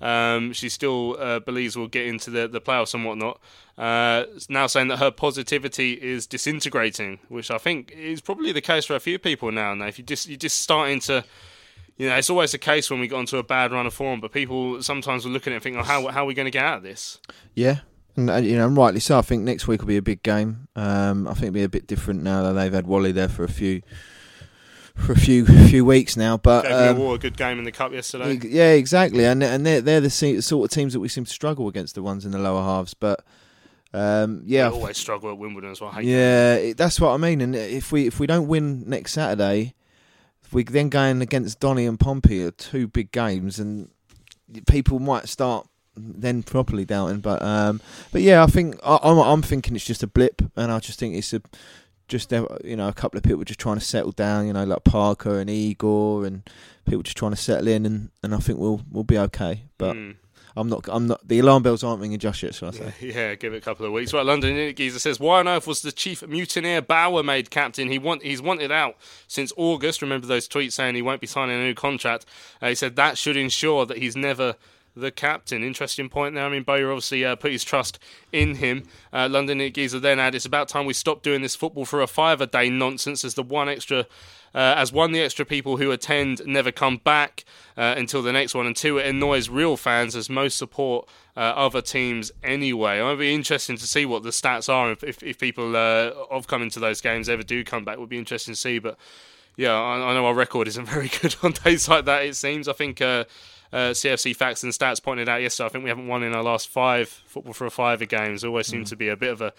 um, 0.00 0.52
she 0.52 0.68
still 0.68 1.16
uh, 1.18 1.38
believes 1.38 1.76
we'll 1.76 1.86
get 1.86 2.06
into 2.06 2.28
the 2.28 2.48
the 2.48 2.60
playoffs 2.60 2.92
and 2.92 3.04
whatnot. 3.04 3.40
Uh, 3.78 4.24
now 4.48 4.66
saying 4.66 4.88
that 4.88 4.96
her 4.96 5.10
positivity 5.10 5.92
is 5.92 6.26
disintegrating, 6.26 7.18
which 7.28 7.50
I 7.50 7.58
think 7.58 7.92
is 7.92 8.20
probably 8.22 8.50
the 8.50 8.62
case 8.62 8.86
for 8.86 8.96
a 8.96 9.00
few 9.00 9.18
people 9.18 9.52
now. 9.52 9.74
Now, 9.74 9.86
if 9.86 9.98
you 9.98 10.04
just 10.04 10.28
you're 10.28 10.38
just 10.38 10.60
starting 10.60 10.98
to, 11.00 11.24
you 11.98 12.08
know, 12.08 12.16
it's 12.16 12.30
always 12.30 12.52
the 12.52 12.58
case 12.58 12.90
when 12.90 13.00
we 13.00 13.08
get 13.08 13.16
onto 13.16 13.36
a 13.36 13.42
bad 13.42 13.72
run 13.72 13.86
of 13.86 13.92
form, 13.92 14.20
but 14.20 14.32
people 14.32 14.82
sometimes 14.82 15.24
will 15.24 15.32
look 15.32 15.46
at 15.46 15.52
it 15.52 15.56
and 15.56 15.62
think, 15.62 15.76
"Oh, 15.76 15.82
how 15.82 16.06
how 16.08 16.22
are 16.22 16.26
we 16.26 16.34
going 16.34 16.46
to 16.46 16.50
get 16.50 16.64
out 16.64 16.78
of 16.78 16.82
this?" 16.82 17.20
Yeah, 17.54 17.80
and 18.16 18.30
uh, 18.30 18.36
you 18.36 18.56
know, 18.56 18.66
and 18.66 18.76
rightly 18.76 19.00
so. 19.00 19.18
I 19.18 19.22
think 19.22 19.42
next 19.42 19.66
week 19.68 19.80
will 19.80 19.88
be 19.88 19.96
a 19.96 20.02
big 20.02 20.22
game. 20.22 20.68
Um, 20.76 21.26
I 21.26 21.32
think 21.32 21.44
it'll 21.44 21.54
be 21.54 21.62
a 21.62 21.68
bit 21.68 21.86
different 21.86 22.22
now 22.22 22.42
that 22.42 22.52
they've 22.52 22.72
had 22.72 22.86
Wally 22.86 23.12
there 23.12 23.28
for 23.28 23.44
a 23.44 23.48
few 23.48 23.82
for 24.94 25.12
a 25.12 25.18
few 25.18 25.44
few 25.68 25.84
weeks 25.84 26.16
now. 26.16 26.36
But 26.36 26.62
Gave 26.62 27.00
um, 27.00 27.00
a 27.00 27.18
good 27.18 27.36
game 27.36 27.58
in 27.58 27.64
the 27.64 27.72
cup 27.72 27.92
yesterday. 27.92 28.38
yeah, 28.42 28.72
exactly, 28.72 29.24
and 29.24 29.42
and 29.42 29.64
they're 29.64 29.80
they're 29.80 30.00
the 30.00 30.10
sort 30.10 30.64
of 30.64 30.70
teams 30.70 30.92
that 30.92 31.00
we 31.00 31.08
seem 31.08 31.24
to 31.24 31.32
struggle 31.32 31.68
against 31.68 31.94
the 31.94 32.02
ones 32.02 32.24
in 32.24 32.32
the 32.32 32.38
lower 32.38 32.62
halves. 32.62 32.94
But 32.94 33.24
um, 33.92 34.42
yeah, 34.44 34.68
We 34.68 34.76
always 34.76 34.98
struggle 34.98 35.30
at 35.30 35.38
Wimbledon 35.38 35.70
as 35.70 35.80
well. 35.80 35.90
Hate 35.90 36.04
yeah, 36.04 36.54
it, 36.54 36.76
that's 36.76 37.00
what 37.00 37.10
I 37.12 37.16
mean. 37.16 37.40
And 37.40 37.54
if 37.54 37.92
we 37.92 38.06
if 38.06 38.18
we 38.18 38.26
don't 38.26 38.48
win 38.48 38.88
next 38.88 39.12
Saturday, 39.12 39.74
if 40.44 40.52
we 40.52 40.64
then 40.64 40.88
going 40.88 41.22
against 41.22 41.60
Donny 41.60 41.86
and 41.86 41.98
Pompey 41.98 42.42
are 42.44 42.50
two 42.50 42.88
big 42.88 43.12
games, 43.12 43.58
and 43.58 43.90
people 44.66 44.98
might 44.98 45.28
start 45.28 45.66
then 45.96 46.42
properly 46.42 46.84
doubting. 46.84 47.20
But 47.20 47.42
um, 47.42 47.80
but 48.12 48.22
yeah, 48.22 48.42
I 48.42 48.46
think 48.46 48.76
I, 48.84 48.98
I'm 49.02 49.18
I'm 49.18 49.42
thinking 49.42 49.74
it's 49.74 49.84
just 49.84 50.02
a 50.02 50.06
blip, 50.06 50.42
and 50.56 50.70
I 50.70 50.78
just 50.78 50.98
think 50.98 51.14
it's 51.14 51.32
a 51.32 51.42
just 52.08 52.32
uh, 52.32 52.46
you 52.64 52.76
know 52.76 52.88
a 52.88 52.92
couple 52.92 53.18
of 53.18 53.24
people 53.24 53.44
just 53.44 53.60
trying 53.60 53.78
to 53.78 53.84
settle 53.84 54.12
down. 54.12 54.46
You 54.46 54.52
know, 54.52 54.64
like 54.64 54.84
Parker 54.84 55.40
and 55.40 55.50
Igor, 55.50 56.26
and 56.26 56.48
people 56.86 57.02
just 57.02 57.16
trying 57.16 57.32
to 57.32 57.36
settle 57.36 57.68
in, 57.68 57.86
and, 57.86 58.10
and 58.22 58.34
I 58.34 58.38
think 58.38 58.58
we'll 58.58 58.82
we'll 58.90 59.04
be 59.04 59.18
okay. 59.18 59.62
But. 59.78 59.96
Mm. 59.96 60.16
I'm 60.58 60.70
not. 60.70 60.88
I'm 60.90 61.06
not. 61.06 61.28
The 61.28 61.38
alarm 61.38 61.62
bells 61.62 61.84
aren't 61.84 62.00
ringing 62.00 62.18
just 62.18 62.42
yet. 62.42 62.54
Shall 62.54 62.68
I 62.68 62.70
say? 62.70 62.94
Yeah, 63.00 63.34
give 63.34 63.52
it 63.52 63.58
a 63.58 63.60
couple 63.60 63.84
of 63.84 63.92
weeks. 63.92 64.14
Right, 64.14 64.24
London 64.24 64.74
Geezer 64.74 64.98
says, 64.98 65.20
"Why 65.20 65.40
on 65.40 65.48
earth 65.48 65.66
was 65.66 65.82
the 65.82 65.92
chief 65.92 66.26
mutineer 66.26 66.80
Bauer 66.80 67.22
made 67.22 67.50
captain? 67.50 67.90
He 67.90 67.98
want 67.98 68.22
he's 68.22 68.40
wanted 68.40 68.72
out 68.72 68.96
since 69.28 69.52
August. 69.58 70.00
Remember 70.00 70.26
those 70.26 70.48
tweets 70.48 70.72
saying 70.72 70.94
he 70.94 71.02
won't 71.02 71.20
be 71.20 71.26
signing 71.26 71.60
a 71.60 71.62
new 71.62 71.74
contract? 71.74 72.24
Uh, 72.62 72.68
he 72.68 72.74
said 72.74 72.96
that 72.96 73.18
should 73.18 73.36
ensure 73.36 73.84
that 73.84 73.98
he's 73.98 74.16
never." 74.16 74.56
The 74.96 75.10
captain. 75.10 75.62
Interesting 75.62 76.08
point 76.08 76.34
there. 76.34 76.44
I 76.44 76.48
mean, 76.48 76.62
Bowyer 76.62 76.90
obviously 76.90 77.22
uh, 77.22 77.36
put 77.36 77.52
his 77.52 77.62
trust 77.62 77.98
in 78.32 78.54
him. 78.54 78.84
Uh, 79.12 79.28
London 79.30 79.58
Geezer 79.70 80.00
then 80.00 80.18
added, 80.18 80.36
"It's 80.36 80.46
about 80.46 80.68
time 80.68 80.86
we 80.86 80.94
stop 80.94 81.22
doing 81.22 81.42
this 81.42 81.54
football 81.54 81.84
for 81.84 82.00
a 82.00 82.06
five 82.06 82.40
a 82.40 82.46
day 82.46 82.70
nonsense." 82.70 83.22
As 83.22 83.34
the 83.34 83.42
one 83.42 83.68
extra 83.68 84.06
uh, 84.56 84.74
as 84.78 84.90
one, 84.90 85.12
the 85.12 85.20
extra 85.20 85.44
people 85.44 85.76
who 85.76 85.90
attend 85.90 86.40
never 86.46 86.72
come 86.72 86.96
back 86.96 87.44
uh, 87.76 87.94
until 87.98 88.22
the 88.22 88.32
next 88.32 88.54
one, 88.54 88.66
and 88.66 88.74
two, 88.74 88.96
it 88.96 89.06
annoys 89.06 89.50
real 89.50 89.76
fans 89.76 90.16
as 90.16 90.30
most 90.30 90.56
support 90.56 91.06
uh, 91.36 91.40
other 91.40 91.82
teams 91.82 92.32
anyway. 92.42 92.98
It 92.98 93.04
might 93.04 93.16
be 93.16 93.34
interesting 93.34 93.76
to 93.76 93.86
see 93.86 94.06
what 94.06 94.22
the 94.22 94.30
stats 94.30 94.72
are 94.72 94.90
if, 94.92 95.04
if, 95.04 95.22
if 95.22 95.38
people 95.38 95.76
uh, 95.76 96.10
of 96.30 96.46
coming 96.46 96.70
to 96.70 96.80
those 96.80 97.02
games 97.02 97.28
ever 97.28 97.42
do 97.42 97.64
come 97.64 97.84
back. 97.84 97.98
Would 97.98 98.08
be 98.08 98.16
interesting 98.16 98.54
to 98.54 98.58
see, 98.58 98.78
but 98.78 98.96
yeah, 99.56 99.74
I, 99.74 99.96
I 99.96 100.14
know 100.14 100.24
our 100.24 100.32
record 100.32 100.68
isn't 100.68 100.86
very 100.88 101.10
good 101.20 101.36
on 101.42 101.52
days 101.52 101.86
like 101.86 102.06
that. 102.06 102.24
It 102.24 102.34
seems. 102.34 102.66
I 102.66 102.72
think. 102.72 103.02
Uh, 103.02 103.24
uh, 103.72 103.90
CFC 103.90 104.34
Facts 104.34 104.62
and 104.62 104.72
Stats 104.72 105.02
pointed 105.02 105.28
out 105.28 105.42
yesterday. 105.42 105.66
I 105.66 105.68
think 105.70 105.84
we 105.84 105.90
haven't 105.90 106.08
won 106.08 106.22
in 106.22 106.34
our 106.34 106.42
last 106.42 106.68
five 106.68 107.08
football 107.08 107.52
for 107.52 107.66
a 107.66 107.70
fiver 107.70 108.04
games. 108.04 108.44
Always 108.44 108.66
seems 108.66 108.90
to 108.90 108.96
be 108.96 109.08
a 109.08 109.16
bit 109.16 109.32
of 109.32 109.40
a, 109.40 109.52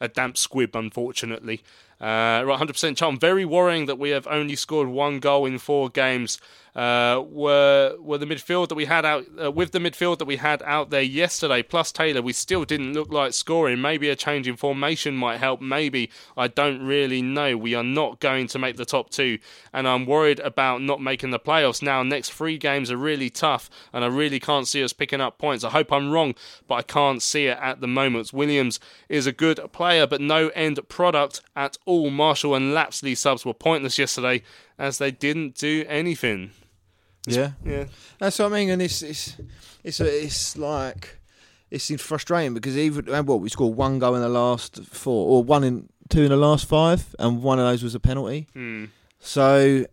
a 0.00 0.08
damp 0.08 0.36
squib, 0.36 0.74
unfortunately. 0.74 1.62
Uh, 2.00 2.42
right, 2.44 2.58
100% 2.60 2.96
charm. 2.96 3.18
Very 3.18 3.44
worrying 3.44 3.86
that 3.86 3.98
we 3.98 4.10
have 4.10 4.26
only 4.26 4.56
scored 4.56 4.88
one 4.88 5.20
goal 5.20 5.46
in 5.46 5.58
four 5.58 5.88
games. 5.88 6.38
Uh, 6.74 7.22
were 7.28 7.94
were 8.00 8.16
the 8.16 8.24
midfield 8.24 8.68
that 8.70 8.74
we 8.74 8.86
had 8.86 9.04
out 9.04 9.26
uh, 9.42 9.50
with 9.50 9.72
the 9.72 9.78
midfield 9.78 10.16
that 10.18 10.24
we 10.24 10.36
had 10.36 10.62
out 10.62 10.88
there 10.88 11.02
yesterday, 11.02 11.62
plus 11.62 11.92
Taylor, 11.92 12.22
we 12.22 12.32
still 12.32 12.64
didn't 12.64 12.94
look 12.94 13.12
like 13.12 13.34
scoring. 13.34 13.78
Maybe 13.82 14.08
a 14.08 14.16
change 14.16 14.48
in 14.48 14.56
formation 14.56 15.14
might 15.14 15.36
help. 15.36 15.60
Maybe 15.60 16.08
I 16.34 16.48
don't 16.48 16.82
really 16.82 17.20
know. 17.20 17.58
We 17.58 17.74
are 17.74 17.84
not 17.84 18.20
going 18.20 18.46
to 18.48 18.58
make 18.58 18.78
the 18.78 18.86
top 18.86 19.10
two, 19.10 19.38
and 19.74 19.86
I'm 19.86 20.06
worried 20.06 20.40
about 20.40 20.80
not 20.80 21.02
making 21.02 21.28
the 21.28 21.38
playoffs. 21.38 21.82
Now, 21.82 22.02
next 22.02 22.32
three 22.32 22.56
games 22.56 22.90
are 22.90 22.96
really 22.96 23.28
tough, 23.28 23.68
and 23.92 24.02
I 24.02 24.06
really 24.06 24.40
can't 24.40 24.66
see 24.66 24.82
us 24.82 24.94
picking 24.94 25.20
up 25.20 25.36
points. 25.36 25.64
I 25.64 25.70
hope 25.70 25.92
I'm 25.92 26.10
wrong, 26.10 26.34
but 26.68 26.76
I 26.76 26.82
can't 26.82 27.20
see 27.20 27.48
it 27.48 27.58
at 27.60 27.82
the 27.82 27.86
moment. 27.86 28.32
Williams 28.32 28.80
is 29.10 29.26
a 29.26 29.32
good 29.32 29.60
player, 29.72 30.06
but 30.06 30.22
no 30.22 30.48
end 30.48 30.80
product 30.88 31.42
at 31.54 31.76
all. 31.84 32.08
Marshall 32.08 32.54
and 32.54 32.72
Lapslie 32.72 33.14
subs 33.14 33.44
were 33.44 33.52
pointless 33.52 33.98
yesterday 33.98 34.42
as 34.78 34.96
they 34.96 35.10
didn't 35.10 35.54
do 35.54 35.84
anything. 35.86 36.50
Yeah, 37.26 37.52
Yeah. 37.64 37.84
That's 38.18 38.38
what 38.38 38.52
I 38.52 38.56
mean, 38.56 38.70
and 38.70 38.82
it's 38.82 39.02
it's 39.02 39.36
it's 39.84 40.00
a, 40.00 40.24
it's 40.24 40.56
like 40.56 41.18
it's 41.70 41.90
frustrating 42.02 42.54
because 42.54 42.76
even 42.76 43.06
what 43.26 43.40
we 43.40 43.48
scored 43.48 43.76
one 43.76 43.98
goal 43.98 44.14
in 44.14 44.22
the 44.22 44.28
last 44.28 44.82
four, 44.84 45.28
or 45.28 45.44
one 45.44 45.64
in 45.64 45.88
two 46.08 46.22
in 46.22 46.30
the 46.30 46.36
last 46.36 46.66
five, 46.66 47.14
and 47.18 47.42
one 47.42 47.58
of 47.58 47.64
those 47.64 47.82
was 47.82 47.94
a 47.94 48.00
penalty. 48.00 48.48
Hmm. 48.52 48.86
So 49.20 49.86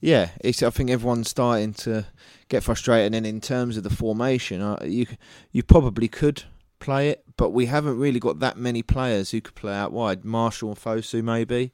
yeah, 0.00 0.30
it's 0.40 0.62
I 0.62 0.70
think 0.70 0.90
everyone's 0.90 1.30
starting 1.30 1.74
to 1.74 2.06
get 2.48 2.62
frustrated. 2.62 3.14
And 3.14 3.26
in 3.26 3.40
terms 3.40 3.76
of 3.76 3.82
the 3.82 3.90
formation, 3.90 4.60
uh, 4.60 4.78
you 4.84 5.06
you 5.52 5.62
probably 5.62 6.08
could 6.08 6.44
play 6.78 7.10
it, 7.10 7.24
but 7.36 7.50
we 7.50 7.66
haven't 7.66 7.98
really 7.98 8.20
got 8.20 8.40
that 8.40 8.56
many 8.56 8.82
players 8.82 9.30
who 9.30 9.40
could 9.40 9.54
play 9.54 9.74
out 9.74 9.92
wide. 9.92 10.24
Marshall 10.24 10.70
and 10.70 10.78
Fosu 10.78 11.22
maybe. 11.22 11.72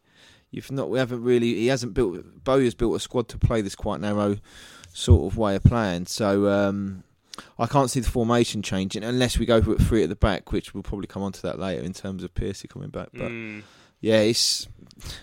You've 0.52 0.70
not. 0.70 0.88
We 0.90 0.98
haven't 1.00 1.24
really. 1.24 1.54
He 1.54 1.66
hasn't 1.66 1.94
built. 1.94 2.44
Bowyer's 2.44 2.74
built 2.74 2.94
a 2.94 3.00
squad 3.00 3.28
to 3.30 3.38
play 3.38 3.60
this 3.62 3.74
quite 3.74 4.00
narrow 4.00 4.36
sort 4.92 5.32
of 5.32 5.36
way 5.38 5.56
of 5.56 5.64
playing. 5.64 6.06
So 6.06 6.48
um, 6.48 7.02
I 7.58 7.66
can't 7.66 7.90
see 7.90 8.00
the 8.00 8.08
formation 8.10 8.62
changing 8.62 9.02
unless 9.02 9.38
we 9.38 9.46
go 9.46 9.60
for 9.62 9.72
it 9.72 9.80
three 9.80 10.02
at 10.02 10.10
the 10.10 10.14
back, 10.14 10.52
which 10.52 10.74
we'll 10.74 10.82
probably 10.82 11.06
come 11.08 11.22
on 11.22 11.32
to 11.32 11.42
that 11.42 11.58
later 11.58 11.82
in 11.82 11.94
terms 11.94 12.22
of 12.22 12.34
Piercy 12.34 12.68
coming 12.68 12.90
back. 12.90 13.08
But 13.14 13.30
Mm. 13.30 13.62
yeah, 14.00 14.20
it's 14.20 14.68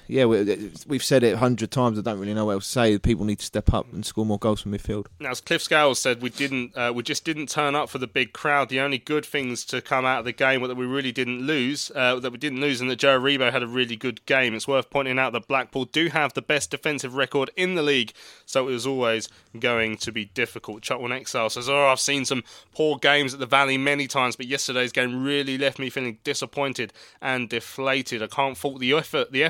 yeah. 0.07 0.25
We, 0.25 0.71
we've 0.87 1.03
said 1.03 1.23
it 1.23 1.33
a 1.33 1.37
hundred 1.37 1.71
times. 1.71 1.97
I 1.97 2.01
don't 2.01 2.19
really 2.19 2.33
know 2.33 2.45
what 2.45 2.53
else 2.53 2.65
to 2.65 2.71
say. 2.71 2.97
People 2.99 3.25
need 3.25 3.39
to 3.39 3.45
step 3.45 3.73
up 3.73 3.91
and 3.91 4.05
score 4.05 4.25
more 4.25 4.39
goals 4.39 4.61
from 4.61 4.71
midfield. 4.71 5.07
Now, 5.19 5.31
as 5.31 5.41
Cliff 5.41 5.61
Scales 5.61 5.99
said, 5.99 6.21
we 6.21 6.29
didn't, 6.29 6.75
uh, 6.77 6.91
we 6.95 7.03
just 7.03 7.25
didn't 7.25 7.49
turn 7.49 7.75
up 7.75 7.89
for 7.89 7.97
the 7.97 8.07
big 8.07 8.33
crowd. 8.33 8.69
The 8.69 8.79
only 8.79 8.97
good 8.97 9.25
things 9.25 9.65
to 9.65 9.81
come 9.81 10.05
out 10.05 10.19
of 10.19 10.25
the 10.25 10.31
game 10.31 10.61
were 10.61 10.67
that 10.67 10.77
we 10.77 10.85
really 10.85 11.11
didn't 11.11 11.41
lose, 11.41 11.91
uh, 11.95 12.19
that 12.19 12.31
we 12.31 12.37
didn't 12.37 12.61
lose, 12.61 12.81
and 12.81 12.89
that 12.89 12.97
Joe 12.97 13.19
Aribo 13.19 13.51
had 13.51 13.63
a 13.63 13.67
really 13.67 13.95
good 13.95 14.25
game. 14.25 14.53
It's 14.53 14.67
worth 14.67 14.89
pointing 14.89 15.19
out 15.19 15.33
that 15.33 15.47
Blackpool 15.47 15.85
do 15.85 16.07
have 16.07 16.33
the 16.33 16.41
best 16.41 16.71
defensive 16.71 17.15
record 17.15 17.49
in 17.55 17.75
the 17.75 17.83
league, 17.83 18.13
so 18.45 18.67
it 18.67 18.71
was 18.71 18.87
always 18.87 19.29
going 19.59 19.97
to 19.97 20.11
be 20.11 20.25
difficult. 20.25 20.81
Charlton 20.81 21.11
Exile 21.11 21.49
says, 21.49 21.69
"Oh, 21.69 21.87
I've 21.87 21.99
seen 21.99 22.25
some 22.25 22.43
poor 22.73 22.97
games 22.97 23.33
at 23.33 23.39
the 23.39 23.45
Valley 23.45 23.77
many 23.77 24.07
times, 24.07 24.35
but 24.35 24.47
yesterday's 24.47 24.91
game 24.91 25.23
really 25.23 25.57
left 25.57 25.79
me 25.79 25.89
feeling 25.89 26.17
disappointed 26.23 26.93
and 27.21 27.49
deflated. 27.49 28.23
I 28.23 28.27
can't 28.27 28.57
fault 28.57 28.79
the 28.79 28.93
effort, 28.93 29.31
the 29.31 29.43
effort." 29.43 29.48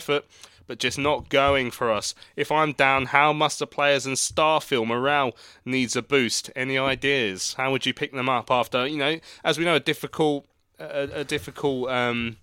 But 0.67 0.77
just 0.77 0.99
not 0.99 1.29
going 1.29 1.71
for 1.71 1.91
us. 1.91 2.13
If 2.35 2.51
I'm 2.51 2.73
down, 2.73 3.07
how 3.07 3.33
must 3.33 3.57
the 3.57 3.65
players 3.65 4.05
and 4.05 4.17
staff 4.17 4.65
feel? 4.65 4.85
Morale 4.85 5.35
needs 5.65 5.95
a 5.95 6.03
boost. 6.03 6.51
Any 6.55 6.77
ideas? 6.77 7.55
How 7.55 7.71
would 7.71 7.87
you 7.87 7.93
pick 7.93 8.13
them 8.13 8.29
up 8.29 8.51
after 8.51 8.85
you 8.85 8.97
know, 8.97 9.19
as 9.43 9.57
we 9.57 9.65
know, 9.65 9.75
a 9.75 9.79
difficult, 9.79 10.45
a, 10.79 11.09
a 11.13 11.23
difficult 11.23 11.89
um, 11.89 12.37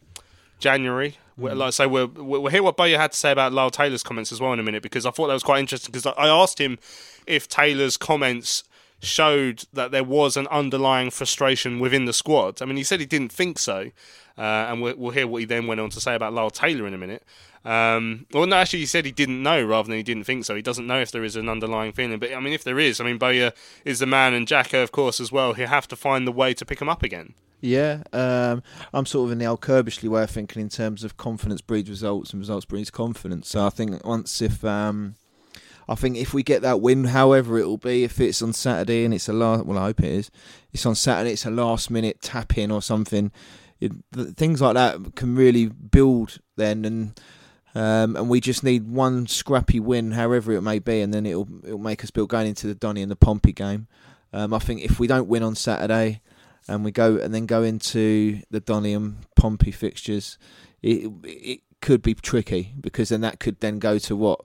January. 0.59 1.19
we 1.37 1.53
Like 1.53 1.69
I 1.69 1.71
say, 1.71 1.87
we'll, 1.87 2.09
we'll 2.09 2.47
hear 2.47 2.63
what 2.63 2.77
Bowyer 2.77 2.99
had 2.99 3.13
to 3.13 3.19
say 3.19 3.31
about 3.31 3.53
Lyle 3.53 3.71
Taylor's 3.71 4.03
comments 4.03 4.33
as 4.33 4.41
well 4.41 4.53
in 4.53 4.59
a 4.59 4.63
minute 4.63 4.83
because 4.83 5.07
I 5.07 5.11
thought 5.11 5.29
that 5.29 5.35
was 5.35 5.43
quite 5.43 5.61
interesting 5.61 5.93
because 5.93 6.07
I 6.07 6.29
asked 6.29 6.61
him 6.61 6.79
if 7.27 7.49
Taylor's 7.49 7.97
comments 7.97 8.65
showed 9.01 9.65
that 9.73 9.91
there 9.91 10.05
was 10.05 10.37
an 10.37 10.47
underlying 10.49 11.11
frustration 11.11 11.79
within 11.79 12.05
the 12.05 12.13
squad. 12.13 12.63
I 12.63 12.65
mean, 12.65 12.77
he 12.77 12.85
said 12.85 13.01
he 13.01 13.07
didn't 13.07 13.33
think 13.33 13.59
so, 13.59 13.91
uh, 14.39 14.41
and 14.41 14.81
we'll, 14.83 14.97
we'll, 14.97 15.13
hear 15.13 15.27
what 15.27 15.39
he 15.39 15.45
then 15.45 15.67
went 15.67 15.81
on 15.81 15.91
to 15.91 16.01
say 16.01 16.15
about 16.15 16.33
Lyle 16.33 16.51
Taylor 16.51 16.87
in 16.87 16.95
a 16.95 16.99
minute. 16.99 17.23
Um, 17.65 18.27
well, 18.33 18.47
no, 18.47 18.57
actually, 18.57 18.81
he 18.81 18.87
said 18.87 19.05
he 19.05 19.13
didn't 19.13 19.43
know 19.43 19.63
rather 19.65 19.89
than 19.89 19.97
he 19.97 20.03
didn't 20.03 20.25
think 20.25 20.45
so. 20.45 20.55
He 20.55 20.63
doesn't 20.63 20.87
know 20.87 21.01
if 21.01 21.11
there 21.11 21.25
is 21.25 21.35
an 21.35 21.49
underlying 21.49 21.93
feeling. 21.93 22.19
But 22.19 22.33
I 22.33 22.39
mean, 22.39 22.53
if 22.53 22.63
there 22.63 22.79
is, 22.79 23.01
I 23.01 23.05
mean, 23.05 23.19
Bowyer 23.19 23.53
is 23.85 23.99
the 23.99 24.07
man, 24.07 24.35
and 24.35 24.47
Jacko, 24.47 24.83
of 24.83 24.93
course, 24.93 25.21
as 25.21 25.33
well. 25.33 25.53
He'll 25.55 25.67
have 25.67 25.89
to 25.89 25.97
find 25.97 26.27
the 26.27 26.33
way 26.33 26.55
to 26.55 26.65
pick 26.65 26.81
him 26.81 26.89
up 26.89 27.03
again. 27.03 27.35
Yeah, 27.61 28.03
um, 28.13 28.63
I'm 28.93 29.07
sort 29.07 29.27
of 29.27 29.33
in 29.33 29.39
the 29.39 29.47
Al 29.47 29.59
Curbishley 29.59 30.09
way 30.09 30.23
of 30.23 30.31
thinking 30.31 30.63
in 30.63 30.69
terms 30.69 31.03
of 31.03 31.17
confidence 31.17 31.61
breeds 31.61 31.89
results 31.89 32.31
and 32.31 32.41
results 32.41 32.67
breeds 32.67 32.91
confidence. 32.91 33.49
So 33.49 33.67
I 33.67 33.71
think 33.71 34.05
once 34.07 34.41
if 34.41 34.65
um, 34.65 35.17
I 35.89 35.95
think 35.95 36.17
if 36.17 36.35
we 36.35 36.43
get 36.43 36.63
that 36.63 36.81
win, 36.81 37.05
however 37.05 37.59
it 37.59 37.67
will 37.67 37.77
be, 37.77 38.05
if 38.05 38.21
it's 38.21 38.43
on 38.43 38.53
Saturday 38.53 39.05
and 39.05 39.15
it's 39.15 39.29
a 39.29 39.33
last, 39.33 39.67
well, 39.67 39.79
I 39.79 39.87
hope 39.87 40.01
it 40.01 40.13
is. 40.13 40.31
It's 40.73 40.85
on 40.85 40.95
Saturday. 40.95 41.33
It's 41.33 41.47
a 41.47 41.51
last 41.51 41.91
minute 41.91 42.21
tap 42.21 42.59
in 42.59 42.71
or 42.71 42.83
something. 42.83 43.31
It, 43.79 43.93
things 44.13 44.61
like 44.61 44.75
that 44.75 45.15
can 45.15 45.37
really 45.37 45.67
build 45.67 46.39
then, 46.57 46.85
and 46.85 47.21
um, 47.75 48.17
and 48.17 48.29
we 48.29 48.41
just 48.41 48.65
need 48.65 48.89
one 48.89 49.27
scrappy 49.27 49.81
win, 49.81 50.13
however 50.13 50.53
it 50.53 50.63
may 50.63 50.79
be, 50.79 51.03
and 51.03 51.13
then 51.13 51.27
it'll 51.27 51.49
it'll 51.63 51.79
make 51.79 52.03
us 52.03 52.11
build 52.11 52.31
going 52.31 52.49
into 52.49 52.67
the 52.67 52.75
Donny 52.75 53.03
and 53.03 53.11
the 53.11 53.17
Pompey 53.17 53.53
game. 53.53 53.87
Um, 54.33 54.55
I 54.55 54.59
think 54.59 54.83
if 54.83 54.99
we 54.99 55.07
don't 55.07 55.29
win 55.29 55.43
on 55.43 55.55
Saturday, 55.55 56.23
and 56.69 56.85
we 56.85 56.91
go 56.91 57.17
and 57.19 57.35
then 57.35 57.47
go 57.47 57.63
into 57.63 58.41
the 58.51 58.61
Donny 58.61 58.95
and 58.95 59.19
Pompey 59.37 59.71
fixtures, 59.71 60.39
it 60.83 61.11
it 61.23 61.61
could 61.83 62.03
be 62.03 62.15
tricky 62.15 62.73
because 62.81 63.11
then 63.11 63.21
that 63.21 63.39
could 63.41 63.61
then 63.61 63.79
go 63.79 63.99
to 63.99 64.17
what 64.17 64.41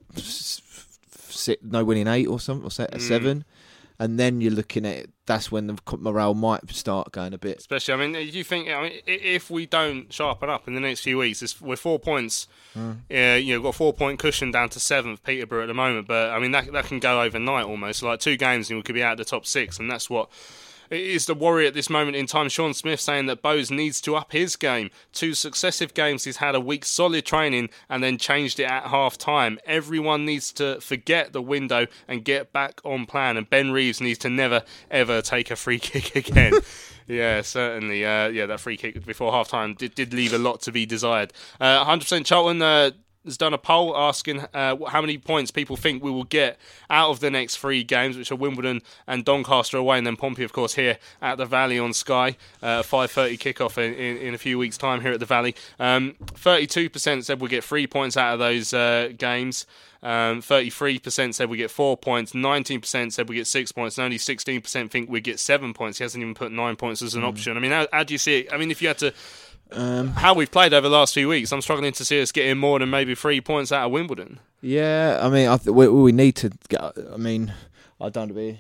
no 1.62 1.84
winning 1.84 2.08
eight 2.08 2.28
or 2.28 2.40
something 2.40 2.66
or 2.66 2.72
set, 2.72 2.92
mm. 2.92 3.02
seven 3.02 3.46
and 4.02 4.18
then 4.20 4.42
you're 4.42 4.52
looking 4.52 4.84
at 4.84 4.98
it, 4.98 5.10
that's 5.28 5.52
when 5.52 5.68
the 5.68 5.78
morale 6.00 6.34
might 6.34 6.68
start 6.72 7.12
going 7.12 7.36
a 7.36 7.38
bit. 7.38 7.60
Especially, 7.60 7.94
I 7.94 7.98
mean, 7.98 8.16
you 8.34 8.44
think 8.44 8.68
I 8.68 8.82
mean, 8.82 9.00
if 9.06 9.52
we 9.52 9.68
don't 9.68 10.12
sharpen 10.12 10.50
up 10.50 10.68
in 10.68 10.74
the 10.74 10.80
next 10.80 11.02
few 11.02 11.20
weeks, 11.20 11.62
we're 11.62 11.76
four 11.76 12.00
points. 12.00 12.48
Mm. 12.76 12.98
Uh, 13.12 13.38
you 13.38 13.56
know, 13.56 13.62
got 13.62 13.76
four 13.76 13.94
point 13.94 14.18
cushion 14.18 14.50
down 14.50 14.70
to 14.70 14.80
seventh, 14.80 15.22
Peterborough 15.24 15.62
at 15.62 15.68
the 15.68 15.76
moment. 15.76 16.08
But 16.08 16.32
I 16.32 16.40
mean, 16.40 16.50
that 16.50 16.72
that 16.72 16.86
can 16.86 17.00
go 17.00 17.22
overnight 17.22 17.66
almost. 17.66 18.02
Like 18.02 18.20
two 18.20 18.38
games, 18.38 18.72
and 18.72 18.80
we 18.80 18.82
could 18.82 18.96
be 18.96 19.04
out 19.04 19.12
of 19.12 19.18
the 19.20 19.26
top 19.26 19.46
six, 19.46 19.78
and 19.78 19.90
that's 19.90 20.10
what 20.10 20.32
is 20.92 21.26
the 21.26 21.34
worry 21.34 21.68
at 21.68 21.74
this 21.74 21.90
moment 21.90 22.18
in 22.18 22.26
time. 22.26 22.50
Sean 22.50 22.74
Smith 22.74 23.00
saying 23.00 23.28
that 23.28 23.42
Bowes 23.42 23.72
needs 23.72 24.02
to 24.02 24.16
up 24.16 24.32
his 24.32 24.56
game. 24.56 24.90
Two 25.14 25.34
successive 25.34 25.94
games, 25.94 26.24
he's 26.24 26.38
had 26.38 26.56
a 26.56 26.60
week 26.60 26.86
solid 26.86 27.26
training 27.26 27.70
and 27.90 28.04
then 28.04 28.18
changed 28.18 28.60
it 28.60 28.66
at 28.66 28.88
half 28.88 29.18
time. 29.18 29.60
Everyone 29.66 30.26
needs 30.26 30.52
to 30.54 30.80
forget 30.82 31.34
the 31.34 31.42
window 31.42 31.88
and 32.08 32.26
get 32.26 32.52
back 32.52 32.82
on 32.84 33.06
plan. 33.06 33.38
And 33.38 33.50
Ben 33.50 33.72
Reeves 33.72 34.02
needs 34.02 34.20
to 34.20 34.30
never, 34.30 34.64
ever 34.90 35.22
take 35.22 35.52
a 35.52 35.56
free 35.56 35.80
kick 35.80 36.16
again. 36.16 36.54
Yeah, 37.08 37.42
certainly. 37.42 38.06
Uh, 38.06 38.28
yeah, 38.28 38.46
that 38.46 38.60
free 38.60 38.78
kick 38.78 39.06
before 39.06 39.32
half 39.32 39.48
time 39.48 39.74
did, 39.74 39.96
did 39.96 40.14
leave 40.14 40.34
a 40.34 40.38
lot 40.38 40.62
to 40.62 40.72
be 40.72 40.86
desired. 40.86 41.34
Uh, 41.60 41.84
100% 41.86 42.26
Charlton. 42.26 42.62
Uh, 42.62 42.92
has 43.26 43.38
done 43.38 43.54
a 43.54 43.58
poll 43.58 43.96
asking 43.96 44.42
uh, 44.54 44.76
how 44.88 45.02
many 45.02 45.18
points 45.18 45.52
people 45.52 45.76
think 45.76 46.04
we 46.04 46.12
will 46.12 46.24
get 46.24 46.58
out 46.90 47.10
of 47.10 47.20
the 47.20 47.30
next 47.30 47.58
three 47.58 47.84
games, 47.84 48.18
which 48.18 48.32
are 48.32 48.36
Wimbledon 48.36 48.82
and 49.08 49.24
Doncaster 49.24 49.78
away, 49.78 49.98
and 49.98 50.08
then 50.08 50.16
Pompey, 50.16 50.44
of 50.44 50.54
course, 50.54 50.76
here 50.76 50.98
at 51.22 51.38
the 51.38 51.46
Valley 51.46 51.78
on 51.78 51.94
Sky. 51.94 52.38
Uh, 52.62 52.82
5:30 52.82 53.38
kickoff 53.38 53.78
in, 53.78 53.94
in, 53.94 54.18
in, 54.18 54.34
a 54.34 54.38
few 54.38 54.58
weeks' 54.58 54.78
time 54.78 55.02
here 55.02 55.12
at 55.12 55.20
the 55.20 55.26
Valley. 55.26 55.56
Um, 55.80 56.16
32% 56.24 57.24
said 57.24 57.42
we'll 57.42 57.50
get 57.50 57.64
three 57.64 57.88
points 57.88 58.18
out 58.18 58.34
of 58.34 58.40
those 58.40 58.74
uh, 58.74 59.10
games. 59.18 59.66
Um, 60.04 60.42
33% 60.42 61.34
said 61.34 61.50
we 61.50 61.58
get 61.58 61.70
four 61.70 61.96
points. 61.96 62.34
19% 62.34 63.12
said 63.14 63.30
we 63.30 63.36
get 63.36 63.48
six 63.48 63.72
points. 63.72 63.98
And 63.98 64.06
only 64.06 64.18
16% 64.18 64.90
think 64.90 65.10
we 65.10 65.22
get 65.22 65.40
seven 65.40 65.74
points. 65.74 66.00
He 66.00 66.04
hasn't 66.04 66.22
even 66.22 66.34
put 66.34 66.52
nine 66.52 66.76
points 66.76 67.02
as 67.02 67.14
an 67.14 67.22
mm. 67.22 67.28
option. 67.28 67.56
I 67.56 67.60
mean, 67.60 67.72
how, 67.72 67.88
how 67.94 68.04
do 68.04 68.14
you 68.14 68.18
see 68.18 68.40
it? 68.40 68.54
I 68.54 68.58
mean, 68.58 68.72
if 68.72 68.82
you 68.82 68.88
had 68.88 68.98
to 69.00 69.14
um, 69.72 70.10
how 70.10 70.34
we've 70.34 70.52
played 70.52 70.74
over 70.74 70.88
the 70.88 70.96
last 70.96 71.14
few 71.14 71.30
weeks, 71.30 71.52
I'm 71.52 71.62
struggling 71.62 71.92
to 71.94 72.06
see 72.06 72.22
us 72.22 72.32
getting 72.32 72.58
more 72.58 72.80
than 72.80 72.90
maybe 72.90 73.16
three 73.16 73.42
points 73.42 73.72
out 73.72 73.86
of 73.86 73.92
Wimbledon. 73.92 74.40
Yeah, 74.62 75.20
I 75.22 75.30
mean, 75.30 75.48
I 75.48 75.58
th- 75.58 75.74
we, 75.74 75.88
we, 75.88 76.12
need 76.12 76.36
to 76.38 76.52
get. 76.70 76.82
I 77.12 77.18
mean, 77.18 77.54
I 78.00 78.10
don't 78.10 78.24
want 78.24 78.30
to 78.30 78.36
be 78.36 78.60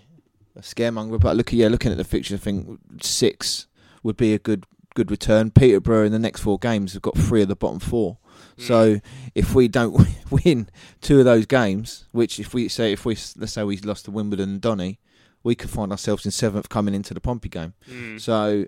a 0.55 0.61
scaremonger, 0.61 1.19
but 1.19 1.35
look, 1.35 1.53
yeah, 1.53 1.67
looking 1.67 1.91
at 1.91 1.97
the 1.97 2.03
fixture, 2.03 2.35
I 2.35 2.39
think 2.39 2.79
six 3.01 3.67
would 4.03 4.17
be 4.17 4.33
a 4.33 4.39
good 4.39 4.65
good 4.95 5.11
return. 5.11 5.51
Peterborough 5.51 6.05
in 6.05 6.11
the 6.11 6.19
next 6.19 6.41
four 6.41 6.57
games 6.57 6.93
have 6.93 7.01
got 7.01 7.17
three 7.17 7.41
of 7.41 7.47
the 7.47 7.55
bottom 7.55 7.79
four. 7.79 8.17
Mm. 8.57 8.63
So 8.63 9.01
if 9.35 9.53
we 9.53 9.67
don't 9.67 10.07
win 10.31 10.69
two 11.01 11.19
of 11.19 11.25
those 11.25 11.45
games, 11.45 12.05
which 12.11 12.39
if 12.39 12.53
we 12.53 12.67
say 12.67 12.91
if 12.91 13.05
we 13.05 13.15
let's 13.37 13.53
say 13.53 13.63
we 13.63 13.77
lost 13.77 14.05
to 14.05 14.11
Wimbledon 14.11 14.49
and 14.49 14.61
Donny, 14.61 14.99
we 15.43 15.55
could 15.55 15.69
find 15.69 15.91
ourselves 15.91 16.25
in 16.25 16.31
seventh 16.31 16.69
coming 16.69 16.93
into 16.93 17.13
the 17.13 17.21
Pompey 17.21 17.49
game. 17.49 17.73
Mm. 17.89 18.19
So 18.19 18.65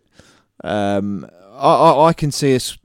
um, 0.63 1.29
I, 1.53 1.73
I, 1.73 2.07
I, 2.07 2.13
can 2.13 2.31
see 2.31 2.55
us 2.55 2.77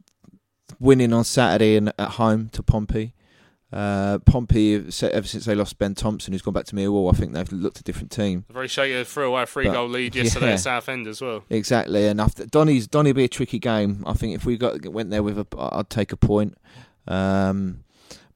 winning 0.80 1.12
on 1.12 1.24
Saturday 1.24 1.76
and 1.76 1.92
at 1.98 2.10
home 2.10 2.48
to 2.50 2.62
Pompey. 2.62 3.14
Uh, 3.70 4.18
Pompey, 4.20 4.76
ever 4.76 5.26
since 5.26 5.44
they 5.44 5.54
lost 5.54 5.78
Ben 5.78 5.94
Thompson, 5.94 6.32
who's 6.32 6.40
gone 6.40 6.54
back 6.54 6.64
to 6.66 6.74
Millwall, 6.74 7.12
I 7.12 7.16
think 7.16 7.34
they've 7.34 7.52
looked 7.52 7.80
a 7.80 7.82
different 7.82 8.10
team. 8.10 8.46
A 8.48 8.52
very 8.54 8.68
shaky 8.68 9.04
three-away 9.04 9.44
three-goal 9.44 9.88
lead 9.88 10.16
yesterday 10.16 10.46
yeah, 10.46 10.52
at 10.54 10.60
Southend 10.60 11.06
as 11.06 11.20
well. 11.20 11.44
Exactly, 11.50 12.06
and 12.06 12.20
after 12.20 12.46
Donny's 12.46 12.86
Donny 12.86 13.12
be 13.12 13.24
a 13.24 13.28
tricky 13.28 13.58
game. 13.58 14.02
I 14.06 14.14
think 14.14 14.34
if 14.34 14.46
we 14.46 14.56
got 14.56 14.86
went 14.86 15.10
there 15.10 15.22
with 15.22 15.38
a, 15.38 15.46
I'd 15.58 15.90
take 15.90 16.12
a 16.12 16.16
point. 16.16 16.56
Um, 17.06 17.84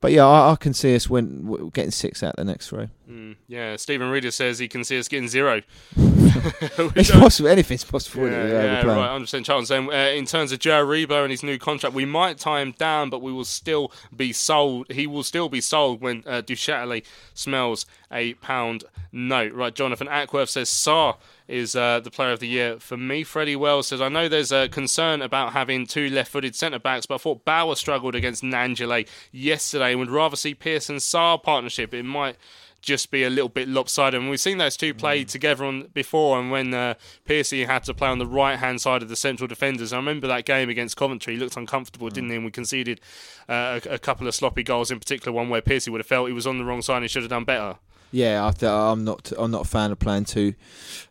but 0.03 0.13
yeah, 0.13 0.27
I, 0.27 0.53
I, 0.53 0.57
can 0.57 0.75
see 0.75 0.95
us 0.95 1.09
win, 1.09 1.71
getting 1.73 1.93
six 1.93 2.23
out 2.23 2.37
the 2.37 2.45
next 2.45 2.69
three. 2.69 2.89
Mm, 3.09 3.37
yeah, 3.47 3.77
Stephen 3.77 4.11
Reader 4.11 4.33
says 4.33 4.59
he 4.59 4.67
can 4.67 4.83
see 4.83 4.99
us 4.99 5.07
getting 5.07 5.29
zero. 5.29 5.63
it's 5.97 7.11
possible. 7.13 7.49
Anything's 7.49 7.85
possible. 7.85 8.29
Yeah, 8.29 8.47
yeah, 8.47 8.83
yeah 8.83 8.87
right. 8.87 9.19
Just 9.21 9.31
saying, 9.31 9.45
Charles. 9.45 9.69
Saying, 9.69 9.93
uh, 9.93 10.13
in 10.15 10.27
terms 10.27 10.51
of 10.51 10.59
Joe 10.59 10.85
Aribo 10.85 11.23
and 11.23 11.31
his 11.31 11.45
new 11.45 11.57
contract, 11.57 11.95
we 11.95 12.05
might 12.05 12.39
tie 12.39 12.61
him 12.61 12.73
down, 12.73 13.11
but 13.11 13.23
we 13.23 13.33
will 13.33 13.45
still 13.45 13.93
be 14.15 14.33
sold. 14.33 14.91
He 14.91 15.07
will 15.07 15.23
still 15.23 15.49
be 15.49 15.61
sold 15.61 16.01
when 16.01 16.25
uh, 16.27 16.43
Duchâtelet 16.43 17.05
smells 17.33 17.87
a 18.11 18.35
pound 18.35 18.85
note. 19.13 19.53
Right, 19.53 19.73
Jonathan 19.73 20.09
Ackworth 20.09 20.49
says 20.49 20.69
Sarr 20.69 21.17
is 21.53 21.77
uh, 21.77 22.01
the 22.01 22.11
player 22.11 22.33
of 22.33 22.41
the 22.41 22.49
year 22.49 22.81
for 22.81 22.97
me. 22.97 23.23
Freddie 23.23 23.57
Wells 23.57 23.89
says, 23.89 24.01
I 24.01 24.09
know 24.09 24.27
there's 24.29 24.53
a 24.53 24.69
concern 24.69 25.21
about 25.21 25.53
having 25.53 25.87
two 25.87 26.09
left 26.09 26.33
footed 26.33 26.57
centre 26.57 26.79
backs, 26.79 27.05
but 27.05 27.17
I 27.17 27.19
thought 27.19 27.45
Bauer 27.45 27.77
struggled 27.77 28.15
against 28.15 28.43
Gnanduillet 28.43 29.07
yesterday 29.31 29.91
and 29.91 30.01
would 30.01 30.11
rather 30.11 30.37
see 30.37 30.55
Pearson 30.55 30.97
Sarr 30.97 31.43
partnership. 31.43 31.93
It 31.93 32.05
might 32.05 32.37
just 32.81 33.11
be 33.11 33.23
a 33.23 33.31
little 33.31 33.49
bit 33.49 33.69
lopsided. 33.69 34.21
And 34.21 34.29
we've 34.29 34.41
seen 34.41 34.59
those 34.59 34.77
two 34.77 34.93
play 34.93 35.25
mm. 35.25 35.29
together 35.29 35.65
on 35.65 35.89
before, 35.95 36.41
and 36.41 36.51
when 36.51 36.75
uh, 36.75 36.95
Piercy 37.25 37.65
had 37.65 37.85
to 37.85 37.95
play 37.95 38.09
on 38.09 38.19
the 38.19 38.27
right 38.27 38.59
hand 38.59 38.81
side 38.81 39.03
of 39.03 39.09
the 39.09 39.17
central 39.17 39.47
defenders. 39.47 39.93
I 39.93 39.97
remember 39.97 40.27
that 40.27 40.45
game 40.45 40.69
against 40.69 40.97
Coventry. 40.97 41.35
He 41.35 41.41
looked 41.41 41.57
uncomfortable, 41.57 42.09
mm. 42.09 42.13
didn't 42.13 42.31
he? 42.31 42.37
And 42.37 42.45
we 42.45 42.51
conceded 42.51 43.01
uh, 43.49 43.79
a, 43.87 43.95
a, 43.95 43.99
couple 43.99 44.27
of 44.27 44.35
sloppy 44.35 44.63
goals, 44.63 44.91
in 44.91 44.99
particular 44.99 45.33
one 45.33 45.49
where 45.49 45.63
Piercy 45.63 45.91
would 45.91 46.01
have 46.01 46.07
felt 46.07 46.29
he 46.29 46.35
was 46.35 46.47
on 46.47 46.59
the 46.59 46.65
wrong 46.65 46.83
side 46.83 47.03
and 47.03 47.11
should 47.11 47.23
have 47.23 47.31
done 47.31 47.45
better. 47.45 47.77
Yeah, 48.13 48.45
I 48.45 48.53
I'm 48.71 49.05
not. 49.05 49.33
I'm 49.37 49.51
not 49.51 49.63
a 49.63 49.69
fan 49.69 49.91
of 49.91 49.99
playing 49.99 50.27
two 50.27 50.55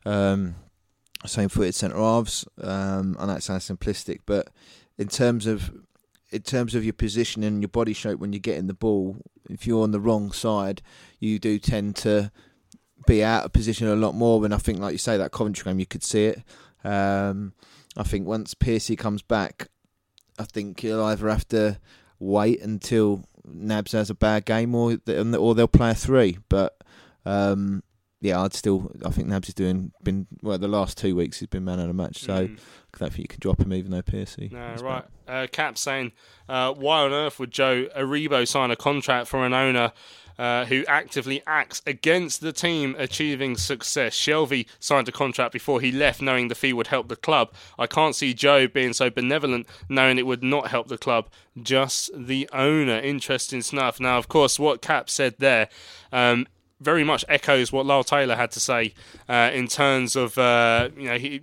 um, 0.05 0.55
same-footed 1.25 1.75
centre 1.75 1.97
halves. 1.97 2.45
Um, 2.61 3.17
know 3.25 3.33
that 3.33 3.43
sounds 3.43 3.67
simplistic, 3.67 4.19
but 4.25 4.49
in 4.97 5.07
terms 5.07 5.47
of 5.47 5.71
in 6.31 6.41
terms 6.41 6.75
of 6.75 6.83
your 6.83 6.93
position 6.93 7.43
and 7.43 7.61
your 7.61 7.69
body 7.69 7.93
shape 7.93 8.19
when 8.19 8.31
you're 8.31 8.39
getting 8.39 8.67
the 8.67 8.73
ball, 8.73 9.17
if 9.49 9.67
you're 9.67 9.83
on 9.83 9.91
the 9.91 9.99
wrong 9.99 10.31
side, 10.31 10.81
you 11.19 11.39
do 11.39 11.59
tend 11.59 11.95
to 11.97 12.31
be 13.07 13.23
out 13.23 13.45
of 13.45 13.51
position 13.51 13.87
a 13.87 13.95
lot 13.95 14.15
more. 14.15 14.45
And 14.45 14.53
I 14.53 14.57
think, 14.57 14.79
like 14.79 14.93
you 14.93 14.97
say, 14.97 15.17
that 15.17 15.31
Coventry 15.31 15.65
game, 15.65 15.79
you 15.79 15.85
could 15.85 16.03
see 16.03 16.25
it. 16.25 16.43
Um, 16.83 17.53
I 17.97 18.03
think 18.03 18.27
once 18.27 18.53
Piercy 18.53 18.95
comes 18.95 19.21
back, 19.21 19.67
I 20.39 20.43
think 20.43 20.79
he'll 20.79 21.03
either 21.03 21.29
have 21.29 21.47
to 21.49 21.79
wait 22.19 22.61
until 22.61 23.25
Nabs 23.43 23.91
has 23.91 24.09
a 24.09 24.15
bad 24.15 24.45
game, 24.45 24.73
or 24.75 24.97
or 25.07 25.55
they'll 25.55 25.67
play 25.67 25.91
a 25.91 25.95
three. 25.95 26.37
But 26.47 26.77
um, 27.25 27.83
yeah, 28.21 28.39
I'd 28.39 28.53
still. 28.53 28.91
I 29.03 29.09
think 29.09 29.27
Nabs 29.27 29.49
is 29.49 29.55
doing 29.55 29.91
been 30.03 30.27
well. 30.43 30.59
The 30.59 30.67
last 30.67 30.95
two 30.97 31.15
weeks 31.15 31.39
he's 31.39 31.49
been 31.49 31.65
man 31.65 31.79
of 31.79 31.87
the 31.87 31.93
match, 31.93 32.19
so 32.19 32.47
mm. 32.47 32.59
I 32.93 32.97
don't 32.97 33.09
think 33.09 33.17
you 33.17 33.27
can 33.27 33.39
drop 33.39 33.59
him 33.59 33.73
even 33.73 33.89
though 33.89 34.03
Piercy. 34.03 34.49
No, 34.51 34.75
right. 34.75 35.03
Uh, 35.27 35.47
Cap 35.51 35.77
saying, 35.77 36.11
uh, 36.47 36.71
why 36.73 37.01
on 37.01 37.13
earth 37.13 37.39
would 37.39 37.51
Joe 37.51 37.87
Aribo 37.97 38.47
sign 38.47 38.69
a 38.69 38.75
contract 38.75 39.27
for 39.27 39.43
an 39.45 39.53
owner? 39.53 39.91
Uh, 40.39 40.65
who 40.65 40.83
actively 40.87 41.43
acts 41.45 41.83
against 41.85 42.41
the 42.41 42.51
team 42.51 42.95
achieving 42.97 43.55
success. 43.55 44.17
Shelvey 44.17 44.65
signed 44.79 45.07
a 45.07 45.11
contract 45.11 45.53
before 45.53 45.81
he 45.81 45.91
left, 45.91 46.19
knowing 46.19 46.47
the 46.47 46.55
fee 46.55 46.73
would 46.73 46.87
help 46.87 47.09
the 47.09 47.15
club. 47.15 47.53
I 47.77 47.85
can't 47.85 48.15
see 48.15 48.33
Joe 48.33 48.67
being 48.67 48.93
so 48.93 49.11
benevolent, 49.11 49.67
knowing 49.87 50.17
it 50.17 50.25
would 50.25 50.41
not 50.41 50.69
help 50.69 50.87
the 50.87 50.97
club, 50.97 51.27
just 51.61 52.09
the 52.15 52.49
owner. 52.53 52.97
Interesting 52.97 53.61
stuff. 53.61 53.99
Now, 53.99 54.17
of 54.17 54.29
course, 54.29 54.57
what 54.57 54.81
Cap 54.81 55.11
said 55.11 55.35
there 55.37 55.69
um, 56.11 56.47
very 56.81 57.03
much 57.03 57.23
echoes 57.29 57.71
what 57.71 57.85
Lyle 57.85 58.03
Taylor 58.03 58.35
had 58.35 58.51
to 58.51 58.59
say 58.59 58.93
uh, 59.29 59.51
in 59.53 59.67
terms 59.67 60.15
of 60.15 60.37
uh, 60.37 60.89
you 60.97 61.07
know 61.07 61.17
he 61.17 61.41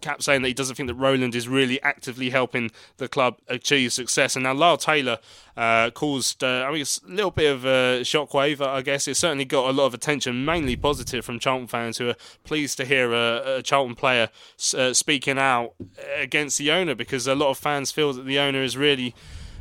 Cap 0.00 0.22
saying 0.22 0.42
that 0.42 0.48
he 0.48 0.54
doesn't 0.54 0.76
think 0.76 0.86
that 0.88 0.94
Roland 0.94 1.34
is 1.34 1.48
really 1.48 1.80
actively 1.82 2.30
helping 2.30 2.70
the 2.96 3.08
club 3.08 3.38
achieve 3.48 3.92
success. 3.92 4.34
And 4.34 4.44
now 4.44 4.54
Lyle 4.54 4.76
Taylor 4.76 5.18
uh, 5.56 5.90
caused, 5.90 6.42
uh, 6.42 6.64
I 6.66 6.72
mean, 6.72 6.80
it's 6.82 7.00
a 7.06 7.08
little 7.10 7.30
bit 7.30 7.52
of 7.52 7.64
a 7.64 8.00
shockwave, 8.02 8.60
I 8.60 8.82
guess. 8.82 9.06
It 9.06 9.16
certainly 9.16 9.44
got 9.44 9.68
a 9.68 9.72
lot 9.72 9.86
of 9.86 9.94
attention, 9.94 10.44
mainly 10.44 10.76
positive 10.76 11.24
from 11.24 11.38
Charlton 11.38 11.66
fans 11.66 11.98
who 11.98 12.08
are 12.08 12.16
pleased 12.44 12.76
to 12.78 12.84
hear 12.84 13.12
a, 13.12 13.58
a 13.58 13.62
Charlton 13.62 13.94
player 13.94 14.30
uh, 14.76 14.92
speaking 14.94 15.38
out 15.38 15.74
against 16.16 16.58
the 16.58 16.70
owner 16.70 16.94
because 16.94 17.26
a 17.26 17.34
lot 17.34 17.50
of 17.50 17.58
fans 17.58 17.92
feel 17.92 18.12
that 18.12 18.24
the 18.24 18.38
owner 18.38 18.62
is 18.62 18.76
really 18.76 19.14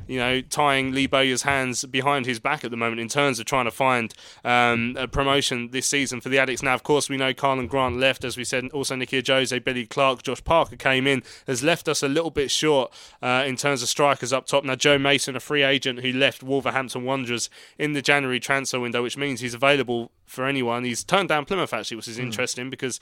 you 0.09 0.17
know, 0.17 0.41
tying 0.41 0.91
Lee 0.91 1.05
Bowyer's 1.05 1.43
hands 1.43 1.85
behind 1.85 2.25
his 2.25 2.39
back 2.39 2.65
at 2.65 2.71
the 2.71 2.77
moment 2.77 2.99
in 2.99 3.07
terms 3.07 3.39
of 3.39 3.45
trying 3.45 3.65
to 3.65 3.71
find 3.71 4.11
um, 4.43 4.95
a 4.97 5.07
promotion 5.07 5.69
this 5.69 5.85
season 5.85 6.19
for 6.19 6.29
the 6.29 6.37
Addicks. 6.37 6.63
Now, 6.63 6.73
of 6.73 6.81
course, 6.81 7.09
we 7.09 7.17
know 7.17 7.31
Karlan 7.31 7.69
Grant 7.69 7.97
left, 7.97 8.23
as 8.25 8.35
we 8.35 8.43
said. 8.43 8.65
Also, 8.73 8.95
Nicky 8.95 9.21
Ajose, 9.21 9.63
Billy 9.63 9.85
Clarke, 9.85 10.23
Josh 10.23 10.43
Parker 10.43 10.75
came 10.75 11.05
in, 11.05 11.21
has 11.45 11.63
left 11.63 11.87
us 11.87 12.01
a 12.01 12.07
little 12.07 12.31
bit 12.31 12.49
short 12.49 12.91
uh, 13.21 13.43
in 13.45 13.55
terms 13.55 13.83
of 13.83 13.89
strikers 13.89 14.33
up 14.33 14.47
top. 14.47 14.63
Now, 14.63 14.75
Joe 14.75 14.97
Mason, 14.97 15.35
a 15.35 15.39
free 15.39 15.61
agent 15.61 15.99
who 15.99 16.11
left 16.11 16.41
Wolverhampton 16.41 17.03
Wanderers 17.03 17.51
in 17.77 17.93
the 17.93 18.01
January 18.01 18.39
transfer 18.39 18.79
window, 18.79 19.03
which 19.03 19.15
means 19.15 19.41
he's 19.41 19.53
available 19.53 20.11
for 20.25 20.45
anyone. 20.45 20.85
He's 20.85 21.03
turned 21.03 21.29
down 21.29 21.45
Plymouth 21.45 21.73
actually, 21.73 21.97
which 21.97 22.07
is 22.07 22.17
mm. 22.17 22.23
interesting 22.23 22.69
because 22.69 22.99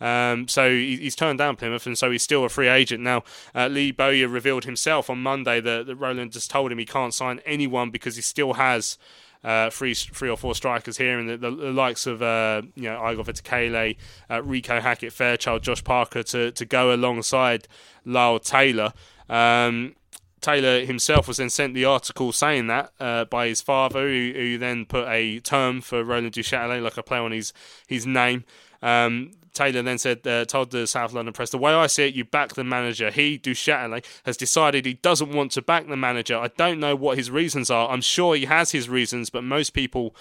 um, 0.00 0.48
so 0.48 0.70
he, 0.70 0.96
he's 0.96 1.16
turned 1.16 1.38
down 1.38 1.56
Plymouth, 1.56 1.86
and 1.86 1.96
so 1.96 2.10
he's 2.10 2.22
still 2.22 2.44
a 2.44 2.48
free 2.48 2.68
agent 2.68 3.02
now. 3.02 3.22
Uh, 3.54 3.68
Lee 3.68 3.92
Bowyer 3.92 4.28
revealed 4.28 4.64
himself 4.64 5.08
on 5.08 5.22
Monday 5.22 5.60
that, 5.60 5.86
that 5.86 5.96
Roland 5.96 6.32
just 6.32 6.50
told 6.50 6.70
him 6.70 6.78
he 6.78 6.84
can't 6.84 7.14
sign 7.14 7.40
anyone 7.46 7.90
because 7.90 8.16
he 8.16 8.22
still 8.22 8.54
has. 8.54 8.98
Uh, 9.44 9.70
three, 9.70 9.94
three 9.94 10.28
or 10.28 10.36
four 10.36 10.56
strikers 10.56 10.96
here, 10.96 11.20
and 11.20 11.28
the, 11.28 11.36
the, 11.36 11.50
the 11.50 11.70
likes 11.70 12.06
of 12.06 12.20
uh, 12.20 12.62
you 12.74 12.84
know 12.84 13.08
Igor 13.08 13.22
Vetokele, 13.22 13.96
uh, 14.28 14.40
Reeco 14.40 14.80
Hackett, 14.80 15.12
Fairchild, 15.12 15.62
Josh 15.62 15.84
Parker 15.84 16.24
to 16.24 16.50
to 16.50 16.64
go 16.64 16.92
alongside 16.92 17.68
Lyle 18.04 18.40
Taylor. 18.40 18.92
Um, 19.28 19.94
Taylor 20.40 20.84
himself 20.84 21.28
was 21.28 21.36
then 21.36 21.50
sent 21.50 21.74
the 21.74 21.84
article 21.84 22.32
saying 22.32 22.66
that 22.68 22.92
uh, 22.98 23.24
by 23.26 23.46
his 23.48 23.60
father, 23.60 24.08
who, 24.08 24.32
who, 24.34 24.58
then 24.58 24.84
put 24.84 25.06
a 25.08 25.38
term 25.40 25.80
for 25.80 26.02
Roland 26.02 26.32
Duchâtelet, 26.32 26.82
like 26.82 26.96
a 26.96 27.02
play 27.02 27.18
on 27.18 27.30
his 27.30 27.52
his 27.86 28.06
name. 28.06 28.44
Um, 28.82 29.32
Taylor 29.56 29.82
then 29.82 29.98
said, 29.98 30.26
uh, 30.26 30.44
told 30.44 30.70
the 30.70 30.86
South 30.86 31.12
London 31.12 31.32
Press, 31.32 31.50
the 31.50 31.58
way 31.58 31.72
I 31.72 31.86
see 31.86 32.06
it, 32.08 32.14
you 32.14 32.24
back 32.24 32.54
the 32.54 32.64
manager. 32.64 33.10
He, 33.10 33.38
Duchâtelet, 33.38 34.04
has 34.24 34.36
decided 34.36 34.86
he 34.86 34.94
doesn't 34.94 35.32
want 35.32 35.52
to 35.52 35.62
back 35.62 35.88
the 35.88 35.96
manager. 35.96 36.38
I 36.38 36.48
don't 36.48 36.78
know 36.78 36.94
what 36.94 37.16
his 37.16 37.30
reasons 37.30 37.70
are. 37.70 37.88
I'm 37.88 38.00
sure 38.00 38.36
he 38.36 38.44
has 38.44 38.70
his 38.70 38.88
reasons, 38.88 39.30
but 39.30 39.42
most 39.42 39.70
people 39.70 40.14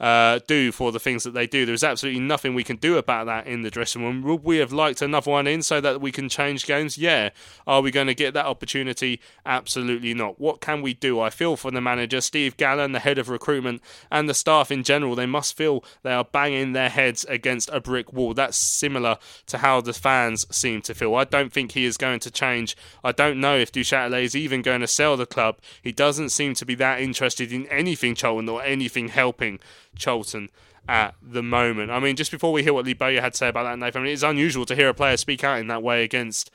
uh, 0.00 0.40
do 0.46 0.72
for 0.72 0.90
the 0.90 0.98
things 0.98 1.24
that 1.24 1.34
they 1.34 1.46
do. 1.46 1.66
There's 1.66 1.84
absolutely 1.84 2.20
nothing 2.20 2.54
we 2.54 2.64
can 2.64 2.76
do 2.76 2.96
about 2.96 3.26
that 3.26 3.46
in 3.46 3.62
the 3.62 3.70
dressing 3.70 4.02
room. 4.02 4.22
Would 4.22 4.42
we 4.42 4.56
have 4.56 4.72
liked 4.72 5.02
another 5.02 5.30
one 5.30 5.46
in 5.46 5.62
so 5.62 5.80
that 5.80 6.00
we 6.00 6.10
can 6.10 6.28
change 6.28 6.66
games? 6.66 6.96
Yeah. 6.96 7.30
Are 7.66 7.82
we 7.82 7.90
going 7.90 8.06
to 8.06 8.14
get 8.14 8.32
that 8.34 8.46
opportunity? 8.46 9.20
Absolutely 9.44 10.14
not. 10.14 10.40
What 10.40 10.60
can 10.60 10.80
we 10.80 10.94
do? 10.94 11.20
I 11.20 11.28
feel 11.28 11.56
for 11.56 11.70
the 11.70 11.80
manager, 11.80 12.20
Steve 12.20 12.56
Gallen, 12.56 12.92
the 12.92 12.98
head 13.00 13.18
of 13.18 13.28
recruitment, 13.28 13.82
and 14.10 14.28
the 14.28 14.34
staff 14.34 14.70
in 14.70 14.82
general. 14.82 15.14
They 15.14 15.26
must 15.26 15.56
feel 15.56 15.84
they 16.02 16.12
are 16.12 16.24
banging 16.24 16.72
their 16.72 16.88
heads 16.88 17.24
against 17.26 17.68
a 17.70 17.80
brick 17.80 18.12
wall. 18.12 18.32
That's 18.32 18.56
similar 18.56 19.18
to 19.46 19.58
how 19.58 19.82
the 19.82 19.92
fans 19.92 20.46
seem 20.50 20.80
to 20.82 20.94
feel. 20.94 21.14
I 21.14 21.24
don't 21.24 21.52
think 21.52 21.72
he 21.72 21.84
is 21.84 21.98
going 21.98 22.20
to 22.20 22.30
change. 22.30 22.76
I 23.04 23.12
don't 23.12 23.40
know 23.40 23.56
if 23.56 23.70
Duchâtelet 23.70 24.22
is 24.22 24.36
even 24.36 24.62
going 24.62 24.80
to 24.80 24.86
sell 24.86 25.16
the 25.18 25.26
club. 25.26 25.58
He 25.82 25.92
doesn't 25.92 26.30
seem 26.30 26.54
to 26.54 26.64
be 26.64 26.74
that 26.76 27.00
interested 27.00 27.52
in 27.52 27.66
anything 27.66 28.14
Charlton 28.14 28.48
or 28.48 28.62
anything 28.62 29.08
helping 29.08 29.60
Charlton 29.96 30.48
at 30.88 31.14
the 31.22 31.42
moment. 31.42 31.90
I 31.90 32.00
mean, 32.00 32.16
just 32.16 32.30
before 32.30 32.52
we 32.52 32.62
hear 32.62 32.72
what 32.72 32.84
Lee 32.84 32.94
Bowyer 32.94 33.20
had 33.20 33.32
to 33.32 33.38
say 33.38 33.48
about 33.48 33.64
that, 33.64 33.78
Nathan, 33.78 34.02
I 34.02 34.04
mean, 34.04 34.12
it's 34.12 34.22
unusual 34.22 34.66
to 34.66 34.74
hear 34.74 34.88
a 34.88 34.94
player 34.94 35.16
speak 35.16 35.44
out 35.44 35.58
in 35.58 35.68
that 35.68 35.82
way 35.82 36.04
against 36.04 36.50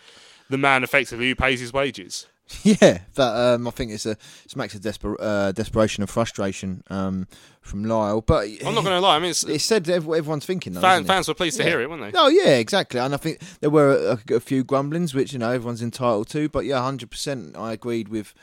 the 0.49 0.57
man 0.57 0.83
effectively 0.83 1.29
who 1.29 1.35
pays 1.35 1.59
his 1.59 1.73
wages. 1.73 2.27
Yeah, 2.63 2.99
that 3.15 3.35
um, 3.35 3.67
I 3.67 3.71
think 3.71 3.91
it's 3.91 4.05
a 4.05 4.17
smacks 4.47 4.75
of 4.75 4.81
desper- 4.81 5.17
uh, 5.19 5.51
desperation 5.51 6.03
and 6.03 6.09
frustration 6.09 6.83
um, 6.89 7.27
from 7.61 7.85
Lyle. 7.85 8.21
But 8.21 8.47
I'm 8.63 8.75
not 8.75 8.83
going 8.83 8.95
to 8.95 8.99
lie. 8.99 9.15
I 9.15 9.19
mean, 9.19 9.31
it's, 9.31 9.43
it's 9.43 9.63
said 9.63 9.89
everyone's 9.89 10.45
thinking. 10.45 10.73
Though, 10.73 10.81
fan, 10.81 11.05
fans 11.05 11.27
were 11.27 11.33
pleased 11.33 11.57
yeah. 11.57 11.65
to 11.65 11.69
hear 11.71 11.81
it, 11.81 11.89
weren't 11.89 12.13
they? 12.13 12.17
Oh 12.17 12.27
yeah, 12.27 12.57
exactly. 12.57 12.99
And 12.99 13.15
I 13.15 13.17
think 13.17 13.39
there 13.61 13.71
were 13.71 14.19
a, 14.29 14.35
a 14.35 14.39
few 14.39 14.63
grumblings, 14.63 15.15
which 15.15 15.33
you 15.33 15.39
know 15.39 15.49
everyone's 15.49 15.81
entitled 15.81 16.29
to. 16.29 16.47
But 16.47 16.65
yeah, 16.65 16.81
hundred 16.81 17.09
percent, 17.09 17.57
I 17.57 17.73
agreed 17.73 18.09
with 18.09 18.33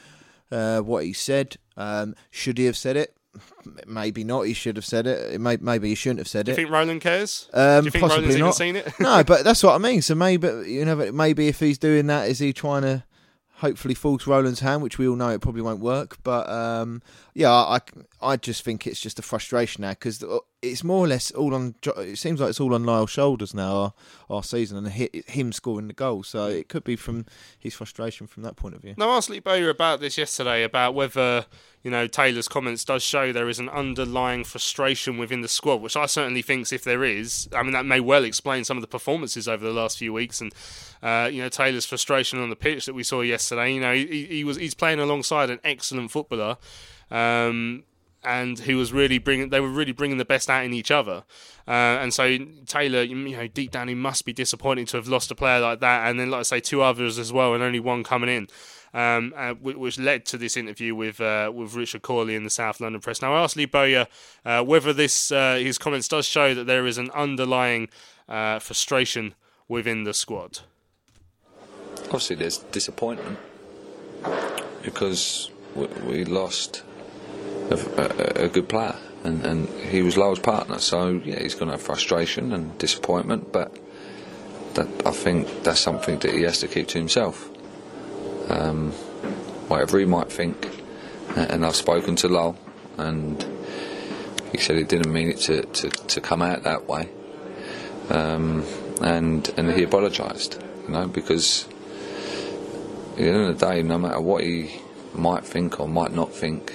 uh, 0.50 0.80
what 0.80 1.04
he 1.04 1.12
said. 1.12 1.56
Um, 1.76 2.16
should 2.30 2.58
he 2.58 2.64
have 2.66 2.76
said 2.76 2.96
it? 2.96 3.16
Maybe 3.86 4.24
not. 4.24 4.42
He 4.42 4.52
should 4.52 4.76
have 4.76 4.84
said 4.84 5.06
it. 5.06 5.34
it 5.34 5.40
May, 5.40 5.56
maybe 5.60 5.88
he 5.88 5.94
shouldn't 5.94 6.20
have 6.20 6.28
said 6.28 6.42
it. 6.42 6.44
Do 6.44 6.50
you 6.52 6.66
think 6.66 6.70
Roland 6.70 7.00
cares? 7.00 7.48
Um, 7.52 7.80
Do 7.80 7.84
you 7.86 7.90
think 7.90 8.02
possibly 8.02 8.34
Roland's 8.34 8.60
not. 8.60 8.66
even 8.66 8.82
seen 8.84 8.92
it? 8.92 9.00
no, 9.00 9.24
but 9.26 9.44
that's 9.44 9.62
what 9.62 9.74
I 9.74 9.78
mean. 9.78 10.02
So 10.02 10.14
maybe 10.14 10.48
you 10.66 10.84
know, 10.84 11.12
maybe 11.12 11.48
if 11.48 11.60
he's 11.60 11.78
doing 11.78 12.06
that, 12.08 12.28
is 12.28 12.38
he 12.38 12.52
trying 12.52 12.82
to 12.82 13.04
hopefully 13.56 13.94
force 13.94 14.26
Roland's 14.26 14.60
hand, 14.60 14.82
which 14.82 14.98
we 14.98 15.06
all 15.06 15.14
know 15.16 15.28
it 15.30 15.40
probably 15.40 15.62
won't 15.62 15.80
work. 15.80 16.18
But 16.24 16.48
um, 16.48 17.00
yeah, 17.32 17.50
I, 17.50 17.78
I 18.20 18.36
just 18.36 18.64
think 18.64 18.86
it's 18.86 19.00
just 19.00 19.18
a 19.18 19.22
frustration 19.22 19.82
now 19.82 19.90
because 19.90 20.22
it's 20.62 20.84
more 20.84 21.04
or 21.04 21.08
less 21.08 21.32
all 21.32 21.54
on. 21.54 21.74
It 21.98 22.18
seems 22.18 22.40
like 22.40 22.50
it's 22.50 22.60
all 22.60 22.72
on 22.72 22.84
Lyle's 22.84 23.10
shoulders 23.10 23.52
now 23.52 23.74
our, 23.74 23.94
our 24.30 24.42
season 24.44 24.78
and 24.78 24.88
him 24.88 25.52
scoring 25.52 25.88
the 25.88 25.92
goal. 25.92 26.22
So 26.22 26.46
it 26.46 26.68
could 26.68 26.84
be 26.84 26.94
from 26.94 27.26
his 27.58 27.74
frustration 27.74 28.28
from 28.28 28.44
that 28.44 28.54
point 28.54 28.76
of 28.76 28.82
view. 28.82 28.94
Now, 28.96 29.10
I 29.10 29.16
asked 29.16 29.28
Lee 29.28 29.40
Bowyer 29.40 29.68
about 29.68 30.00
this 30.00 30.16
yesterday 30.16 30.62
about 30.62 30.94
whether 30.94 31.46
you 31.82 31.90
know 31.90 32.06
Taylor's 32.06 32.46
comments 32.46 32.84
does 32.84 33.02
show 33.02 33.32
there 33.32 33.48
is 33.48 33.58
an 33.58 33.68
underlying 33.68 34.44
frustration 34.44 35.18
within 35.18 35.40
the 35.40 35.48
squad, 35.48 35.82
which 35.82 35.96
I 35.96 36.06
certainly 36.06 36.42
think 36.42 36.72
if 36.72 36.84
there 36.84 37.02
is, 37.02 37.48
I 37.52 37.62
mean 37.64 37.72
that 37.72 37.86
may 37.86 37.98
well 37.98 38.24
explain 38.24 38.62
some 38.64 38.76
of 38.76 38.82
the 38.82 38.88
performances 38.88 39.48
over 39.48 39.64
the 39.64 39.72
last 39.72 39.98
few 39.98 40.12
weeks 40.12 40.40
and 40.40 40.54
uh, 41.02 41.28
you 41.32 41.42
know 41.42 41.48
Taylor's 41.48 41.86
frustration 41.86 42.38
on 42.38 42.50
the 42.50 42.56
pitch 42.56 42.86
that 42.86 42.94
we 42.94 43.02
saw 43.02 43.22
yesterday. 43.22 43.74
You 43.74 43.80
know 43.80 43.94
he, 43.94 44.26
he 44.26 44.44
was 44.44 44.58
he's 44.58 44.74
playing 44.74 45.00
alongside 45.00 45.50
an 45.50 45.58
excellent 45.64 46.12
footballer. 46.12 46.56
Um, 47.10 47.84
and 48.24 48.58
he 48.60 48.74
was 48.74 48.92
really 48.92 49.18
bringing 49.18 49.50
they 49.50 49.60
were 49.60 49.68
really 49.68 49.92
bringing 49.92 50.18
the 50.18 50.24
best 50.24 50.48
out 50.48 50.64
in 50.64 50.72
each 50.72 50.90
other. 50.90 51.24
Uh, 51.66 52.00
and 52.00 52.12
so 52.12 52.38
Taylor 52.66 53.02
you 53.02 53.16
know 53.16 53.46
deep 53.46 53.70
down 53.70 53.88
he 53.88 53.94
must 53.94 54.24
be 54.24 54.32
disappointed 54.32 54.88
to 54.88 54.96
have 54.96 55.08
lost 55.08 55.30
a 55.30 55.34
player 55.34 55.60
like 55.60 55.80
that 55.80 56.08
and 56.08 56.18
then 56.18 56.30
like 56.30 56.40
I 56.40 56.42
say 56.42 56.60
two 56.60 56.82
others 56.82 57.18
as 57.18 57.32
well 57.32 57.54
and 57.54 57.62
only 57.62 57.80
one 57.80 58.02
coming 58.02 58.28
in 58.28 58.48
um, 58.94 59.32
uh, 59.36 59.54
which 59.54 59.98
led 59.98 60.26
to 60.26 60.38
this 60.38 60.56
interview 60.56 60.94
with 60.94 61.20
uh, 61.20 61.50
with 61.54 61.74
Richard 61.74 62.02
Cawley 62.02 62.34
in 62.34 62.44
the 62.44 62.50
South 62.50 62.80
London 62.80 63.00
Press. 63.00 63.22
Now 63.22 63.34
I 63.34 63.42
asked 63.42 63.56
Lee 63.56 63.66
Bowyer 63.66 64.06
uh, 64.44 64.62
whether 64.62 64.92
this 64.92 65.32
uh, 65.32 65.56
his 65.56 65.78
comments 65.78 66.08
does 66.08 66.26
show 66.26 66.54
that 66.54 66.64
there 66.64 66.86
is 66.86 66.98
an 66.98 67.10
underlying 67.12 67.88
uh, 68.28 68.58
frustration 68.58 69.34
within 69.68 70.04
the 70.04 70.14
squad. 70.14 70.60
Obviously 72.04 72.36
there's 72.36 72.58
disappointment 72.58 73.38
because 74.82 75.50
we, 75.74 75.86
we 76.06 76.24
lost 76.24 76.82
a, 77.72 78.44
a, 78.44 78.48
good 78.48 78.68
player, 78.68 78.96
and, 79.24 79.44
and, 79.44 79.68
he 79.68 80.02
was 80.02 80.16
Lyle's 80.16 80.38
partner. 80.38 80.78
So 80.78 81.20
yeah, 81.24 81.40
he's 81.40 81.54
going 81.54 81.66
to 81.66 81.72
have 81.72 81.82
frustration 81.82 82.52
and 82.52 82.76
disappointment, 82.78 83.52
but 83.52 83.76
that 84.74 84.88
I 85.06 85.10
think 85.10 85.62
that's 85.62 85.80
something 85.80 86.18
that 86.20 86.32
he 86.32 86.42
has 86.42 86.60
to 86.60 86.68
keep 86.68 86.88
to 86.88 86.98
himself. 86.98 87.48
Um, 88.48 88.92
whatever 89.68 89.98
he 89.98 90.04
might 90.04 90.30
think, 90.30 90.68
and 91.36 91.64
I've 91.64 91.76
spoken 91.76 92.16
to 92.16 92.28
Lyle, 92.28 92.58
and 92.98 93.44
he 94.50 94.58
said 94.58 94.76
he 94.76 94.84
didn't 94.84 95.12
mean 95.12 95.30
it 95.30 95.38
to, 95.38 95.62
to, 95.62 95.88
to 95.90 96.20
come 96.20 96.42
out 96.42 96.64
that 96.64 96.86
way, 96.86 97.08
um, 98.10 98.64
and 99.00 99.48
and 99.56 99.70
he 99.72 99.82
apologised, 99.82 100.62
you 100.86 100.92
know, 100.92 101.06
because 101.06 101.66
at 103.12 103.16
the 103.16 103.28
end 103.28 103.36
of 103.36 103.58
the 103.58 103.66
day, 103.66 103.82
no 103.82 103.98
matter 103.98 104.20
what 104.20 104.42
he 104.42 104.80
might 105.14 105.44
think 105.44 105.80
or 105.80 105.88
might 105.88 106.12
not 106.12 106.32
think, 106.32 106.74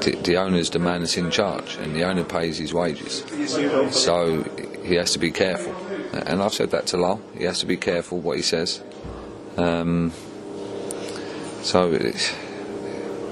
the, 0.00 0.36
owner's 0.36 0.70
the 0.70 0.78
man 0.78 1.00
that's 1.00 1.16
in 1.16 1.30
charge, 1.30 1.76
and 1.76 1.94
the 1.94 2.04
owner 2.04 2.24
pays 2.24 2.58
his 2.58 2.72
wages. 2.72 3.24
So 3.92 4.42
he 4.84 4.94
has 4.94 5.12
to 5.12 5.18
be 5.18 5.30
careful. 5.30 5.74
And 6.12 6.42
I've 6.42 6.54
said 6.54 6.70
that 6.70 6.86
to 6.88 6.96
Lyle. 6.96 7.20
He 7.36 7.44
has 7.44 7.60
to 7.60 7.66
be 7.66 7.76
careful 7.76 8.20
what 8.20 8.36
he 8.36 8.42
says. 8.42 8.82
Um, 9.56 10.12
so 11.62 11.92
it, 11.92 12.34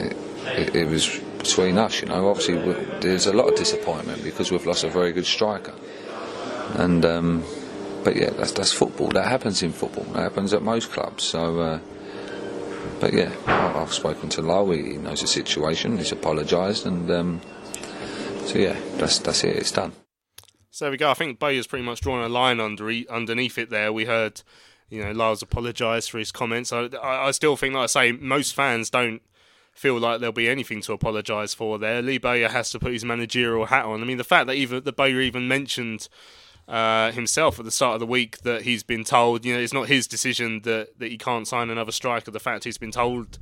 it, 0.01 0.75
it, 0.75 0.89
was 0.89 1.19
between 1.39 1.79
us, 1.79 2.01
you 2.01 2.09
know. 2.09 2.29
Obviously, 2.29 2.57
there's 3.01 3.27
a 3.27 3.33
lot 3.33 3.49
of 3.49 3.57
disappointment 3.57 4.25
because 4.25 4.51
we've 4.51 4.67
lost 4.67 4.85
a 4.85 4.89
very 4.89 5.13
good 5.13 5.27
striker. 5.27 5.75
And 6.75 7.05
um, 7.05 7.45
but 8.03 8.17
yeah, 8.17 8.31
that's 8.31 8.53
that's 8.53 8.73
football. 8.73 9.09
That 9.09 9.27
happens 9.27 9.63
in 9.63 9.73
football. 9.73 10.05
That 10.15 10.23
happens 10.23 10.53
at 10.53 10.63
most 10.63 10.91
clubs. 10.91 11.25
So. 11.25 11.61
Uh, 11.61 11.79
but 13.01 13.13
yeah, 13.13 13.33
I've 13.85 13.93
spoken 13.93 14.31
to 14.31 14.41
Lyle. 14.41 14.71
He 14.71 14.97
knows 14.97 15.21
the 15.21 15.27
situation. 15.27 15.99
He's 15.99 16.11
apologised, 16.11 16.87
and 16.87 17.11
um, 17.11 17.41
so 18.47 18.59
yeah, 18.59 18.81
that's 18.97 19.19
that's 19.19 19.45
it. 19.45 19.57
It's 19.57 19.73
done. 19.73 19.93
So 20.71 20.87
there 20.87 20.93
we 20.93 20.97
go. 20.97 21.11
I 21.11 21.15
think 21.15 21.39
Bowyer's 21.39 21.67
pretty 21.67 21.85
much 21.85 22.01
drawn 22.01 22.25
a 22.25 22.29
line 22.29 22.61
under 22.61 22.91
underneath 23.11 23.59
it. 23.59 23.69
There, 23.69 23.93
we 23.93 24.07
heard, 24.07 24.41
you 24.89 25.05
know, 25.05 25.13
Lyle's 25.13 25.43
apologised 25.43 26.11
for 26.11 26.19
his 26.19 26.33
comments. 26.33 26.73
I, 26.73 26.87
I, 27.01 27.29
I 27.29 27.31
still 27.33 27.57
think, 27.57 27.75
like 27.75 27.85
I 27.85 27.87
say, 27.87 28.13
most 28.13 28.55
fans 28.55 28.89
don't 28.89 29.21
feel 29.75 29.99
like 29.99 30.21
there'll 30.21 30.33
be 30.33 30.49
anything 30.49 30.81
to 30.81 30.95
apologise 30.95 31.53
for 31.53 31.79
there. 31.79 32.01
Lee 32.01 32.17
Bowyer 32.17 32.49
has 32.49 32.71
to 32.71 32.79
put 32.79 32.93
his 32.93 33.05
managerial 33.05 33.67
hat 33.67 33.85
on. 33.85 34.01
I 34.01 34.05
mean, 34.07 34.17
the 34.17 34.25
fact 34.25 34.47
that 34.47 34.57
even 34.57 34.83
the 34.83 34.93
Bowyer 34.93 35.21
even 35.21 35.47
mentioned 35.47 36.09
uh, 36.67 37.13
himself 37.13 37.59
at 37.59 37.67
the 37.67 37.71
start 37.71 37.95
of 37.95 38.01
the 38.01 38.07
week 38.07 38.39
that 38.39 38.63
he's 38.63 38.83
been 38.83 39.05
told, 39.05 39.45
you 39.45 39.53
know, 39.53 39.61
it's 39.61 39.75
not 39.75 39.89
his 39.89 40.07
decision 40.07 40.63
that, 40.63 40.99
that 40.99 41.11
he 41.11 41.19
can't 41.19 41.47
sign 41.47 41.69
another 41.69 41.93
striker. 41.93 42.31
The 42.31 42.41
fact 42.41 42.65
he's 42.65 42.79
been 42.79 42.93
told 42.93 43.39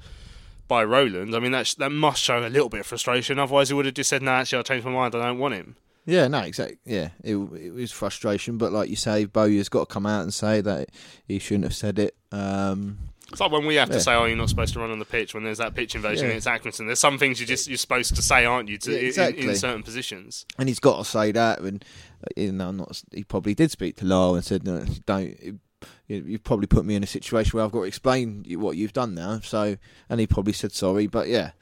by 0.73 0.83
Roland, 0.85 1.35
I 1.37 1.39
mean, 1.39 1.53
that, 1.53 1.67
sh- 1.67 1.75
that 1.83 1.91
must 1.93 2.23
show 2.23 2.39
a 2.39 2.49
little 2.49 2.69
bit 2.71 2.81
of 2.81 2.87
frustration. 2.87 3.39
Otherwise, 3.39 3.69
he 3.69 3.75
would 3.75 3.85
have 3.87 3.95
just 3.95 4.09
said, 4.11 4.23
no, 4.23 4.31
actually, 4.33 4.59
I'll 4.59 4.63
change 4.73 4.85
my 4.85 4.91
mind. 4.91 5.15
I 5.15 5.19
don't 5.27 5.39
want 5.39 5.55
him. 5.55 5.77
Yeah, 6.07 6.29
no, 6.29 6.41
exactly. 6.41 6.79
Yeah, 6.85 7.11
it, 7.23 7.37
it 7.37 7.75
was 7.75 7.93
frustration, 7.93 8.59
but 8.59 8.73
like 8.73 8.89
you 8.91 8.97
say, 8.97 9.25
Bowyer's 9.27 9.69
got 9.69 9.89
to 9.89 9.93
come 9.95 10.07
out 10.07 10.23
and 10.23 10.33
say 10.33 10.61
that 10.63 10.89
he 11.29 11.39
shouldn't 11.39 11.65
have 11.65 11.75
said 11.75 11.99
it. 11.99 12.15
Um, 12.33 12.99
It's 13.31 13.41
like 13.41 13.53
when 13.53 13.67
we 13.67 13.77
have 13.77 13.89
Yeah. 13.89 13.95
to 13.97 14.01
say, 14.01 14.13
"Oh, 14.15 14.25
you're 14.25 14.37
not 14.37 14.49
supposed 14.49 14.73
to 14.75 14.81
run 14.81 14.91
on 14.91 14.99
the 14.99 15.05
pitch." 15.07 15.33
When 15.33 15.45
there's 15.45 15.59
that 15.59 15.75
pitch 15.75 15.95
invasion 15.95 16.25
Yeah. 16.27 16.31
against 16.37 16.49
Accrington, 16.49 16.87
there's 16.87 16.99
some 17.01 17.19
things 17.19 17.39
you 17.41 17.47
just 17.47 17.69
you're 17.69 17.79
supposed 17.87 18.17
to 18.17 18.23
say, 18.23 18.45
aren't 18.45 18.69
you? 18.69 18.79
To, 18.79 18.91
Yeah, 18.93 19.29
in- 19.29 19.51
in, 19.51 19.57
certain 19.57 19.83
positions. 19.85 20.45
and 20.59 20.69
he's 20.69 20.81
got 20.81 20.97
to 20.99 21.05
say 21.05 21.31
that. 21.33 21.61
And 21.61 21.85
you 22.37 22.51
know, 22.53 22.69
I'm 22.71 22.77
not. 22.79 23.01
He 23.13 23.23
probably 23.25 23.55
did 23.55 23.71
speak 23.71 23.97
to 23.99 24.05
Lyle 24.05 24.35
and 24.35 24.45
said, 24.45 24.65
"No, 24.65 24.85
don't." 25.07 25.61
You, 26.07 26.25
you've 26.27 26.45
probably 26.45 26.67
put 26.67 26.85
me 26.85 26.95
in 26.95 27.03
a 27.03 27.07
situation 27.07 27.57
where 27.57 27.65
I've 27.65 27.73
got 27.73 27.81
to 27.81 27.87
explain 27.87 28.45
what 28.49 28.77
you've 28.77 28.93
done 28.93 29.15
now. 29.15 29.41
So, 29.41 29.77
and 30.09 30.21
he 30.21 30.27
probably 30.27 30.53
said 30.53 30.73
sorry, 30.73 31.07
but 31.07 31.29
yeah, 31.29 31.53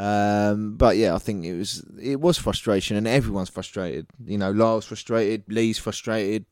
um, 0.00 0.76
but 0.76 0.96
yeah, 0.96 1.14
I 1.14 1.18
think 1.18 1.44
it 1.44 1.56
was 1.56 1.84
it 2.00 2.20
was 2.20 2.38
frustration, 2.38 2.96
and 2.96 3.06
everyone's 3.06 3.50
frustrated. 3.50 4.06
You 4.24 4.38
know, 4.38 4.50
Lyle's 4.50 4.86
frustrated, 4.86 5.44
Lee's 5.48 5.78
frustrated, 5.78 6.46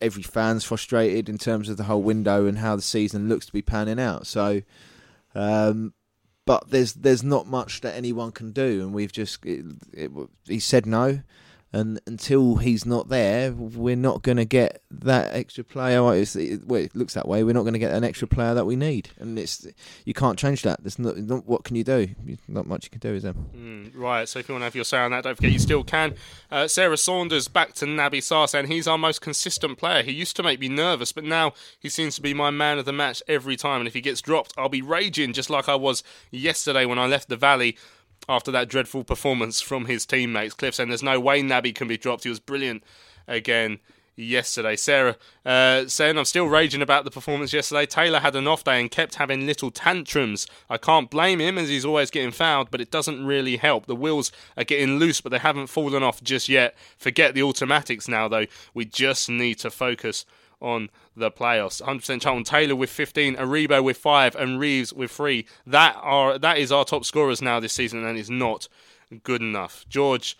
every 0.00 0.22
fan's 0.22 0.64
frustrated 0.64 1.28
in 1.28 1.36
terms 1.36 1.68
of 1.68 1.78
the 1.78 1.84
whole 1.84 2.02
window 2.02 2.46
and 2.46 2.58
how 2.58 2.76
the 2.76 2.82
season 2.82 3.28
looks 3.28 3.46
to 3.46 3.52
be 3.52 3.62
panning 3.62 3.98
out. 3.98 4.26
So, 4.26 4.62
um, 5.34 5.94
but 6.44 6.70
there's 6.70 6.94
there's 6.94 7.24
not 7.24 7.48
much 7.48 7.80
that 7.80 7.96
anyone 7.96 8.30
can 8.30 8.52
do, 8.52 8.82
and 8.82 8.94
we've 8.94 9.12
just 9.12 9.44
it, 9.44 9.64
it, 9.92 10.10
he 10.46 10.60
said 10.60 10.86
no, 10.86 11.22
and 11.72 12.00
until 12.06 12.56
he's 12.56 12.86
not 12.86 13.08
there, 13.08 13.52
we're 13.52 13.96
not 13.96 14.22
going 14.22 14.38
to 14.38 14.44
get 14.44 14.82
that 14.90 15.34
extra 15.34 15.64
player. 15.64 16.02
Well, 16.02 16.12
it 16.14 16.96
looks 16.96 17.14
that 17.14 17.28
way. 17.28 17.44
We're 17.44 17.52
not 17.52 17.62
going 17.62 17.74
to 17.74 17.78
get 17.78 17.92
an 17.92 18.04
extra 18.04 18.26
player 18.26 18.54
that 18.54 18.64
we 18.64 18.76
need, 18.76 19.10
and 19.18 19.38
it's 19.38 19.66
you 20.04 20.14
can't 20.14 20.38
change 20.38 20.62
that. 20.62 20.82
There's 20.82 20.98
not, 20.98 21.16
not 21.18 21.46
what 21.46 21.64
can 21.64 21.76
you 21.76 21.84
do? 21.84 22.08
Not 22.48 22.66
much 22.66 22.84
you 22.84 22.90
can 22.90 23.00
do, 23.00 23.14
is 23.14 23.24
there? 23.24 23.34
Mm, 23.34 23.92
right, 23.94 24.28
so 24.28 24.38
if 24.38 24.48
you 24.48 24.54
want 24.54 24.62
to 24.62 24.66
have 24.66 24.74
your 24.74 24.84
say 24.84 24.98
on 24.98 25.10
that, 25.10 25.24
don't 25.24 25.34
forget 25.34 25.52
you 25.52 25.58
still 25.58 25.84
can. 25.84 26.14
Uh, 26.50 26.68
Sarah 26.68 26.96
Saunders 26.96 27.48
back 27.48 27.74
to 27.74 27.84
Naby 27.84 28.18
Sarr 28.18 28.46
and 28.54 28.68
he's 28.68 28.86
our 28.86 28.98
most 28.98 29.20
consistent 29.20 29.78
player. 29.78 30.02
He 30.02 30.12
used 30.12 30.36
to 30.36 30.42
make 30.42 30.60
me 30.60 30.68
nervous, 30.68 31.12
but 31.12 31.24
now 31.24 31.52
he 31.78 31.88
seems 31.88 32.16
to 32.16 32.22
be 32.22 32.34
my 32.34 32.50
man 32.50 32.78
of 32.78 32.84
the 32.84 32.92
match 32.92 33.22
every 33.26 33.56
time. 33.56 33.80
And 33.80 33.88
if 33.88 33.94
he 33.94 34.00
gets 34.00 34.20
dropped, 34.20 34.54
I'll 34.56 34.68
be 34.68 34.82
raging 34.82 35.32
just 35.32 35.50
like 35.50 35.68
I 35.68 35.74
was 35.74 36.02
yesterday 36.30 36.84
when 36.84 36.98
I 36.98 37.06
left 37.06 37.28
the 37.28 37.36
Valley 37.36 37.76
after 38.28 38.50
that 38.50 38.68
dreadful 38.68 39.04
performance 39.04 39.60
from 39.60 39.86
his 39.86 40.06
teammates. 40.06 40.54
Cliff 40.54 40.74
saying 40.74 40.88
there's 40.88 41.02
no 41.02 41.20
way 41.20 41.42
Naby 41.42 41.74
can 41.74 41.88
be 41.88 41.96
dropped. 41.96 42.24
He 42.24 42.30
was 42.30 42.40
brilliant 42.40 42.82
again 43.26 43.78
yesterday. 44.16 44.76
Sarah 44.76 45.16
uh, 45.44 45.86
saying 45.86 46.18
I'm 46.18 46.24
still 46.24 46.46
raging 46.46 46.82
about 46.82 47.04
the 47.04 47.10
performance 47.10 47.52
yesterday. 47.52 47.86
Taylor 47.86 48.20
had 48.20 48.34
an 48.34 48.48
off 48.48 48.64
day 48.64 48.80
and 48.80 48.90
kept 48.90 49.16
having 49.16 49.46
little 49.46 49.70
tantrums. 49.70 50.46
I 50.68 50.78
can't 50.78 51.10
blame 51.10 51.40
him 51.40 51.58
as 51.58 51.68
he's 51.68 51.84
always 51.84 52.10
getting 52.10 52.30
fouled, 52.30 52.70
but 52.70 52.80
it 52.80 52.90
doesn't 52.90 53.24
really 53.24 53.56
help. 53.56 53.86
The 53.86 53.94
wheels 53.94 54.32
are 54.56 54.64
getting 54.64 54.98
loose, 54.98 55.20
but 55.20 55.30
they 55.30 55.38
haven't 55.38 55.68
fallen 55.68 56.02
off 56.02 56.22
just 56.22 56.48
yet. 56.48 56.74
Forget 56.98 57.34
the 57.34 57.42
automatics 57.42 58.08
now, 58.08 58.26
though. 58.28 58.46
We 58.74 58.86
just 58.86 59.28
need 59.28 59.58
to 59.60 59.70
focus 59.70 60.24
on 60.60 60.90
the 61.16 61.30
playoffs. 61.30 61.82
100% 61.82 62.20
Charlton 62.20 62.44
Taylor 62.44 62.76
with 62.76 62.90
15, 62.90 63.36
Aribo 63.36 63.82
with 63.82 63.96
5, 63.96 64.36
and 64.36 64.58
Reeves 64.58 64.92
with 64.92 65.10
3. 65.10 65.46
That 65.66 65.96
are 66.00 66.38
that 66.38 66.58
is 66.58 66.72
our 66.72 66.84
top 66.84 67.04
scorers 67.04 67.42
now 67.42 67.60
this 67.60 67.72
season, 67.72 68.04
and 68.04 68.18
it's 68.18 68.30
not 68.30 68.68
good 69.22 69.42
enough. 69.42 69.84
George 69.88 70.36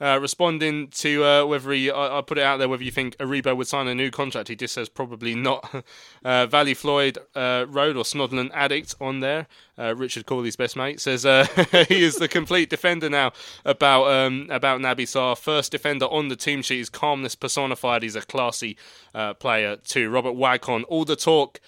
uh, 0.00 0.18
responding 0.20 0.88
to 0.88 1.24
uh, 1.24 1.44
whether 1.44 1.72
he, 1.72 1.90
I, 1.90 2.18
I 2.18 2.20
put 2.20 2.38
it 2.38 2.42
out 2.42 2.58
there, 2.58 2.68
whether 2.68 2.82
you 2.82 2.90
think 2.90 3.16
Aribo 3.18 3.56
would 3.56 3.68
sign 3.68 3.86
a 3.86 3.94
new 3.94 4.10
contract. 4.10 4.48
He 4.48 4.56
just 4.56 4.74
says 4.74 4.88
probably 4.88 5.34
not. 5.34 5.84
uh, 6.24 6.46
Valley 6.46 6.74
Floyd 6.74 7.18
uh, 7.34 7.66
Road 7.68 7.96
or 7.96 8.02
Snodland 8.04 8.50
Addict 8.52 8.94
on 9.00 9.20
there. 9.20 9.46
Uh, 9.78 9.94
Richard 9.94 10.26
Cawley's 10.26 10.56
best 10.56 10.76
mate 10.76 11.00
says 11.00 11.26
uh, 11.26 11.46
he 11.88 12.02
is 12.02 12.16
the 12.16 12.28
complete 12.28 12.70
defender 12.70 13.10
now 13.10 13.32
about 13.64 14.06
um, 14.06 14.46
about 14.50 14.80
Naby 14.80 15.02
Sarr. 15.02 15.36
First 15.36 15.72
defender 15.72 16.06
on 16.06 16.28
the 16.28 16.36
team 16.36 16.62
sheet. 16.62 16.78
His 16.78 16.90
calmness 16.90 17.34
personified. 17.34 18.02
He's 18.02 18.16
a 18.16 18.22
classy 18.22 18.76
player 19.38 19.76
too. 19.76 20.10
Robert 20.10 20.34
Wagcon. 20.34 20.84
All 20.88 21.04
the 21.04 21.16
talk. 21.16 21.60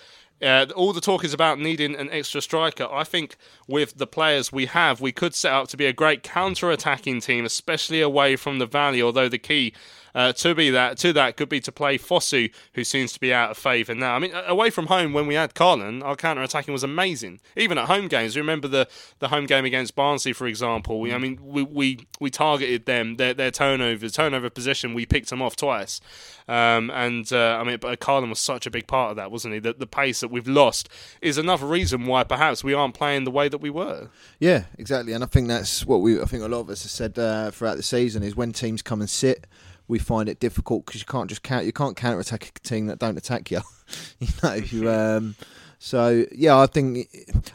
Uh, 0.43 0.67
all 0.77 0.93
the 0.93 1.01
talk 1.01 1.25
is 1.25 1.33
about 1.33 1.59
needing 1.59 1.95
an 1.95 2.11
extra 2.11 2.43
striker. 2.43 2.87
I 2.93 3.05
think 3.05 3.37
with 3.67 3.97
the 3.97 4.07
players 4.07 4.53
we 4.53 4.67
have, 4.67 5.01
we 5.01 5.11
could 5.11 5.35
set 5.35 5.53
up 5.53 5.69
to 5.69 5.77
be 5.77 5.87
a 5.87 5.95
great 5.95 6.23
counter-attacking 6.23 7.21
team, 7.23 7.47
especially 7.47 8.03
away 8.03 8.37
from 8.37 8.59
the 8.59 8.67
valley. 8.67 9.01
Although 9.01 9.31
the 9.31 9.39
key 9.39 9.73
uh, 10.17 10.33
to 10.33 10.55
be 10.55 10.71
that 10.71 10.97
to 10.99 11.13
that 11.13 11.37
could 11.37 11.49
be 11.49 11.61
to 11.61 11.71
play 11.71 11.99
Fosu, 11.99 12.51
who 12.73 12.83
seems 12.83 13.13
to 13.13 13.21
be 13.21 13.33
out 13.33 13.51
of 13.53 13.59
favour 13.59 13.95
now. 13.95 14.17
I 14.17 14.19
mean, 14.19 14.33
away 14.47 14.71
from 14.71 14.87
home 14.87 15.13
when 15.13 15.29
we 15.29 15.35
had 15.35 15.55
Karlan, 15.55 16.03
our 16.03 16.17
counter-attacking 16.17 16.73
was 16.73 16.83
amazing. 16.83 17.41
Even 17.57 17.79
at 17.79 17.85
home 17.85 18.09
games, 18.09 18.37
remember 18.37 18.67
the, 18.67 18.89
the 19.19 19.29
home 19.29 19.47
game 19.47 19.65
against 19.65 19.95
Barnsley, 19.95 20.33
for 20.33 20.47
example. 20.47 21.01
We, 21.01 21.13
I 21.13 21.19
mean, 21.19 21.39
we, 21.41 21.63
we, 21.63 22.07
we 22.19 22.31
targeted 22.31 22.87
them 22.87 23.17
their 23.17 23.35
their 23.35 23.51
turnover 23.51 24.09
turnover 24.09 24.51
possession. 24.51 24.95
We 24.95 25.07
picked 25.07 25.29
them 25.29 25.43
off 25.43 25.55
twice. 25.55 26.01
Um, 26.49 26.91
and 26.91 27.31
uh, 27.33 27.59
I 27.61 27.65
mean, 27.65 27.79
but 27.79 28.01
Karlan 28.01 28.31
was 28.31 28.39
such 28.39 28.67
a 28.67 28.71
big 28.71 28.87
part 28.87 29.11
of 29.11 29.17
that, 29.17 29.31
wasn't 29.31 29.55
he? 29.55 29.61
That 29.61 29.79
the 29.79 29.87
pace 29.87 30.21
that 30.21 30.29
we've 30.29 30.49
lost 30.49 30.89
is 31.21 31.39
another 31.39 31.67
reason 31.67 32.07
why 32.07 32.25
perhaps 32.25 32.65
we 32.65 32.73
aren't 32.73 32.95
playing 32.95 33.25
the 33.25 33.31
way 33.31 33.49
that 33.49 33.59
we 33.59 33.69
were. 33.69 34.09
Yeah, 34.39 34.65
exactly. 34.79 35.13
And 35.13 35.23
I 35.23 35.27
think 35.27 35.49
that's 35.49 35.85
what 35.85 36.01
we. 36.01 36.21
I 36.21 36.25
think 36.25 36.43
a 36.43 36.49
lot 36.49 36.61
of 36.61 36.71
us 36.71 36.85
have 36.85 36.91
said 36.91 37.19
uh, 37.19 37.51
throughout 37.51 37.77
the 37.77 37.83
season 37.83 38.23
is 38.23 38.35
when 38.35 38.53
teams 38.53 38.81
come 38.81 39.01
and 39.01 39.11
sit, 39.11 39.47
we 39.89 39.99
find 39.99 40.29
it 40.29 40.41
difficult 40.41 40.87
because 40.87 41.01
you 41.01 41.07
can't 41.07 41.29
just 41.29 41.43
count. 41.43 41.65
You 41.65 41.73
can't 41.73 41.97
counter 41.97 42.21
attack 42.21 42.53
a 42.57 42.61
team 42.61 42.87
that 42.87 42.99
don't 42.99 43.17
attack 43.17 43.51
you. 43.51 43.61
you 44.19 44.29
know. 44.43 44.55
You, 44.55 44.91
um, 44.91 45.37
so 45.79 46.25
yeah, 46.33 46.59
I 46.59 46.67
think 46.67 47.09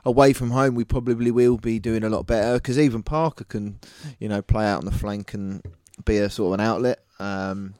away 0.06 0.34
from 0.34 0.52
home 0.52 0.76
we 0.76 0.84
probably 0.84 1.32
will 1.32 1.58
be 1.58 1.80
doing 1.80 2.04
a 2.04 2.10
lot 2.10 2.28
better 2.28 2.56
because 2.56 2.80
even 2.80 3.04
Parker 3.04 3.44
can, 3.44 3.80
you 4.20 4.30
know, 4.30 4.42
play 4.42 4.66
out 4.66 4.80
on 4.80 4.86
the 4.86 4.92
flank 4.92 5.34
and 5.34 5.62
be 6.06 6.18
a 6.18 6.30
sort 6.30 6.54
of 6.54 6.60
an 6.60 6.66
outlet. 6.66 7.04
Um, 7.20 7.76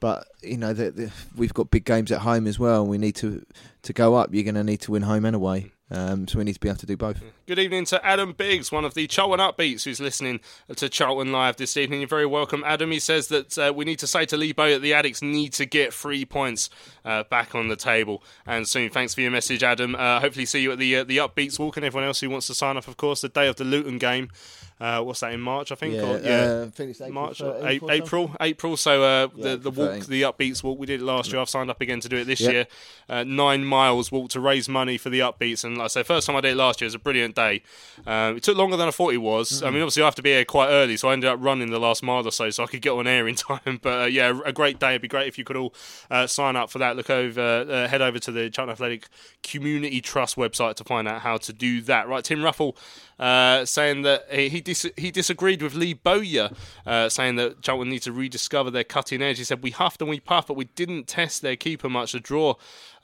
but 0.00 0.28
you 0.42 0.56
know, 0.56 0.72
the, 0.72 0.90
the, 0.90 1.12
we've 1.36 1.54
got 1.54 1.70
big 1.70 1.84
games 1.84 2.12
at 2.12 2.20
home 2.20 2.46
as 2.46 2.58
well, 2.58 2.82
and 2.82 2.90
we 2.90 2.98
need 2.98 3.16
to 3.16 3.44
to 3.82 3.92
go 3.92 4.14
up. 4.14 4.30
You're 4.32 4.44
going 4.44 4.54
to 4.54 4.64
need 4.64 4.80
to 4.82 4.92
win 4.92 5.02
home 5.02 5.24
and 5.24 5.34
away. 5.34 5.72
Um, 5.90 6.28
so 6.28 6.38
we 6.38 6.44
need 6.44 6.52
to 6.54 6.60
be 6.60 6.68
able 6.68 6.78
to 6.78 6.86
do 6.86 6.96
both. 6.96 7.22
Good 7.46 7.58
evening 7.58 7.86
to 7.86 8.04
Adam 8.04 8.32
Biggs, 8.32 8.70
one 8.70 8.84
of 8.84 8.94
the 8.94 9.06
Charlton 9.06 9.40
Upbeats, 9.40 9.84
who's 9.84 10.00
listening 10.00 10.40
to 10.74 10.88
Charlton 10.88 11.32
Live 11.32 11.56
this 11.56 11.76
evening. 11.76 12.00
You're 12.00 12.08
very 12.08 12.26
welcome, 12.26 12.62
Adam. 12.66 12.90
He 12.90 13.00
says 13.00 13.28
that 13.28 13.56
uh, 13.56 13.72
we 13.74 13.84
need 13.86 13.98
to 14.00 14.06
say 14.06 14.26
to 14.26 14.36
Lebo 14.36 14.70
that 14.70 14.82
the 14.82 14.92
Addicks 14.92 15.22
need 15.22 15.54
to 15.54 15.64
get 15.64 15.94
three 15.94 16.26
points 16.26 16.68
uh, 17.04 17.24
back 17.24 17.54
on 17.54 17.68
the 17.68 17.76
table 17.76 18.22
and 18.46 18.68
soon. 18.68 18.90
Thanks 18.90 19.14
for 19.14 19.22
your 19.22 19.30
message, 19.30 19.62
Adam. 19.62 19.94
Uh, 19.94 20.20
hopefully, 20.20 20.44
see 20.44 20.60
you 20.60 20.72
at 20.72 20.78
the 20.78 20.96
uh, 20.96 21.04
the 21.04 21.16
Upbeats 21.18 21.58
walk 21.58 21.76
and 21.78 21.86
everyone 21.86 22.06
else 22.06 22.20
who 22.20 22.28
wants 22.28 22.48
to 22.48 22.54
sign 22.54 22.76
up. 22.76 22.86
Of 22.86 22.96
course, 22.98 23.22
the 23.22 23.30
day 23.30 23.48
of 23.48 23.56
the 23.56 23.64
Luton 23.64 23.98
game. 23.98 24.30
Uh, 24.80 25.02
what's 25.02 25.20
that 25.20 25.32
in 25.32 25.40
March? 25.40 25.72
I 25.72 25.74
think. 25.74 25.94
Yeah, 25.94 26.02
or, 26.02 26.16
uh, 26.62 26.66
I 26.66 26.70
think 26.70 26.90
it's 26.90 27.00
April, 27.00 27.12
March, 27.14 27.40
or 27.40 27.66
April 27.66 27.90
April, 27.90 28.36
April. 28.40 28.76
So 28.76 29.02
uh, 29.02 29.28
Yeah, 29.34 29.50
the 29.50 29.56
the 29.56 29.70
walk, 29.70 29.90
13th. 29.90 30.06
the 30.06 30.22
Upbeats 30.22 30.62
walk. 30.62 30.78
We 30.78 30.86
did 30.86 31.00
it 31.00 31.04
last 31.04 31.32
year. 31.32 31.40
I've 31.40 31.48
signed 31.50 31.70
up 31.70 31.80
again 31.80 32.00
to 32.00 32.08
do 32.08 32.16
it 32.16 32.24
this 32.24 32.40
Yeah. 32.40 32.50
year. 32.50 32.66
Uh, 33.08 33.24
nine 33.24 33.64
miles 33.64 34.12
walk 34.12 34.30
to 34.30 34.40
raise 34.40 34.68
money 34.68 34.98
for 34.98 35.10
the 35.10 35.20
Upbeats, 35.20 35.64
and 35.64 35.76
like 35.78 35.86
I 35.86 35.88
say, 35.88 36.02
first 36.02 36.26
time 36.26 36.36
I 36.36 36.40
did 36.40 36.52
it 36.52 36.56
last 36.56 36.80
year. 36.80 36.86
It 36.86 36.88
was 36.88 36.94
a 36.94 36.98
brilliant 37.00 37.34
day. 37.34 37.62
It 38.06 38.42
took 38.42 38.56
longer 38.56 38.76
than 38.76 38.86
I 38.88 38.90
thought 38.92 39.12
it 39.14 39.18
was. 39.18 39.62
Mm. 39.62 39.66
I 39.66 39.70
mean, 39.70 39.82
obviously 39.82 40.02
I 40.02 40.06
have 40.06 40.14
to 40.16 40.22
be 40.22 40.30
here 40.30 40.44
quite 40.44 40.68
early, 40.68 40.96
so 40.96 41.08
I 41.08 41.12
ended 41.14 41.28
up 41.30 41.38
running 41.42 41.70
the 41.70 41.80
last 41.80 42.02
mile 42.02 42.26
or 42.26 42.30
so, 42.30 42.50
so 42.50 42.62
I 42.62 42.66
could 42.66 42.82
get 42.82 42.90
on 42.92 43.06
air 43.06 43.26
in 43.26 43.34
time. 43.48 43.80
But 43.82 44.02
uh, 44.02 44.04
yeah, 44.06 44.38
a 44.44 44.52
great 44.52 44.78
day. 44.78 44.90
It'd 44.90 45.02
be 45.02 45.08
great 45.08 45.26
if 45.26 45.38
you 45.38 45.44
could 45.44 45.56
all 45.56 45.74
uh, 46.10 46.26
sign 46.26 46.54
up 46.56 46.70
for 46.70 46.78
that. 46.78 46.96
Look 46.96 47.10
over, 47.10 47.66
uh, 47.68 47.88
head 47.88 48.02
over 48.02 48.18
to 48.20 48.30
the 48.30 48.48
Charlton 48.50 48.72
Athletic 48.72 49.08
Community 49.42 50.00
Trust 50.00 50.36
website 50.36 50.74
to 50.76 50.84
find 50.84 51.08
out 51.08 51.22
how 51.22 51.36
to 51.38 51.52
do 51.52 51.80
that. 51.82 52.06
Right, 52.08 52.22
Tim 52.22 52.42
Ruffle 52.44 52.76
uh, 53.18 53.64
saying 53.64 54.02
that 54.02 54.26
he 54.30 54.48
he, 54.48 54.60
dis- 54.60 54.90
he 54.96 55.10
disagreed 55.10 55.62
with 55.62 55.74
Lee 55.74 55.94
Bowyer, 55.94 56.50
uh, 56.86 57.08
saying 57.08 57.36
that 57.36 57.62
Charlton 57.62 57.88
need 57.88 58.02
to 58.02 58.12
rediscover 58.12 58.70
their 58.70 58.84
cutting 58.84 59.22
edge. 59.22 59.38
He 59.38 59.44
said 59.44 59.62
we 59.62 59.70
huffed 59.70 60.00
and 60.00 60.10
we 60.10 60.20
puffed, 60.20 60.48
but 60.48 60.56
we 60.56 60.66
didn't 60.66 61.06
test 61.06 61.42
their 61.42 61.56
keeper 61.56 61.88
much. 61.88 62.12
The 62.12 62.20
draw 62.20 62.54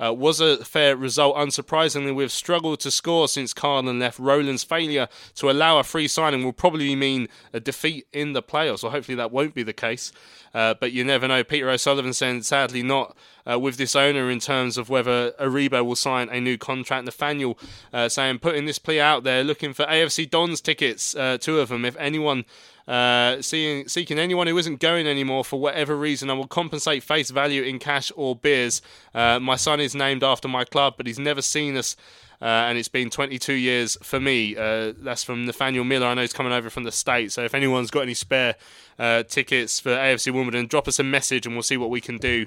uh, 0.02 0.12
was 0.12 0.40
a 0.40 0.64
fair 0.64 0.96
result. 0.96 1.36
Unsurprisingly, 1.36 2.14
we've 2.14 2.32
struggled 2.32 2.80
to 2.80 2.90
score 2.90 3.28
since 3.28 3.54
Karlan 3.54 4.00
left. 4.00 4.18
Roland's 4.18 4.64
failure 4.64 5.08
to 5.36 5.50
allow 5.50 5.78
a 5.78 5.84
free 5.84 6.08
signing 6.08 6.44
will 6.44 6.52
probably 6.52 6.94
mean 6.94 7.28
a 7.52 7.60
defeat 7.60 8.06
in 8.12 8.32
the 8.32 8.42
playoffs. 8.42 8.80
So 8.80 8.90
hopefully 8.90 9.16
that 9.16 9.30
won't 9.30 9.54
be 9.54 9.62
the 9.62 9.72
case. 9.72 10.12
Uh, 10.54 10.74
but 10.74 10.92
you 10.92 11.04
never 11.04 11.26
know. 11.26 11.42
Peter 11.42 11.68
O'Sullivan 11.68 12.12
saying 12.12 12.42
sadly 12.42 12.82
not 12.82 13.16
uh, 13.50 13.58
with 13.58 13.76
this 13.76 13.96
owner 13.96 14.30
in 14.30 14.38
terms 14.38 14.78
of 14.78 14.88
whether 14.88 15.32
Aribo 15.32 15.84
will 15.84 15.96
sign 15.96 16.28
a 16.28 16.40
new 16.40 16.56
contract. 16.56 17.04
Nathaniel 17.04 17.58
uh, 17.92 18.08
saying 18.08 18.38
putting 18.38 18.64
this 18.64 18.78
plea 18.78 19.00
out 19.00 19.24
there, 19.24 19.42
looking 19.42 19.72
for 19.72 19.84
AFC 19.86 20.30
Dons 20.30 20.60
tickets, 20.60 21.16
uh, 21.16 21.38
two 21.38 21.58
of 21.58 21.68
them. 21.68 21.84
If 21.84 21.96
anyone 21.96 22.44
uh, 22.86 23.40
seeing, 23.40 23.88
seeking 23.88 24.18
anyone 24.18 24.46
who 24.46 24.58
isn't 24.58 24.78
going 24.78 25.06
anymore 25.06 25.44
for 25.44 25.58
whatever 25.58 25.96
reason, 25.96 26.28
I 26.28 26.34
will 26.34 26.46
compensate 26.46 27.02
face 27.02 27.30
value 27.30 27.62
in 27.62 27.78
cash 27.78 28.12
or 28.14 28.36
beers. 28.36 28.82
Uh, 29.14 29.38
my 29.40 29.56
son 29.56 29.80
is 29.80 29.94
named 29.94 30.22
after 30.22 30.48
my 30.48 30.64
club, 30.64 30.94
but 30.96 31.06
he's 31.06 31.18
never 31.18 31.42
seen 31.42 31.76
us 31.76 31.96
Uh, 32.42 32.66
and 32.68 32.76
it's 32.76 32.88
been 32.88 33.08
22 33.08 33.54
years 33.54 33.96
for 34.02 34.20
me. 34.20 34.54
Uh, 34.54 34.92
that's 34.98 35.24
from 35.24 35.46
Nathaniel 35.46 35.84
Miller. 35.84 36.08
I 36.08 36.14
know 36.14 36.20
he's 36.20 36.34
coming 36.34 36.52
over 36.52 36.68
from 36.68 36.82
the 36.84 36.92
States. 36.92 37.34
So 37.34 37.44
if 37.44 37.54
anyone's 37.54 37.90
got 37.90 38.02
any 38.02 38.12
spare 38.12 38.56
uh, 38.98 39.22
tickets 39.22 39.80
for 39.80 39.90
AFC 39.90 40.30
Wimbledon, 40.30 40.66
drop 40.66 40.86
us 40.86 40.98
a 40.98 41.04
message 41.04 41.46
and 41.46 41.54
we'll 41.54 41.62
see 41.62 41.78
what 41.78 41.90
we 41.90 42.02
can 42.02 42.18
do 42.18 42.46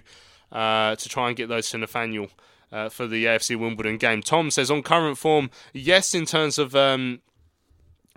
to 0.51 1.09
try 1.09 1.29
and 1.29 1.37
get 1.37 1.49
those 1.49 1.71
to 1.71 1.77
Nathaniel. 1.79 2.27
For 2.91 3.07
the 3.07 3.25
AFC 3.25 3.57
Wimbledon 3.57 3.97
game. 3.97 4.21
Tom 4.21 4.51
says 4.51 4.69
on 4.69 4.83
current 4.83 5.17
form, 5.17 5.49
yes, 5.71 6.13
in 6.13 6.25
terms 6.25 6.59
of 6.59 6.75
um, 6.75 7.21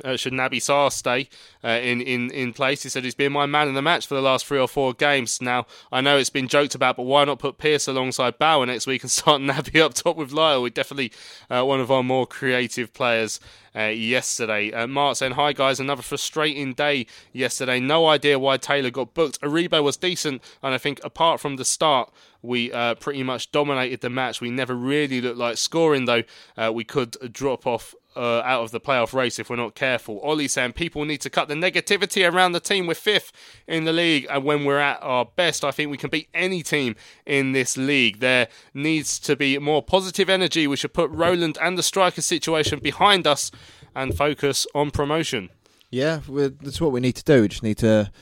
uh, 0.05 0.17
should 0.17 0.33
Naby 0.33 0.57
Sarr 0.57 0.93
stay 0.93 1.29
uh, 1.65 1.69
in, 1.69 2.01
in, 2.01 2.31
in 2.31 2.53
place? 2.53 2.83
He 2.83 2.89
said 2.89 3.05
he's 3.05 3.15
been 3.15 3.33
my 3.33 3.47
man 3.47 3.69
in 3.69 3.75
the 3.75 3.83
match 3.83 4.07
for 4.07 4.15
the 4.15 4.23
last 4.23 4.47
three 4.47 4.59
or 4.59 4.69
four 4.69 4.93
games. 4.93 5.41
Now, 5.41 5.67
I 5.93 6.01
know 6.01 6.17
it's 6.17 6.31
been 6.31 6.49
joked 6.49 6.75
about, 6.75 6.97
but 6.97 7.05
why 7.05 7.25
not 7.25 7.39
put 7.39 7.59
Pearce 7.59 7.89
alongside 7.89 8.39
Bauer 8.39 8.67
next 8.67 8.87
week 8.87 9.03
and 9.03 9.11
start 9.11 9.41
Naby 9.43 9.81
up 9.81 9.95
top 9.95 10.17
with 10.17 10.33
Lyle? 10.33 10.63
We're 10.63 10.71
definitely 10.71 11.13
uh, 11.49 11.65
one 11.65 11.81
of 11.81 11.91
our 11.91 12.03
more 12.03 12.27
creative 12.27 12.93
players 12.93 13.41
uh, 13.75 13.83
yesterday. 13.85 14.73
Uh, 14.73 14.87
Mark 14.87 15.17
saying, 15.17 15.33
Hi 15.33 15.53
guys, 15.53 15.81
another 15.81 16.03
frustrating 16.03 16.73
day 16.73 17.07
yesterday. 17.33 17.81
No 17.81 18.07
idea 18.07 18.39
why 18.39 18.57
Taylor 18.57 18.91
got 18.91 19.15
booked. 19.15 19.41
Aribo 19.41 19.83
was 19.83 19.97
decent, 19.97 20.43
and 20.63 20.75
I 20.75 20.79
think 20.79 21.01
apart 21.05 21.41
from 21.41 21.57
the 21.57 21.65
start, 21.65 22.13
we 22.43 22.73
uh, 22.73 22.95
pretty 22.95 23.23
much 23.23 23.53
dominated 23.53 24.01
the 24.01 24.11
match. 24.11 24.41
We 24.41 24.51
never 24.51 24.75
really 24.75 25.21
looked 25.21 25.39
like 25.39 25.57
scoring, 25.59 26.07
though. 26.07 26.23
Uh, 26.57 26.73
we 26.73 26.85
could 26.85 27.33
drop 27.33 27.67
off 27.67 27.95
uh, 28.17 28.41
out 28.41 28.63
of 28.63 28.71
the 28.71 28.81
playoff 28.81 29.13
race 29.13 29.39
if 29.39 29.51
we're 29.51 29.57
not 29.57 29.75
careful. 29.75 30.21
Ollie 30.21 30.49
saying 30.49 30.73
people 30.73 31.05
need 31.05 31.21
to 31.23 31.31
cut 31.31 31.49
the 31.49 31.55
negativity 31.55 32.31
around 32.31 32.53
the 32.53 32.61
team. 32.61 32.87
We're 32.87 32.95
fifth 32.95 33.33
in 33.67 33.85
the 33.85 33.93
league, 33.93 34.27
and 34.31 34.45
when 34.45 34.65
we're 34.65 34.79
at 34.79 35.03
our 35.03 35.25
best, 35.25 35.65
I 35.65 35.71
think 35.71 35.91
we 35.91 35.97
can 35.97 36.11
beat 36.11 36.29
any 36.35 36.63
team 36.63 36.97
in 37.27 37.53
this 37.53 37.77
league. 37.77 38.21
There 38.21 38.49
needs 38.75 39.19
to 39.21 39.37
be 39.37 39.59
more 39.59 39.83
positive 39.83 40.29
energy. 40.29 40.67
We 40.67 40.77
should 40.77 40.95
put 40.95 41.11
Roland 41.11 41.59
and 41.61 41.79
the 41.79 41.83
striker 41.83 42.23
situation 42.23 42.81
behind 42.81 43.27
us 43.27 43.51
and 43.95 44.17
focus 44.17 44.67
on 44.75 44.91
promotion. 44.91 45.51
Yeah, 45.91 46.21
that's 46.29 46.81
what 46.81 46.93
we 46.93 47.01
need 47.01 47.17
to 47.17 47.25
do. 47.25 47.43
We 47.43 47.49
just 47.49 47.63
need 47.63 47.79
to 47.79 48.13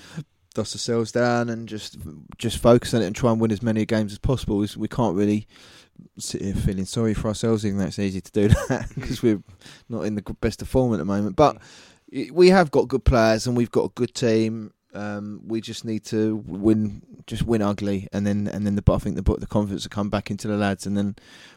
dust 0.54 0.74
ourselves 0.74 1.12
down 1.12 1.48
and 1.48 1.68
just 1.68 1.98
just 2.38 2.58
focus 2.58 2.94
on 2.94 3.02
it 3.02 3.06
and 3.06 3.14
try 3.14 3.30
and 3.30 3.40
win 3.40 3.52
as 3.52 3.62
many 3.62 3.84
games 3.84 4.12
as 4.12 4.18
possible. 4.18 4.64
We 4.76 4.88
can't 4.88 5.16
really 5.16 5.46
sit 6.18 6.42
here 6.42 6.54
feeling 6.54 6.84
sorry 6.84 7.14
for 7.14 7.28
ourselves, 7.28 7.64
even 7.64 7.78
though 7.78 7.86
it's 7.86 7.98
easy 7.98 8.20
to 8.20 8.32
do 8.32 8.48
that 8.68 8.88
because 8.94 9.22
we're 9.22 9.42
not 9.88 10.02
in 10.02 10.14
the 10.14 10.22
best 10.40 10.62
of 10.62 10.68
form 10.68 10.92
at 10.92 10.98
the 10.98 11.04
moment. 11.04 11.36
But 11.36 11.58
we 12.32 12.48
have 12.50 12.70
got 12.70 12.88
good 12.88 13.04
players 13.04 13.46
and 13.46 13.56
we've 13.56 13.70
got 13.70 13.84
a 13.84 13.92
good 13.94 14.14
team. 14.14 14.72
Um, 14.94 15.42
we 15.46 15.60
just 15.60 15.84
need 15.84 16.04
to 16.06 16.36
win, 16.46 17.02
just 17.26 17.42
win 17.44 17.62
ugly, 17.62 18.08
and 18.12 18.26
then 18.26 18.48
and 18.48 18.66
then 18.66 18.74
the. 18.74 18.92
I 18.92 18.98
think 18.98 19.16
the 19.16 19.36
the 19.36 19.46
confidence 19.46 19.84
will 19.84 19.90
come 19.90 20.08
back 20.08 20.30
into 20.30 20.48
the 20.48 20.56
lads, 20.56 20.86
and 20.86 20.96
then 20.96 21.16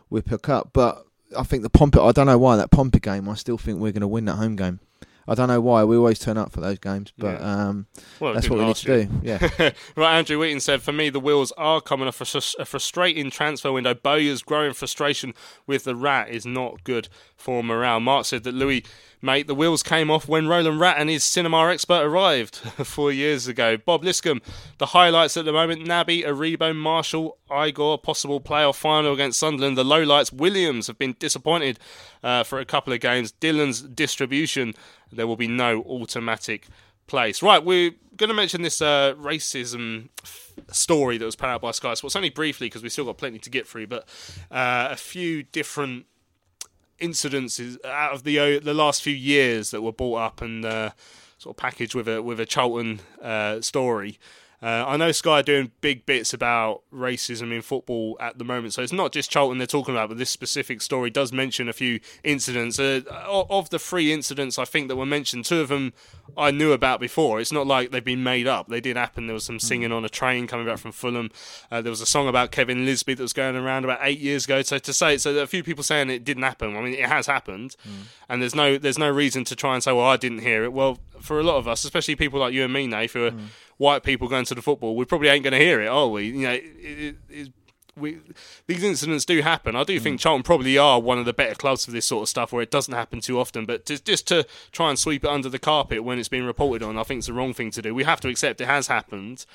we 0.10 0.22
pick 0.22 0.50
up. 0.50 0.72
But 0.74 1.06
I 1.38 1.44
think 1.44 1.64
the 1.64 1.70
Pompey. 1.70 2.00
I 2.00 2.12
don't 2.12 2.28
know 2.28 2.38
why 2.38 2.58
that 2.58 2.72
Pompey 2.72 3.00
game. 3.00 3.30
I 3.30 3.36
still 3.36 3.58
think 3.58 3.80
we're 3.80 3.94
going 3.94 4.02
to 4.02 4.08
win 4.08 4.26
that 4.26 4.36
home 4.36 4.58
game. 4.58 4.82
I 5.28 5.36
don't 5.36 5.48
know 5.48 5.62
why 5.62 5.84
we 5.84 5.96
always 5.96 6.20
turn 6.20 6.38
up 6.38 6.52
for 6.52 6.62
those 6.62 6.80
games, 6.80 7.14
but 7.18 7.40
Yeah. 7.40 7.68
um, 7.68 7.86
Well, 8.20 8.34
that's 8.34 8.50
what 8.50 8.60
we 8.60 8.66
need 8.66 8.76
to 8.78 8.92
year. 8.96 9.06
do. 9.06 9.20
Yeah. 9.24 9.72
right, 9.96 10.18
Andrew 10.18 10.40
Wheaton 10.40 10.60
said, 10.60 10.82
For 10.82 10.92
me, 10.92 11.10
the 11.10 11.20
wheels 11.20 11.52
are 11.58 11.80
coming 11.82 12.08
off 12.08 12.20
a 12.22 12.66
frustrating 12.66 13.30
transfer 13.30 13.72
window. 13.72 13.94
Bowyer's 13.94 14.42
growing 14.42 14.74
frustration 14.74 15.34
with 15.68 15.84
the 15.84 15.96
rat 15.96 16.30
is 16.30 16.46
not 16.46 16.84
good 16.84 17.08
for 17.42 17.64
morale. 17.64 18.00
Mark 18.00 18.26
said 18.26 18.44
that 18.44 18.54
Louis, 18.54 18.86
mate, 19.22 19.48
the 19.48 19.56
wheels 19.56 19.84
came 19.84 20.10
off 20.10 20.28
when 20.28 20.48
Roland 20.48 20.80
Rat 20.80 20.98
and 20.98 21.10
his 21.10 21.24
cinema 21.24 21.68
expert 21.70 22.04
arrived 22.04 22.56
four 22.84 23.12
years 23.12 23.48
ago. 23.48 23.78
Bob 23.78 24.04
Liscombe, 24.04 24.42
the 24.78 24.88
highlights 24.88 25.36
at 25.36 25.46
the 25.46 25.52
moment 25.52 25.86
Naby, 25.86 26.26
Aribo, 26.26 26.76
Marshall, 26.76 27.38
Igor, 27.52 27.98
possible 27.98 28.40
playoff 28.40 28.76
final 28.76 29.14
against 29.14 29.40
Sunderland. 29.40 29.78
The 29.78 29.84
lowlights, 29.84 30.32
Williams, 30.32 30.88
have 30.88 30.98
been 30.98 31.16
disappointed 31.20 31.80
uh, 32.24 32.44
for 32.44 32.60
a 32.60 32.66
couple 32.66 32.94
of 32.94 33.00
games. 33.00 33.34
Dylan's 33.34 33.82
distribution, 33.82 34.74
there 35.12 35.28
will 35.28 35.36
be 35.36 35.48
no 35.48 35.82
automatic 35.82 36.68
place. 37.08 37.42
Right, 37.42 37.64
we're 37.64 37.92
going 38.18 38.30
to 38.30 38.36
mention 38.36 38.62
this 38.62 38.82
uh, 38.82 39.16
racism 39.16 40.10
story 40.72 41.18
that 41.18 41.26
was 41.26 41.36
put 41.36 41.48
out 41.48 41.62
by 41.62 41.72
Sky 41.72 41.94
Sports 41.96 42.16
only 42.16 42.30
briefly 42.30 42.68
because 42.68 42.84
we've 42.84 42.92
still 42.92 43.06
got 43.06 43.18
plenty 43.18 43.40
to 43.40 43.50
get 43.50 43.68
through, 43.68 43.88
but 43.88 44.08
uh, 44.52 44.90
a 44.92 44.96
few 44.96 45.44
different 45.44 46.06
incidences 47.02 47.84
out 47.86 48.14
of 48.14 48.24
the 48.24 48.40
uh, 48.40 48.60
the 48.60 48.74
last 48.74 49.02
few 49.02 49.14
years 49.14 49.72
that 49.72 49.82
were 49.82 49.92
brought 49.92 50.18
up 50.18 50.42
and 50.42 50.64
uh, 50.66 50.92
sort 51.38 51.54
of 51.54 51.58
packaged 51.58 51.96
with 51.96 52.08
a 52.08 52.22
with 52.22 52.40
a 52.40 52.46
Charlton 52.46 53.02
uh, 53.22 53.60
story. 53.62 54.18
Uh, 54.64 54.86
I 54.88 54.96
know 54.96 55.12
Sky 55.12 55.40
are 55.40 55.44
doing 55.44 55.72
big 55.82 56.06
bits 56.06 56.34
about 56.34 56.84
racism 56.94 57.52
in 57.52 57.64
football 57.64 58.16
at 58.20 58.38
the 58.38 58.44
moment, 58.44 58.74
so 58.74 58.84
it's 58.84 58.94
not 58.94 59.12
just 59.12 59.32
Charlton 59.32 59.58
they're 59.58 59.66
talking 59.66 59.96
about, 59.96 60.10
but 60.10 60.20
this 60.20 60.30
specific 60.30 60.82
story 60.82 61.10
does 61.10 61.34
mention 61.34 61.68
a 61.68 61.74
few 61.74 62.00
incidents. 62.24 62.78
Uh, 62.78 63.02
of 63.28 63.72
the 63.72 63.80
three 63.80 64.14
incidents 64.14 64.60
I 64.60 64.66
think 64.66 64.88
that 64.88 64.96
were 64.96 65.06
mentioned, 65.06 65.46
two 65.46 65.62
of 65.62 65.70
them 65.70 65.94
I 66.38 66.52
knew 66.52 66.74
about 66.74 67.00
before. 67.00 67.40
It's 67.42 67.52
not 67.52 67.66
like 67.66 67.90
they've 67.90 68.04
been 68.04 68.24
made 68.24 68.46
up; 68.46 68.68
they 68.68 68.82
did 68.82 68.98
happen. 68.98 69.26
There 69.26 69.34
was 69.34 69.46
some 69.46 69.60
singing 69.60 69.92
on 69.92 70.06
a 70.06 70.10
train 70.10 70.46
coming 70.46 70.68
back 70.68 70.78
from 70.78 70.92
Fulham. 70.92 71.32
Uh, 71.72 71.82
there 71.82 71.90
was 71.90 72.02
a 72.02 72.06
song 72.06 72.28
about 72.28 72.52
Kevin 72.52 72.86
Lisbie 72.86 73.16
that 73.16 73.24
was 73.24 73.34
going 73.34 73.56
around 73.56 73.84
about 73.84 74.00
eight 74.04 74.20
years 74.20 74.46
ago. 74.46 74.62
So 74.62 74.78
to 74.78 74.94
say, 74.94 75.18
so 75.18 75.36
a 75.40 75.48
few 75.48 75.64
people 75.64 75.84
saying 75.84 76.12
it 76.12 76.24
didn't 76.24 76.44
happen. 76.44 76.78
I 76.78 76.82
mean, 76.82 76.94
it 76.94 77.08
has 77.08 77.26
happened, 77.26 77.76
and 78.30 78.42
there's 78.42 78.56
no 78.56 78.78
there's 78.78 79.00
no 79.00 79.10
reason 79.10 79.44
to 79.46 79.56
try 79.56 79.74
and 79.74 79.84
say, 79.84 79.92
well, 79.92 80.06
I 80.06 80.18
didn't 80.18 80.40
hear 80.40 80.64
it. 80.64 80.72
Well, 80.72 81.00
for 81.20 81.40
a 81.40 81.44
lot 81.44 81.58
of 81.58 81.68
us, 81.68 81.84
especially 81.84 82.16
people 82.16 82.40
like 82.40 82.54
you 82.54 82.64
and 82.64 82.74
me, 82.74 82.88
Nate, 82.88 83.12
who 83.12 83.26
are 83.26 83.34
white 83.82 84.04
people 84.04 84.28
going 84.28 84.46
to 84.46 84.54
the 84.54 84.62
football, 84.62 84.96
we 84.96 85.06
probably 85.06 85.28
ain't 85.28 85.44
going 85.44 85.54
to 85.54 85.60
hear 85.60 85.82
it, 85.82 85.88
are 85.88 86.08
we? 86.08 86.28
You 86.28 86.48
know, 86.48 86.52
it, 86.54 87.16
it, 87.30 87.52
we, 87.98 88.20
these 88.68 88.84
incidents 88.84 89.26
do 89.26 89.42
happen. 89.42 89.76
I 89.76 89.84
do 89.84 90.00
think 90.00 90.20
Charlton 90.20 90.44
probably 90.44 90.78
are 90.78 91.00
one 91.00 91.18
of 91.18 91.26
the 91.26 91.34
better 91.34 91.56
clubs 91.56 91.86
for 91.86 91.92
this 91.92 92.06
sort 92.06 92.22
of 92.22 92.30
stuff, 92.30 92.54
where 92.54 92.62
it 92.62 92.70
doesn't 92.70 92.94
happen 92.94 93.22
too 93.22 93.40
often. 93.40 93.66
But 93.66 93.88
to, 93.88 94.02
just 94.02 94.28
to 94.28 94.46
try 94.72 94.90
and 94.90 95.00
sweep 95.00 95.24
it 95.24 95.32
under 95.32 95.50
the 95.50 95.58
carpet 95.58 96.04
when 96.04 96.20
it's 96.20 96.30
been 96.30 96.46
reported 96.46 96.86
on, 96.86 96.96
I 96.96 97.04
think 97.04 97.20
it's 97.20 97.28
the 97.28 97.34
wrong 97.34 97.54
thing 97.54 97.72
to 97.72 97.82
do. 97.82 97.96
We 97.96 98.04
have 98.04 98.22
to 98.22 98.30
accept 98.30 98.62
it 98.62 98.68
has 98.68 98.86
happened, 98.86 99.48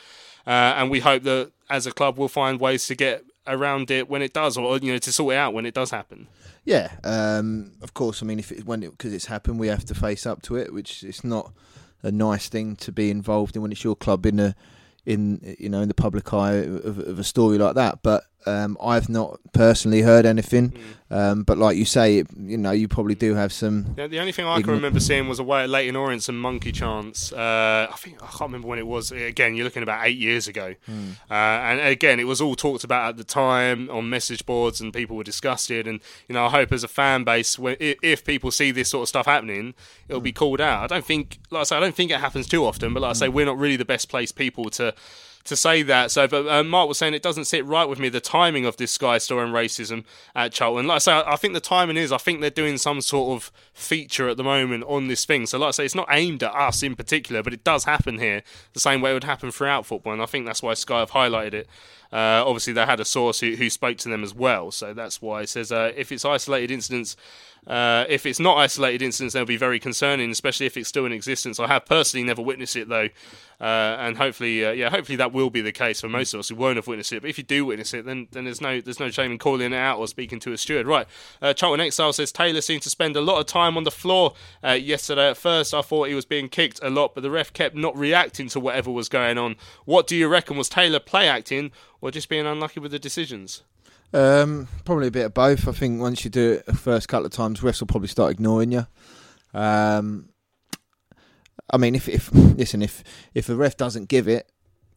uh, 0.45 0.75
and 0.77 0.91
we 0.91 1.01
hope 1.01 1.23
that 1.23 1.53
as 1.71 1.87
a 1.87 1.93
club 1.93 2.19
we'll 2.19 2.29
find 2.29 2.61
ways 2.61 2.87
to 2.89 2.97
get 2.97 3.25
around 3.47 3.93
it 3.93 4.11
when 4.11 4.23
it 4.23 4.33
does, 4.33 4.57
or 4.57 4.77
you 4.79 4.93
know, 4.93 4.99
to 4.99 5.13
sort 5.13 5.35
it 5.35 5.39
out 5.39 5.55
when 5.55 5.67
it 5.67 5.75
does 5.75 5.93
happen. 5.93 6.27
Yeah, 6.65 6.97
um, 7.05 7.73
of 7.81 7.95
course. 7.95 8.25
I 8.25 8.27
mean, 8.27 8.41
if 8.41 8.51
it, 8.51 8.67
when 8.67 8.81
because 8.81 9.15
it's 9.15 9.27
happened, 9.27 9.61
we 9.61 9.69
have 9.69 9.85
to 9.85 9.95
face 9.95 10.27
up 10.27 10.43
to 10.43 10.57
it, 10.57 10.73
which 10.73 11.05
it's 11.05 11.23
not 11.23 11.53
a 12.07 12.13
nice 12.13 12.49
thing 12.49 12.77
to 12.77 12.93
be 12.93 13.11
involved 13.11 13.57
in 13.57 13.63
when 13.63 13.73
it's 13.73 13.83
your 13.83 13.97
club 13.97 14.25
in 14.25 14.39
a 14.39 14.55
in 15.05 15.57
you 15.59 15.69
know 15.69 15.81
in 15.81 15.89
the 15.89 15.95
public 15.95 16.33
eye 16.33 16.55
of, 16.55 16.99
of 16.99 17.19
a 17.19 17.25
story 17.25 17.59
like 17.59 17.75
that. 17.75 18.03
But 18.03 18.25
um, 18.47 18.77
I've 18.83 19.09
not 19.09 19.39
personally 19.53 20.03
heard 20.03 20.27
anything. 20.27 20.73
Um, 21.09 21.45
but 21.45 21.57
like 21.57 21.77
you 21.77 21.85
say, 21.85 22.19
it, 22.19 22.27
you 22.37 22.57
know, 22.59 22.73
you 22.73 22.89
probably 22.89 23.15
do 23.15 23.35
have 23.35 23.53
some. 23.53 23.95
Yeah, 23.97 24.09
the 24.09 24.19
only 24.19 24.33
thing 24.33 24.45
I 24.45 24.57
can 24.61 24.65
igno- 24.71 24.73
remember 24.75 24.99
seeing 24.99 25.29
was 25.29 25.39
away 25.39 25.63
at 25.63 25.71
Leyton 25.71 25.95
Orient 25.95 26.25
some 26.25 26.37
monkey 26.41 26.73
chants. 26.73 27.33
Uh, 27.33 27.87
I 27.89 27.95
think 27.97 28.21
I 28.21 28.27
can't 28.27 28.41
remember 28.51 28.67
when 28.67 28.81
it 28.81 28.87
was. 28.89 29.13
Again, 29.13 29.55
you're 29.55 29.63
looking 29.65 29.85
about 29.85 30.05
eight 30.05 30.19
years 30.19 30.49
ago, 30.49 30.75
Hmm. 30.87 31.11
uh, 31.31 31.35
and 31.35 31.81
again, 31.81 32.19
it 32.19 32.25
was 32.25 32.41
all 32.41 32.57
talked 32.57 32.83
about 32.83 33.11
at 33.11 33.17
the 33.19 33.25
time 33.25 33.89
on 33.89 34.11
message 34.11 34.45
boards, 34.47 34.81
and 34.81 34.93
people 34.93 35.17
were 35.17 35.23
disgusted. 35.23 35.87
And 35.87 36.01
you 36.29 36.33
know, 36.35 36.47
I 36.47 36.51
hope 36.51 36.73
as 36.73 36.83
a 36.83 36.89
fan 36.89 37.23
base, 37.23 37.57
when, 37.57 37.77
if 37.79 38.25
people 38.25 38.51
see 38.51 38.73
this 38.73 38.89
sort 38.89 39.03
of 39.03 39.09
stuff 39.09 39.27
happening, 39.27 39.75
it'll 40.09 40.19
Hmm. 40.21 40.25
be 40.25 40.33
called 40.33 40.61
out. 40.61 40.83
I 40.83 40.87
don't 40.93 41.05
think, 41.07 41.39
like 41.51 41.61
I 41.61 41.65
say, 41.65 41.77
I 41.77 41.81
don't 41.81 41.95
think 41.95 42.11
it 42.11 42.19
happens 42.19 42.49
too 42.49 42.65
often. 42.67 42.93
But 42.93 43.03
like 43.03 43.11
I 43.11 43.13
Hmm. 43.13 43.19
say, 43.19 43.29
we're 43.29 43.47
not 43.47 43.59
really 43.59 43.77
the 43.77 43.85
best 43.85 44.09
placed 44.09 44.35
people 44.35 44.71
to 44.71 44.93
to 45.47 45.57
say 45.57 45.83
that. 45.83 46.11
So, 46.11 46.29
but 46.29 46.47
uh, 46.47 46.63
Mark 46.63 46.89
was 46.89 46.99
saying 46.99 47.15
it 47.15 47.23
doesn't 47.23 47.47
sit 47.47 47.65
right 47.65 47.89
with 47.89 47.99
me 47.99 48.09
the 48.09 48.21
timing 48.21 48.67
of 48.67 48.77
this 48.77 48.93
Sky 48.93 49.19
story 49.19 49.45
and 49.45 49.55
racism 49.55 50.05
at 50.35 50.53
Charlton. 50.53 50.87
Like 50.87 50.97
I 50.97 50.99
say, 50.99 51.13
I, 51.13 51.33
I 51.33 51.37
think 51.37 51.55
the 51.55 51.61
timing 51.61 51.97
is. 51.97 52.13
I 52.13 52.19
think 52.19 52.41
they're 52.41 52.51
doing 52.51 52.79
some 52.79 53.01
sort 53.01 53.37
of 53.37 53.53
feature 53.73 54.29
at 54.29 54.37
the 54.37 54.45
moment 54.45 54.85
on 54.85 55.09
this 55.09 55.25
thing. 55.25 55.47
So, 55.47 55.59
like 55.59 55.69
I 55.69 55.71
say, 55.73 55.85
it's 55.85 55.95
not 55.95 56.09
aimed 56.11 56.43
at 56.43 56.55
us 56.55 56.83
in 56.83 56.95
particular, 56.95 57.43
but 57.43 57.53
it 57.53 57.65
does 57.65 57.85
happen 57.85 58.19
here 58.19 58.43
the 58.73 58.81
same 58.81 59.01
way 59.01 59.11
it 59.11 59.15
would 59.15 59.25
happen 59.25 59.51
throughout 59.51 59.87
football, 59.87 60.13
and 60.13 60.23
I 60.23 60.27
think 60.27 60.47
that's 60.47 60.63
why 60.63 60.75
Sky 60.75 61.01
have 61.01 61.13
highlighted 61.13 61.55
it. 61.55 61.69
Uh, 62.13 62.45
obviously, 62.47 62.73
they 62.73 62.87
had 62.87 63.01
a 63.01 63.05
source 63.05 63.41
who, 63.41 63.57
who 63.57 63.69
spoke 63.69 63.99
to 63.99 64.09
them 64.09 64.23
as 64.23 64.35
well, 64.35 64.71
so 64.71 64.95
that's 64.95 65.21
why 65.21 65.43
it 65.43 65.49
says 65.49 65.73
uh, 65.73 65.93
if 65.97 66.13
it's 66.13 66.25
isolated 66.25 66.71
incidents. 66.71 67.17
Uh, 67.67 68.05
if 68.09 68.27
it's 68.27 68.39
not 68.39 68.57
isolated 68.59 69.03
incidents, 69.03 69.35
they'll 69.35 69.45
be 69.45 69.57
very 69.57 69.81
concerning, 69.81 70.31
especially 70.31 70.67
if 70.67 70.77
it's 70.77 70.89
still 70.89 71.05
in 71.05 71.13
existence. 71.13 71.59
I 71.59 71.67
have 71.67 71.85
personally 71.85 72.25
never 72.25 72.41
witnessed 72.41 72.77
it 72.77 72.89
though, 72.89 73.09
uh, 73.61 73.97
and 73.99 74.17
hopefully, 74.17 74.65
uh, 74.65 74.71
yeah, 74.71 74.89
hopefully 74.89 75.17
that 75.17 75.33
will 75.33 75.51
be 75.51 75.63
the 75.63 75.73
case 75.73 76.01
for 76.01 76.09
most 76.09 76.33
of 76.33 76.41
us 76.41 76.49
who 76.49 76.55
won't 76.55 76.77
have 76.77 76.87
witnessed 76.87 77.13
it. 77.13 77.23
But 77.23 77.31
if 77.31 77.39
you 77.39 77.45
do 77.45 77.65
witness 77.65 77.93
it, 77.93 78.05
then 78.05 78.29
then 78.31 78.45
there's 78.45 78.61
no 78.61 78.81
there's 78.81 79.01
no 79.01 79.11
shame 79.11 79.33
in 79.33 79.39
calling 79.39 79.73
it 79.73 79.77
out 79.77 79.99
or 79.99 80.07
speaking 80.07 80.39
to 80.41 80.53
a 80.53 80.57
steward. 80.57 80.87
Right, 80.87 81.09
uh, 81.43 81.55
Charlton 81.55 81.85
Exile 81.85 82.13
says 82.13 82.31
Taylor 82.31 82.61
seemed 82.61 82.83
to 82.83 82.91
spend 82.91 83.17
a 83.17 83.21
lot 83.21 83.41
of 83.41 83.47
time 83.47 83.77
on 83.77 83.83
the 83.83 83.91
floor 83.91 84.35
uh, 84.63 84.73
yesterday. 84.73 85.31
At 85.31 85.37
first, 85.37 85.75
I 85.75 85.83
thought 85.83 86.09
he 86.09 86.15
was 86.15 86.25
being 86.25 86.49
kicked 86.49 86.79
a 86.83 86.91
lot, 86.91 87.15
but 87.15 87.23
the 87.23 87.31
ref 87.31 87.53
kept 87.53 87.75
not 87.75 87.97
reacting 87.97 88.49
to 88.51 88.61
whatever 88.61 88.93
was 88.93 89.09
going 89.09 89.39
on. 89.39 89.57
What 89.85 90.07
do 90.07 90.15
you 90.15 90.29
reckon 90.29 90.57
was 90.57 90.69
Taylor 90.69 91.01
play 91.01 91.29
acting 91.29 91.73
or 92.01 92.13
just 92.13 92.29
being 92.29 92.47
unlucky 92.47 92.79
with 92.79 92.93
the 92.93 93.01
decisions? 93.01 93.65
Um, 94.13 94.69
probably 94.85 95.09
a 95.09 95.13
bit 95.13 95.27
of 95.27 95.35
both. 95.35 95.69
I 95.69 95.73
think 95.73 96.01
once 96.01 96.25
you 96.25 96.31
do 96.31 96.53
it 96.53 96.67
the 96.67 96.75
first 96.75 97.09
couple 97.09 97.27
of 97.27 97.33
times, 97.33 97.61
refs 97.61 97.81
will 97.81 97.87
probably 97.87 98.09
start 98.09 98.33
ignoring 98.33 98.73
you. 98.73 98.87
Um, 99.53 100.31
I 101.71 101.77
mean, 101.77 101.95
if 101.95 102.09
if 102.09 102.31
listen, 102.33 102.83
if 102.83 103.03
if 103.35 103.49
a 103.49 103.55
ref 103.55 103.77
doesn't 103.77 104.09
give 104.09 104.29
it, 104.29 104.51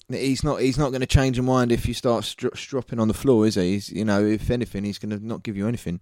he's 0.09 0.43
not 0.43 0.61
he's 0.61 0.77
not 0.77 0.89
going 0.89 1.01
to 1.01 1.07
change 1.07 1.37
your 1.37 1.43
mind 1.43 1.71
if 1.71 1.87
you 1.87 1.93
start 1.93 2.23
stro- 2.23 2.55
stropping 2.55 2.99
on 2.99 3.07
the 3.07 3.13
floor, 3.13 3.47
is 3.47 3.55
he? 3.55 3.73
He's, 3.73 3.91
you 3.91 4.05
know, 4.05 4.23
if 4.23 4.49
anything, 4.49 4.83
he's 4.83 4.99
going 4.99 5.17
to 5.17 5.25
not 5.25 5.43
give 5.43 5.57
you 5.57 5.67
anything. 5.67 5.99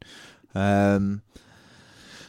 Um, 0.53 1.21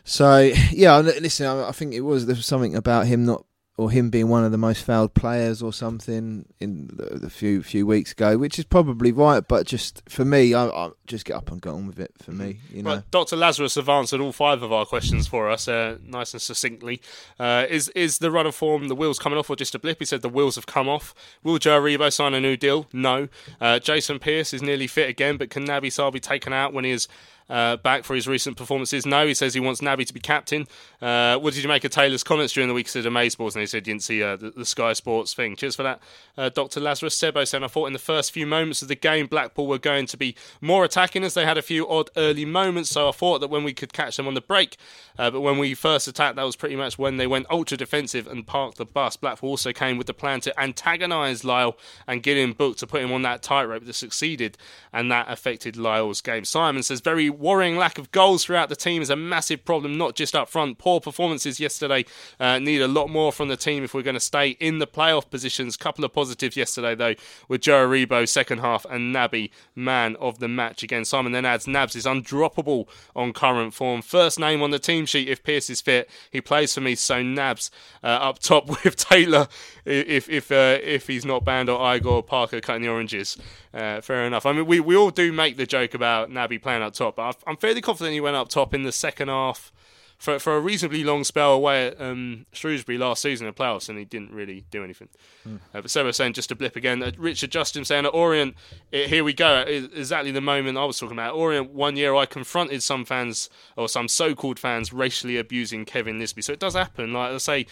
so 0.05 0.39
yeah, 0.71 0.99
listen, 0.99 1.47
I, 1.47 1.69
I 1.69 1.73
think 1.73 1.95
it 1.95 2.01
was 2.01 2.27
there 2.27 2.37
was 2.37 2.47
something 2.47 2.75
about 2.77 3.07
him 3.07 3.25
not 3.25 3.45
or 3.79 3.93
him 3.93 4.11
being 4.11 4.29
one 4.29 4.45
of 4.45 4.51
the 4.51 4.59
most 4.59 4.85
failed 4.85 5.15
players 5.15 5.63
or 5.63 5.73
something 5.73 6.45
in 6.59 6.89
the, 6.93 7.21
the 7.21 7.31
few 7.31 7.63
few 7.63 7.87
weeks 7.87 8.11
ago, 8.11 8.37
which 8.37 8.59
is 8.59 8.65
probably 8.65 9.13
right. 9.13 9.47
But 9.47 9.67
just 9.67 10.03
for 10.09 10.25
me, 10.25 10.53
I, 10.53 10.67
I 10.67 10.91
just 11.07 11.25
get 11.25 11.37
up 11.37 11.53
and 11.53 11.61
go 11.61 11.77
on 11.77 11.87
with 11.87 12.01
it. 12.01 12.13
For 12.21 12.33
me, 12.33 12.59
you 12.73 12.83
know. 12.83 12.97
Right, 12.97 13.11
Dr. 13.13 13.37
Lazarus 13.37 13.77
have 13.77 13.89
answered 13.89 14.21
all 14.21 14.33
five 14.33 14.65
of 14.65 14.73
our 14.73 14.85
questions 14.85 15.29
for 15.29 15.49
us, 15.49 15.69
uh, 15.69 15.99
nice 16.05 16.35
and 16.35 16.43
succinctly. 16.43 17.01
Uh, 17.39 17.67
is 17.71 17.89
is 17.91 18.19
the 18.19 18.33
run 18.33 18.47
of 18.47 18.55
form 18.57 18.89
the 18.89 18.97
wheels 18.97 19.21
coming 19.21 19.39
off 19.39 19.49
or 19.49 19.55
just 19.55 19.77
a 19.77 19.79
blip? 19.79 20.01
He 20.01 20.05
said 20.05 20.23
the 20.23 20.29
wheels 20.29 20.57
have 20.57 20.67
come 20.67 20.89
off. 20.89 21.15
Will 21.45 21.59
Joe 21.59 21.81
Aribo 21.81 22.13
sign 22.13 22.35
a 22.35 22.41
new 22.41 22.57
deal? 22.57 22.89
No. 22.93 23.29
Uh, 23.61 23.79
Jason 23.79 24.19
Pearce 24.19 24.53
is 24.53 24.61
nearly 24.61 24.89
fit 24.89 25.09
again, 25.09 25.37
but 25.37 25.51
can 25.51 25.65
Naby 25.65 25.87
Sarr 25.87 26.13
be 26.13 26.19
taken 26.21 26.53
out 26.53 26.73
when 26.73 26.85
he 26.85 26.91
is 26.91 27.07
uh, 27.49 27.77
back 27.79 28.05
for 28.05 28.15
his 28.15 28.29
recent 28.29 28.57
performances. 28.57 29.07
No, 29.07 29.27
he 29.27 29.35
says 29.35 29.55
he 29.55 29.61
wants 29.61 29.81
Naby 29.81 30.07
to 30.07 30.15
be 30.15 30.21
captain. 30.21 30.67
Uh, 31.01 31.39
what 31.39 31.55
did 31.55 31.63
you 31.63 31.69
make 31.69 31.85
of 31.85 31.91
Taylor's 31.91 32.23
comments 32.23 32.53
during 32.53 32.69
the 32.69 32.75
week? 32.75 32.87
He 32.87 32.91
said 32.91 33.33
Sports, 33.33 33.55
and 33.55 33.61
he 33.61 33.67
said 33.67 33.87
he 33.87 33.93
didn't 33.93 34.03
see 34.03 34.23
uh, 34.23 34.37
the, 34.37 34.51
the, 34.51 34.65
Sky 34.65 34.93
Sports 34.93 35.35
thing. 35.35 35.57
Cheers 35.57 35.77
for 35.77 35.83
that, 35.83 36.01
uh, 36.37 36.49
Dr. 36.51 36.81
Lazarus. 36.81 37.19
Sebo 37.19 37.47
said, 37.47 37.63
I 37.63 37.69
thought 37.69 37.87
in 37.87 37.93
the 37.93 37.99
first 37.99 38.33
few 38.33 38.47
moments 38.47 38.83
of 38.83 38.89
the 38.89 38.95
game, 38.95 39.27
Blackpool 39.27 39.67
were 39.67 39.79
going 39.79 40.07
to 40.07 40.17
be 40.17 40.35
more 40.61 40.85
attacking 40.85 41.25
as 41.25 41.35
they 41.35 41.45
had 41.45 41.59
a 41.59 41.63
few 41.63 41.89
odd 41.89 42.11
early 42.17 42.45
moments. 42.45 42.91
So 42.91 43.09
I 43.09 43.13
thought 43.13 43.41
that 43.41 43.49
when 43.49 43.65
we 43.65 43.73
could 43.73 43.93
catch 43.93 44.17
them 44.17 44.27
on 44.27 44.35
the 44.35 44.41
break, 44.41 44.77
uh, 45.19 45.31
but 45.31 45.41
when 45.41 45.59
we 45.59 45.75
first 45.75 46.07
attacked, 46.09 46.37
that 46.37 46.45
was 46.45 46.57
pretty 46.57 46.77
much 46.77 46.99
when 46.99 47.17
they 47.17 47.27
went 47.27 47.47
ultra 47.51 47.77
defensive 47.77 48.27
and 48.27 48.47
parked 48.47 48.79
the 48.79 48.85
bus. 48.85 49.17
Blackpool 49.17 49.51
also 49.51 49.73
came 49.73 49.99
with 49.99 50.07
the 50.07 50.15
plan 50.15 50.41
to 50.41 50.61
antagonise 50.61 51.45
Lyle 51.45 51.77
and 52.07 52.23
get 52.23 52.37
him 52.37 52.53
booked 52.53 52.81
to 52.81 52.87
put 52.87 53.03
him 53.03 53.13
on 53.13 53.23
that 53.23 53.43
tightrope 53.43 53.85
that 53.85 53.95
succeeded, 53.95 54.57
and 54.93 55.11
that 55.11 55.31
affected 55.31 55.77
Lyle's 55.77 56.21
game. 56.21 56.45
Simon 56.45 56.83
says, 56.83 57.01
very 57.01 57.31
worrying 57.39 57.77
lack 57.77 57.99
of 57.99 58.11
goals 58.11 58.45
throughout 58.45 58.69
the 58.69 58.77
team 58.77 59.01
is 59.01 59.11
a 59.11 59.17
massive 59.17 59.65
problem, 59.65 59.97
not 59.97 60.15
just 60.15 60.35
up 60.35 60.49
front. 60.49 60.79
Poor 60.79 61.01
performances 61.01 61.61
yesterday 61.61 62.05
uh, 62.41 62.59
need 62.59 62.83
a 62.83 62.89
lot 62.89 63.09
more 63.09 63.33
from 63.33 63.49
the 63.49 63.57
team 63.57 63.85
if 63.85 63.95
we're 63.95 64.03
going 64.03 64.15
to 64.15 64.21
stay 64.21 64.51
in 64.51 64.79
the 64.79 64.87
playoff 64.87 65.31
positions. 65.31 65.77
Couple 65.77 66.05
of 66.05 66.13
positives 66.13 66.57
yesterday, 66.57 66.95
though, 66.95 67.15
with 67.47 67.61
Joe 67.61 67.87
Aribo, 67.87 68.29
second 68.29 68.59
half, 68.59 68.85
and 68.87 69.15
Naby, 69.15 69.51
man 69.75 70.17
of 70.17 70.41
the 70.41 70.49
match 70.49 70.83
again. 70.83 71.05
Simon 71.05 71.33
then 71.33 71.45
adds 71.45 71.67
Nabs 71.67 71.95
is 71.95 72.05
undroppable 72.05 72.89
on 73.15 73.33
current 73.33 73.73
form. 73.73 74.03
First 74.03 74.39
name 74.39 74.63
on 74.63 74.71
the 74.71 74.79
team 74.79 75.07
sheet 75.07 75.29
if 75.29 75.43
Pearce 75.43 75.71
is 75.71 75.81
fit. 75.81 76.11
He 76.31 76.41
plays 76.41 76.75
for 76.75 76.81
me, 76.81 76.97
so 76.97 77.23
Nabs 77.23 77.71
uh, 78.03 78.07
up 78.07 78.41
top 78.41 78.69
with 78.85 78.97
Taylor 78.97 79.49
if 79.85 80.29
if 80.29 80.51
uh, 80.51 80.79
if 80.83 81.07
he's 81.07 81.25
not 81.25 81.45
banned 81.45 81.69
or 81.69 81.95
Igor 81.95 82.23
Parker 82.23 82.61
cutting 82.61 82.83
the 82.83 82.89
oranges. 82.89 83.37
Uh, 83.79 84.01
fair 84.01 84.25
enough. 84.25 84.45
I 84.45 84.53
mean, 84.53 84.67
we, 84.67 84.81
we 84.81 84.97
all 84.97 85.11
do 85.11 85.33
make 85.33 85.57
the 85.57 85.67
joke 85.67 85.95
about 85.95 86.31
Naby 86.31 86.61
playing 86.61 86.83
up 86.83 86.95
top, 86.95 87.15
but 87.15 87.37
I'm 87.47 87.57
fairly 87.57 87.81
confident 87.81 88.13
he 88.13 88.21
went 88.21 88.35
up 88.35 88.49
top 88.49 88.75
in 88.75 88.83
the 88.83 88.91
second 88.91 89.29
half 89.29 89.71
for 90.19 90.41
for 90.41 90.57
a 90.57 90.61
reasonably 90.61 91.05
long 91.05 91.23
spell 91.23 91.53
away 91.53 91.87
at 91.87 92.01
um, 92.01 92.45
Shrewsbury 92.53 92.99
last 92.99 93.23
season 93.23 93.47
in 93.47 93.55
playoffs, 93.55 93.89
and 93.89 93.97
he 93.97 94.05
didn't 94.05 94.33
really 94.33 94.65
do 94.73 94.83
anything. 94.83 95.09
Mm. 95.47 95.61
Uh, 95.73 95.83
but 95.83 95.91
Sarah 95.93 96.13
saying 96.13 96.33
just 96.33 96.51
a 96.51 96.57
blip 96.57 96.75
again. 96.75 97.01
Uh, 97.01 97.13
Richard 97.17 97.53
Justin 97.53 97.85
saying 97.85 98.05
at 98.05 98.13
Orient, 98.13 98.57
it, 98.91 99.09
here 99.09 99.23
we 99.23 99.33
go. 99.33 99.61
exactly 99.69 100.33
the 100.33 100.41
moment 100.41 100.77
I 100.77 100.85
was 100.85 100.99
talking 100.99 101.17
about. 101.17 101.37
Orient 101.37 101.71
one 101.71 101.97
year 101.97 102.17
I 102.17 102.27
confronted 102.27 102.83
some 102.83 103.05
fans 103.05 103.49
or 103.77 103.89
some 103.89 104.09
so-called 104.09 104.59
fans 104.59 104.93
racially 104.93 105.37
abusing 105.37 105.85
Kevin 105.85 106.19
Nisbet. 106.19 106.45
So 106.45 106.53
it 106.53 106.59
does 106.59 106.75
happen. 106.75 107.13
Like 107.13 107.31
I 107.31 107.39
say 107.39 107.67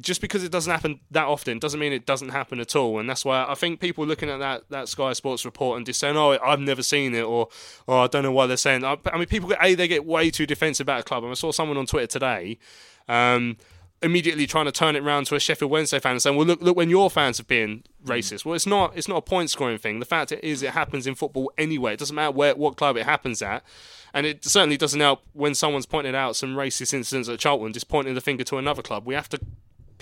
just 0.00 0.20
because 0.20 0.44
it 0.44 0.52
doesn't 0.52 0.70
happen 0.70 1.00
that 1.10 1.26
often 1.26 1.58
doesn't 1.58 1.80
mean 1.80 1.92
it 1.92 2.06
doesn't 2.06 2.30
happen 2.30 2.60
at 2.60 2.74
all. 2.76 2.98
And 2.98 3.08
that's 3.08 3.24
why 3.24 3.44
I 3.48 3.54
think 3.54 3.80
people 3.80 4.06
looking 4.06 4.30
at 4.30 4.38
that, 4.38 4.64
that 4.70 4.88
Sky 4.88 5.12
Sports 5.12 5.44
report 5.44 5.76
and 5.76 5.86
just 5.86 6.00
saying, 6.00 6.16
"Oh, 6.16 6.38
I've 6.44 6.60
never 6.60 6.82
seen 6.82 7.14
it," 7.14 7.22
or 7.22 7.48
"Oh, 7.88 8.00
I 8.00 8.06
don't 8.06 8.22
know 8.22 8.32
why 8.32 8.46
they're 8.46 8.56
saying." 8.56 8.84
I, 8.84 8.96
mean, 9.16 9.26
people 9.26 9.52
a 9.60 9.74
they 9.74 9.88
get 9.88 10.04
way 10.04 10.30
too 10.30 10.46
defensive 10.46 10.84
about 10.84 11.00
a 11.00 11.04
club. 11.04 11.24
And 11.24 11.30
I 11.30 11.34
saw 11.34 11.52
someone 11.52 11.76
on 11.76 11.86
Twitter 11.86 12.06
today. 12.06 12.58
Um, 13.08 13.56
immediately 14.02 14.46
trying 14.46 14.64
to 14.64 14.72
turn 14.72 14.96
it 14.96 15.02
around 15.02 15.26
to 15.26 15.36
a 15.36 15.40
Sheffield 15.40 15.70
Wednesday 15.70 16.00
fan 16.00 16.12
and 16.12 16.22
saying, 16.22 16.36
"Well, 16.36 16.46
look, 16.46 16.60
look, 16.60 16.76
when 16.76 16.90
your 16.90 17.08
fans 17.10 17.38
have 17.38 17.46
been 17.46 17.84
racist." 18.04 18.44
Well, 18.44 18.54
it's 18.54 18.66
not. 18.66 18.96
It's 18.96 19.08
not 19.08 19.16
a 19.16 19.22
point 19.22 19.50
scoring 19.50 19.78
thing. 19.78 20.00
The 20.00 20.06
fact 20.06 20.32
is, 20.32 20.62
it 20.62 20.70
happens 20.70 21.06
in 21.06 21.14
football 21.14 21.52
anyway. 21.56 21.94
It 21.94 21.98
doesn't 22.00 22.16
matter 22.16 22.32
where 22.32 22.54
what 22.54 22.76
club 22.76 22.96
it 22.96 23.04
happens 23.04 23.40
at, 23.42 23.62
and 24.12 24.26
it 24.26 24.44
certainly 24.44 24.76
doesn't 24.76 25.00
help 25.00 25.22
when 25.32 25.54
someone's 25.54 25.86
pointed 25.86 26.14
out 26.14 26.36
some 26.36 26.56
racist 26.56 26.92
incidents 26.92 27.28
at 27.28 27.38
Charlton, 27.38 27.72
just 27.72 27.88
pointing 27.88 28.14
the 28.14 28.20
finger 28.20 28.44
to 28.44 28.58
another 28.58 28.82
club. 28.82 29.06
We 29.06 29.14
have 29.14 29.28
to 29.30 29.40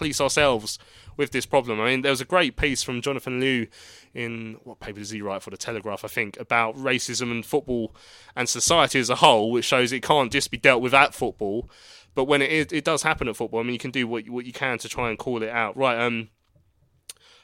police 0.01 0.21
ourselves 0.21 0.79
with 1.19 1.31
this 1.31 1.45
problem. 1.45 1.79
I 1.79 1.91
mean, 1.91 2.01
there 2.01 2.11
was 2.11 2.23
a 2.23 2.25
great 2.25 2.57
piece 2.57 2.83
from 2.83 3.03
Jonathan 3.03 3.39
Liew 3.39 3.69
in 4.15 4.57
what 4.65 4.81
paper 4.81 4.99
does 4.99 5.11
he 5.11 5.21
write 5.21 5.43
for 5.43 5.51
the 5.51 5.59
Telegraph, 5.59 6.05
I 6.05 6.09
think, 6.09 6.41
about 6.41 6.75
racism 6.75 7.31
and 7.31 7.45
football 7.45 7.95
and 8.35 8.49
society 8.49 8.99
as 8.99 9.11
a 9.11 9.17
whole, 9.17 9.51
which 9.51 9.67
shows 9.67 9.93
it 9.93 10.03
can't 10.03 10.33
just 10.33 10.51
be 10.51 10.57
dealt 10.57 10.81
with 10.81 10.95
at 10.95 11.15
football. 11.15 11.69
But 12.15 12.25
when 12.25 12.41
it 12.41 12.85
does 12.85 13.03
happen 13.03 13.29
at 13.29 13.37
football. 13.37 13.61
I 13.61 13.63
mean, 13.63 13.75
you 13.75 13.79
can 13.79 13.91
do 13.91 14.09
what 14.09 14.29
what 14.31 14.47
you 14.47 14.53
can 14.53 14.79
to 14.79 14.89
try 14.89 15.11
and 15.11 15.19
call 15.19 15.43
it 15.43 15.51
out. 15.51 15.77
Right. 15.77 16.01
Um. 16.01 16.31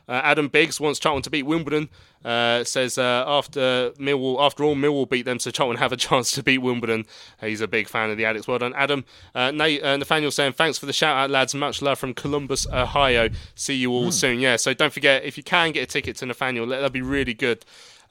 Uh, 0.09 0.21
Adam 0.23 0.49
Biggs 0.49 0.81
wants 0.81 0.99
Charlton 0.99 1.23
to 1.23 1.31
beat 1.31 1.45
Wimbledon. 1.45 1.89
Uh, 2.25 2.65
says 2.65 2.99
uh, 2.99 3.25
after 3.27 3.93
Millwall, 3.99 4.41
after 4.41 4.65
all, 4.65 4.75
Millwall 4.75 5.09
beat 5.09 5.23
them, 5.23 5.39
so 5.39 5.51
Charlton 5.51 5.79
have 5.79 5.93
a 5.93 5.97
chance 6.09 6.33
to 6.33 6.43
beat 6.43 6.59
Wimbledon. 6.59 7.05
he's 7.41 7.61
a 7.61 7.69
big 7.69 7.89
fan 7.89 8.11
of 8.11 8.17
the 8.17 8.25
Addicks. 8.25 8.49
Well 8.49 8.59
done, 8.59 8.75
Adam. 8.75 9.05
Uh, 9.35 9.51
Nate, 9.51 9.83
uh, 9.83 9.97
Nathaniel 9.97 10.31
saying 10.31 10.55
thanks 10.55 10.79
for 10.79 10.87
the 10.87 10.93
shout 10.93 11.17
out, 11.17 11.31
lads. 11.31 11.55
Much 11.55 11.83
love 11.83 11.99
from 11.99 12.15
Columbus, 12.15 12.67
Ohio. 12.73 13.29
See 13.55 13.77
you 13.77 13.93
all 13.93 14.09
mm. 14.09 14.13
soon. 14.13 14.41
Yeah, 14.41 14.57
so 14.57 14.75
don't 14.75 14.93
forget 14.93 15.25
if 15.25 15.37
you 15.37 15.45
can 15.45 15.73
get 15.73 15.83
a 15.83 15.87
ticket 15.87 16.17
to 16.17 16.27
Nathaniel, 16.27 16.67
that'd 16.67 16.93
be 16.93 17.03
really 17.03 17.35
good. 17.35 17.65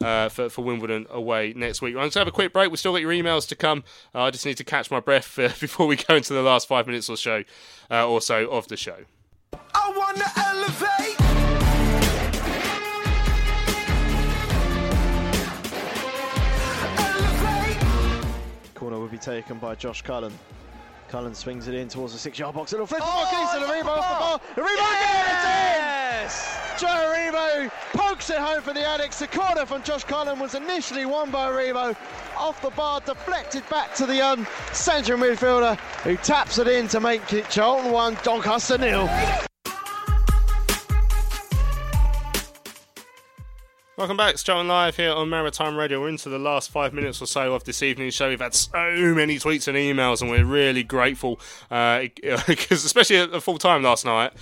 Uh, 0.04 0.28
for, 0.28 0.50
for 0.50 0.62
Wimbledon 0.62 1.08
away 1.10 1.54
next 1.56 1.82
week. 1.82 1.92
I'm 1.92 2.02
going 2.02 2.10
to 2.10 2.20
have 2.20 2.28
a 2.28 2.32
quick 2.32 2.52
break. 2.52 2.70
We've 2.70 2.78
still 2.78 2.92
got 2.92 3.00
your 3.00 3.14
emails 3.14 3.48
to 3.48 3.56
come. 3.56 3.86
Uh, 4.14 4.24
I 4.24 4.30
just 4.30 4.46
need 4.46 4.58
to 4.58 4.66
catch 4.66 4.92
my 4.92 5.00
breath 5.00 5.40
uh, 5.40 5.48
before 5.62 5.88
we 5.88 5.96
go 5.96 6.18
into 6.18 6.34
the 6.34 6.42
last 6.42 6.68
five 6.68 6.86
minutes 6.86 7.10
or 7.10 7.16
so, 7.16 7.46
uh, 7.90 8.06
or 8.06 8.20
so 8.20 8.50
of 8.50 8.68
the 8.68 8.76
show. 8.76 9.06
Corner 18.86 19.00
will 19.00 19.08
be 19.08 19.18
taken 19.18 19.58
by 19.58 19.74
Josh 19.74 20.04
Cullen. 20.04 20.32
Cullen 21.08 21.34
swings 21.34 21.68
it 21.68 21.74
in 21.74 21.88
towards 21.88 22.14
the 22.14 22.20
six-yard 22.20 22.54
box. 22.54 22.72
Little 22.72 22.86
flip 22.86 23.02
oh, 23.04 23.16
Marquis 23.16 23.58
and 23.58 23.66
a 23.66 23.74
rebound 23.74 24.00
off 24.00 24.40
the 24.46 24.54
bar. 24.54 24.64
Aribo 24.64 24.76
yes! 24.78 25.42
again! 25.42 26.26
It's 26.28 26.84
in! 26.84 26.88
Joe 26.88 26.94
Aribo 26.94 27.72
pokes 27.98 28.30
it 28.30 28.38
home 28.38 28.62
for 28.62 28.74
the 28.74 28.82
Addicks. 28.82 29.18
The 29.18 29.26
corner 29.26 29.66
from 29.66 29.82
Josh 29.82 30.04
Cullen 30.04 30.38
was 30.38 30.54
initially 30.54 31.08
won 31.08 31.32
by 31.32 31.50
Aribo. 31.50 31.96
Off 32.38 32.62
the 32.62 32.70
bar, 32.70 33.02
deflected 33.02 33.68
back 33.70 33.96
to 33.96 34.06
the 34.06 34.22
um, 34.22 34.46
central 34.72 35.18
midfielder 35.18 35.80
who 36.04 36.16
taps 36.18 36.60
it 36.60 36.68
in 36.68 36.88
to 36.90 37.00
make 37.00 37.34
it 37.34 37.50
Charlton 37.50 37.92
1, 37.92 38.18
Doncaster 38.22 38.78
nil. 38.78 39.10
Welcome 43.98 44.18
back, 44.18 44.36
Charlton 44.36 44.68
Live 44.68 44.98
here 44.98 45.14
on 45.14 45.30
Maritime 45.30 45.78
Radio. 45.78 46.02
We're 46.02 46.10
into 46.10 46.28
the 46.28 46.38
last 46.38 46.70
five 46.70 46.94
minutes 46.94 47.22
or 47.22 47.28
so 47.28 47.54
of 47.54 47.64
this 47.64 47.82
evening's 47.82 48.14
show. 48.14 48.28
We've 48.28 48.42
had 48.42 48.54
so 48.54 48.92
many 49.16 49.40
tweets 49.40 49.70
and 49.70 49.78
emails, 49.78 50.22
and 50.22 50.30
we're 50.30 50.44
really 50.44 50.84
grateful 50.84 51.40
because, 51.70 52.20
uh, 52.22 52.56
especially 52.72 53.16
at 53.20 53.42
full 53.42 53.58
time 53.58 53.84
last 53.84 54.04
night, 54.04 54.34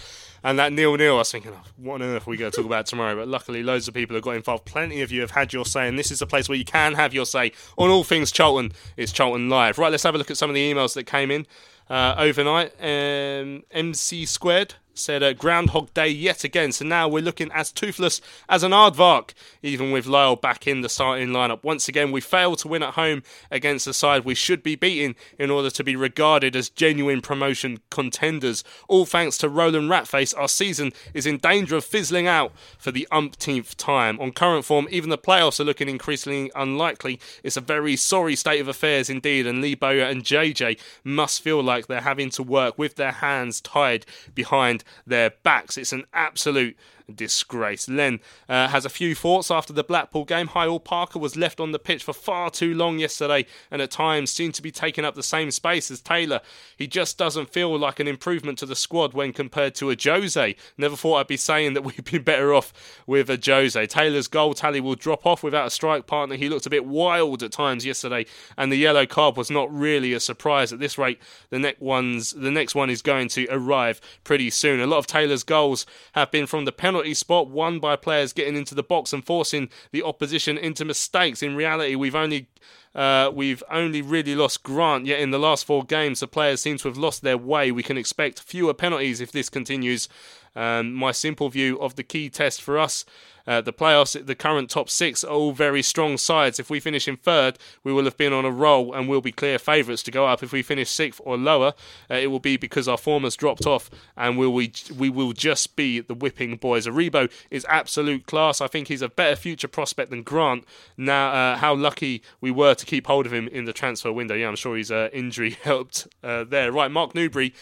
and 0.43 0.57
that 0.57 0.73
nil 0.73 0.97
nil, 0.97 1.13
I 1.13 1.17
was 1.19 1.31
thinking, 1.31 1.51
oh, 1.53 1.61
what 1.77 2.01
on 2.01 2.07
earth 2.09 2.27
are 2.27 2.31
we 2.31 2.37
going 2.37 2.49
to 2.49 2.57
talk 2.57 2.65
about 2.65 2.87
tomorrow? 2.87 3.15
But 3.15 3.27
luckily, 3.27 3.61
loads 3.61 3.87
of 3.87 3.93
people 3.93 4.15
have 4.15 4.23
got 4.23 4.37
involved. 4.37 4.65
Plenty 4.65 5.03
of 5.03 5.11
you 5.11 5.21
have 5.21 5.29
had 5.29 5.53
your 5.53 5.65
say, 5.65 5.87
and 5.87 5.99
this 5.99 6.09
is 6.09 6.19
a 6.19 6.25
place 6.25 6.49
where 6.49 6.57
you 6.57 6.65
can 6.65 6.95
have 6.95 7.13
your 7.13 7.27
say 7.27 7.51
on 7.77 7.91
all 7.91 8.03
things 8.03 8.31
Charlton. 8.31 8.71
It's 8.97 9.11
Charlton 9.11 9.49
Live. 9.49 9.77
Right, 9.77 9.91
let's 9.91 10.01
have 10.01 10.15
a 10.15 10.17
look 10.17 10.31
at 10.31 10.37
some 10.37 10.49
of 10.49 10.55
the 10.55 10.73
emails 10.73 10.95
that 10.95 11.03
came 11.03 11.29
in 11.29 11.45
uh, 11.91 12.15
overnight. 12.17 12.71
Um, 12.81 13.65
MC 13.69 14.25
Squared 14.25 14.73
said 14.93 15.23
uh, 15.23 15.33
Groundhog 15.33 15.93
Day 15.93 16.09
yet 16.09 16.43
again. 16.43 16.71
So 16.71 16.85
now 16.85 17.07
we're 17.07 17.23
looking 17.23 17.51
as 17.51 17.71
toothless 17.71 18.21
as 18.47 18.63
an 18.63 18.71
aardvark, 18.71 19.33
even 19.61 19.91
with 19.91 20.05
Lyle 20.05 20.35
back 20.35 20.67
in 20.67 20.81
the 20.81 20.89
starting 20.89 21.29
lineup. 21.29 21.63
Once 21.63 21.87
again, 21.87 22.11
we 22.11 22.21
failed 22.21 22.59
to 22.59 22.67
win 22.67 22.83
at 22.83 22.93
home 22.93 23.23
against 23.51 23.85
the 23.85 23.93
side 23.93 24.25
we 24.25 24.35
should 24.35 24.63
be 24.63 24.75
beating 24.75 25.15
in 25.37 25.49
order 25.49 25.69
to 25.69 25.83
be 25.83 25.95
regarded 25.95 26.55
as 26.55 26.69
genuine 26.69 27.21
promotion 27.21 27.79
contenders. 27.89 28.63
All 28.87 29.05
thanks 29.05 29.37
to 29.39 29.49
Roland 29.49 29.89
Ratface, 29.89 30.37
our 30.37 30.47
season 30.47 30.93
is 31.13 31.25
in 31.25 31.37
danger 31.37 31.75
of 31.75 31.85
fizzling 31.85 32.27
out 32.27 32.53
for 32.77 32.91
the 32.91 33.07
umpteenth 33.11 33.75
time. 33.77 34.19
On 34.19 34.31
current 34.31 34.65
form, 34.65 34.87
even 34.91 35.09
the 35.09 35.17
playoffs 35.17 35.59
are 35.59 35.65
looking 35.65 35.89
increasingly 35.89 36.51
unlikely. 36.55 37.19
It's 37.43 37.57
a 37.57 37.61
very 37.61 37.95
sorry 37.95 38.35
state 38.35 38.61
of 38.61 38.67
affairs 38.67 39.09
indeed, 39.09 39.47
and 39.47 39.61
Lee 39.61 39.75
Bowyer 39.75 40.03
and 40.03 40.23
JJ 40.23 40.79
must 41.03 41.41
feel 41.41 41.61
like 41.61 41.87
they're 41.87 42.01
having 42.01 42.29
to 42.31 42.43
work 42.43 42.77
with 42.77 42.95
their 42.95 43.11
hands 43.11 43.61
tied 43.61 44.05
behind 44.33 44.82
their 45.05 45.31
backs. 45.43 45.77
It's 45.77 45.93
an 45.93 46.05
absolute 46.13 46.77
disgrace. 47.13 47.89
Len 47.89 48.19
uh, 48.47 48.67
has 48.69 48.85
a 48.85 48.89
few 48.89 49.15
thoughts 49.15 49.51
after 49.51 49.73
the 49.73 49.83
Blackpool 49.83 50.25
game. 50.25 50.47
Hyle 50.47 50.79
Parker 50.79 51.19
was 51.19 51.35
left 51.35 51.59
on 51.59 51.71
the 51.71 51.79
pitch 51.79 52.03
for 52.03 52.13
far 52.13 52.49
too 52.49 52.73
long 52.73 52.99
yesterday 52.99 53.45
and 53.69 53.81
at 53.81 53.91
times 53.91 54.31
seemed 54.31 54.55
to 54.55 54.61
be 54.61 54.71
taking 54.71 55.05
up 55.05 55.15
the 55.15 55.23
same 55.23 55.51
space 55.51 55.91
as 55.91 56.01
Taylor. 56.01 56.41
He 56.77 56.87
just 56.87 57.17
doesn't 57.17 57.51
feel 57.51 57.77
like 57.77 57.99
an 57.99 58.07
improvement 58.07 58.57
to 58.59 58.65
the 58.65 58.75
squad 58.75 59.13
when 59.13 59.33
compared 59.33 59.75
to 59.75 59.85
Ajose. 59.85 60.55
Never 60.77 60.95
thought 60.95 61.17
I'd 61.17 61.27
be 61.27 61.37
saying 61.37 61.73
that 61.73 61.81
we'd 61.83 62.05
been 62.05 62.23
better 62.23 62.53
off 62.53 62.73
with 63.05 63.27
Ajose. 63.27 63.87
Taylor's 63.89 64.27
goal 64.27 64.53
tally 64.53 64.79
will 64.79 64.95
drop 64.95 65.25
off 65.25 65.43
without 65.43 65.67
a 65.67 65.71
strike 65.71 66.07
partner. 66.07 66.35
He 66.35 66.49
looked 66.49 66.65
a 66.65 66.69
bit 66.69 66.85
wild 66.85 67.43
at 67.43 67.51
times 67.51 67.85
yesterday, 67.85 68.25
and 68.57 68.71
the 68.71 68.77
yellow 68.77 69.05
card 69.05 69.37
was 69.37 69.51
not 69.51 69.73
really 69.73 70.13
a 70.13 70.19
surprise. 70.19 70.71
At 70.71 70.79
this 70.79 70.97
rate, 70.97 71.19
the 71.49 71.59
next 71.59 71.81
one's 71.81 72.31
the 72.31 72.51
next 72.51 72.75
one 72.75 72.89
is 72.89 73.01
going 73.01 73.27
to 73.29 73.47
arrive 73.49 73.99
pretty 74.23 74.49
soon. 74.49 74.79
A 74.79 74.87
lot 74.87 74.97
of 74.97 75.07
Taylor's 75.07 75.43
goals 75.43 75.85
have 76.13 76.31
been 76.31 76.45
from 76.45 76.65
the 76.65 76.71
penalty 76.71 76.92
spot, 77.13 77.49
won 77.49 77.79
by 77.79 77.95
players 77.95 78.33
getting 78.33 78.55
into 78.55 78.75
the 78.75 78.83
box 78.83 79.13
and 79.13 79.25
forcing 79.25 79.69
the 79.91 80.03
opposition 80.03 80.57
into 80.57 80.85
mistakes. 80.85 81.41
In 81.41 81.55
reality, 81.55 81.95
we've 81.95 82.15
only 82.15 82.47
uh, 82.95 83.31
we've 83.33 83.63
only 83.71 84.01
really 84.01 84.35
lost 84.35 84.61
Grant, 84.61 85.05
yet 85.05 85.19
in 85.19 85.31
the 85.31 85.39
last 85.39 85.65
four 85.65 85.83
games, 85.83 86.19
the 86.19 86.27
players 86.27 86.61
seem 86.61 86.77
to 86.77 86.87
have 86.87 86.97
lost 86.97 87.23
their 87.23 87.37
way. 87.37 87.71
We 87.71 87.83
can 87.83 87.97
expect 87.97 88.39
fewer 88.39 88.73
penalties 88.73 89.19
if 89.19 89.31
this 89.31 89.49
continues. 89.49 90.07
Um, 90.55 90.93
my 90.93 91.11
simple 91.11 91.49
view 91.49 91.79
of 91.79 91.95
the 91.95 92.03
key 92.03 92.29
test 92.29 92.61
for 92.61 92.77
us 92.77 93.05
uh, 93.45 93.61
the 93.61 93.73
playoffs, 93.73 94.25
the 94.25 94.35
current 94.35 94.69
top 94.69 94.89
six 94.89 95.23
are 95.23 95.33
all 95.33 95.51
very 95.51 95.81
strong 95.81 96.17
sides. 96.17 96.59
If 96.59 96.69
we 96.69 96.79
finish 96.79 97.07
in 97.07 97.17
third, 97.17 97.57
we 97.83 97.91
will 97.91 98.05
have 98.05 98.17
been 98.17 98.31
on 98.31 98.45
a 98.45 98.51
roll 98.51 98.93
and 98.93 99.09
will 99.09 99.21
be 99.21 99.31
clear 99.31 99.59
favourites 99.59 100.03
to 100.03 100.11
go 100.11 100.25
up. 100.25 100.43
If 100.43 100.53
we 100.53 100.61
finish 100.61 100.89
sixth 100.89 101.19
or 101.23 101.37
lower, 101.37 101.73
uh, 102.09 102.15
it 102.15 102.27
will 102.27 102.39
be 102.39 102.55
because 102.55 102.87
our 102.87 102.97
form 102.97 103.23
has 103.23 103.35
dropped 103.35 103.65
off 103.65 103.89
and 104.15 104.37
will 104.37 104.53
we 104.53 104.71
we 104.97 105.09
will 105.09 105.33
just 105.33 105.75
be 105.75 105.99
the 105.99 106.13
whipping 106.13 106.55
boys. 106.55 106.87
Aribo 106.87 107.31
is 107.51 107.65
absolute 107.67 108.25
class. 108.25 108.61
I 108.61 108.67
think 108.67 108.87
he's 108.87 109.01
a 109.01 109.09
better 109.09 109.35
future 109.35 109.67
prospect 109.67 110.11
than 110.11 110.23
Grant. 110.23 110.63
Now, 110.95 111.31
uh, 111.31 111.57
how 111.57 111.75
lucky 111.75 112.23
we 112.39 112.51
were 112.51 112.75
to 112.75 112.85
keep 112.85 113.07
hold 113.07 113.25
of 113.25 113.33
him 113.33 113.47
in 113.49 113.65
the 113.65 113.73
transfer 113.73 114.11
window. 114.11 114.35
Yeah, 114.35 114.47
I'm 114.47 114.55
sure 114.55 114.77
his 114.77 114.91
uh, 114.91 115.09
injury 115.11 115.51
helped 115.63 116.07
uh, 116.23 116.45
there. 116.45 116.71
Right, 116.71 116.91
Mark 116.91 117.13
Newbury 117.13 117.53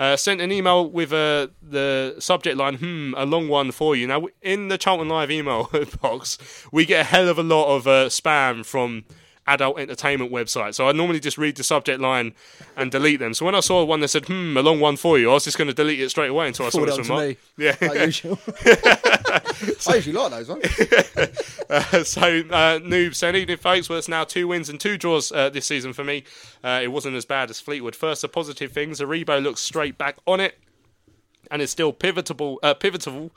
uh, 0.00 0.16
sent 0.16 0.40
an 0.40 0.50
email 0.50 0.88
with 0.88 1.12
uh, 1.12 1.48
the 1.60 2.16
subject 2.18 2.56
line, 2.56 2.76
hmm, 2.76 3.12
a 3.18 3.26
long 3.26 3.48
one 3.48 3.70
for 3.70 3.94
you. 3.94 4.06
Now, 4.06 4.28
in 4.40 4.68
the 4.68 4.78
Charlton 4.78 5.10
Live 5.10 5.30
email 5.30 5.70
box, 6.00 6.38
we 6.72 6.86
get 6.86 7.02
a 7.02 7.04
hell 7.04 7.28
of 7.28 7.38
a 7.38 7.42
lot 7.42 7.76
of 7.76 7.86
uh, 7.86 8.06
spam 8.06 8.64
from 8.64 9.04
adult 9.46 9.78
entertainment 9.78 10.32
website. 10.32 10.74
So 10.74 10.88
I 10.88 10.92
normally 10.92 11.20
just 11.20 11.38
read 11.38 11.56
the 11.56 11.64
subject 11.64 12.00
line 12.00 12.34
and 12.76 12.90
delete 12.90 13.20
them. 13.20 13.34
So 13.34 13.44
when 13.44 13.54
I 13.54 13.60
saw 13.60 13.84
one 13.84 14.00
that 14.00 14.08
said, 14.08 14.26
hmm, 14.26 14.56
a 14.56 14.62
long 14.62 14.80
one 14.80 14.96
for 14.96 15.18
you, 15.18 15.30
I 15.30 15.34
was 15.34 15.44
just 15.44 15.58
going 15.58 15.68
to 15.68 15.74
delete 15.74 16.00
it 16.00 16.10
straight 16.10 16.30
away 16.30 16.48
until 16.48 16.66
I 16.66 16.70
saw 16.70 16.84
this 16.84 16.98
on 16.98 17.08
one. 17.08 17.36
Yeah. 17.56 17.76
like 17.80 17.98
usual. 18.00 18.38
I 19.86 19.94
usually 19.94 20.12
like 20.12 20.30
those 20.30 20.48
ones. 20.48 20.64
Uh, 21.70 22.02
so, 22.02 22.22
uh, 22.22 22.80
Noob 22.80 23.14
said, 23.14 23.36
evening, 23.36 23.56
folks. 23.56 23.88
Well, 23.88 23.96
it's 23.96 24.08
now 24.08 24.24
two 24.24 24.48
wins 24.48 24.68
and 24.68 24.80
two 24.80 24.98
draws 24.98 25.30
uh, 25.30 25.50
this 25.50 25.66
season 25.66 25.92
for 25.92 26.02
me. 26.02 26.24
Uh, 26.64 26.80
it 26.82 26.88
wasn't 26.88 27.14
as 27.14 27.24
bad 27.24 27.48
as 27.48 27.60
Fleetwood. 27.60 27.94
First, 27.94 28.22
the 28.22 28.28
positive 28.28 28.72
things. 28.72 28.98
Aribo 28.98 29.40
looks 29.40 29.60
straight 29.60 29.96
back 29.96 30.16
on 30.26 30.40
it 30.40 30.58
and 31.48 31.62
is 31.62 31.70
still 31.70 31.92
pivotal, 31.92 32.58
uh, 32.64 32.74
pivotal, 32.74 33.30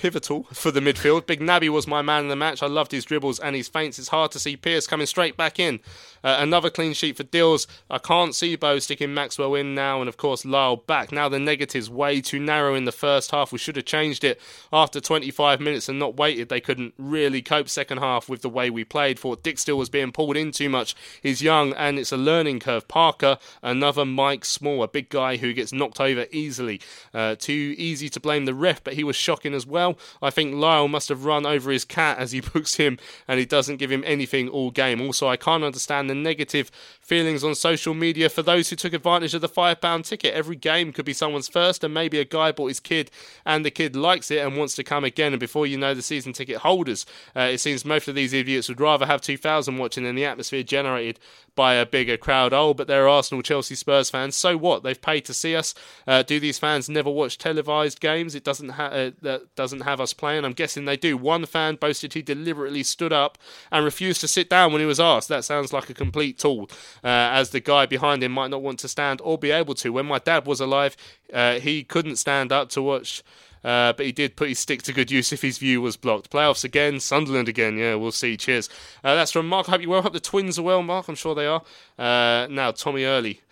pivotal 0.00 0.44
for 0.52 0.70
the 0.70 0.80
midfield. 0.80 1.26
Big 1.26 1.40
Naby 1.40 1.68
was 1.68 1.86
my 1.86 2.00
man 2.00 2.22
in 2.24 2.28
the 2.28 2.36
match. 2.36 2.62
I 2.62 2.66
loved 2.66 2.90
his 2.90 3.04
dribbles 3.04 3.38
and 3.38 3.54
his 3.54 3.68
feints. 3.68 3.98
It's 3.98 4.08
hard 4.08 4.30
to 4.32 4.38
see 4.38 4.56
Pearce 4.56 4.86
coming 4.86 5.06
straight 5.06 5.36
back 5.36 5.58
in. 5.58 5.80
Uh, 6.22 6.36
another 6.38 6.70
clean 6.70 6.92
sheet 6.92 7.16
for 7.16 7.22
Dills. 7.22 7.66
I 7.88 7.98
can't 7.98 8.34
see 8.34 8.56
Bo 8.56 8.78
sticking 8.78 9.14
Maxwell 9.14 9.54
in 9.54 9.74
now, 9.74 10.00
and 10.00 10.08
of 10.08 10.16
course 10.16 10.44
Lyle 10.44 10.76
back. 10.76 11.12
Now 11.12 11.28
the 11.28 11.38
negatives 11.38 11.88
way 11.90 12.20
too 12.20 12.38
narrow 12.38 12.74
in 12.74 12.84
the 12.84 12.92
first 12.92 13.30
half. 13.30 13.52
We 13.52 13.58
should 13.58 13.76
have 13.76 13.84
changed 13.84 14.24
it 14.24 14.40
after 14.72 15.00
25 15.00 15.60
minutes 15.60 15.88
and 15.88 15.98
not 15.98 16.16
waited. 16.16 16.48
They 16.48 16.60
couldn't 16.60 16.94
really 16.98 17.42
cope 17.42 17.68
second 17.68 17.98
half 17.98 18.28
with 18.28 18.42
the 18.42 18.48
way 18.48 18.70
we 18.70 18.84
played. 18.84 19.18
Thought 19.18 19.42
Dijksteel 19.42 19.76
was 19.76 19.88
being 19.88 20.12
pulled 20.12 20.36
in 20.36 20.52
too 20.52 20.68
much. 20.68 20.94
He's 21.22 21.42
young 21.42 21.72
and 21.74 21.98
it's 21.98 22.12
a 22.12 22.16
learning 22.16 22.60
curve. 22.60 22.88
Parker, 22.88 23.38
another 23.62 24.04
Mike 24.04 24.44
Small, 24.44 24.82
a 24.82 24.88
big 24.88 25.08
guy 25.08 25.36
who 25.36 25.52
gets 25.52 25.72
knocked 25.72 26.00
over 26.00 26.26
easily. 26.30 26.80
Uh, 27.14 27.34
too 27.34 27.74
easy 27.78 28.08
to 28.08 28.20
blame 28.20 28.44
the 28.44 28.54
ref, 28.54 28.82
but 28.82 28.94
he 28.94 29.04
was 29.04 29.16
shocking 29.16 29.54
as 29.54 29.66
well. 29.66 29.98
I 30.20 30.30
think 30.30 30.54
Lyle 30.54 30.88
must 30.88 31.08
have 31.08 31.24
run 31.24 31.46
over 31.46 31.70
his 31.70 31.84
cat 31.84 32.18
as 32.18 32.32
he 32.32 32.40
books 32.52 32.74
him, 32.74 32.98
and 33.26 33.38
he 33.38 33.46
doesn't 33.46 33.76
give 33.76 33.90
him 33.90 34.04
anything 34.06 34.48
all 34.48 34.70
game. 34.70 35.00
Also, 35.00 35.28
I 35.28 35.36
can't 35.36 35.64
understand 35.64 36.09
the 36.10 36.14
negative 36.14 36.70
feelings 37.00 37.42
on 37.42 37.54
social 37.54 37.94
media 37.94 38.28
for 38.28 38.42
those 38.42 38.68
who 38.68 38.76
took 38.76 38.92
advantage 38.92 39.34
of 39.34 39.40
the 39.40 39.48
£5 39.48 40.04
ticket. 40.04 40.34
Every 40.34 40.56
game 40.56 40.92
could 40.92 41.04
be 41.04 41.12
someone's 41.12 41.48
first, 41.48 41.82
and 41.84 41.94
maybe 41.94 42.18
a 42.18 42.24
guy 42.24 42.52
bought 42.52 42.68
his 42.68 42.80
kid, 42.80 43.10
and 43.46 43.64
the 43.64 43.70
kid 43.70 43.96
likes 43.96 44.30
it 44.30 44.44
and 44.44 44.56
wants 44.56 44.74
to 44.76 44.84
come 44.84 45.04
again. 45.04 45.32
And 45.32 45.40
before 45.40 45.66
you 45.66 45.78
know, 45.78 45.94
the 45.94 46.02
season 46.02 46.32
ticket 46.32 46.58
holders, 46.58 47.06
uh, 47.34 47.40
it 47.52 47.58
seems 47.58 47.84
most 47.84 48.08
of 48.08 48.14
these 48.14 48.32
idiots 48.32 48.68
would 48.68 48.80
rather 48.80 49.06
have 49.06 49.20
2,000 49.20 49.78
watching 49.78 50.04
than 50.04 50.16
the 50.16 50.24
atmosphere 50.24 50.62
generated 50.62 51.18
by 51.54 51.74
a 51.74 51.86
bigger 51.86 52.16
crowd. 52.16 52.52
Oh, 52.52 52.74
but 52.74 52.86
they're 52.86 53.08
Arsenal, 53.08 53.42
Chelsea, 53.42 53.74
Spurs 53.74 54.10
fans. 54.10 54.36
So 54.36 54.56
what? 54.56 54.82
They've 54.82 55.00
paid 55.00 55.24
to 55.26 55.34
see 55.34 55.56
us. 55.56 55.74
Uh, 56.06 56.22
do 56.22 56.40
these 56.40 56.58
fans 56.58 56.88
never 56.88 57.10
watch 57.10 57.38
televised 57.38 58.00
games? 58.00 58.34
It 58.34 58.44
doesn't 58.44 58.70
ha- 58.70 58.86
uh, 58.86 59.10
that 59.22 59.54
doesn't 59.54 59.80
have 59.80 60.00
us 60.00 60.12
playing. 60.12 60.44
I'm 60.44 60.52
guessing 60.52 60.84
they 60.84 60.96
do. 60.96 61.16
One 61.16 61.46
fan 61.46 61.76
boasted 61.76 62.14
he 62.14 62.22
deliberately 62.22 62.82
stood 62.82 63.12
up 63.12 63.38
and 63.70 63.84
refused 63.84 64.20
to 64.22 64.28
sit 64.28 64.48
down 64.48 64.72
when 64.72 64.80
he 64.80 64.86
was 64.86 65.00
asked. 65.00 65.28
That 65.28 65.44
sounds 65.44 65.72
like 65.72 65.90
a 65.90 65.94
complete 65.94 66.38
tool, 66.38 66.70
uh, 67.04 67.08
as 67.08 67.50
the 67.50 67.60
guy 67.60 67.86
behind 67.86 68.22
him 68.22 68.32
might 68.32 68.50
not 68.50 68.62
want 68.62 68.78
to 68.80 68.88
stand 68.88 69.20
or 69.22 69.38
be 69.38 69.50
able 69.50 69.74
to. 69.76 69.92
When 69.92 70.06
my 70.06 70.18
dad 70.18 70.46
was 70.46 70.60
alive, 70.60 70.96
uh, 71.32 71.60
he 71.60 71.84
couldn't 71.84 72.16
stand 72.16 72.52
up 72.52 72.68
to 72.70 72.82
watch. 72.82 73.22
Uh, 73.62 73.92
but 73.92 74.06
he 74.06 74.12
did 74.12 74.36
put 74.36 74.48
his 74.48 74.58
stick 74.58 74.82
to 74.82 74.92
good 74.92 75.10
use 75.10 75.32
if 75.32 75.42
his 75.42 75.58
view 75.58 75.80
was 75.80 75.96
blocked. 75.96 76.30
Playoffs 76.30 76.64
again, 76.64 76.98
Sunderland 76.98 77.48
again. 77.48 77.76
Yeah, 77.76 77.96
we'll 77.96 78.12
see. 78.12 78.36
Cheers. 78.36 78.68
Uh, 79.04 79.14
that's 79.14 79.32
from 79.32 79.48
Mark. 79.48 79.68
I 79.68 79.72
hope 79.72 79.82
you 79.82 79.90
well. 79.90 80.02
Hope 80.02 80.12
the 80.12 80.20
Twins 80.20 80.58
are 80.58 80.62
well, 80.62 80.82
Mark. 80.82 81.08
I'm 81.08 81.14
sure 81.14 81.34
they 81.34 81.46
are. 81.46 81.62
Uh, 81.98 82.46
now, 82.50 82.70
Tommy 82.70 83.04
Early 83.04 83.42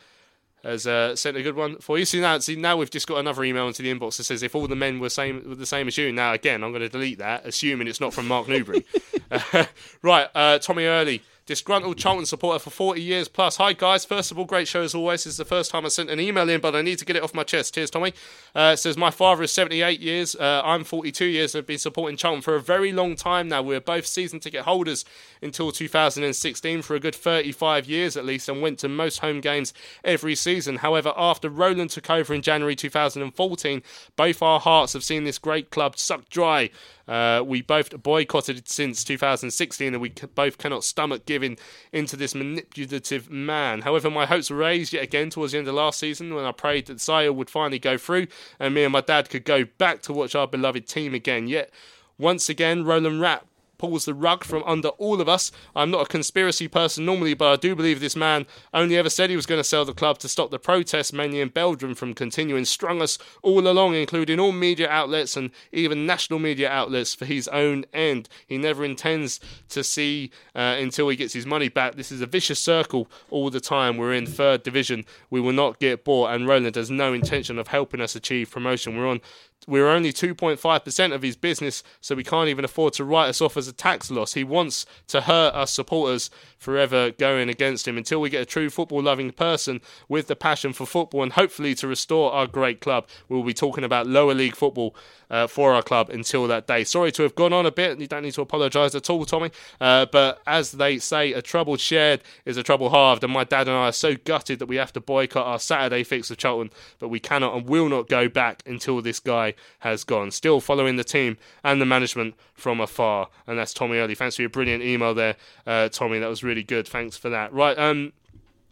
has 0.64 0.86
uh, 0.86 1.14
sent 1.14 1.36
a 1.36 1.42
good 1.42 1.54
one 1.54 1.76
for 1.76 1.98
you. 1.98 2.04
See 2.04 2.20
now, 2.20 2.38
see 2.38 2.56
now 2.56 2.76
we've 2.76 2.90
just 2.90 3.06
got 3.06 3.18
another 3.18 3.44
email 3.44 3.68
into 3.68 3.82
the 3.82 3.94
inbox 3.94 4.16
that 4.16 4.24
says 4.24 4.42
if 4.42 4.54
all 4.54 4.66
the 4.66 4.76
men 4.76 4.98
were 4.98 5.08
same 5.08 5.48
were 5.48 5.54
the 5.54 5.66
same 5.66 5.88
as 5.88 5.96
you. 5.96 6.12
Now 6.12 6.32
again, 6.32 6.64
I'm 6.64 6.70
going 6.70 6.82
to 6.82 6.88
delete 6.88 7.18
that, 7.18 7.46
assuming 7.46 7.86
it's 7.86 8.00
not 8.00 8.12
from 8.12 8.28
Mark 8.28 8.48
Newbury. 8.48 8.84
uh, 9.30 9.64
right, 10.02 10.28
uh, 10.34 10.58
Tommy 10.58 10.84
Early. 10.84 11.22
Disgruntled 11.48 11.96
Charlton 11.96 12.26
supporter 12.26 12.58
for 12.58 12.68
40 12.68 13.00
years 13.00 13.26
plus. 13.26 13.56
Hi, 13.56 13.72
guys. 13.72 14.04
First 14.04 14.30
of 14.30 14.38
all, 14.38 14.44
great 14.44 14.68
show 14.68 14.82
as 14.82 14.94
always. 14.94 15.24
This 15.24 15.32
is 15.32 15.36
the 15.38 15.46
first 15.46 15.70
time 15.70 15.86
I 15.86 15.88
sent 15.88 16.10
an 16.10 16.20
email 16.20 16.46
in, 16.46 16.60
but 16.60 16.76
I 16.76 16.82
need 16.82 16.98
to 16.98 17.06
get 17.06 17.16
it 17.16 17.22
off 17.22 17.32
my 17.32 17.42
chest. 17.42 17.74
Cheers, 17.74 17.88
Tommy. 17.88 18.12
Uh, 18.54 18.76
says, 18.76 18.98
My 18.98 19.10
father 19.10 19.44
is 19.44 19.52
78 19.52 19.98
years. 19.98 20.36
Uh, 20.36 20.60
I'm 20.62 20.84
42 20.84 21.24
years 21.24 21.54
and 21.54 21.60
have 21.60 21.66
been 21.66 21.78
supporting 21.78 22.18
Charlton 22.18 22.42
for 22.42 22.54
a 22.54 22.60
very 22.60 22.92
long 22.92 23.16
time 23.16 23.48
now. 23.48 23.62
We 23.62 23.72
were 23.72 23.80
both 23.80 24.04
season 24.04 24.40
ticket 24.40 24.64
holders 24.64 25.06
until 25.40 25.72
2016 25.72 26.82
for 26.82 26.94
a 26.94 27.00
good 27.00 27.14
35 27.14 27.88
years 27.88 28.18
at 28.18 28.26
least 28.26 28.50
and 28.50 28.60
went 28.60 28.78
to 28.80 28.88
most 28.90 29.20
home 29.20 29.40
games 29.40 29.72
every 30.04 30.34
season. 30.34 30.76
However, 30.76 31.14
after 31.16 31.48
Roland 31.48 31.88
took 31.88 32.10
over 32.10 32.34
in 32.34 32.42
January 32.42 32.76
2014, 32.76 33.82
both 34.16 34.42
our 34.42 34.60
hearts 34.60 34.92
have 34.92 35.02
seen 35.02 35.24
this 35.24 35.38
great 35.38 35.70
club 35.70 35.98
sucked 35.98 36.28
dry. 36.28 36.68
Uh, 37.08 37.42
we 37.44 37.62
both 37.62 38.02
boycotted 38.02 38.68
since 38.68 39.02
2016, 39.02 39.94
and 39.94 40.02
we 40.02 40.12
both 40.34 40.58
cannot 40.58 40.84
stomach 40.84 41.24
giving 41.26 41.56
into 41.92 42.16
this 42.16 42.34
manipulative 42.34 43.30
man. 43.30 43.80
However, 43.80 44.10
my 44.10 44.26
hopes 44.26 44.50
were 44.50 44.58
raised 44.58 44.92
yet 44.92 45.02
again 45.02 45.30
towards 45.30 45.52
the 45.52 45.58
end 45.58 45.68
of 45.68 45.74
last 45.74 45.98
season 45.98 46.34
when 46.34 46.44
I 46.44 46.52
prayed 46.52 46.86
that 46.86 47.00
Zaya 47.00 47.32
would 47.32 47.50
finally 47.50 47.78
go 47.78 47.96
through, 47.96 48.26
and 48.60 48.74
me 48.74 48.84
and 48.84 48.92
my 48.92 49.00
dad 49.00 49.30
could 49.30 49.44
go 49.44 49.64
back 49.64 50.02
to 50.02 50.12
watch 50.12 50.34
our 50.34 50.46
beloved 50.46 50.86
team 50.86 51.14
again. 51.14 51.48
Yet, 51.48 51.72
once 52.18 52.48
again, 52.48 52.84
Roland 52.84 53.20
Rapp 53.20 53.47
pulls 53.78 54.04
the 54.04 54.14
rug 54.14 54.44
from 54.44 54.62
under 54.64 54.88
all 54.88 55.20
of 55.20 55.28
us. 55.28 55.50
I'm 55.74 55.90
not 55.90 56.02
a 56.02 56.06
conspiracy 56.06 56.68
person 56.68 57.04
normally, 57.04 57.34
but 57.34 57.52
I 57.52 57.56
do 57.56 57.74
believe 57.74 58.00
this 58.00 58.16
man 58.16 58.46
only 58.74 58.96
ever 58.96 59.08
said 59.08 59.30
he 59.30 59.36
was 59.36 59.46
going 59.46 59.60
to 59.60 59.64
sell 59.64 59.84
the 59.84 59.94
club 59.94 60.18
to 60.18 60.28
stop 60.28 60.50
the 60.50 60.58
protests, 60.58 61.12
mainly 61.12 61.40
in 61.40 61.48
Belgium, 61.48 61.94
from 61.94 62.14
continuing. 62.14 62.64
Strung 62.64 63.00
us 63.00 63.18
all 63.42 63.66
along, 63.66 63.94
including 63.94 64.40
all 64.40 64.52
media 64.52 64.88
outlets 64.90 65.36
and 65.36 65.50
even 65.72 66.06
national 66.06 66.38
media 66.38 66.70
outlets, 66.70 67.14
for 67.14 67.24
his 67.24 67.48
own 67.48 67.84
end. 67.94 68.28
He 68.46 68.58
never 68.58 68.84
intends 68.84 69.40
to 69.70 69.84
see 69.84 70.30
uh, 70.54 70.76
until 70.78 71.08
he 71.08 71.16
gets 71.16 71.32
his 71.32 71.46
money 71.46 71.68
back. 71.68 71.94
This 71.94 72.12
is 72.12 72.20
a 72.20 72.26
vicious 72.26 72.60
circle 72.60 73.08
all 73.30 73.50
the 73.50 73.60
time. 73.60 73.96
We're 73.96 74.14
in 74.14 74.26
third 74.26 74.62
division. 74.62 75.04
We 75.30 75.40
will 75.40 75.52
not 75.52 75.78
get 75.78 76.04
bought, 76.04 76.32
and 76.32 76.48
Roland 76.48 76.76
has 76.76 76.90
no 76.90 77.12
intention 77.12 77.58
of 77.58 77.68
helping 77.68 78.00
us 78.00 78.16
achieve 78.16 78.50
promotion. 78.50 78.96
We're 78.96 79.08
on 79.08 79.20
we're 79.66 79.88
only 79.88 80.12
2.5% 80.12 81.14
of 81.14 81.22
his 81.22 81.36
business, 81.36 81.82
so 82.00 82.14
we 82.14 82.24
can't 82.24 82.48
even 82.48 82.64
afford 82.64 82.94
to 82.94 83.04
write 83.04 83.28
us 83.28 83.40
off 83.40 83.56
as 83.56 83.68
a 83.68 83.72
tax 83.72 84.10
loss. 84.10 84.34
He 84.34 84.44
wants 84.44 84.86
to 85.08 85.22
hurt 85.22 85.54
us 85.54 85.72
supporters 85.72 86.30
forever 86.58 87.10
going 87.10 87.48
against 87.48 87.86
him 87.88 87.96
until 87.96 88.20
we 88.20 88.30
get 88.30 88.42
a 88.42 88.46
true 88.46 88.68
football 88.68 89.02
loving 89.02 89.30
person 89.30 89.80
with 90.08 90.26
the 90.26 90.36
passion 90.36 90.72
for 90.72 90.86
football 90.86 91.22
and 91.22 91.32
hopefully 91.32 91.74
to 91.76 91.86
restore 91.86 92.32
our 92.32 92.46
great 92.46 92.80
club. 92.80 93.06
We'll 93.28 93.42
be 93.44 93.54
talking 93.54 93.84
about 93.84 94.06
lower 94.06 94.34
league 94.34 94.56
football 94.56 94.94
uh, 95.30 95.46
for 95.46 95.74
our 95.74 95.82
club 95.82 96.10
until 96.10 96.46
that 96.48 96.66
day. 96.66 96.84
Sorry 96.84 97.12
to 97.12 97.22
have 97.22 97.34
gone 97.34 97.52
on 97.52 97.66
a 97.66 97.70
bit. 97.70 97.98
You 98.00 98.06
don't 98.06 98.22
need 98.22 98.34
to 98.34 98.42
apologise 98.42 98.94
at 98.94 99.10
all, 99.10 99.24
Tommy. 99.24 99.50
Uh, 99.80 100.06
but 100.10 100.40
as 100.46 100.72
they 100.72 100.98
say, 100.98 101.32
a 101.32 101.42
trouble 101.42 101.76
shared 101.76 102.22
is 102.44 102.56
a 102.56 102.62
trouble 102.62 102.90
halved, 102.90 103.24
and 103.24 103.32
my 103.32 103.44
dad 103.44 103.68
and 103.68 103.76
I 103.76 103.88
are 103.88 103.92
so 103.92 104.16
gutted 104.16 104.58
that 104.58 104.66
we 104.66 104.76
have 104.76 104.92
to 104.94 105.00
boycott 105.00 105.46
our 105.46 105.58
Saturday 105.58 106.04
fix 106.04 106.30
of 106.30 106.38
Charlton, 106.38 106.70
but 106.98 107.08
we 107.08 107.20
cannot 107.20 107.54
and 107.54 107.68
will 107.68 107.88
not 107.88 108.08
go 108.08 108.28
back 108.28 108.62
until 108.66 109.00
this 109.02 109.20
guy 109.20 109.54
has 109.80 110.04
gone. 110.04 110.30
Still 110.30 110.60
following 110.60 110.96
the 110.96 111.04
team 111.04 111.36
and 111.62 111.80
the 111.80 111.86
management 111.86 112.34
from 112.54 112.80
afar. 112.80 113.28
And 113.46 113.58
that's 113.58 113.72
Tommy 113.72 113.98
Early. 113.98 114.14
Thanks 114.14 114.36
for 114.36 114.42
your 114.42 114.48
brilliant 114.48 114.82
email 114.82 115.14
there, 115.14 115.36
uh, 115.66 115.88
Tommy. 115.88 116.18
That 116.18 116.28
was 116.28 116.42
really 116.48 116.64
good. 116.64 116.88
Thanks 116.88 117.16
for 117.16 117.28
that. 117.28 117.52
Right. 117.52 117.78
Um, 117.78 118.12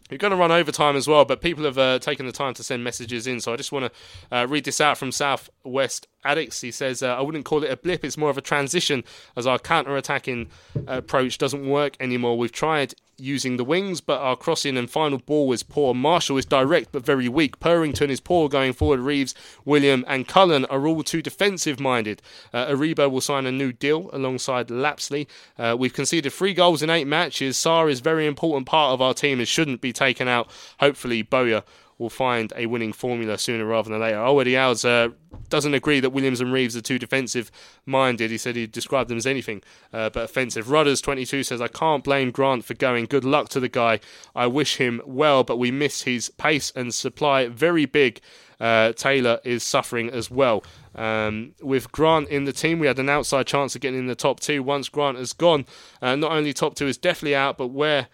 we're 0.09 0.17
going 0.17 0.31
to 0.31 0.37
run 0.37 0.51
over 0.51 0.71
time 0.71 0.95
as 0.95 1.07
well, 1.07 1.25
but 1.25 1.41
people 1.41 1.65
have 1.65 1.77
uh, 1.77 1.99
taken 1.99 2.25
the 2.25 2.31
time 2.31 2.53
to 2.55 2.63
send 2.63 2.83
messages 2.83 3.27
in, 3.27 3.41
so 3.41 3.53
I 3.53 3.57
just 3.57 3.73
want 3.73 3.91
to 3.91 4.37
uh, 4.37 4.47
read 4.47 4.63
this 4.63 4.79
out 4.79 4.97
from 4.97 5.11
Southwest 5.11 6.07
Addicts. 6.23 6.61
He 6.61 6.71
says, 6.71 7.03
uh, 7.03 7.17
I 7.17 7.21
wouldn't 7.21 7.43
call 7.43 7.63
it 7.63 7.71
a 7.71 7.75
blip, 7.75 8.05
it's 8.05 8.17
more 8.17 8.29
of 8.29 8.37
a 8.37 8.41
transition 8.41 9.03
as 9.35 9.45
our 9.45 9.59
counter 9.59 9.97
attacking 9.97 10.49
approach 10.87 11.37
doesn't 11.37 11.67
work 11.67 11.97
anymore. 11.99 12.37
We've 12.37 12.53
tried 12.53 12.93
using 13.17 13.57
the 13.57 13.63
wings, 13.63 14.01
but 14.01 14.19
our 14.19 14.35
crossing 14.35 14.77
and 14.77 14.89
final 14.89 15.17
ball 15.17 15.47
was 15.47 15.63
poor. 15.63 15.93
Marshall 15.93 16.37
is 16.37 16.45
direct 16.45 16.91
but 16.91 17.05
very 17.05 17.27
weak. 17.27 17.59
Purrington 17.59 18.09
is 18.09 18.19
poor 18.19 18.49
going 18.49 18.73
forward. 18.73 18.99
Reeves, 18.99 19.33
William, 19.65 20.05
and 20.07 20.27
Cullen 20.27 20.65
are 20.65 20.87
all 20.87 21.03
too 21.03 21.21
defensive 21.21 21.79
minded. 21.79 22.21
Uh, 22.53 22.73
will 22.77 23.21
sign 23.21 23.45
a 23.45 23.51
new 23.51 23.71
deal 23.71 24.09
alongside 24.13 24.67
Lapslie. 24.69 25.27
Uh, 25.57 25.75
we've 25.77 25.93
conceded 25.93 26.31
three 26.31 26.53
goals 26.53 26.81
in 26.81 26.89
eight 26.89 27.07
matches. 27.07 27.57
Sarr 27.57 27.89
is 27.89 27.99
very 27.99 28.25
important 28.25 28.65
part 28.65 28.93
of 28.93 29.01
our 29.01 29.13
team 29.13 29.39
and 29.39 29.47
shouldn't 29.47 29.81
be 29.81 29.93
taken 29.93 30.27
out. 30.27 30.49
Hopefully, 30.79 31.21
Bowyer 31.21 31.63
will 31.97 32.09
find 32.09 32.53
a 32.55 32.67
winning 32.67 32.93
formula 32.93 33.37
sooner 33.37 33.65
rather 33.65 33.89
than 33.89 33.99
later. 33.99 34.19
Oh, 34.19 34.27
Already 34.27 34.55
Owls 34.55 34.85
uh, 34.85 35.09
doesn't 35.49 35.73
agree 35.73 35.99
that 35.99 36.11
Williams 36.11 36.41
and 36.41 36.53
Reeves 36.53 36.75
are 36.75 36.81
too 36.81 36.99
defensive 36.99 37.51
minded. 37.85 38.29
He 38.29 38.37
said 38.37 38.55
he 38.55 38.67
described 38.67 39.09
them 39.09 39.17
as 39.17 39.25
anything 39.25 39.63
uh, 39.91 40.09
but 40.09 40.23
offensive. 40.23 40.69
Rudders 40.69 41.01
22 41.01 41.43
says, 41.43 41.61
I 41.61 41.67
can't 41.67 42.03
blame 42.03 42.31
Grant 42.31 42.65
for 42.65 42.75
going. 42.75 43.05
Good 43.05 43.23
luck 43.23 43.49
to 43.49 43.59
the 43.59 43.69
guy. 43.69 43.99
I 44.35 44.47
wish 44.47 44.77
him 44.77 45.01
well, 45.05 45.43
but 45.43 45.57
we 45.57 45.71
miss 45.71 46.03
his 46.03 46.29
pace 46.29 46.71
and 46.75 46.93
supply. 46.93 47.47
Very 47.47 47.85
big. 47.85 48.21
Uh, 48.59 48.91
Taylor 48.93 49.39
is 49.43 49.63
suffering 49.63 50.09
as 50.09 50.31
well. 50.31 50.63
Um, 50.95 51.53
with 51.61 51.91
Grant 51.91 52.27
in 52.29 52.45
the 52.45 52.53
team, 52.53 52.79
we 52.79 52.87
had 52.87 52.97
an 52.99 53.09
outside 53.09 53.45
chance 53.45 53.75
of 53.75 53.81
getting 53.81 53.99
in 53.99 54.07
the 54.07 54.15
top 54.15 54.39
two. 54.39 54.63
Once 54.63 54.89
Grant 54.89 55.17
has 55.17 55.33
gone, 55.33 55.65
uh, 56.01 56.15
not 56.15 56.31
only 56.31 56.53
top 56.53 56.75
two 56.75 56.87
is 56.87 56.97
definitely 56.97 57.35
out, 57.35 57.57
but 57.57 57.67
where 57.67 58.07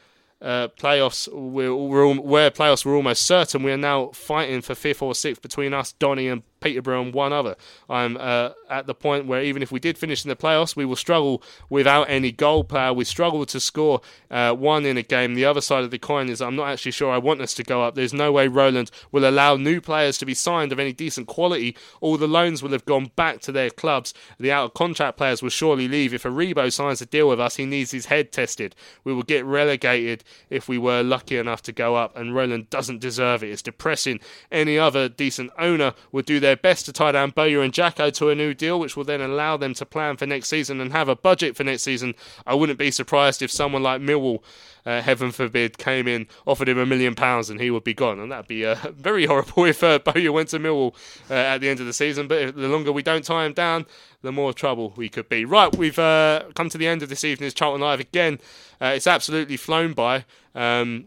uh, 0.44 0.68
playoffs 0.78 1.32
we're, 1.34 1.74
we're, 1.74 2.14
where 2.16 2.52
playoffs 2.52 2.86
were 2.86 2.96
almost 2.96 3.26
certain. 3.26 3.64
We 3.64 3.72
are 3.72 3.78
now 3.78 4.10
fighting 4.10 4.62
for 4.62 4.76
fifth 4.76 5.02
or 5.02 5.16
sixth 5.16 5.42
between 5.42 5.74
us, 5.74 5.94
Donny 5.94 6.28
and 6.28 6.44
Peterborough 6.64 7.02
and 7.02 7.14
one 7.14 7.34
other. 7.34 7.56
I'm 7.90 8.16
uh, 8.18 8.52
at 8.70 8.88
the 8.88 8.96
point 8.96 9.28
where 9.28 9.44
even 9.44 9.62
if 9.62 9.72
we 9.72 9.82
did 9.82 9.98
finish 9.98 10.24
in 10.24 10.30
the 10.30 10.36
playoffs, 10.36 10.76
we 10.76 10.86
will 10.86 10.96
struggle 10.96 11.44
without 11.70 12.10
any 12.10 12.32
goal 12.32 12.64
player. 12.64 12.94
We 12.94 13.04
struggle 13.04 13.46
to 13.46 13.60
score 13.60 14.00
uh, 14.32 14.54
one 14.54 14.86
in 14.86 14.98
a 14.98 15.04
game. 15.04 15.36
The 15.36 15.44
other 15.44 15.60
side 15.60 15.84
of 15.84 15.92
the 15.92 16.00
coin 16.00 16.30
is 16.30 16.42
I'm 16.42 16.56
not 16.56 16.70
actually 16.70 16.94
sure 16.94 17.12
I 17.12 17.18
want 17.18 17.42
us 17.42 17.54
to 17.56 17.64
go 17.64 17.84
up. 17.84 17.96
There's 17.96 18.14
no 18.14 18.32
way 18.32 18.48
Roland 18.48 18.92
will 19.12 19.28
allow 19.28 19.58
new 19.58 19.82
players 19.82 20.18
to 20.20 20.26
be 20.26 20.34
signed 20.34 20.72
of 20.72 20.80
any 20.80 20.94
decent 20.94 21.28
quality. 21.28 21.76
All 22.00 22.18
the 22.18 22.28
loans 22.28 22.64
will 22.64 22.72
have 22.72 22.86
gone 22.86 23.12
back 23.16 23.42
to 23.42 23.52
their 23.52 23.70
clubs. 23.70 24.14
The 24.40 24.52
out 24.52 24.66
of 24.66 24.74
contract 24.74 25.18
players 25.18 25.42
will 25.44 25.50
surely 25.50 25.90
leave. 25.90 26.14
If 26.14 26.24
Aribo 26.24 26.72
signs 26.72 27.02
a 27.02 27.06
deal 27.06 27.28
with 27.28 27.42
us, 27.42 27.58
he 27.58 27.66
needs 27.66 27.92
his 27.92 28.06
head 28.06 28.32
tested. 28.32 28.74
We 29.04 29.14
will 29.14 29.24
get 29.24 29.44
relegated 29.44 30.24
if 30.50 30.70
we 30.70 30.78
were 30.78 31.04
lucky 31.04 31.38
enough 31.38 31.62
to 31.64 31.74
go 31.74 31.96
up, 31.96 32.16
and 32.16 32.34
Roland 32.34 32.70
doesn't 32.70 33.02
deserve 33.02 33.44
it. 33.44 33.50
It's 33.52 33.62
depressing. 33.62 34.22
Any 34.52 34.80
other 34.80 35.10
decent 35.10 35.52
owner 35.60 35.94
would 36.12 36.26
do 36.26 36.40
their 36.40 36.53
their 36.54 36.72
best 36.72 36.86
to 36.86 36.94
tie 36.94 37.12
down 37.12 37.32
Bowyer 37.32 37.64
and 37.64 37.74
Jacko 37.74 38.12
to 38.12 38.30
a 38.30 38.36
new 38.36 38.54
deal, 38.54 38.80
which 38.80 38.96
will 38.96 39.04
then 39.04 39.22
allow 39.22 39.58
them 39.58 39.74
to 39.74 39.86
plan 39.88 40.18
for 40.18 40.28
next 40.28 40.50
season 40.50 40.80
and 40.80 40.92
have 40.92 41.10
a 41.10 41.16
budget 41.16 41.56
for 41.56 41.64
next 41.64 41.82
season. 41.82 42.14
I 42.46 42.54
wouldn't 42.54 42.78
be 42.78 42.92
surprised 42.92 43.42
if 43.42 43.50
someone 43.50 43.82
like 43.82 44.02
Millwall, 44.02 44.44
uh, 44.86 45.02
heaven 45.02 45.32
forbid, 45.32 45.80
came 45.80 46.08
in, 46.08 46.28
offered 46.46 46.70
him 46.70 46.78
a 46.78 46.86
million 46.86 47.16
pounds, 47.16 47.50
and 47.50 47.60
he 47.60 47.72
would 47.72 47.84
be 47.84 47.96
gone. 47.96 48.20
And 48.20 48.32
that'd 48.32 48.48
be 48.48 48.64
uh, 48.68 48.76
very 48.96 49.26
horrible 49.26 49.66
if 49.66 49.84
uh, 49.84 50.00
went 50.06 50.50
to 50.50 50.60
Millwall 50.60 50.94
uh, 51.32 51.34
at 51.34 51.58
the 51.58 51.70
end 51.70 51.80
of 51.80 51.88
the 51.88 51.94
season. 51.94 52.28
But 52.28 52.42
if, 52.42 52.56
the 52.56 52.68
longer 52.68 52.92
we 52.92 53.02
don't 53.02 53.26
tie 53.26 53.46
him 53.46 53.54
down, 53.54 53.88
the 54.22 54.32
more 54.32 54.54
trouble 54.54 54.94
we 54.96 55.10
could 55.10 55.30
be. 55.30 55.46
Right, 55.46 55.76
we've 55.76 55.98
uh, 55.98 56.44
come 56.54 56.70
to 56.70 56.78
the 56.78 56.88
end 56.88 57.02
of 57.02 57.10
this 57.10 57.24
evening's 57.24 57.56
Charlton 57.56 57.82
Live 57.82 58.00
again. 58.00 58.40
Uh, 58.80 58.94
it's 58.96 59.08
absolutely 59.08 59.58
flown 59.58 59.94
by. 59.94 60.26
Um, 60.54 61.06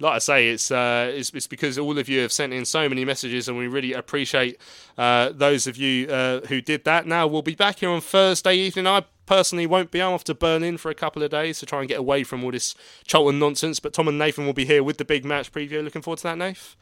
like 0.00 0.14
I 0.14 0.18
say, 0.18 0.48
it's, 0.48 0.70
uh, 0.70 1.12
it's, 1.14 1.30
it's 1.30 1.46
because 1.46 1.78
all 1.78 1.98
of 1.98 2.08
you 2.08 2.20
have 2.20 2.32
sent 2.32 2.52
in 2.52 2.64
so 2.64 2.88
many 2.88 3.04
messages, 3.04 3.48
and 3.48 3.56
we 3.58 3.66
really 3.68 3.92
appreciate 3.92 4.58
uh, 4.98 5.30
those 5.32 5.66
of 5.66 5.76
you 5.76 6.08
uh, 6.08 6.40
who 6.46 6.60
did 6.60 6.84
that. 6.84 7.06
Now 7.06 7.26
we'll 7.26 7.42
be 7.42 7.54
back 7.54 7.78
here 7.80 7.90
on 7.90 8.00
Thursday 8.00 8.54
evening. 8.56 8.86
I 8.86 9.04
personally 9.26 9.66
won't 9.66 9.90
be. 9.90 10.02
I'm 10.02 10.12
off 10.12 10.24
to 10.24 10.34
Berlin 10.34 10.76
for 10.78 10.90
a 10.90 10.94
couple 10.94 11.22
of 11.22 11.30
days 11.30 11.60
to 11.60 11.66
try 11.66 11.80
and 11.80 11.88
get 11.88 11.98
away 12.00 12.24
from 12.24 12.42
all 12.42 12.50
this 12.50 12.74
Charlton 13.04 13.38
nonsense. 13.38 13.78
But 13.78 13.92
Tom 13.92 14.08
and 14.08 14.18
Nathan 14.18 14.46
will 14.46 14.52
be 14.52 14.64
here 14.64 14.82
with 14.82 14.98
the 14.98 15.04
big 15.04 15.24
match 15.24 15.52
preview. 15.52 15.84
Looking 15.84 16.02
forward 16.02 16.18
to 16.18 16.22
that, 16.24 16.38
Nath. 16.38 16.74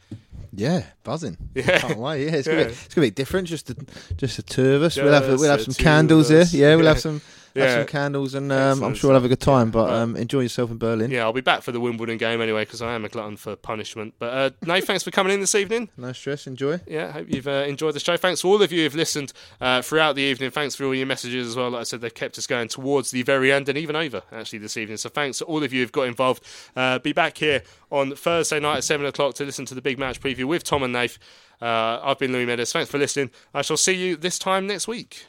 Yeah, 0.51 0.83
buzzing. 1.03 1.37
Yeah, 1.53 1.77
can't 1.77 1.99
wait. 1.99 2.25
Yeah, 2.25 2.31
it's 2.37 2.47
gonna. 2.47 2.65
Be, 2.65 2.71
it's 2.71 2.93
gonna 2.95 3.05
be 3.07 3.11
different. 3.11 3.47
Just 3.47 3.67
the, 3.67 3.85
just 4.17 4.37
the 4.37 4.43
two 4.43 4.73
of 4.73 4.81
us. 4.81 4.97
we'll 4.97 5.13
have 5.13 5.27
we'll 5.39 5.51
have 5.51 5.61
some 5.61 5.75
candles 5.75 6.29
here. 6.29 6.45
Yeah, 6.51 6.75
we'll 6.75 6.85
Yeah. 6.85 6.89
have 6.89 6.99
some 6.99 7.21
have 7.55 7.69
Yeah. 7.69 7.77
some 7.77 7.87
candles, 7.87 8.33
and 8.33 8.51
um, 8.51 8.83
I'm 8.83 8.93
sure 8.95 9.09
we'll 9.09 9.15
have 9.15 9.25
a 9.25 9.29
good 9.29 9.39
time. 9.39 9.71
But 9.71 9.89
um, 9.91 10.15
enjoy 10.15 10.41
yourself 10.41 10.71
in 10.71 10.77
Berlin. 10.77 11.11
Yeah, 11.11 11.23
I'll 11.23 11.33
be 11.33 11.41
back 11.41 11.61
for 11.63 11.71
the 11.71 11.79
Wimbledon 11.79 12.17
game 12.17 12.41
anyway 12.41 12.65
because 12.65 12.81
I 12.81 12.93
am 12.93 13.05
a 13.05 13.09
glutton 13.09 13.37
for 13.37 13.55
punishment. 13.55 14.13
But 14.19 14.33
uh, 14.33 14.49
Nate, 14.65 14.85
thanks 14.85 15.03
for 15.03 15.11
coming 15.11 15.33
in 15.33 15.39
this 15.39 15.55
evening. 15.55 15.89
No 15.97 16.13
stress. 16.13 16.47
Enjoy. 16.47 16.79
Yeah, 16.87 17.11
hope 17.11 17.27
you've 17.29 17.47
uh, 17.47 17.65
enjoyed 17.67 17.93
the 17.93 17.99
show. 17.99 18.15
Thanks 18.17 18.41
to 18.41 18.47
all 18.47 18.61
of 18.61 18.71
you 18.71 18.83
who've 18.83 18.95
listened 18.95 19.33
uh, 19.61 19.81
throughout 19.81 20.15
the 20.15 20.21
evening. 20.21 20.49
Thanks 20.51 20.75
for 20.75 20.85
all 20.85 20.95
your 20.95 21.05
messages 21.05 21.47
as 21.47 21.55
well. 21.55 21.69
Like 21.71 21.81
I 21.81 21.83
said, 21.83 22.01
they've 22.01 22.13
kept 22.13 22.37
us 22.37 22.47
going 22.47 22.67
towards 22.67 23.11
the 23.11 23.21
very 23.23 23.51
end 23.51 23.67
and 23.69 23.77
even 23.77 23.95
over 23.95 24.23
actually 24.31 24.59
this 24.59 24.77
evening. 24.77 24.97
So 24.97 25.09
thanks 25.09 25.39
to 25.39 25.45
all 25.45 25.63
of 25.63 25.73
you 25.73 25.81
who've 25.81 25.91
got 25.91 26.03
involved. 26.07 26.43
Uh, 26.75 26.99
be 26.99 27.11
back 27.13 27.37
here 27.37 27.63
on 27.91 28.15
Thursday 28.15 28.59
night 28.59 28.77
at 28.77 28.83
seven 28.83 29.05
o'clock 29.05 29.35
to 29.35 29.43
listen 29.45 29.65
to 29.65 29.75
the 29.75 29.81
big 29.81 29.99
match 29.99 30.21
preview 30.21 30.45
with 30.45 30.63
Tom 30.63 30.83
and 30.83 30.93
Nath. 30.93 31.17
Uh, 31.61 31.99
I've 32.01 32.17
been 32.19 32.31
Louis 32.31 32.45
Meadows. 32.45 32.71
Thanks 32.71 32.89
for 32.89 32.97
listening. 32.97 33.31
I 33.53 33.61
shall 33.61 33.77
see 33.77 33.93
you 33.93 34.15
this 34.15 34.39
time 34.39 34.65
next 34.67 34.87
week. 34.87 35.25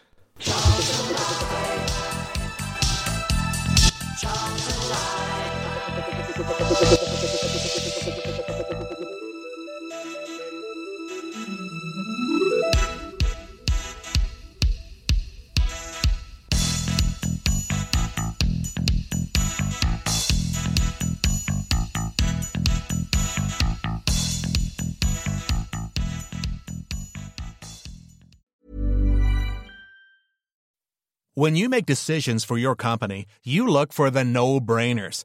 When 6.71 6.77
you 31.57 31.71
make 31.71 31.87
decisions 31.87 32.45
for 32.45 32.59
your 32.59 32.77
company, 32.77 33.27
you 33.43 33.67
look 33.67 33.93
for 33.93 34.11
the 34.11 34.25
no 34.25 34.61
brainers. 34.61 35.25